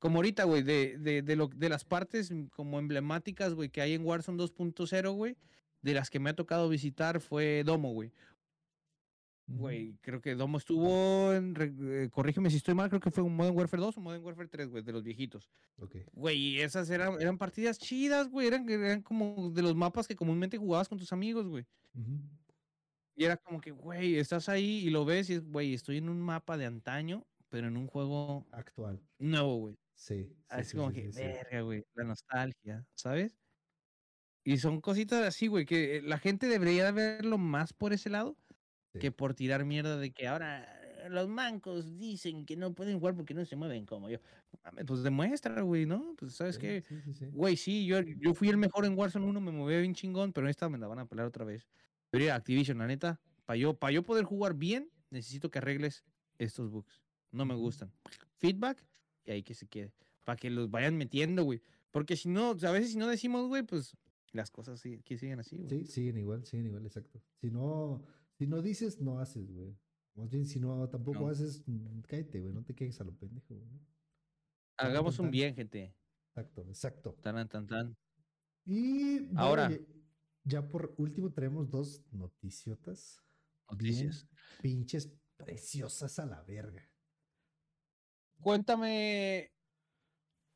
Como 0.00 0.16
ahorita, 0.16 0.44
güey, 0.44 0.62
de, 0.62 0.96
de, 0.98 1.22
de, 1.22 1.36
lo, 1.36 1.48
de 1.48 1.68
las 1.68 1.84
partes 1.84 2.32
como 2.50 2.78
emblemáticas, 2.78 3.52
güey, 3.54 3.68
que 3.68 3.82
hay 3.82 3.92
en 3.92 4.04
Warzone 4.04 4.42
2.0, 4.42 5.14
güey, 5.14 5.36
de 5.82 5.94
las 5.94 6.08
que 6.10 6.18
me 6.18 6.30
ha 6.30 6.34
tocado 6.34 6.68
visitar 6.70 7.20
fue 7.20 7.62
Domo, 7.64 7.92
güey. 7.92 8.10
Güey, 9.46 9.98
creo 10.00 10.20
que 10.20 10.34
Domo 10.36 10.58
estuvo 10.58 11.32
en, 11.34 11.54
eh, 11.58 12.08
corrígeme 12.10 12.50
si 12.50 12.56
estoy 12.56 12.72
mal, 12.74 12.88
creo 12.88 13.00
que 13.00 13.10
fue 13.10 13.22
un 13.24 13.34
Modern 13.34 13.56
Warfare 13.56 13.82
2 13.82 13.98
o 13.98 14.00
Modern 14.00 14.24
Warfare 14.24 14.48
3, 14.48 14.68
güey, 14.70 14.82
de 14.82 14.92
los 14.92 15.02
viejitos. 15.02 15.50
Ok. 15.78 15.96
Güey, 16.12 16.38
y 16.38 16.60
esas 16.60 16.88
eran, 16.88 17.20
eran 17.20 17.36
partidas 17.36 17.78
chidas, 17.78 18.30
güey, 18.30 18.46
eran, 18.46 18.68
eran 18.70 19.02
como 19.02 19.50
de 19.50 19.60
los 19.60 19.74
mapas 19.74 20.06
que 20.08 20.16
comúnmente 20.16 20.56
jugabas 20.56 20.88
con 20.88 20.98
tus 20.98 21.12
amigos, 21.12 21.46
güey. 21.46 21.66
Ujú. 21.94 22.20
Y 23.16 23.24
era 23.24 23.36
como 23.36 23.60
que, 23.60 23.72
güey, 23.72 24.16
estás 24.16 24.48
ahí 24.48 24.86
y 24.86 24.88
lo 24.88 25.04
ves 25.04 25.28
y 25.28 25.34
es, 25.34 25.44
güey, 25.44 25.74
estoy 25.74 25.98
en 25.98 26.08
un 26.08 26.20
mapa 26.20 26.56
de 26.56 26.64
antaño, 26.64 27.26
pero 27.50 27.66
en 27.66 27.76
un 27.76 27.86
juego 27.86 28.46
Actual. 28.52 28.98
nuevo, 29.18 29.56
güey. 29.56 29.76
Sí. 30.00 30.34
sí, 30.48 30.64
Así 30.64 30.74
sí, 30.74 30.78
como 30.78 30.92
sí, 30.92 30.92
que, 30.92 31.10
verga, 31.12 31.60
güey, 31.60 31.84
la 31.94 32.04
nostalgia, 32.04 32.86
¿sabes? 32.94 33.36
Y 34.44 34.58
son 34.58 34.80
cositas 34.80 35.22
así, 35.26 35.48
güey, 35.48 35.66
que 35.66 35.96
eh, 35.98 36.02
la 36.02 36.18
gente 36.18 36.46
debería 36.48 36.86
de 36.86 36.92
verlo 36.92 37.36
más 37.38 37.72
por 37.72 37.92
ese 37.92 38.08
lado 38.10 38.38
que 38.98 39.12
por 39.12 39.34
tirar 39.34 39.64
mierda 39.64 39.98
de 39.98 40.12
que 40.12 40.28
ahora 40.28 40.68
los 41.10 41.28
mancos 41.28 41.98
dicen 41.98 42.46
que 42.46 42.56
no 42.56 42.74
pueden 42.74 42.98
jugar 43.00 43.16
porque 43.16 43.34
no 43.34 43.44
se 43.44 43.56
mueven 43.56 43.86
como 43.86 44.10
yo. 44.10 44.18
Pues 44.86 45.02
demuestra, 45.02 45.62
güey, 45.62 45.86
¿no? 45.86 46.14
Pues 46.18 46.34
sabes 46.34 46.58
Sí, 46.58 46.58
que, 46.58 46.84
sí, 46.88 47.00
sí, 47.14 47.14
güey, 47.30 47.56
sí, 47.56 47.86
yo, 47.86 48.00
yo 48.02 48.34
fui 48.34 48.48
el 48.48 48.56
mejor 48.56 48.84
en 48.84 48.96
Warzone 48.98 49.26
1, 49.26 49.40
me 49.40 49.52
movía 49.52 49.78
bien 49.78 49.94
chingón, 49.94 50.32
pero 50.32 50.46
en 50.46 50.50
esta 50.50 50.68
me 50.68 50.78
la 50.78 50.86
van 50.86 50.98
a 50.98 51.06
pelear 51.06 51.26
otra 51.28 51.44
vez. 51.44 51.66
Pero 52.10 52.22
mira, 52.24 52.34
Activision, 52.34 52.78
la 52.78 52.86
neta, 52.86 53.20
para 53.46 53.56
yo, 53.56 53.78
pa 53.78 53.90
yo 53.90 54.02
poder 54.04 54.24
jugar 54.24 54.54
bien, 54.54 54.92
necesito 55.10 55.50
que 55.50 55.58
arregles 55.58 56.04
estos 56.38 56.70
bugs. 56.70 57.02
No 57.32 57.44
me 57.46 57.54
gustan. 57.54 57.94
Feedback 58.38 58.84
y 59.24 59.30
ahí 59.30 59.42
que 59.42 59.54
se 59.54 59.66
quede. 59.66 59.92
Para 60.24 60.36
que 60.36 60.50
los 60.50 60.70
vayan 60.70 60.96
metiendo, 60.96 61.44
güey. 61.44 61.62
Porque 61.90 62.16
si 62.16 62.28
no, 62.28 62.50
a 62.50 62.70
veces 62.70 62.92
si 62.92 62.98
no 62.98 63.08
decimos, 63.08 63.48
güey, 63.48 63.62
pues 63.62 63.96
las 64.32 64.50
cosas 64.50 64.78
sí, 64.80 65.00
que 65.04 65.18
siguen 65.18 65.40
así, 65.40 65.56
güey. 65.56 65.68
Sí, 65.68 65.86
siguen 65.86 66.18
igual, 66.18 66.44
siguen 66.46 66.66
igual, 66.66 66.86
exacto. 66.86 67.20
Si 67.40 67.50
no, 67.50 68.04
si 68.38 68.46
no 68.46 68.62
dices, 68.62 69.00
no 69.00 69.18
haces, 69.18 69.50
güey. 69.50 69.76
Más 70.14 70.28
bien, 70.30 70.46
si 70.46 70.60
no 70.60 70.88
tampoco 70.88 71.20
No. 71.20 71.28
haces, 71.28 71.62
mm, 71.66 72.00
cállate, 72.02 72.40
güey. 72.40 72.52
No 72.52 72.62
te 72.62 72.74
quejes 72.74 73.00
a 73.00 73.04
lo 73.04 73.12
pendejo, 73.16 73.54
güey. 73.54 73.80
Hagamos 74.76 75.16
tan, 75.16 75.26
un 75.26 75.30
bien, 75.30 75.54
gente. 75.54 75.94
Exacto, 76.28 76.62
exacto. 76.68 77.16
Tan, 77.22 77.48
tan, 77.48 77.66
tan. 77.66 77.96
Y 78.64 79.20
bueno, 79.26 79.40
Ahora. 79.40 79.70
ya- 80.44 80.66
por 80.68 80.94
último 80.98 81.32
traemos 81.32 81.68
dos 81.70 82.04
noticiotas. 82.12 83.20
bien 83.78 83.92
Noticias. 84.06 84.28
Pinches 84.62 85.12
preciosas 85.36 86.18
a 86.18 86.26
la 86.26 86.42
verga. 86.42 86.89
Cuéntame 88.40 89.52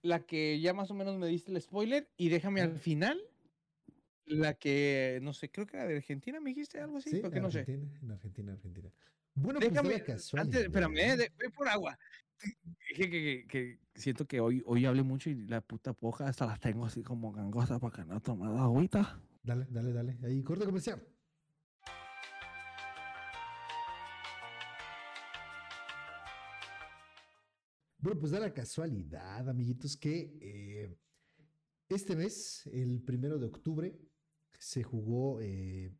la 0.02 0.20
que 0.26 0.60
ya 0.60 0.74
más 0.74 0.90
o 0.90 0.94
menos 0.94 1.16
me 1.18 1.26
diste 1.28 1.50
el 1.50 1.60
spoiler 1.60 2.10
y 2.16 2.28
déjame 2.28 2.60
al 2.60 2.78
final 2.78 3.18
la 4.26 4.54
que, 4.54 5.18
no 5.22 5.32
sé, 5.34 5.50
creo 5.50 5.66
que 5.66 5.76
era 5.76 5.86
de 5.86 5.96
Argentina, 5.96 6.40
me 6.40 6.50
dijiste 6.50 6.78
algo 6.80 6.98
así, 6.98 7.10
Sí, 7.10 7.16
porque 7.20 7.40
no 7.40 7.50
sé. 7.50 7.60
Argentina, 7.60 7.98
en 8.02 8.10
Argentina, 8.10 8.52
Argentina. 8.54 8.90
Bueno, 9.34 9.60
pues 9.60 9.72
Déjame, 9.72 9.98
la 9.98 10.40
antes, 10.40 10.64
espérame, 10.64 10.98
eh, 10.98 11.16
de- 11.16 11.32
voy 11.36 11.50
por 11.52 11.68
agua. 11.68 11.98
Dije 12.88 13.10
que, 13.10 13.10
que- 13.10 13.46
que 13.46 13.78
siento 14.00 14.26
que 14.26 14.40
hoy, 14.40 14.62
hoy 14.66 14.86
hablé 14.86 15.02
mucho 15.02 15.28
y 15.30 15.34
la 15.46 15.60
puta 15.60 15.92
poja 15.92 16.26
hasta 16.28 16.46
las 16.46 16.60
tengo 16.60 16.86
así 16.86 17.02
como 17.02 17.32
gangosa 17.32 17.78
para 17.78 17.96
que 17.96 18.04
no 18.04 18.20
tome 18.20 18.46
agüita. 18.58 19.20
Dale, 19.42 19.66
dale, 19.68 19.92
dale. 19.92 20.18
Ahí, 20.22 20.42
corte 20.42 20.64
comercial. 20.64 21.06
Bueno, 28.04 28.20
pues 28.20 28.32
da 28.32 28.38
la 28.38 28.52
casualidad, 28.52 29.48
amiguitos, 29.48 29.96
que 29.96 30.36
eh, 30.38 30.94
este 31.88 32.14
mes, 32.14 32.66
el 32.66 33.00
primero 33.00 33.38
de 33.38 33.46
octubre, 33.46 33.98
se 34.58 34.82
jugó. 34.82 35.40
eh, 35.40 35.90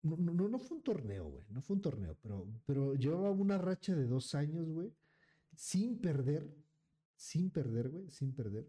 no, 0.00 0.16
no, 0.16 0.58
fue 0.58 0.78
un 0.78 0.82
torneo, 0.82 1.26
güey. 1.28 1.44
No 1.50 1.60
fue 1.60 1.76
un 1.76 1.82
torneo, 1.82 2.16
pero, 2.22 2.48
pero 2.64 2.94
llevaba 2.94 3.30
una 3.30 3.58
racha 3.58 3.94
de 3.94 4.06
dos 4.06 4.34
años, 4.34 4.70
güey, 4.70 4.90
sin 5.54 6.00
perder, 6.00 6.50
sin 7.14 7.50
perder, 7.50 7.90
güey, 7.90 8.08
sin 8.08 8.32
perder 8.32 8.66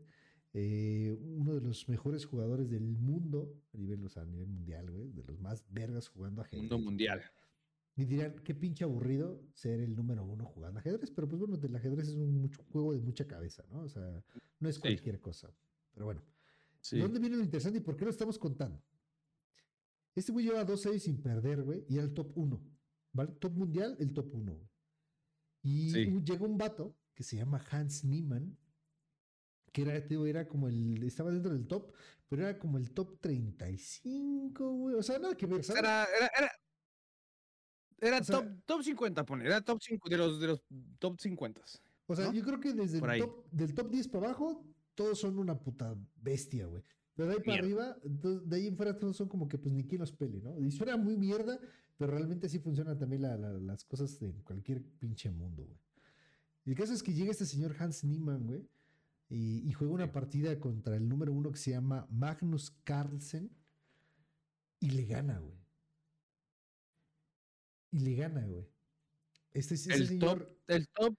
eh, 0.52 1.18
uno 1.22 1.56
de 1.56 1.62
los 1.62 1.88
mejores 1.88 2.26
jugadores 2.26 2.70
del 2.70 2.98
mundo, 2.98 3.58
a 3.74 3.78
nivel, 3.78 4.04
o 4.04 4.10
sea, 4.10 4.24
a 4.24 4.26
nivel 4.26 4.48
mundial, 4.48 4.92
güey, 4.92 5.14
de 5.14 5.24
los 5.24 5.40
más 5.40 5.64
vergas 5.70 6.10
jugando 6.10 6.42
ajedrez. 6.42 6.62
Mundo 6.62 6.78
mundial. 6.78 7.22
Y 7.98 8.04
dirán, 8.06 8.36
qué 8.44 8.54
pinche 8.54 8.84
aburrido 8.84 9.42
ser 9.54 9.80
el 9.80 9.96
número 9.96 10.24
uno 10.26 10.46
jugando 10.46 10.80
ajedrez, 10.80 11.12
pero 11.12 11.28
pues 11.30 11.40
bueno, 11.40 11.56
el 11.62 11.76
ajedrez 11.76 12.10
es 12.10 12.16
un 12.16 12.42
mucho, 12.42 12.62
juego 12.72 12.94
de 12.94 13.00
mucha 13.00 13.26
cabeza, 13.26 13.64
¿no? 13.72 13.84
O 13.84 13.90
sea, 13.90 14.22
no 14.60 14.68
es 14.70 14.76
Sí. 14.76 14.82
cualquier 14.82 15.22
cosa. 15.22 15.50
Pero 15.94 16.06
bueno, 16.08 16.22
Sí. 16.82 16.98
¿de 16.98 17.04
dónde 17.04 17.20
viene 17.20 17.38
lo 17.38 17.44
interesante 17.44 17.80
y 17.80 17.82
por 17.82 17.96
qué 17.96 18.04
lo 18.06 18.12
estamos 18.12 18.38
contando? 18.38 18.84
Este 20.14 20.32
güey 20.32 20.46
lleva 20.46 20.64
dos 20.66 20.86
años 20.86 21.04
sin 21.04 21.22
perder, 21.22 21.64
güey, 21.64 21.86
y 21.88 21.96
era 21.96 22.04
el 22.04 22.14
top 22.14 22.38
uno, 22.38 22.62
¿vale? 23.14 23.32
Top 23.34 23.54
mundial, 23.54 23.96
el 24.00 24.14
top 24.14 24.34
uno. 24.34 24.60
Y 25.62 25.90
Sí. 25.92 26.06
un- 26.08 26.26
llega 26.26 26.46
un 26.46 26.58
vato 26.58 26.98
que 27.14 27.24
se 27.24 27.38
llama 27.38 27.64
Hans 27.72 28.04
Niemann, 28.04 28.58
que 29.72 29.82
era, 29.84 30.00
digo, 30.02 30.26
era 30.26 30.48
como 30.48 30.68
el, 30.68 31.02
estaba 31.04 31.32
dentro 31.32 31.54
del 31.54 31.66
top, 31.68 31.94
pero 32.28 32.44
era 32.48 32.60
como 32.60 32.78
el 32.78 32.92
top 32.92 33.20
35, 33.22 34.72
güey. 34.74 34.96
O 34.96 35.04
sea, 35.04 35.18
nada 35.20 35.36
que 35.36 35.46
ver, 35.46 35.64
¿sabes? 35.64 35.82
Era, 35.82 36.06
era, 36.18 36.30
era, 36.38 36.52
era 38.00 38.20
O 38.20 38.24
sea- 38.24 38.38
top, 38.42 38.48
top 38.66 38.84
50, 38.84 39.26
pone. 39.26 39.46
Era 39.46 39.62
top 39.62 39.80
5 39.82 40.10
de 40.10 40.18
los, 40.18 40.40
de 40.40 40.48
los 40.48 40.64
top 41.00 41.20
50. 41.20 41.62
O 42.08 42.16
sea, 42.16 42.26
¿no? 42.28 42.34
yo 42.34 42.44
creo 42.44 42.60
que 42.60 42.74
desde 42.74 42.98
el 43.00 43.20
top, 43.22 43.46
del 43.52 43.74
top 43.74 43.90
10 43.90 44.08
para 44.10 44.28
abajo, 44.28 44.64
todos 44.94 45.20
son 45.20 45.38
una 45.40 45.58
puta 45.60 45.96
bestia, 46.22 46.66
güey. 46.68 46.84
Pero 47.16 47.30
de 47.30 47.36
ahí 47.36 47.40
para 47.44 47.62
Mierda. 47.64 47.92
arriba, 47.94 48.42
de 48.44 48.56
ahí 48.58 48.68
en 48.68 48.76
fuera 48.76 49.00
todos 49.00 49.16
son 49.16 49.28
como 49.30 49.48
que 49.48 49.58
pues 49.58 49.74
ni 49.74 49.86
quien 49.86 50.02
los 50.02 50.12
pele, 50.12 50.42
¿no? 50.42 50.60
Y 50.60 50.70
suena 50.72 50.98
muy 50.98 51.16
mierda, 51.18 51.58
pero 51.98 52.12
realmente 52.12 52.48
así 52.48 52.60
funcionan 52.60 52.98
también 53.00 53.22
la- 53.22 53.38
la- 53.38 53.54
las 53.54 53.86
cosas 53.86 54.22
en 54.22 54.34
cualquier 54.44 54.84
pinche 54.84 55.32
mundo, 55.32 55.64
güey. 55.66 55.80
El 56.66 56.76
caso 56.76 56.94
es 56.94 57.02
que 57.02 57.14
llega 57.14 57.32
este 57.32 57.46
señor 57.46 57.76
Hans 57.80 58.04
Niemann, 58.04 58.46
güey, 58.46 58.68
y, 59.30 59.68
y 59.68 59.72
juega 59.74 59.94
una 59.94 60.06
Sí. 60.06 60.12
partida 60.12 60.60
contra 60.60 60.96
el 60.98 61.08
número 61.08 61.32
uno 61.32 61.52
que 61.52 61.58
se 61.58 61.72
llama 61.72 62.06
Magnus 62.12 62.72
Carlsen 62.84 63.50
y 64.82 64.90
le 64.92 65.06
gana, 65.06 65.40
güey. 65.40 65.58
Y 67.96 68.00
le 68.00 68.16
gana, 68.16 68.46
güey. 68.46 68.68
Este, 69.54 69.76
ese 69.76 69.94
El 69.94 70.08
señor, 70.08 70.40
top, 70.40 70.58
el 70.68 70.88
top 70.90 71.16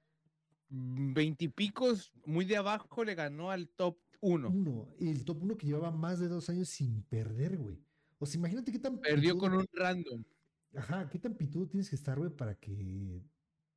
20 0.68 1.44
y 1.44 1.48
picos, 1.48 2.12
muy 2.26 2.44
de 2.44 2.56
abajo, 2.58 3.02
le 3.02 3.14
ganó 3.14 3.50
al 3.50 3.68
top 3.70 3.98
1. 4.20 4.48
uno, 4.50 4.94
el 5.00 5.24
top 5.24 5.42
uno 5.42 5.56
que 5.56 5.66
llevaba 5.66 5.90
más 5.90 6.18
de 6.18 6.28
dos 6.28 6.50
años 6.50 6.68
sin 6.68 7.02
perder, 7.04 7.56
güey. 7.56 7.78
O 8.18 8.26
sea, 8.26 8.38
imagínate 8.38 8.72
qué 8.72 8.78
tan 8.78 9.00
Perdió 9.00 9.34
pitudo- 9.34 9.40
con 9.40 9.54
un 9.54 9.66
random. 9.72 10.24
Ajá, 10.74 11.08
qué 11.08 11.18
tan 11.18 11.34
pitudo 11.34 11.66
tienes 11.66 11.88
que 11.88 11.96
estar, 11.96 12.18
güey, 12.18 12.30
para 12.30 12.54
que 12.58 13.22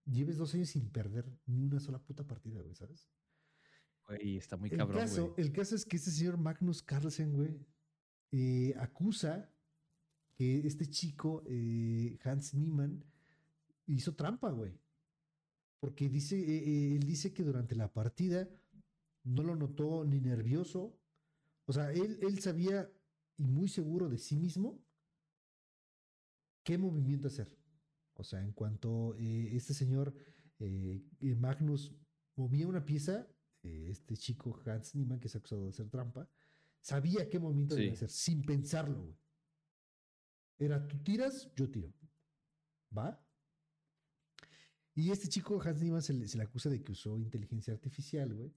lleves 0.06 0.38
dos 0.38 0.54
años 0.56 0.70
sin 0.70 0.90
perder 0.90 1.32
ni 1.46 1.64
una 1.64 1.80
sola 1.80 2.00
puta 2.04 2.28
partida, 2.28 2.62
güey, 2.62 2.76
¿sabes? 2.76 3.10
Güey, 4.08 4.36
está 4.38 4.58
muy 4.58 4.70
El 4.72 4.78
cabrón, 4.78 5.00
caso, 5.00 5.28
güey. 5.30 5.46
el 5.48 5.54
caso 5.54 5.76
es 5.76 5.86
que 5.86 5.96
este 5.96 6.12
señor 6.12 6.38
Magnus 6.38 6.82
Carlsen, 6.84 7.32
güey, 7.34 7.66
eh, 8.32 8.74
acusa 8.78 9.54
que 10.40 10.66
este 10.66 10.86
chico, 10.90 11.44
eh, 11.48 12.18
Hans 12.24 12.54
Niemann, 12.54 13.04
hizo 13.88 14.16
trampa, 14.16 14.50
güey. 14.52 14.80
Porque 15.82 16.08
dice, 16.08 16.40
eh, 16.40 16.64
eh, 16.66 16.96
él 16.96 17.04
dice 17.06 17.34
que 17.34 17.44
durante 17.44 17.76
la 17.76 17.92
partida 17.92 18.48
no 19.26 19.44
lo 19.44 19.58
notó 19.58 20.06
ni 20.06 20.22
nervioso. 20.22 20.98
O 21.66 21.74
sea, 21.74 21.92
él, 21.92 22.20
él 22.22 22.40
sabía 22.40 22.90
y 23.36 23.48
muy 23.48 23.68
seguro 23.68 24.08
de 24.08 24.18
sí 24.18 24.38
mismo 24.38 24.82
qué 26.64 26.78
movimiento 26.78 27.28
hacer. 27.28 27.58
O 28.14 28.24
sea, 28.24 28.42
en 28.42 28.54
cuanto 28.54 29.16
eh, 29.18 29.50
este 29.58 29.74
señor 29.74 30.14
eh, 30.60 31.04
Magnus 31.38 31.94
movía 32.38 32.66
una 32.66 32.86
pieza, 32.86 33.28
eh, 33.64 33.88
este 33.90 34.16
chico 34.16 34.58
Hans 34.66 34.96
Niemann, 34.96 35.20
que 35.20 35.28
es 35.28 35.36
acusado 35.36 35.64
de 35.64 35.70
hacer 35.72 35.90
trampa, 35.90 36.30
sabía 36.80 37.30
qué 37.30 37.40
movimiento 37.40 37.76
Sí. 37.76 37.82
debía 37.82 37.94
hacer, 37.96 38.10
sin 38.10 38.42
pensarlo, 38.42 39.02
güey. 39.02 39.18
Era 40.60 40.86
tú 40.88 41.02
tiras, 41.02 41.50
yo 41.56 41.70
tiro. 41.72 41.94
¿Va? 42.96 43.20
Y 44.94 45.12
este 45.12 45.30
chico, 45.30 45.62
Hans 45.64 45.82
Niemann, 45.82 46.02
se 46.02 46.14
le, 46.14 46.28
se 46.28 46.38
le 46.38 46.44
acusa 46.44 46.70
de 46.70 46.84
que 46.84 46.92
usó 46.92 47.18
inteligencia 47.18 47.74
artificial, 47.74 48.34
güey, 48.34 48.54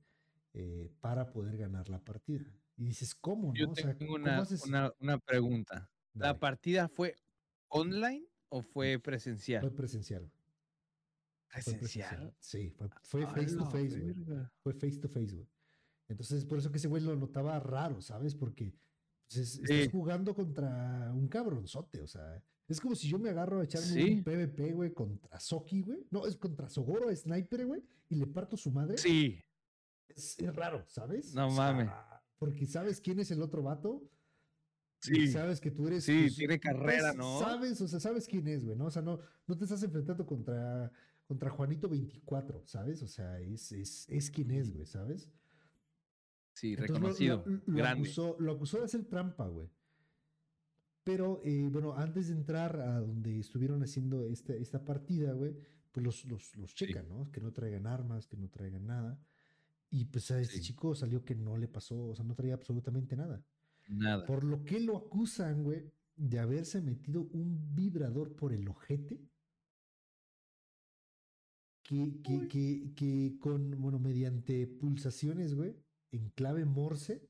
eh, 0.54 0.90
para 1.00 1.30
poder 1.30 1.56
ganar 1.56 1.88
la 1.88 2.00
partida. 2.00 2.44
Y 2.76 2.86
dices, 2.86 3.14
¿cómo, 3.14 3.48
no? 3.48 3.54
Yo 3.54 3.70
O 3.70 3.74
sea, 3.76 3.96
tengo 3.96 4.14
¿cómo 4.14 4.24
una, 4.24 4.44
una, 4.66 4.92
una 4.98 5.18
pregunta. 5.18 5.88
¿La 6.14 6.38
partida 6.40 6.88
fue 6.88 7.14
online 7.68 8.26
o 8.48 8.62
fue 8.62 8.98
presencial? 8.98 9.60
fue 9.60 9.70
presencial. 9.70 10.22
güey, 10.22 11.62
fue 11.62 11.74
¿Presencial? 11.74 12.34
Sí, 12.40 12.70
fue, 13.02 13.26
face 13.26 13.56
to 13.56 13.64
face, 13.66 14.00
güey. 14.00 14.14
Fue 14.58 14.74
face 14.74 14.98
to 14.98 15.08
face, 15.08 15.34
güey. 15.34 15.48
Entonces, 16.08 16.38
es 16.38 16.44
por 16.44 16.58
eso 16.58 16.72
que 16.72 16.78
ese 16.78 16.88
güey 16.88 17.02
lo 17.02 17.14
notaba 17.14 17.60
raro, 17.60 18.02
¿sabes? 18.02 18.34
Porque 18.34 18.74
es- 19.36 19.52
Sí. 19.52 19.60
estás 19.64 19.92
jugando 19.92 20.34
contra 20.34 21.12
un 21.14 21.28
cabronzote, 21.28 22.00
o 22.00 22.06
sea, 22.06 22.42
es 22.68 22.80
como 22.80 22.94
si 22.94 23.08
yo 23.08 23.18
me 23.18 23.30
agarro 23.30 23.60
a 23.60 23.64
echarme 23.64 23.86
Sí. 23.88 24.14
un 24.14 24.24
PvP, 24.24 24.72
güey, 24.72 24.92
contra 24.92 25.38
Soki, 25.40 25.82
güey. 25.82 26.06
No, 26.10 26.26
es 26.26 26.36
contra 26.36 26.68
Sogoro, 26.68 27.14
Sniper, 27.14 27.66
güey, 27.66 27.82
y 28.08 28.14
le 28.16 28.26
parto 28.26 28.56
su 28.56 28.70
madre. 28.70 28.96
Sí. 28.98 29.38
Es, 30.08 30.38
es 30.38 30.54
raro, 30.54 30.84
¿sabes? 30.88 31.34
No 31.34 31.48
O 31.48 31.50
mames. 31.50 31.88
porque 32.38 32.66
sabes 32.66 33.00
quién 33.00 33.18
es 33.20 33.30
el 33.30 33.42
otro 33.42 33.62
vato. 33.62 34.02
Sí. 35.00 35.26
sabes 35.26 35.60
que 35.60 35.72
tú 35.72 35.88
eres. 35.88 36.04
Sí, 36.04 36.20
pues, 36.22 36.36
tiene 36.36 36.60
carrera, 36.60 37.12
¿no? 37.12 37.40
Sabes, 37.40 37.80
o 37.80 37.88
sea, 37.88 37.98
sabes 37.98 38.24
quién 38.28 38.46
es, 38.46 38.64
güey, 38.64 38.76
¿no? 38.76 38.86
O 38.86 38.90
sea, 38.90 39.02
no, 39.02 39.18
no 39.48 39.56
te 39.58 39.64
estás 39.64 39.82
enfrentando 39.82 40.24
contra, 40.24 40.92
contra 41.26 41.50
Juanito 41.50 41.88
24, 41.88 42.62
¿sabes? 42.66 43.02
O 43.02 43.08
sea, 43.08 43.40
es, 43.40 43.72
es, 43.72 44.06
es 44.08 44.30
quien 44.30 44.52
es, 44.52 44.72
güey, 44.72 44.86
¿sabes? 44.86 45.28
Sí, 46.54 46.70
Entonces, 46.72 46.94
reconocido. 46.96 47.42
Lo, 47.46 47.52
lo 47.66 47.78
grande. 47.78 48.04
acusó, 48.04 48.36
lo 48.38 48.52
acusó 48.52 48.78
de 48.78 48.84
hacer 48.84 49.04
trampa, 49.04 49.46
güey. 49.48 49.68
Pero, 51.04 51.40
eh, 51.44 51.68
bueno, 51.70 51.94
antes 51.96 52.28
de 52.28 52.34
entrar 52.34 52.78
a 52.80 53.00
donde 53.00 53.38
estuvieron 53.40 53.82
haciendo 53.82 54.26
esta, 54.26 54.54
esta 54.54 54.84
partida, 54.84 55.32
güey, 55.32 55.56
pues 55.90 56.04
los, 56.04 56.24
los, 56.26 56.56
los 56.56 56.70
Sí. 56.70 56.86
checan, 56.86 57.08
¿no? 57.08 57.30
Que 57.32 57.40
no 57.40 57.52
traigan 57.52 57.86
armas, 57.86 58.26
que 58.26 58.36
no 58.36 58.48
traigan 58.48 58.86
nada. 58.86 59.18
Y 59.90 60.04
pues 60.06 60.30
a 60.30 60.40
este 60.40 60.56
Sí. 60.56 60.62
chico 60.62 60.94
salió 60.94 61.24
que 61.24 61.34
no 61.34 61.56
le 61.56 61.68
pasó, 61.68 62.08
o 62.08 62.14
sea, 62.14 62.24
no 62.24 62.34
traía 62.34 62.54
absolutamente 62.54 63.16
nada. 63.16 63.44
Nada. 63.88 64.24
Por 64.26 64.44
lo 64.44 64.64
que 64.64 64.78
lo 64.80 64.96
acusan, 64.96 65.64
güey, 65.64 65.90
de 66.16 66.38
haberse 66.38 66.80
metido 66.80 67.22
un 67.32 67.74
vibrador 67.74 68.36
por 68.36 68.52
el 68.52 68.68
ojete. 68.68 69.20
Que, 71.82 72.22
que, 72.22 72.48
que, 72.48 72.92
que 72.94 73.36
con, 73.40 73.70
bueno, 73.80 73.98
mediante 73.98 74.66
pulsaciones, 74.68 75.54
güey, 75.54 75.74
en 76.12 76.28
clave 76.30 76.64
Morse, 76.64 77.28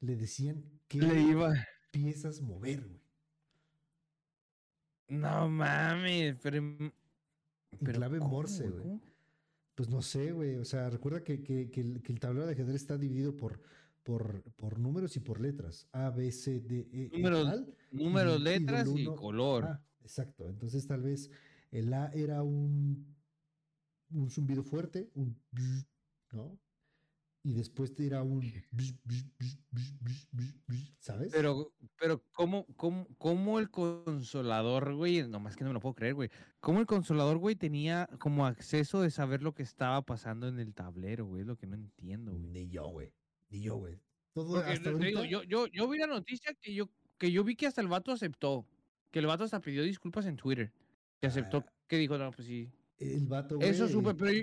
le 0.00 0.16
decían 0.16 0.64
que 0.88 0.98
Le 0.98 1.20
iba. 1.22 1.54
piezas 1.92 2.40
mover, 2.42 2.86
güey. 2.86 3.00
No 5.08 5.48
mames, 5.48 6.36
pero. 6.42 6.58
En 6.58 6.92
clave 7.80 8.20
Morse, 8.20 8.68
güey. 8.68 8.82
¿Cómo? 8.82 9.00
Pues 9.74 9.88
no 9.88 10.02
sé, 10.02 10.32
güey. 10.32 10.56
O 10.56 10.64
sea, 10.64 10.90
recuerda 10.90 11.22
que, 11.24 11.42
que- 11.42 11.70
que 11.70 11.80
el, 11.80 12.02
que 12.02 12.12
el 12.12 12.20
tablero 12.20 12.46
de 12.46 12.52
ajedrez 12.52 12.76
está 12.76 12.98
dividido 12.98 13.36
por, 13.36 13.60
por, 14.02 14.42
por 14.56 14.78
números 14.78 15.16
y 15.16 15.20
por 15.20 15.40
letras. 15.40 15.88
A, 15.92 16.10
B, 16.10 16.30
C, 16.32 16.60
D, 16.60 16.88
E, 16.92 17.10
Números, 17.12 17.44
tal. 17.46 17.74
Números, 17.92 18.40
y 18.40 18.42
letras 18.42 18.88
y 18.94 19.04
color. 19.06 19.64
Ah, 19.66 19.82
exacto. 20.02 20.48
Entonces 20.48 20.86
tal 20.86 21.02
vez 21.02 21.30
el 21.70 21.92
A 21.94 22.10
era 22.12 22.42
un, 22.42 23.14
un 24.10 24.30
zumbido 24.30 24.62
fuerte, 24.64 25.10
un 25.14 25.36
¿no? 26.32 26.58
Y 27.48 27.54
después 27.54 27.94
te 27.94 28.06
era 28.06 28.22
un 28.22 28.42
¿sabes? 30.98 31.30
Pero, 31.32 31.72
pero, 31.98 32.22
¿cómo, 32.32 32.66
cómo, 32.76 33.06
cómo 33.16 33.58
el 33.58 33.70
consolador, 33.70 34.94
güey? 34.94 35.26
Nomás 35.26 35.56
que 35.56 35.64
no 35.64 35.70
me 35.70 35.74
lo 35.74 35.80
puedo 35.80 35.94
creer, 35.94 36.12
güey. 36.12 36.28
¿Cómo 36.60 36.80
el 36.80 36.84
consolador, 36.84 37.38
güey, 37.38 37.56
tenía 37.56 38.06
como 38.18 38.44
acceso 38.44 39.00
de 39.00 39.10
saber 39.10 39.42
lo 39.42 39.54
que 39.54 39.62
estaba 39.62 40.02
pasando 40.02 40.46
en 40.46 40.58
el 40.58 40.74
tablero, 40.74 41.24
güey? 41.24 41.40
Es 41.40 41.46
lo 41.46 41.56
que 41.56 41.66
no 41.66 41.76
entiendo, 41.76 42.32
güey. 42.32 42.48
Ni 42.48 42.68
yo, 42.68 42.86
güey. 42.88 43.14
Ni 43.48 43.62
yo, 43.62 43.76
güey. 43.76 43.98
Todo 44.34 44.56
Porque 44.56 44.72
hasta 44.72 44.92
digo, 44.92 45.24
yo, 45.24 45.42
yo, 45.44 45.68
yo 45.68 45.88
vi 45.88 45.98
la 45.98 46.06
noticia 46.06 46.52
que 46.60 46.74
yo, 46.74 46.90
que 47.16 47.32
yo 47.32 47.44
vi 47.44 47.56
que 47.56 47.66
hasta 47.66 47.80
el 47.80 47.88
vato 47.88 48.12
aceptó. 48.12 48.66
Que 49.10 49.20
el 49.20 49.26
vato 49.26 49.44
hasta 49.44 49.62
pidió 49.62 49.82
disculpas 49.84 50.26
en 50.26 50.36
Twitter. 50.36 50.70
Que 51.18 51.28
aceptó, 51.28 51.64
Ah. 51.66 51.72
que 51.86 51.96
dijo, 51.96 52.18
no, 52.18 52.30
pues 52.30 52.46
sí. 52.46 52.70
el 52.98 53.26
vato, 53.26 53.58
Eso 53.60 53.84
güey, 53.84 53.92
supe, 53.94 54.14
pero. 54.14 54.32
yo- 54.32 54.42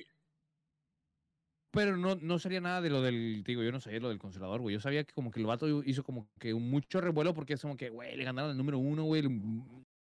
Pero 1.75 1.97
no, 1.97 2.15
no 2.15 2.39
sería 2.39 2.61
nada 2.61 2.81
de 2.81 2.89
lo 2.89 3.01
del. 3.01 3.43
Digo, 3.43 3.61
yo 3.63 3.71
no 3.71 3.79
sabía 3.79 3.99
lo 3.99 4.09
del 4.09 4.17
consolador, 4.17 4.61
güey. 4.61 4.73
Yo 4.73 4.79
sabía 4.79 5.03
que 5.03 5.13
como 5.13 5.29
que 5.31 5.39
el 5.39 5.45
vato 5.45 5.83
hizo 5.83 6.03
como 6.03 6.27
que 6.39 6.53
mucho 6.53 7.01
revuelo 7.01 7.33
porque 7.33 7.53
es 7.53 7.61
como 7.61 7.77
que, 7.77 7.89
güey, 7.89 8.15
le 8.17 8.23
ganaron 8.23 8.51
el 8.51 8.57
número 8.57 8.79
uno, 8.79 9.03
güey. 9.03 9.21
el 9.25 9.41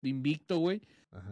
Invicto, 0.02 0.60
güey. 0.60 0.82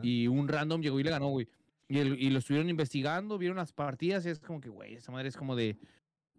Y 0.02 0.28
un 0.28 0.48
random 0.48 0.82
llegó 0.82 1.00
y 1.00 1.04
le 1.04 1.12
ganó, 1.12 1.30
güey. 1.30 1.48
Y, 1.88 2.00
el- 2.00 2.20
y 2.20 2.30
lo 2.32 2.40
estuvieron 2.40 2.68
investigando, 2.70 3.38
vieron 3.38 3.58
las 3.58 3.72
partidas 3.72 4.26
y 4.26 4.30
es 4.30 4.40
como 4.40 4.60
que, 4.60 4.70
güey, 4.70 4.96
esa 4.96 5.12
madre 5.12 5.30
es 5.30 5.38
como 5.38 5.56
de. 5.56 5.78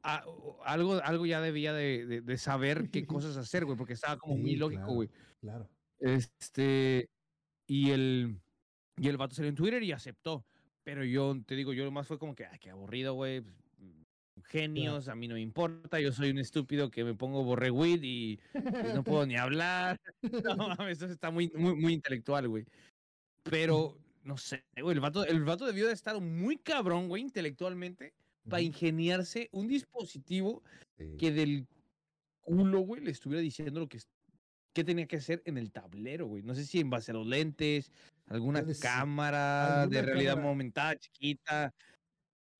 ah, 0.02 0.24
o- 0.26 0.60
algo, 0.64 1.00
algo 1.04 1.24
ya 1.26 1.40
debía 1.40 1.72
de, 1.72 2.04
de- 2.06 2.20
de 2.20 2.38
saber 2.38 2.90
qué 2.90 3.06
cosas 3.24 3.36
hacer, 3.36 3.64
güey, 3.64 3.76
porque 3.78 3.92
estaba 3.92 4.16
como 4.18 4.36
muy 4.36 4.50
Sí, 4.50 4.56
lógico, 4.56 4.80
claro. 4.82 4.94
güey. 4.94 5.08
Claro. 5.40 5.68
Este. 6.00 7.08
Y 7.66 7.90
el. 7.90 8.38
Y 8.98 9.08
el 9.08 9.16
vato 9.16 9.34
salió 9.34 9.48
en 9.50 9.54
Twitter 9.56 9.82
y 9.82 9.92
aceptó. 9.92 10.44
Pero 10.82 11.04
yo 11.04 11.36
te 11.46 11.54
digo, 11.56 11.72
yo 11.72 11.84
lo 11.84 11.90
más 11.90 12.06
fue 12.06 12.18
como 12.18 12.34
que, 12.34 12.46
ay, 12.46 12.58
qué 12.58 12.70
aburrido, 12.70 13.14
güey. 13.14 13.42
Genios, 14.44 15.08
a 15.08 15.14
mí 15.14 15.28
no 15.28 15.34
me 15.34 15.40
importa. 15.40 16.00
Yo 16.00 16.12
soy 16.12 16.30
un 16.30 16.38
estúpido 16.38 16.90
que 16.90 17.04
me 17.04 17.14
pongo 17.14 17.42
borreweed 17.44 18.02
y, 18.02 18.32
y 18.54 18.92
no 18.94 19.02
puedo 19.02 19.26
ni 19.26 19.36
hablar. 19.36 19.98
No 20.56 20.68
mames, 20.68 20.98
eso 21.02 21.06
está 21.06 21.30
muy, 21.30 21.50
muy, 21.54 21.74
muy 21.74 21.92
intelectual, 21.94 22.48
güey. 22.48 22.64
Pero, 23.42 23.98
no 24.22 24.36
sé, 24.36 24.64
güey, 24.80 24.94
el 24.94 25.00
vato, 25.00 25.24
el 25.24 25.44
vato 25.44 25.66
debió 25.66 25.86
de 25.86 25.92
estar 25.92 26.20
muy 26.20 26.58
cabrón, 26.58 27.08
güey, 27.08 27.22
intelectualmente, 27.22 28.14
para 28.48 28.62
ingeniarse 28.62 29.48
un 29.52 29.68
dispositivo 29.68 30.62
Sí. 30.98 31.16
que 31.18 31.30
del 31.32 31.66
culo, 32.40 32.80
güey, 32.80 33.02
le 33.02 33.10
estuviera 33.10 33.42
diciendo 33.42 33.80
lo 33.80 33.88
que, 33.88 33.98
qué 34.74 34.84
tenía 34.84 35.06
que 35.06 35.16
hacer 35.16 35.42
en 35.46 35.58
el 35.58 35.72
tablero, 35.72 36.26
güey. 36.26 36.42
No 36.42 36.54
sé 36.54 36.64
si 36.64 36.80
en 36.80 36.90
base 36.90 37.10
a 37.12 37.14
los 37.14 37.26
lentes, 37.26 37.90
alguna 38.26 38.64
cámara 38.80 39.86
de 39.88 40.02
realidad 40.02 40.32
cámara. 40.34 40.50
aumentada 40.50 40.96
chiquita, 40.96 41.74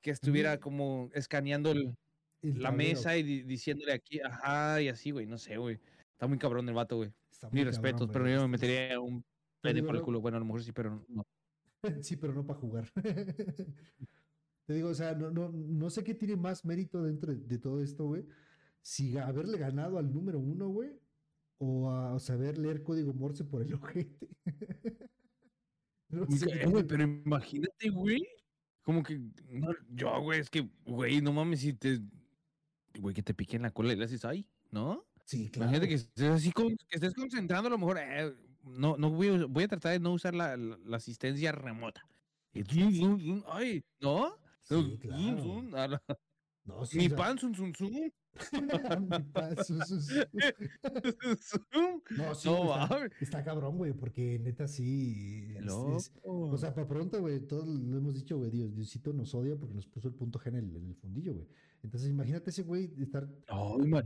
que 0.06 0.12
estuviera 0.12 0.60
como 0.60 1.10
escaneando 1.14 1.72
el- 1.72 1.96
El 2.40 2.62
la 2.62 2.70
mesa 2.70 3.16
y 3.16 3.24
di- 3.24 3.42
diciéndole 3.42 3.92
aquí, 3.92 4.20
ajá, 4.20 4.80
y 4.80 4.86
así, 4.88 5.10
güey, 5.10 5.26
no 5.26 5.36
sé, 5.36 5.56
güey. 5.56 5.80
Está 6.12 6.28
muy 6.28 6.38
cabrón 6.38 6.68
el 6.68 6.74
vato, 6.76 6.96
güey. 6.96 7.10
cabrón, 7.40 7.64
respetos, 7.64 8.08
pero 8.12 8.28
yo 8.28 8.40
me 8.42 8.48
metería 8.48 9.00
un 9.00 9.24
pene 9.60 9.82
por 9.82 9.96
el 9.96 10.02
culo. 10.02 10.20
Bueno, 10.20 10.36
a 10.36 10.40
lo 10.40 10.46
mejor 10.46 10.62
sí, 10.62 10.70
pero 10.70 11.04
no. 11.08 11.26
Sí, 12.08 12.16
pero 12.16 12.32
no 12.34 12.46
para 12.46 12.60
jugar. 12.60 12.88
Te 14.66 14.74
digo, 14.74 14.90
o 14.90 14.94
sea, 14.94 15.14
no, 15.14 15.30
no, 15.32 15.48
no 15.50 15.90
sé 15.90 16.04
qué 16.04 16.14
tiene 16.14 16.36
más 16.36 16.64
mérito 16.64 17.02
dentro 17.02 17.32
de, 17.34 17.40
de 17.40 17.58
todo 17.58 17.82
esto, 17.82 18.04
güey. 18.06 18.24
Si 18.80 19.18
haberle 19.18 19.58
ganado 19.58 19.98
al 19.98 20.12
número 20.12 20.38
uno, 20.38 20.68
güey, 20.68 20.90
o 21.58 21.90
a 21.90 22.18
saber 22.20 22.58
leer 22.58 22.84
código 22.84 23.12
Morse 23.12 23.44
por 23.44 23.62
el 23.62 23.74
ojete. 23.82 24.28
no 26.10 26.26
sé 26.30 26.46
Eh, 26.62 26.84
pero 26.86 27.02
imagínate, 27.02 27.88
güey. 27.90 28.24
Como 28.86 29.02
que, 29.02 29.18
no, 29.50 29.72
yo, 29.90 30.20
güey, 30.22 30.38
es 30.38 30.48
que, 30.48 30.70
güey, 30.84 31.20
no 31.20 31.32
mames, 31.32 31.58
si 31.58 31.72
te, 31.72 31.98
güey, 33.00 33.12
que 33.16 33.22
te 33.24 33.34
piquen 33.34 33.62
la 33.62 33.72
cola 33.72 33.92
y 33.92 33.96
le 33.96 34.04
haces 34.04 34.24
ahí, 34.24 34.48
¿no? 34.70 35.04
Sí, 35.24 35.48
claro. 35.50 35.72
Imagínate 35.72 35.88
que 35.88 35.94
estés 35.96 36.30
así, 36.30 36.52
con- 36.52 36.68
que 36.76 36.94
estés 36.94 37.12
concentrando, 37.14 37.66
a 37.66 37.70
lo 37.70 37.78
mejor, 37.78 37.98
eh, 37.98 38.32
no, 38.62 38.96
no 38.96 39.10
voy, 39.10 39.26
a- 39.26 39.46
voy 39.46 39.64
a 39.64 39.68
tratar 39.68 39.90
de 39.90 39.98
no 39.98 40.12
usar 40.12 40.36
la, 40.36 40.56
la- 40.56 40.78
la 40.84 40.96
asistencia 40.98 41.50
remota. 41.50 42.08
Y 42.54 42.62
ay, 43.48 43.82
¿no? 44.00 44.36
Sí, 44.62 44.98
claro. 45.00 45.16
No, 46.64 46.86
sí, 46.86 46.96
Mi 46.98 47.08
pan, 47.08 47.38
zum, 47.38 47.54
zum, 47.54 47.74
zum. 47.74 47.90
No, 52.16 52.34
sí, 52.34 52.48
No 52.48 52.98
está, 53.20 53.44
cabrón, 53.44 53.76
güey, 53.76 53.92
porque 53.92 54.38
neta 54.38 54.66
sí. 54.68 55.46
es- 55.58 55.64
es- 55.96 56.12
o 56.22 56.56
sea, 56.58 56.74
para 56.74 56.86
pronto, 56.88 57.20
güey, 57.20 57.40
todos 57.40 57.66
lo 57.66 57.96
hemos 57.98 58.14
dicho, 58.14 58.36
güey, 58.38 58.50
Dios, 58.50 58.74
Diosito 58.74 59.12
nos 59.12 59.34
odia 59.34 59.56
porque 59.56 59.74
nos 59.74 59.86
puso 59.86 60.08
el 60.08 60.14
punto 60.14 60.38
G 60.38 60.48
en 60.48 60.56
el, 60.56 60.76
en 60.76 60.86
el 60.86 60.94
fundillo, 60.96 61.34
güey. 61.34 61.46
Entonces, 61.82 62.08
imagínate 62.10 62.50
ese 62.50 62.62
güey 62.62 62.92
estar. 63.00 63.28
No, 63.48 63.78
ima- 63.78 64.02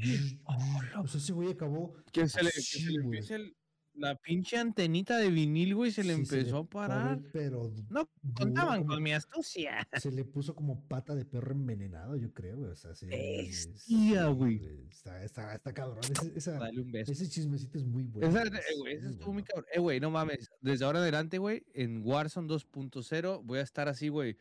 O 1.02 1.07
sea, 1.07 1.19
ese 1.20 1.32
güey 1.32 1.51
acabó. 1.51 1.94
que 2.12 2.28
se 2.28 2.43
le, 2.43 2.48
así, 2.51 2.85
se 3.23 3.39
le 3.39 3.55
la 4.01 4.16
pinche 4.16 4.56
antenita 4.56 5.18
de 5.18 5.31
vinil, 5.31 5.74
güey, 5.74 5.90
se 5.93 6.02
le 6.02 6.14
sí, 6.14 6.20
empezó 6.20 6.59
a 6.59 6.64
parar. 6.68 7.20
pero 7.32 7.70
No 7.90 8.09
contaban 8.35 8.81
como- 8.82 8.94
con 8.94 9.02
mi 9.02 9.12
astucia. 9.12 9.86
se 9.98 10.10
le 10.10 10.24
puso 10.24 10.55
como 10.55 10.81
pata 10.89 11.14
de 11.14 11.24
perro 11.24 11.52
envenenado, 11.52 12.16
yo 12.16 12.32
creo, 12.32 12.56
güey. 12.56 12.70
O 12.70 12.77
sea, 12.77 12.94
sí, 12.94 13.06
Bestia, 13.06 14.27
güey. 14.27 14.60
Está, 14.90 15.22
está, 15.24 15.55
está 15.55 15.72
cabrón. 15.72 16.01
Ese, 16.10 16.32
esa- 16.36 16.59
Dale 16.59 16.81
un 16.81 16.90
beso. 16.90 17.12
ese 17.12 17.28
chismecito 17.28 17.78
es 17.78 17.85
muy 17.85 18.05
bueno. 18.05 18.28
Esa, 18.28 18.43
eh, 18.44 18.51
es 18.70 18.78
güey, 18.78 18.98
muy 19.01 19.10
estuvo 19.12 19.32
muy 19.32 19.43
cabrón. 19.43 19.66
Eh, 19.72 19.78
güey, 19.81 20.01
no 20.01 20.10
mames. 20.10 20.51
Desde 20.60 20.85
ahora 20.85 21.01
adelante, 21.01 21.39
güey, 21.39 21.64
en 21.74 22.02
Warzone 22.05 22.48
2.0 22.48 23.43
voy 23.44 23.59
a 23.59 23.62
estar 23.62 23.89
así, 23.89 24.09
güey. 24.09 24.36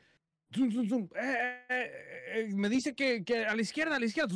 Zum, 0.51 0.71
zum, 0.71 0.89
zum. 0.89 1.09
Eh, 1.15 1.63
eh, 1.69 1.91
eh, 2.33 2.49
me 2.55 2.69
dice 2.69 2.95
que, 2.95 3.23
que 3.23 3.45
a 3.45 3.55
la 3.55 3.61
izquierda, 3.61 3.97
a 3.97 3.99
la 3.99 4.05
izquierda. 4.05 4.33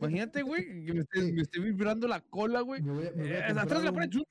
Imagínate, 0.00 0.42
güey, 0.42 0.84
que 0.84 0.94
me 0.94 1.00
esté, 1.00 1.32
me 1.32 1.42
esté 1.42 1.60
vibrando 1.60 2.06
la 2.06 2.20
cola, 2.20 2.60
güey. 2.60 2.82
Me 2.82 2.92
voy 2.92 3.06
a, 3.06 3.10
me 3.12 3.22
voy 3.24 3.32
a 3.32 3.62
atrás 3.62 3.80
de 3.80 3.84
la 3.86 3.90
un- 3.90 3.96
pared. 3.96 4.12
zum. 4.12 4.24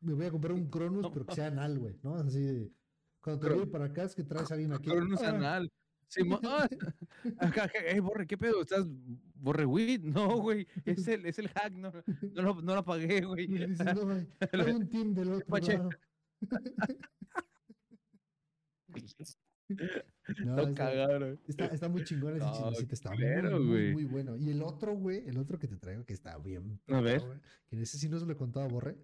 me 0.00 0.14
voy 0.14 0.26
a 0.26 0.30
comprar 0.30 0.54
un 0.54 0.70
Cronos, 0.70 1.02
No, 1.02 1.12
pero 1.12 1.26
que 1.26 1.34
sea 1.34 1.48
anal, 1.48 1.78
güey, 1.78 1.98
¿no? 2.02 2.16
Así 2.16 2.40
de. 2.40 2.70
Cuando 3.20 3.46
te 3.46 3.54
voy 3.54 3.66
para 3.66 3.84
acá 3.86 4.04
es 4.04 4.14
que 4.14 4.24
traes 4.24 4.50
a 4.50 4.54
alguien 4.54 4.72
aquí. 4.72 4.90
Es 4.90 5.22
ah, 5.22 5.28
anal. 5.28 5.70
Simón, 6.08 6.40
ah, 6.44 6.68
acá, 7.38 7.64
acá, 7.64 7.78
eh, 7.86 8.00
borre, 8.00 8.26
¿qué 8.26 8.36
pedo? 8.36 8.62
¿Estás 8.62 8.84
borre 9.34 9.64
weed? 9.64 10.02
No, 10.02 10.38
güey, 10.38 10.66
es 10.84 11.06
el, 11.08 11.24
es 11.24 11.38
el 11.38 11.48
hack, 11.48 11.72
no, 11.72 11.90
no, 12.34 12.42
lo, 12.42 12.60
no 12.60 12.74
lo 12.74 12.84
pagué, 12.84 13.22
güey. 13.22 13.46
Dices, 13.46 13.78
no, 13.94 14.12
hay 14.52 14.72
un 14.72 14.88
team 14.88 15.14
del 15.14 15.34
otro 15.34 15.58
lado. 15.58 15.90
No, 20.44 20.54
Lo 20.56 20.62
está, 20.68 20.74
cagaron. 20.74 21.40
está, 21.48 21.66
está 21.66 21.88
muy 21.88 22.04
chingón 22.04 22.36
ese 22.36 22.44
No, 22.46 22.52
chismecito, 22.52 22.94
está 22.94 23.10
muy, 23.10 23.18
culero, 23.18 23.58
muy, 23.58 23.66
güey. 23.68 23.92
muy 23.92 24.04
bueno. 24.04 24.36
Y 24.36 24.50
el 24.50 24.62
otro, 24.62 24.94
güey, 24.94 25.26
el 25.28 25.36
otro 25.36 25.58
que 25.58 25.66
te 25.66 25.76
traigo, 25.76 26.04
que 26.04 26.12
está 26.12 26.38
bien. 26.38 26.80
A 26.86 27.00
ver. 27.00 27.20
güey, 27.20 27.38
Que 27.68 27.82
ese 27.82 27.98
sí 27.98 28.08
no 28.08 28.20
se 28.20 28.26
lo 28.26 28.32
he 28.32 28.36
contado 28.36 28.64
a 28.64 28.68
Borre. 28.68 28.96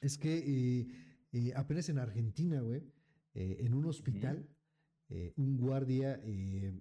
Es 0.00 0.16
que 0.16 0.38
eh, 0.38 0.86
eh, 1.32 1.52
apenas 1.56 1.88
en 1.88 1.98
Argentina, 1.98 2.60
güey, 2.60 2.84
eh, 3.34 3.56
en 3.60 3.74
un 3.74 3.86
hospital, 3.86 4.48
eh, 5.08 5.32
un 5.36 5.56
guardia 5.56 6.20
eh, 6.22 6.72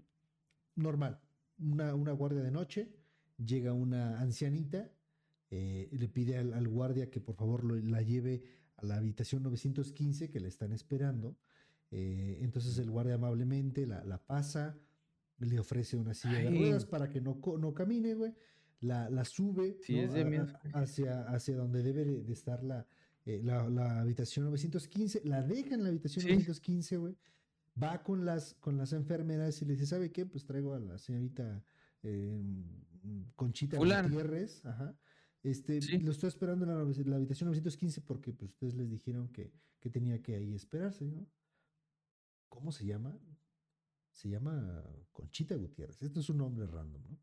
normal, 0.76 1.20
una, 1.58 1.96
una 1.96 2.12
guardia 2.12 2.42
de 2.44 2.52
noche, 2.52 2.94
llega 3.38 3.74
una 3.74 4.20
ancianita, 4.20 4.92
eh, 5.50 5.90
le 5.92 6.08
pide 6.08 6.38
al, 6.38 6.54
al 6.54 6.68
guardia 6.68 7.10
que 7.10 7.20
por 7.20 7.36
favor 7.36 7.64
lo- 7.64 7.76
la 7.78 8.02
lleve 8.04 8.44
a 8.76 8.86
la 8.86 8.98
habitación 8.98 9.42
915 9.42 10.30
que 10.30 10.40
le 10.40 10.50
están 10.50 10.72
esperando. 10.72 11.36
Eh, 11.92 12.40
entonces 12.42 12.78
el 12.80 12.90
guardia 12.92 13.16
amablemente 13.16 13.86
la, 13.88 14.04
la 14.04 14.18
pasa, 14.26 14.78
le 15.40 15.60
ofrece 15.60 15.96
una 15.98 16.14
silla 16.14 16.40
de 16.40 16.50
ruedas 16.50 16.86
para 16.86 17.10
que 17.10 17.22
no, 17.22 17.40
no 17.60 17.74
camine, 17.74 18.14
güey. 18.16 18.34
La, 18.82 19.10
la 19.10 19.26
sube 19.26 19.78
Sí, 19.82 19.96
¿no? 19.96 20.02
es 20.04 20.14
de 20.14 20.22
a- 20.22 20.26
miedo. 20.26 20.48
a- 20.74 20.80
hacia, 20.82 21.22
hacia 21.30 21.56
donde 21.56 21.82
debe 21.84 22.06
de, 22.06 22.34
estar 22.34 22.64
la, 22.64 22.86
eh, 23.26 23.42
la, 23.44 23.68
la 23.70 24.00
habitación 24.02 24.46
915. 24.46 25.22
La 25.26 25.42
deja 25.42 25.74
en 25.76 25.84
la 25.84 25.90
habitación 25.90 26.24
Sí. 26.24 26.30
915, 26.30 26.98
güey. 26.98 27.16
Va 27.82 28.04
con 28.04 28.26
las, 28.26 28.54
con 28.56 28.76
las 28.78 28.94
enfermeras 28.94 29.62
y 29.62 29.66
le 29.66 29.74
dice, 29.74 29.86
¿sabe 29.86 30.12
qué? 30.12 30.26
Pues 30.26 30.46
traigo 30.46 30.74
a 30.74 30.80
la 30.80 30.98
señorita 30.98 31.64
eh, 32.04 32.42
Conchita. 33.36 33.78
Gutiérrez. 33.78 34.66
Ajá. 34.66 34.96
Este, 35.44 35.82
Sí. 35.82 36.00
Lo 36.00 36.12
estoy 36.12 36.28
esperando 36.30 36.66
en 36.66 36.72
la, 36.72 36.84
la 37.06 37.16
habitación 37.16 37.48
915 37.48 38.02
porque 38.02 38.34
pues, 38.34 38.52
ustedes 38.52 38.74
les 38.76 38.90
dijeron 38.90 39.30
que, 39.30 39.54
que 39.80 39.90
tenía 39.90 40.22
que 40.22 40.36
ahí 40.36 40.54
esperarse, 40.54 41.06
¿no? 41.06 41.26
¿Cómo 42.50 42.72
se 42.72 42.86
llama? 42.86 43.18
Se 44.12 44.30
llama 44.30 44.84
Conchita 45.12 45.56
Gutiérrez. 45.56 46.02
Esto 46.02 46.20
es 46.20 46.30
un 46.30 46.38
nombre 46.38 46.66
random, 46.66 47.04
¿no? 47.08 47.20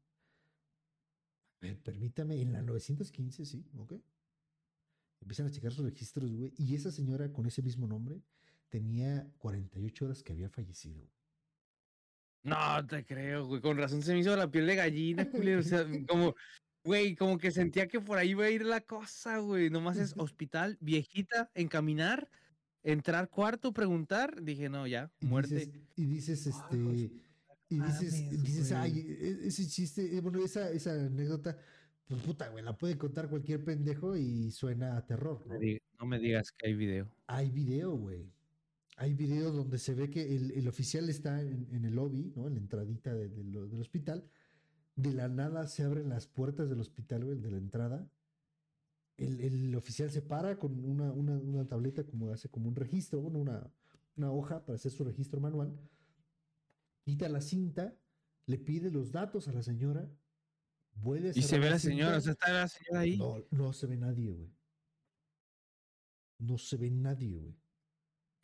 Ver, 1.60 1.78
permítame, 1.80 2.40
en 2.40 2.52
la 2.52 2.62
915, 2.62 3.44
sí, 3.44 3.66
ok. 3.76 3.94
Empiezan 5.20 5.46
a 5.46 5.50
checar 5.50 5.72
sus 5.72 5.84
registros, 5.84 6.30
güey. 6.30 6.52
Y 6.56 6.74
esa 6.74 6.90
señora 6.90 7.32
con 7.32 7.46
ese 7.46 7.62
mismo 7.62 7.86
nombre 7.86 8.20
tenía 8.68 9.26
48 9.38 10.04
horas 10.04 10.22
que 10.22 10.32
había 10.32 10.50
fallecido. 10.50 11.08
No 12.42 12.86
te 12.86 13.04
creo, 13.06 13.46
güey. 13.46 13.62
Con 13.62 13.78
razón 13.78 14.02
se 14.02 14.12
me 14.12 14.20
hizo 14.20 14.36
la 14.36 14.50
piel 14.50 14.66
de 14.66 14.76
gallina, 14.76 15.28
culero. 15.28 15.60
O 15.60 15.62
sea, 15.62 15.84
como, 16.08 16.34
güey, 16.84 17.16
como 17.16 17.38
que 17.38 17.50
sentía 17.50 17.88
que 17.88 18.00
por 18.00 18.18
ahí 18.18 18.30
iba 18.30 18.44
a 18.44 18.50
ir 18.50 18.64
la 18.66 18.82
cosa, 18.82 19.38
güey. 19.38 19.70
Nomás 19.70 19.96
es 19.96 20.14
hospital, 20.18 20.76
viejita, 20.80 21.50
encaminar, 21.54 22.28
entrar 22.84 23.28
cuarto, 23.28 23.72
preguntar. 23.72 24.40
Dije, 24.42 24.68
no, 24.68 24.86
ya, 24.86 25.10
Y 25.20 25.26
muerte. 25.26 25.56
Dices, 25.56 25.74
y 25.96 26.04
dices, 26.04 26.46
Ay, 26.70 26.78
de 26.78 27.04
este. 27.04 27.24
Y 27.70 27.78
dices, 27.80 28.22
mames, 28.22 28.42
dices, 28.44 28.72
ay, 28.72 28.90
güey. 28.92 29.10
e- 29.10 29.46
ese 29.48 29.66
chiste, 29.66 30.16
eh, 30.16 30.20
bueno, 30.20 30.44
esa, 30.44 30.70
esa 30.70 30.92
anécdota, 30.92 31.56
pues 32.06 32.22
puta, 32.22 32.48
güey, 32.50 32.62
la 32.62 32.76
puede 32.76 32.96
contar 32.98 33.28
cualquier 33.28 33.64
pendejo 33.64 34.16
y 34.16 34.50
suena 34.52 34.96
a 34.96 35.04
terror, 35.06 35.42
No 35.48 35.54
¿no? 35.98 36.06
me 36.06 36.18
digas 36.20 36.52
que 36.52 36.68
hay 36.68 36.74
video. 36.74 37.08
Hay 37.26 37.50
video, 37.50 37.96
güey. 37.96 38.30
Hay 38.96 39.14
video 39.14 39.50
donde 39.50 39.78
se 39.78 39.94
ve 39.94 40.08
que 40.10 40.36
el, 40.36 40.52
el 40.52 40.68
oficial 40.68 41.08
está 41.08 41.40
en, 41.40 41.66
en 41.72 41.84
el 41.84 41.94
lobby, 41.96 42.32
¿no? 42.36 42.46
En 42.46 42.54
la 42.54 42.60
entradita 42.60 43.12
de- 43.14 43.28
de 43.28 43.42
lo- 43.44 43.66
del 43.66 43.80
hospital. 43.80 44.22
De 44.94 45.12
la 45.12 45.26
nada 45.28 45.66
se 45.66 45.82
abren 45.82 46.08
las 46.10 46.28
puertas 46.28 46.68
del 46.70 46.78
hospital, 46.80 47.24
güey, 47.24 47.38
de 47.40 47.50
la 47.50 47.56
entrada. 47.56 48.06
El, 49.16 49.40
el 49.40 49.74
oficial 49.76 50.10
se 50.10 50.22
para 50.22 50.58
con 50.58 50.84
una, 50.84 51.12
una, 51.12 51.38
una 51.38 51.66
tableta, 51.66 52.04
como 52.04 52.30
hace 52.32 52.48
como 52.48 52.68
un 52.68 52.74
registro, 52.74 53.20
bueno, 53.20 53.38
una, 53.38 53.70
una 54.16 54.32
hoja 54.32 54.64
para 54.64 54.76
hacer 54.76 54.90
su 54.92 55.04
registro 55.04 55.40
manual. 55.40 55.78
Quita 57.04 57.28
la 57.28 57.40
cinta, 57.40 57.96
le 58.46 58.58
pide 58.58 58.90
los 58.90 59.12
datos 59.12 59.48
a 59.48 59.52
la 59.52 59.62
señora. 59.62 60.10
Vuelve 60.94 61.30
a 61.30 61.32
Y 61.34 61.42
se 61.42 61.58
ve 61.58 61.70
la 61.70 61.78
señora, 61.78 62.18
o 62.18 62.20
sea, 62.20 62.32
está 62.32 62.52
la 62.52 62.68
señora 62.68 63.00
ahí. 63.00 63.18
No, 63.18 63.36
no 63.50 63.72
se 63.72 63.86
ve 63.86 63.96
nadie, 63.96 64.32
güey. 64.32 64.52
No 66.38 66.58
se 66.58 66.76
ve 66.76 66.90
nadie, 66.90 67.38
güey. 67.38 67.56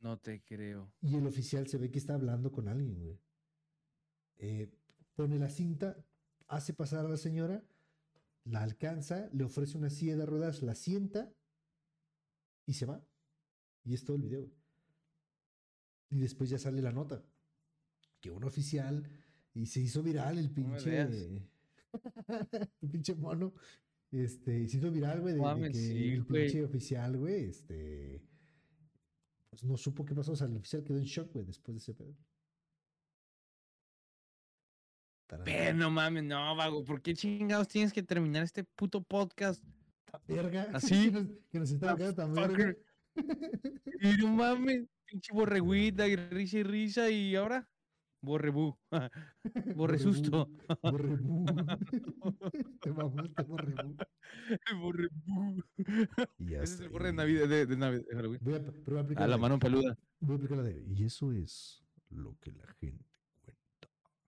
No 0.01 0.18
te 0.18 0.42
creo. 0.42 0.92
Y 1.01 1.16
el 1.16 1.26
oficial 1.26 1.66
se 1.68 1.78
ve 1.78 1.90
que 1.90 1.98
está 1.98 2.14
hablando 2.14 2.51
con 2.51 2.68
alguien, 2.68 3.01
güey. 3.02 3.18
Eh, 4.38 4.70
pone 5.14 5.38
la 5.38 5.51
cinta, 5.51 6.02
hace 6.48 6.72
pasar 6.72 7.05
a 7.05 7.09
la 7.09 7.18
señora, 7.18 7.62
la 8.44 8.62
alcanza, 8.62 9.28
le 9.32 9.44
ofrece 9.44 9.76
una 9.76 9.90
silla 9.90 10.16
de 10.16 10.26
ruedas, 10.26 10.62
la 10.62 10.74
sienta 10.74 11.32
y 12.66 12.74
se 12.74 12.86
va. 12.86 13.04
Y 13.84 13.94
es 13.94 14.04
todo 14.04 14.16
el 14.16 14.22
video. 14.22 14.50
Y 16.10 16.18
después 16.18 16.50
ya 16.50 16.58
sale 16.58 16.82
la 16.82 16.92
nota. 16.92 17.24
Que 18.20 18.30
un 18.30 18.44
oficial, 18.44 19.08
y 19.54 19.66
se 19.66 19.80
hizo 19.80 20.02
viral 20.02 20.38
el 20.38 20.50
pinche. 20.50 21.00
el 22.82 22.90
pinche 22.90 23.14
mono. 23.14 23.54
Este, 24.10 24.66
se 24.68 24.76
hizo 24.76 24.90
viral, 24.90 25.20
güey, 25.20 25.34
de, 25.34 25.38
de 25.38 25.44
Mames, 25.44 25.72
que 25.72 25.78
sí, 25.78 26.08
el 26.12 26.26
pinche 26.26 26.64
oficial, 26.64 27.16
güey, 27.16 27.44
este. 27.44 28.22
Pues 29.48 29.64
no 29.64 29.76
supo 29.76 30.04
qué 30.04 30.14
pasó. 30.14 30.32
O 30.32 30.36
sea, 30.36 30.46
el 30.46 30.56
oficial 30.56 30.84
quedó 30.84 30.98
en 30.98 31.04
shock, 31.04 31.32
güey, 31.32 31.44
después 31.44 31.74
de 31.74 31.78
ese 31.78 31.94
pedo. 31.94 32.14
Pero 35.44 35.77
no 35.77 35.90
mames, 35.90 36.24
no, 36.24 36.55
vago. 36.57 36.85
¿Por 36.85 37.01
qué 37.02 37.15
chingados 37.15 37.69
tienes 37.69 37.93
que 37.93 38.02
terminar 38.02 38.43
este 38.43 38.65
puto 38.65 39.02
podcast? 39.02 39.62
verga. 40.27 40.66
Así. 40.74 41.11
que 41.11 41.11
nos, 41.12 41.27
que 41.51 41.59
nos 41.61 41.70
está 41.70 41.93
Ah, 41.93 42.15
tan 42.15 42.35
verga. 42.35 42.74
Y 43.15 43.16
no 44.23 44.28
mames, 44.35 44.86
pinche 45.07 45.32
borregüita 45.32 46.07
y 46.09 46.16
risa 46.16 46.59
y 46.59 46.62
risa 46.62 47.11
y 47.11 47.36
ahora 47.36 47.69
borrebú. 48.23 48.77
Borre 49.77 49.98
susto. 49.98 50.51
Borrebú. 50.82 51.47
Te 52.81 52.93
mamaste, 52.93 53.43
borrebú. 53.44 53.97
Borrebú. 54.78 55.65
Y 56.39 56.51
ya 56.51 56.62
Ese 56.62 56.74
es 56.74 56.81
el 56.81 56.89
borre 56.90 57.07
de 57.07 57.12
Navidad, 57.15 57.48
de, 57.48 57.66
de 57.66 57.77
Navidad, 57.77 58.05
de 58.09 58.16
Halloween. 58.16 58.40
Voy 58.43 58.55
a, 58.55 58.59
pero 58.62 58.74
voy 58.86 58.98
a 58.98 59.01
aplicar 59.01 59.24
A 59.24 59.27
la 59.28 59.36
de- 59.36 59.40
mano 59.43 59.59
peluda. 59.59 59.97
Voy 60.20 60.35
a 60.35 60.36
aplicar 60.36 60.59
la 60.59 60.65
de. 60.65 60.85
Y 60.86 61.05
eso 61.05 61.32
es 61.32 61.82
lo 62.11 62.36
que 62.40 62.52
la 62.52 62.66
gente. 62.81 63.05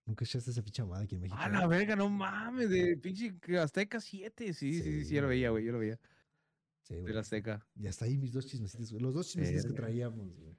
Nunca 0.04 0.24
echaste 0.24 0.50
esa 0.50 0.62
ficha 0.62 0.84
madre 0.84 1.04
aquí 1.04 1.14
en 1.14 1.20
México. 1.22 1.40
A 1.40 1.48
¿no? 1.48 1.60
la 1.60 1.66
verga, 1.66 1.94
no 1.94 2.08
mames, 2.10 2.68
de 2.70 2.96
pinche 2.96 3.32
Azteca 3.58 4.00
7. 4.00 4.52
Sí, 4.52 4.74
sí, 4.74 4.82
sí, 4.82 5.04
sí, 5.04 5.14
yo 5.14 5.22
lo 5.22 5.28
veía, 5.28 5.50
güey, 5.50 5.64
yo 5.64 5.72
lo 5.72 5.78
veía. 5.78 5.98
Sí, 6.82 6.94
De 6.94 7.00
güey. 7.02 7.14
la 7.14 7.20
Azteca. 7.20 7.66
Y 7.76 7.86
hasta 7.86 8.06
ahí 8.06 8.18
mis 8.18 8.32
dos 8.32 8.46
chismecitos, 8.46 8.90
güey. 8.90 9.02
Los 9.02 9.14
dos 9.14 9.28
chismecitos 9.28 9.66
que 9.66 9.72
traíamos, 9.72 10.36
güey. 10.36 10.56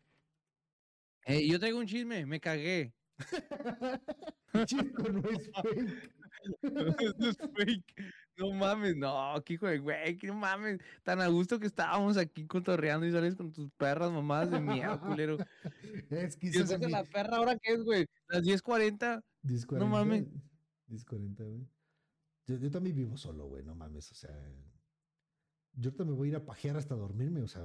Eh, 1.26 1.48
yo 1.48 1.60
traigo 1.60 1.80
un 1.80 1.88
chisme, 1.88 2.26
me 2.26 2.40
cagué. 2.40 2.94
Chico, 4.66 5.04
no 5.12 5.30
es 5.30 5.52
fake. 5.52 6.12
Esto 6.62 7.30
es 7.30 7.38
fake. 7.38 7.96
No 8.38 8.52
mames, 8.52 8.96
no, 8.96 9.36
qué 9.46 9.54
hijo 9.54 9.68
de 9.68 9.78
güey, 9.80 10.18
que 10.18 10.28
no 10.28 10.34
mames. 10.36 10.80
Tan 11.04 11.22
a 11.22 11.28
gusto 11.28 11.60
que 11.60 11.68
estábamos 11.68 12.18
aquí 12.18 12.48
cotorreando 12.48 13.06
y 13.06 13.12
sales 13.12 13.36
con 13.36 13.52
tus 13.52 13.70
perras 13.72 14.12
mamadas 14.12 14.50
de 14.50 14.60
miedo, 14.60 15.00
culero. 15.00 15.38
Es 16.10 16.38
que 16.38 16.48
es 16.48 16.80
mi- 16.80 16.92
la 16.92 17.04
perra, 17.04 17.38
¿ahora 17.38 17.58
qué 17.62 17.74
es, 17.74 17.84
güey? 17.84 18.08
Las 18.28 18.42
10.40. 18.42 19.22
10.40, 19.44 19.78
No 19.80 19.88
mames. 19.88 20.26
10.40, 20.90 21.44
güey. 21.44 21.68
Yo, 22.48 22.58
yo 22.58 22.72
también 22.72 22.96
vivo 22.96 23.18
solo, 23.18 23.46
güey, 23.48 23.64
no 23.64 23.76
mames, 23.76 24.12
o 24.12 24.16
sea. 24.16 24.36
Yo 25.76 25.90
ahorita 25.90 26.04
me 26.06 26.12
voy 26.12 26.28
a 26.28 26.32
ir 26.32 26.36
a 26.38 26.46
pajear 26.46 26.76
hasta 26.78 26.96
dormirme, 26.96 27.42
o 27.42 27.48
sea. 27.48 27.64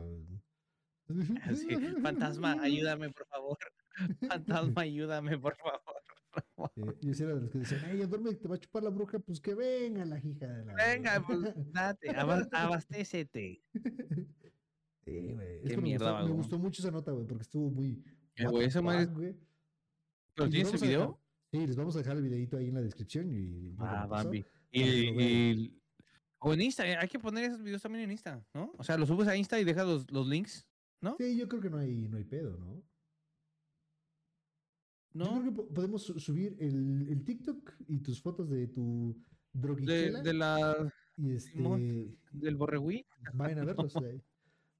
Así, 1.44 1.68
fantasma, 2.02 2.56
ayúdame, 2.60 3.10
por 3.10 3.26
favor. 3.26 3.58
Fantasma, 4.28 4.82
ayúdame, 4.82 5.38
por 5.38 5.56
favor. 5.56 5.80
Eh, 6.76 6.94
yo 7.00 7.14
sí 7.14 7.22
era 7.22 7.34
de 7.34 7.40
los 7.42 7.50
que 7.50 7.58
decían, 7.58 7.80
ay, 7.84 7.98
duerme, 8.06 8.34
te 8.34 8.48
va 8.48 8.54
a 8.56 8.58
chupar 8.58 8.82
la 8.82 8.90
bruja, 8.90 9.18
pues 9.18 9.40
que 9.40 9.54
venga 9.54 10.04
la 10.04 10.18
hija 10.18 10.46
de 10.46 10.64
la. 10.64 10.74
Venga, 10.74 11.24
pues 11.26 11.40
date, 11.72 12.10
aba- 12.10 12.48
abastécete. 12.52 13.62
Sí, 15.04 15.32
güey. 15.32 15.62
Qué 15.62 15.76
me 15.76 15.82
mierda, 15.84 16.10
gustó, 16.10 16.18
me 16.18 16.22
vago. 16.24 16.34
gustó 16.36 16.58
mucho 16.58 16.82
esa 16.82 16.90
nota, 16.90 17.12
güey, 17.12 17.26
porque 17.26 17.42
estuvo 17.42 17.70
muy. 17.70 18.04
Eh, 18.36 18.46
güey, 18.46 18.66
esa 18.66 18.82
madre. 18.82 19.08
¿Pero 20.34 20.50
tienes 20.50 20.68
el 20.74 20.80
dejar- 20.80 20.86
video? 20.88 21.20
Sí, 21.50 21.66
les 21.66 21.76
vamos 21.76 21.96
a 21.96 22.00
dejar 22.00 22.16
el 22.18 22.22
videito 22.22 22.58
ahí 22.58 22.68
en 22.68 22.74
la 22.74 22.82
descripción 22.82 23.30
y. 23.32 23.74
Ah. 23.78 24.06
Bambi. 24.06 24.44
Y, 24.70 24.82
y- 24.82 25.80
o 26.40 26.52
en 26.52 26.60
Insta, 26.60 26.86
eh, 26.86 26.96
hay 26.96 27.08
que 27.08 27.18
poner 27.18 27.44
esos 27.44 27.62
videos 27.62 27.80
también 27.82 28.04
en 28.04 28.10
Insta, 28.12 28.46
¿no? 28.54 28.70
O 28.76 28.84
sea, 28.84 28.98
los 28.98 29.08
subes 29.08 29.26
a 29.28 29.34
Insta 29.36 29.58
y 29.58 29.64
dejas 29.64 29.86
los, 29.86 30.10
los 30.12 30.26
links, 30.28 30.66
¿no? 31.00 31.16
Sí, 31.18 31.36
yo 31.38 31.48
creo 31.48 31.60
que 31.62 31.70
no 31.70 31.78
hay, 31.78 32.06
no 32.06 32.18
hay 32.18 32.24
pedo, 32.24 32.56
¿no? 32.58 32.82
Yo 35.14 35.24
¿No? 35.24 35.30
creo 35.40 35.44
que 35.44 35.52
po- 35.52 35.68
podemos 35.68 36.02
su- 36.02 36.18
subir 36.20 36.56
el, 36.60 37.08
el 37.08 37.24
TikTok 37.24 37.72
y 37.88 37.98
tus 38.00 38.20
fotos 38.20 38.48
de 38.50 38.66
tu 38.68 39.16
De, 39.52 39.60
droguichela. 39.60 40.20
de 40.22 40.34
la, 40.34 40.92
y 41.16 41.32
este. 41.32 41.52
Simón. 41.52 42.16
del 42.32 42.56
borregüí. 42.56 43.06
Vayan 43.34 43.58
a 43.60 43.64
verlo, 43.86 43.88
sí, 43.88 43.98
ahí. 44.04 44.22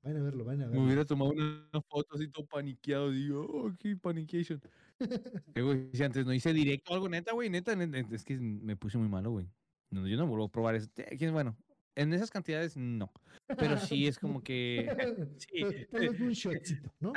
Vayan 0.02 0.20
a 0.20 0.24
verlo, 0.24 0.44
vayan 0.44 0.62
a 0.62 0.64
Me 0.66 0.70
verlo. 0.72 0.84
hubiera 0.86 1.04
tomado 1.04 1.30
una 1.32 1.80
foto 1.88 2.14
así 2.14 2.28
todo 2.28 2.46
paniqueado. 2.46 3.10
Digo, 3.10 3.40
oh, 3.48 3.72
qué 3.78 3.96
panication. 3.96 4.60
Si 5.92 6.02
antes 6.02 6.26
no 6.26 6.32
hice 6.34 6.52
directo 6.52 6.92
o 6.92 6.94
algo, 6.94 7.08
neta, 7.08 7.32
güey, 7.32 7.48
neta, 7.50 7.74
neta, 7.76 7.98
es 8.14 8.24
que 8.24 8.36
me 8.38 8.76
puse 8.76 8.98
muy 8.98 9.08
malo, 9.08 9.30
güey. 9.30 9.48
No, 9.90 10.06
yo 10.06 10.16
no 10.16 10.26
vuelvo 10.26 10.44
a 10.46 10.50
probar 10.50 10.74
eso. 10.74 10.88
Eh, 10.96 11.16
¿Quién 11.16 11.28
es 11.28 11.32
bueno? 11.32 11.56
en 11.94 12.12
esas 12.12 12.30
cantidades 12.30 12.76
no. 12.76 13.10
Pero 13.58 13.76
sí 13.78 14.06
es 14.06 14.18
como 14.20 14.40
que. 14.42 14.86
sí, 15.38 15.62
Tal 15.90 16.00
vez 16.10 16.20
un 16.20 16.30
shotcito, 16.30 16.92
¿no? 17.00 17.12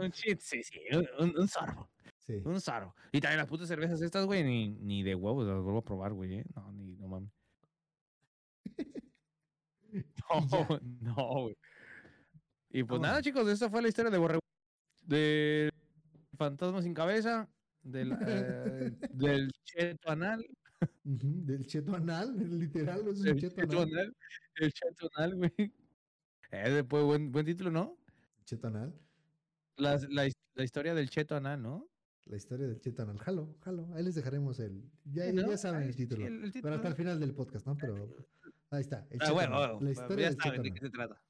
Un 0.00 0.10
shit, 0.10 0.38
sí, 0.40 0.62
sí, 0.62 0.78
un- 1.18 1.36
un 1.36 1.48
sorbo. 1.48 1.88
Sí. 2.28 2.42
Un 2.44 2.60
sorbo. 2.60 2.94
Y 3.10 3.20
también 3.22 3.38
las 3.38 3.46
putas 3.48 3.68
cervezas 3.68 4.02
estas, 4.02 4.26
güey, 4.26 4.44
ni, 4.44 4.68
ni 4.68 5.02
de 5.02 5.14
huevos 5.14 5.46
las 5.46 5.62
vuelvo 5.62 5.78
a 5.78 5.84
probar, 5.84 6.12
güey, 6.12 6.34
¿eh? 6.40 6.44
No, 6.54 6.70
ni, 6.72 6.94
no 6.96 7.08
mames. 7.08 7.32
No, 9.90 10.00
no, 11.00 11.14
güey. 11.42 11.56
Y 12.68 12.84
pues 12.84 13.00
nada, 13.00 13.22
chicos, 13.22 13.48
esta 13.48 13.70
fue 13.70 13.80
la 13.80 13.88
historia 13.88 14.10
de 14.10 14.18
Borrego. 14.18 14.40
De 15.02 15.70
Fantasma 16.36 16.82
sin 16.82 16.92
cabeza, 16.92 17.48
del, 17.82 18.12
eh, 18.26 18.92
del 19.14 19.50
cheto 19.64 20.10
anal, 20.10 20.44
Del 21.02 21.66
cheto 21.66 21.94
anal, 21.94 22.36
literal, 22.36 23.08
es 23.08 23.20
un 23.20 23.28
el 23.28 23.36
cheto 23.36 23.56
cheto 23.62 23.80
anal. 23.80 23.98
anal, 24.00 24.16
el 24.56 24.72
cheto 24.72 25.08
anal, 25.16 25.34
güey. 25.36 25.74
Ese 26.50 26.84
fue 26.84 27.02
buen, 27.02 27.32
buen 27.32 27.46
título, 27.46 27.70
¿no? 27.70 27.96
Cheto 28.44 28.66
anal. 28.68 28.94
La, 29.76 29.96
la, 30.10 30.28
la 30.54 30.64
historia 30.64 30.94
del 30.94 31.08
cheto 31.08 31.36
anal, 31.36 31.62
¿no? 31.62 31.88
La 32.28 32.36
historia 32.36 32.66
del 32.66 32.80
cheto 32.80 33.02
anal. 33.02 33.18
Jalo, 33.18 33.56
jalo. 33.60 33.88
Ahí 33.94 34.04
les 34.04 34.14
dejaremos 34.14 34.60
el. 34.60 34.84
Ya, 35.04 35.30
Sí, 35.30 35.36
ya 35.36 35.56
saben 35.56 35.82
el 35.82 35.92
sí, 35.94 36.06
título. 36.06 36.26
el- 36.26 36.44
el 36.44 36.52
Pero 36.52 36.74
hasta 36.74 36.88
el 36.88 36.94
final 36.94 37.18
del 37.20 37.34
podcast, 37.34 37.66
¿no? 37.66 37.76
Pero 37.76 38.14
ahí 38.70 38.80
está. 38.82 39.06
El 39.10 39.18
Ah, 39.22 39.32
bueno, 39.32 39.56
bueno, 39.56 39.80
la 39.80 39.90
historia 39.90 40.24
ya 40.24 40.30
del 40.30 40.40
saben 40.42 40.62
de 40.62 40.72
qué 40.74 40.80
se 40.80 40.90
trata. 40.90 41.22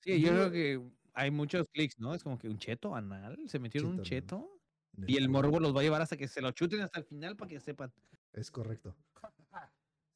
Sí, 0.00 0.20
yo 0.20 0.30
creo 0.30 0.50
que 0.50 0.90
hay 1.14 1.30
muchos 1.30 1.68
clics, 1.68 2.00
¿no? 2.00 2.14
Es 2.14 2.24
como 2.24 2.36
que 2.36 2.48
un 2.48 2.58
cheto 2.58 2.96
anal, 2.96 3.38
se 3.48 3.60
metieron 3.60 3.92
un 3.92 4.02
Cheto 4.02 4.60
y 5.06 5.16
el 5.16 5.28
morbo 5.28 5.60
los 5.60 5.74
va 5.74 5.80
a 5.80 5.82
llevar 5.84 6.02
hasta 6.02 6.16
que 6.16 6.26
se 6.26 6.40
lo 6.42 6.50
chuten 6.50 6.80
hasta 6.80 6.98
el 6.98 7.04
final 7.04 7.36
para 7.36 7.48
que 7.50 7.60
sepan. 7.60 7.92
Es 8.32 8.50
correcto. 8.50 8.96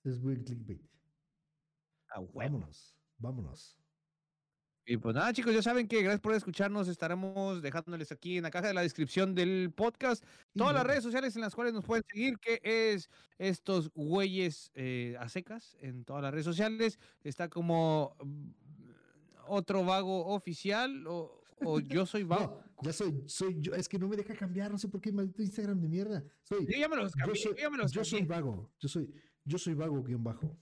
Es 0.02 0.20
buen 0.20 0.42
clickbait. 0.42 0.82
A 2.08 2.20
huevo. 2.20 2.34
Vámonos, 2.58 2.96
vámonos. 3.18 3.78
Y 4.88 4.98
pues 4.98 5.16
nada, 5.16 5.32
chicos, 5.32 5.52
ya 5.52 5.62
saben 5.62 5.88
que 5.88 6.00
gracias 6.00 6.20
por 6.20 6.32
escucharnos. 6.32 6.86
Estaremos 6.86 7.60
dejándoles 7.60 8.12
aquí 8.12 8.36
en 8.36 8.44
la 8.44 8.52
caja 8.52 8.68
de 8.68 8.74
la 8.74 8.82
descripción 8.82 9.34
del 9.34 9.72
podcast 9.74 10.24
todas 10.54 10.74
las 10.74 10.86
redes 10.86 11.02
sociales 11.02 11.34
en 11.34 11.42
las 11.42 11.56
cuales 11.56 11.74
nos 11.74 11.84
pueden 11.84 12.04
seguir, 12.08 12.38
que 12.38 12.60
es 12.62 13.10
estos 13.36 13.90
güeyes 13.94 14.70
eh, 14.74 15.16
a 15.18 15.28
secas 15.28 15.76
en 15.80 16.04
todas 16.04 16.22
las 16.22 16.30
redes 16.30 16.44
sociales. 16.44 17.00
Está 17.24 17.48
como 17.48 18.14
mm, 18.22 18.50
otro 19.48 19.84
vago 19.84 20.26
oficial 20.26 21.04
o, 21.08 21.42
o 21.64 21.80
yo 21.80 22.06
soy 22.06 22.22
vago. 22.22 22.62
No, 22.76 22.82
ya 22.82 22.92
soy, 22.92 23.24
soy 23.26 23.56
yo. 23.58 23.74
Es 23.74 23.88
que 23.88 23.98
no 23.98 24.06
me 24.06 24.14
deja 24.16 24.34
cambiar, 24.36 24.70
no 24.70 24.78
sé 24.78 24.86
por 24.86 25.00
qué 25.00 25.10
maldito 25.10 25.42
Instagram 25.42 25.80
de 25.80 25.88
mierda. 25.88 26.24
Soy, 26.44 26.64
Yo 26.64 26.78
ya 26.78 26.88
me 26.88 26.94
los 26.94 27.12
yo 27.12 27.18
cambié, 27.18 27.42
soy, 27.42 27.52
yo 27.56 27.58
ya 27.58 27.70
me 27.70 27.78
los 27.78 27.90
yo 27.90 28.04
soy 28.04 28.22
vago. 28.24 28.70
Yo 28.78 28.88
soy, 28.88 29.12
yo 29.44 29.58
soy 29.58 29.74
vago 29.74 30.00
guion 30.04 30.22
bajo. 30.22 30.56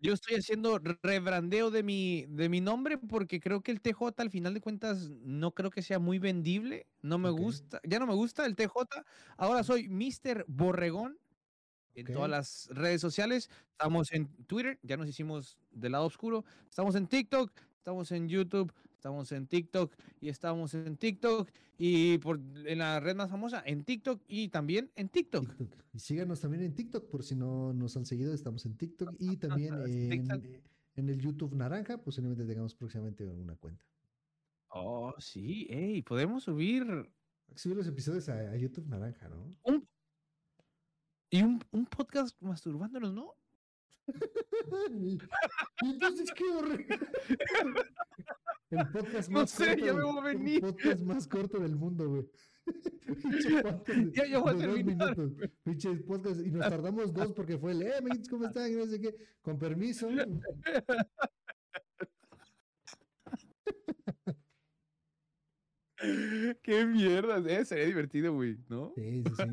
Yo 0.00 0.12
estoy 0.12 0.36
haciendo 0.36 0.78
rebrandeo 1.02 1.70
de 1.70 1.82
mi, 1.82 2.24
de 2.28 2.48
mi 2.48 2.60
nombre 2.60 2.98
porque 2.98 3.40
creo 3.40 3.62
que 3.62 3.72
el 3.72 3.80
TJ 3.80 4.14
al 4.18 4.30
final 4.30 4.54
de 4.54 4.60
cuentas 4.60 5.10
no 5.10 5.52
creo 5.52 5.70
que 5.70 5.82
sea 5.82 5.98
muy 5.98 6.18
vendible. 6.20 6.86
No 7.02 7.18
me 7.18 7.30
gusta, 7.30 7.80
ya 7.82 7.98
no 7.98 8.06
me 8.06 8.14
gusta 8.14 8.46
el 8.46 8.54
TJ. 8.54 8.74
Ahora 9.36 9.64
soy 9.64 9.88
Mr. 9.88 10.44
Borregón 10.46 11.18
en 11.94 12.06
todas 12.06 12.30
las 12.30 12.68
redes 12.70 13.00
sociales. 13.00 13.50
Estamos 13.72 14.12
en 14.12 14.28
Twitter, 14.46 14.78
ya 14.82 14.96
nos 14.96 15.08
hicimos 15.08 15.58
del 15.70 15.92
lado 15.92 16.06
oscuro. 16.06 16.44
Estamos 16.68 16.94
en 16.94 17.08
TikTok, 17.08 17.50
estamos 17.76 18.12
en 18.12 18.28
YouTube, 18.28 18.72
estamos 18.98 19.30
en 19.30 19.46
TikTok 19.46 19.94
y 20.20 20.28
estamos 20.28 20.74
en 20.74 20.96
TikTok 20.96 21.48
y 21.78 22.18
por 22.18 22.40
en 22.66 22.78
la 22.78 22.98
red 22.98 23.14
más 23.14 23.30
famosa, 23.30 23.62
en 23.64 23.84
TikTok 23.84 24.20
y 24.26 24.48
también 24.48 24.90
en 24.96 25.08
TikTok. 25.08 25.56
TikTok. 25.56 25.84
Y 25.92 26.00
síganos 26.00 26.40
también 26.40 26.64
en 26.64 26.74
TikTok, 26.74 27.08
por 27.08 27.22
si 27.22 27.36
no 27.36 27.72
nos 27.72 27.96
han 27.96 28.04
seguido, 28.04 28.34
estamos 28.34 28.66
en 28.66 28.76
TikTok 28.76 29.14
y 29.20 29.36
también 29.36 29.74
en, 29.86 30.62
en 30.96 31.08
el 31.08 31.20
YouTube 31.20 31.54
Naranja, 31.54 31.98
posiblemente 31.98 32.44
tengamos 32.44 32.74
próximamente 32.74 33.24
una 33.24 33.54
cuenta. 33.54 33.84
Oh, 34.70 35.14
sí, 35.18 35.68
hey, 35.70 36.02
podemos 36.02 36.42
subir 36.42 37.08
subir 37.54 37.76
los 37.76 37.86
episodios 37.86 38.28
a, 38.28 38.50
a 38.50 38.56
YouTube 38.56 38.88
Naranja, 38.88 39.28
¿no? 39.28 39.56
un 39.62 39.88
y 41.30 41.42
un, 41.42 41.64
un 41.70 41.86
podcast 41.86 42.36
masturbándonos, 42.40 43.14
¿no? 43.14 43.34
¿Y 45.82 45.90
entonces 45.90 46.32
qué 46.32 46.44
horrible? 46.44 46.98
El 48.70 48.86
podcast 48.90 49.28
No 49.30 49.40
más 49.40 49.50
sé, 49.50 49.66
corto 49.66 49.84
ya 49.86 49.92
me 49.92 49.98
del- 50.00 50.06
voy 50.12 50.18
a 50.26 50.30
el 50.30 50.36
venir. 50.38 50.60
podcast 50.60 51.00
más 51.02 51.28
corto 51.28 51.58
del 51.58 51.76
mundo, 51.76 52.08
güey. 52.08 52.28
Ya- 54.14 54.26
ya 54.26 54.38
voy 54.40 54.54
a 54.54 54.58
terminar. 54.58 55.16
Pinche 55.64 55.94
podcast. 55.96 56.40
Y 56.44 56.50
nos 56.50 56.68
tardamos 56.68 57.12
dos 57.14 57.32
porque 57.32 57.56
fue 57.58 57.72
el, 57.72 57.82
eh, 57.82 57.96
amiguitos, 57.98 58.28
¿cómo 58.28 58.46
están? 58.46 58.76
No 58.76 58.86
sé 58.86 59.00
qué. 59.00 59.14
Con 59.40 59.58
permiso. 59.58 60.08
Qué 66.62 66.86
mierda, 66.86 67.38
eh, 67.50 67.64
sería 67.64 67.86
divertido, 67.86 68.32
güey, 68.32 68.56
¿no? 68.68 68.92
Sí, 68.94 69.22
sí, 69.24 69.32
sí. 69.36 69.50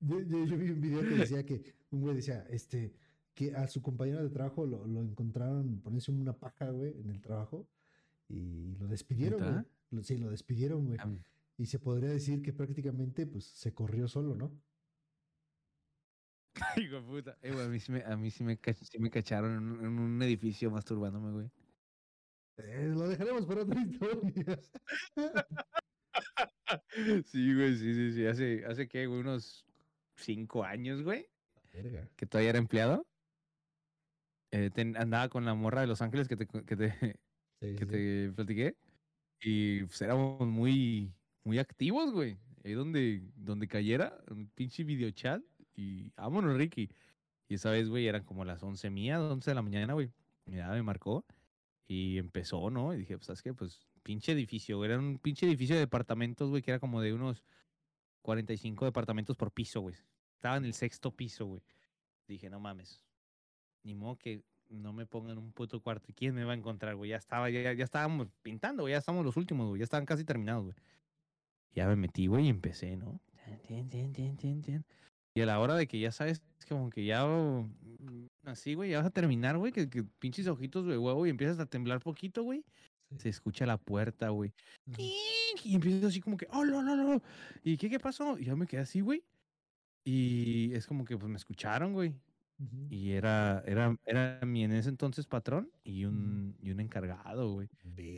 Yo, 0.00 0.20
yo- 0.20 0.44
yo 0.44 0.56
vi 0.56 0.70
un 0.70 0.80
video 0.80 1.00
que 1.00 1.08
decía 1.16 1.44
que 1.44 1.74
un 1.90 2.02
güey 2.02 2.14
decía, 2.16 2.46
este, 2.50 2.94
que 3.34 3.54
a 3.56 3.66
su 3.66 3.82
compañero 3.82 4.22
de 4.22 4.30
trabajo 4.30 4.64
lo, 4.66 4.86
lo 4.86 5.00
encontraron 5.02 5.80
poniéndose 5.80 6.12
una 6.12 6.34
paja, 6.38 6.70
güey, 6.70 7.00
en 7.00 7.10
el 7.10 7.20
trabajo 7.20 7.66
y 8.28 8.74
lo 8.76 8.86
despidieron, 8.88 9.64
güey. 9.90 10.04
Sí, 10.04 10.18
lo 10.18 10.30
despidieron, 10.30 10.86
güey. 10.86 10.98
Y 11.56 11.66
se 11.66 11.78
podría 11.78 12.10
decir 12.10 12.42
que 12.42 12.52
prácticamente, 12.52 13.26
pues, 13.26 13.44
se 13.44 13.72
corrió 13.72 14.08
solo, 14.08 14.34
¿no? 14.34 14.50
Hijo 16.76 16.96
de 16.96 17.02
puta. 17.02 17.38
Eh, 17.42 17.52
güey, 17.52 17.66
a 17.66 17.68
mí 17.68 17.80
sí 17.80 17.92
me, 17.92 18.02
a 18.04 18.16
mí 18.16 18.30
sí 18.30 18.44
me, 18.44 18.58
sí 18.80 18.98
me 18.98 19.10
cacharon 19.10 19.52
en 19.52 19.62
un, 19.64 19.84
en 19.84 19.98
un 19.98 20.22
edificio 20.22 20.70
masturbándome, 20.70 21.32
güey. 21.32 21.50
Eh, 22.56 22.92
lo 22.94 23.08
dejaremos 23.08 23.46
para 23.46 23.62
otra 23.62 23.80
historia. 23.82 24.60
Sí, 27.26 27.54
güey, 27.54 27.76
sí, 27.76 27.92
sí, 27.94 28.12
sí. 28.12 28.26
Hace, 28.26 28.64
hace 28.64 28.88
que, 28.88 29.06
güey, 29.06 29.20
unos 29.20 29.66
cinco 30.16 30.64
años, 30.64 31.02
güey, 31.02 31.26
Verga. 31.72 32.08
que 32.16 32.26
todavía 32.26 32.50
era 32.50 32.58
empleado. 32.58 33.06
Eh, 34.50 34.70
ten- 34.72 34.96
andaba 34.96 35.28
con 35.28 35.44
la 35.44 35.54
morra 35.54 35.80
de 35.82 35.86
Los 35.88 36.00
Ángeles 36.02 36.28
que 36.28 36.36
te, 36.36 36.46
que 36.46 36.76
te, 36.76 37.16
Sí, 37.70 37.76
que 37.76 37.84
sí. 37.84 37.90
te 37.90 38.32
platiqué. 38.32 38.76
Y 39.40 39.84
pues 39.84 40.00
éramos 40.02 40.46
muy, 40.46 41.12
muy 41.44 41.58
activos, 41.58 42.12
güey. 42.12 42.38
Ahí 42.64 42.72
donde, 42.72 43.22
donde 43.36 43.68
cayera, 43.68 44.18
un 44.30 44.48
pinche 44.48 44.84
videochat. 44.84 45.42
Y 45.76 46.10
vámonos, 46.16 46.56
Ricky. 46.56 46.90
Y 47.48 47.54
esa 47.54 47.70
vez, 47.70 47.88
güey, 47.88 48.06
eran 48.06 48.24
como 48.24 48.44
las 48.44 48.62
11 48.62 48.90
mías, 48.90 49.20
11 49.20 49.50
de 49.50 49.54
la 49.54 49.62
mañana, 49.62 49.94
güey. 49.94 50.10
Ya 50.46 50.70
me 50.70 50.82
marcó. 50.82 51.26
Y 51.86 52.18
empezó, 52.18 52.70
¿no? 52.70 52.94
Y 52.94 52.98
dije, 52.98 53.16
pues, 53.18 53.26
¿sabes 53.26 53.42
qué? 53.42 53.52
Pues, 53.54 53.86
pinche 54.02 54.32
edificio, 54.32 54.78
güey. 54.78 54.90
Era 54.90 54.98
un 54.98 55.18
pinche 55.18 55.46
edificio 55.46 55.74
de 55.76 55.80
departamentos, 55.80 56.48
güey, 56.50 56.62
que 56.62 56.70
era 56.70 56.80
como 56.80 57.00
de 57.02 57.12
unos 57.12 57.44
45 58.22 58.86
departamentos 58.86 59.36
por 59.36 59.52
piso, 59.52 59.80
güey. 59.82 59.96
Estaba 60.34 60.56
en 60.56 60.64
el 60.64 60.74
sexto 60.74 61.10
piso, 61.14 61.46
güey. 61.46 61.62
Dije, 62.28 62.48
no 62.48 62.60
mames. 62.60 63.02
Ni 63.82 63.94
modo 63.94 64.16
que 64.16 64.42
no 64.74 64.92
me 64.92 65.06
pongan 65.06 65.38
un 65.38 65.52
puto 65.52 65.80
cuarto. 65.80 66.06
¿Y 66.10 66.14
quién 66.14 66.34
me 66.34 66.44
va 66.44 66.52
a 66.52 66.56
encontrar, 66.56 66.96
güey? 66.96 67.10
Ya 67.10 67.16
estaba, 67.16 67.50
ya, 67.50 67.72
ya 67.72 67.84
estábamos 67.84 68.28
pintando, 68.42 68.82
güey. 68.82 68.92
Ya 68.92 68.98
estábamos 68.98 69.24
los 69.24 69.36
últimos, 69.36 69.68
güey. 69.68 69.78
Ya 69.78 69.84
estaban 69.84 70.06
casi 70.06 70.24
terminados, 70.24 70.64
güey. 70.64 70.76
Ya 71.72 71.86
me 71.88 71.96
metí, 71.96 72.26
güey, 72.26 72.46
y 72.46 72.48
empecé, 72.48 72.96
¿no? 72.96 73.20
Y 75.34 75.40
a 75.40 75.46
la 75.46 75.58
hora 75.58 75.74
de 75.74 75.88
que 75.88 75.98
ya 75.98 76.12
sabes, 76.12 76.42
es 76.58 76.66
como 76.66 76.90
que 76.90 77.04
ya 77.04 77.26
mm, 77.26 78.28
así, 78.44 78.74
güey, 78.74 78.90
ya 78.90 78.98
vas 78.98 79.06
a 79.06 79.10
terminar, 79.10 79.58
güey, 79.58 79.72
que, 79.72 79.90
que 79.90 80.04
pinches 80.04 80.46
ojitos 80.46 80.86
de 80.86 80.96
huevo 80.96 81.26
y 81.26 81.30
empiezas 81.30 81.58
a 81.58 81.66
temblar 81.66 82.00
poquito, 82.00 82.44
güey. 82.44 82.64
Sí. 83.10 83.18
Se 83.18 83.28
escucha 83.30 83.66
la 83.66 83.76
puerta, 83.76 84.28
güey. 84.28 84.52
Y 84.96 85.74
empiezo 85.74 86.06
así 86.06 86.20
como 86.20 86.36
que, 86.36 86.46
oh, 86.52 86.64
no, 86.64 86.82
no, 86.82 86.96
no. 86.96 87.22
¿Y 87.62 87.76
qué, 87.76 87.90
qué 87.90 87.98
pasó? 87.98 88.38
Y 88.38 88.44
ya 88.44 88.56
me 88.56 88.66
quedé 88.66 88.82
así, 88.82 89.00
güey. 89.00 89.24
Y 90.04 90.72
es 90.74 90.86
como 90.86 91.04
que, 91.04 91.16
pues, 91.16 91.30
me 91.30 91.36
escucharon, 91.36 91.92
güey. 91.92 92.14
Y 92.88 93.12
era, 93.12 93.62
era, 93.66 93.96
era 94.04 94.40
mi 94.46 94.62
en 94.64 94.72
ese 94.72 94.88
entonces 94.88 95.26
patrón 95.26 95.72
y 95.82 96.04
un, 96.04 96.56
y 96.60 96.70
un 96.70 96.80
encargado, 96.80 97.52
güey. 97.52 97.68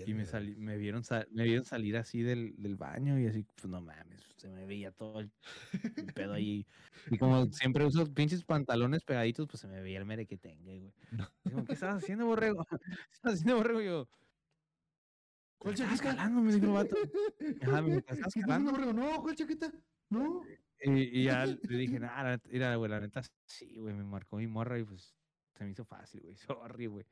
Y 0.04 0.12
me, 0.14 0.26
salí, 0.26 0.54
me, 0.56 0.76
vieron 0.76 1.02
sal- 1.04 1.28
me 1.30 1.44
vieron 1.44 1.64
salir 1.64 1.96
así 1.96 2.22
del, 2.22 2.54
del 2.58 2.76
baño 2.76 3.18
y 3.18 3.26
así, 3.26 3.44
pues 3.44 3.66
no 3.70 3.80
mames, 3.80 4.22
se 4.36 4.48
me 4.50 4.66
veía 4.66 4.92
todo 4.92 5.20
el, 5.20 5.32
el 5.96 6.12
pedo 6.12 6.34
ahí. 6.34 6.66
Y 7.10 7.18
como 7.18 7.46
siempre 7.52 7.86
uso 7.86 8.12
pinches 8.12 8.44
pantalones 8.44 9.04
pegaditos, 9.04 9.46
pues 9.48 9.60
se 9.60 9.68
me 9.68 9.80
veía 9.80 9.98
el 9.98 10.04
mere 10.06 10.26
que 10.26 10.36
tenga, 10.36 10.72
güey. 10.76 10.92
Como, 11.44 11.64
¿qué 11.64 11.74
estabas 11.74 12.02
haciendo, 12.02 12.26
borrego? 12.26 12.64
¿Qué 12.80 13.12
estabas 13.12 13.34
haciendo, 13.40 13.56
borrego? 13.56 13.80
Y 13.80 13.84
yo, 13.86 14.08
¿Cuál 15.58 15.72
"Me 15.72 15.74
estabas 15.74 15.98
chaqueta? 16.00 16.16
calando, 16.16 16.40
me 16.42 16.52
dijo 16.52 16.66
el 16.66 16.72
vato. 16.72 16.96
Ajá, 17.62 17.82
me 17.82 17.88
dijo, 17.90 18.02
"¿Te 18.02 18.12
estás 18.14 18.34
¿Qué 18.34 18.40
estás 18.40 18.46
calando?" 18.46 18.70
haciendo, 18.70 18.72
borrego? 18.72 18.92
No, 18.92 19.22
¿cuál 19.22 19.36
chaqueta? 19.36 19.72
No. 20.10 20.42
Y, 20.80 21.20
y 21.20 21.24
ya 21.24 21.44
le 21.70 21.78
dije, 21.78 21.98
nada, 21.98 22.22
la 22.22 22.30
neta- 22.36 22.48
mira, 22.50 22.76
güey, 22.76 22.90
la 22.90 23.00
neta, 23.00 23.22
sí, 23.46 23.76
güey, 23.78 23.94
me 23.94 24.04
marcó 24.04 24.36
mi 24.36 24.46
morra 24.46 24.78
y 24.78 24.84
pues 24.84 25.14
se 25.54 25.64
me 25.64 25.70
hizo 25.70 25.84
fácil, 25.84 26.20
güey, 26.22 26.36
sorry, 26.76 26.86
güey. 26.86 27.06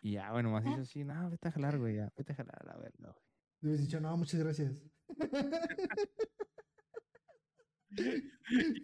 Y 0.00 0.12
ya, 0.12 0.30
bueno, 0.32 0.50
más 0.50 0.64
hizo 0.64 0.80
así, 0.82 1.04
no, 1.04 1.30
vete 1.30 1.48
a 1.48 1.52
jalar, 1.52 1.78
güey, 1.78 1.96
ya, 1.96 2.12
vete 2.16 2.32
a 2.32 2.36
jalar, 2.36 2.68
a 2.68 2.76
ver, 2.78 2.92
no, 2.98 3.12
güey. 3.12 3.24
Le 3.60 3.68
hubieras 3.68 3.86
dicho, 3.86 4.00
no, 4.00 4.16
muchas 4.16 4.40
gracias. 4.40 4.82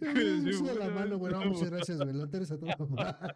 Me 0.01 0.53
suda 0.53 0.73
la 0.75 0.89
mano, 0.89 1.17
güey. 1.17 1.31
No, 1.33 1.45
muchas 1.45 1.69
gracias, 1.69 1.99
güey. 1.99 2.13
La 2.13 2.27
Teresa 2.29 2.57
toda 2.59 2.75
mal. 2.89 3.35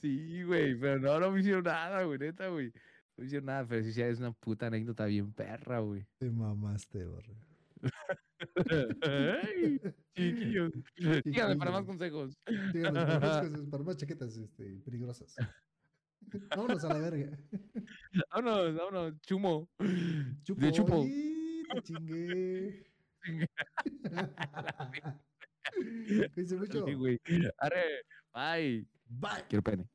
Sí, 0.00 0.42
güey, 0.42 0.78
pero 0.78 0.98
no, 1.00 1.20
no 1.20 1.30
me 1.30 1.40
hicieron 1.40 1.64
nada, 1.64 2.02
güey, 2.04 2.18
neta, 2.18 2.48
güey. 2.48 2.72
No 3.18 3.24
hicieron 3.24 3.46
nada, 3.46 3.66
pero 3.66 3.82
sí, 3.82 3.92
sí, 3.92 4.00
es 4.00 4.20
una 4.20 4.30
puta 4.30 4.68
anécdota 4.68 5.04
bien 5.06 5.32
perra, 5.32 5.80
güey. 5.80 6.06
Te 6.18 6.30
mamaste, 6.30 7.04
borre. 7.04 7.36
Ay, 9.02 9.80
Chiquillos. 10.14 10.72
Dígame 11.24 11.56
para 11.56 11.72
más 11.72 11.84
consejos. 11.84 12.38
Para 12.44 12.92
más 12.92 13.40
cosas, 13.42 13.66
para 13.68 13.82
más 13.82 13.96
chaquetas 13.96 14.36
este, 14.36 14.80
peligrosas. 14.84 15.34
Vámonos 16.56 16.84
a 16.84 16.94
la 16.94 16.98
verga. 16.98 17.36
Vámonos, 18.30 18.76
vámonos, 18.76 19.20
chumo. 19.22 19.68
Chupo. 20.44 20.60
De 20.60 20.72
chupo. 20.72 21.04
¡y! 21.04 21.64
Te 21.74 21.82
chingué. 21.82 22.86
Cuídense 26.34 26.56
mucho. 26.56 26.86
Sí, 26.86 26.94
güey. 26.94 27.20
Arre, 27.58 28.04
bye. 28.32 28.86
Bye. 29.08 29.44
Quiero 29.48 29.62
pene. 29.64 29.88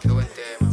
Do 0.00 0.18
it 0.20 0.28
there, 0.36 0.67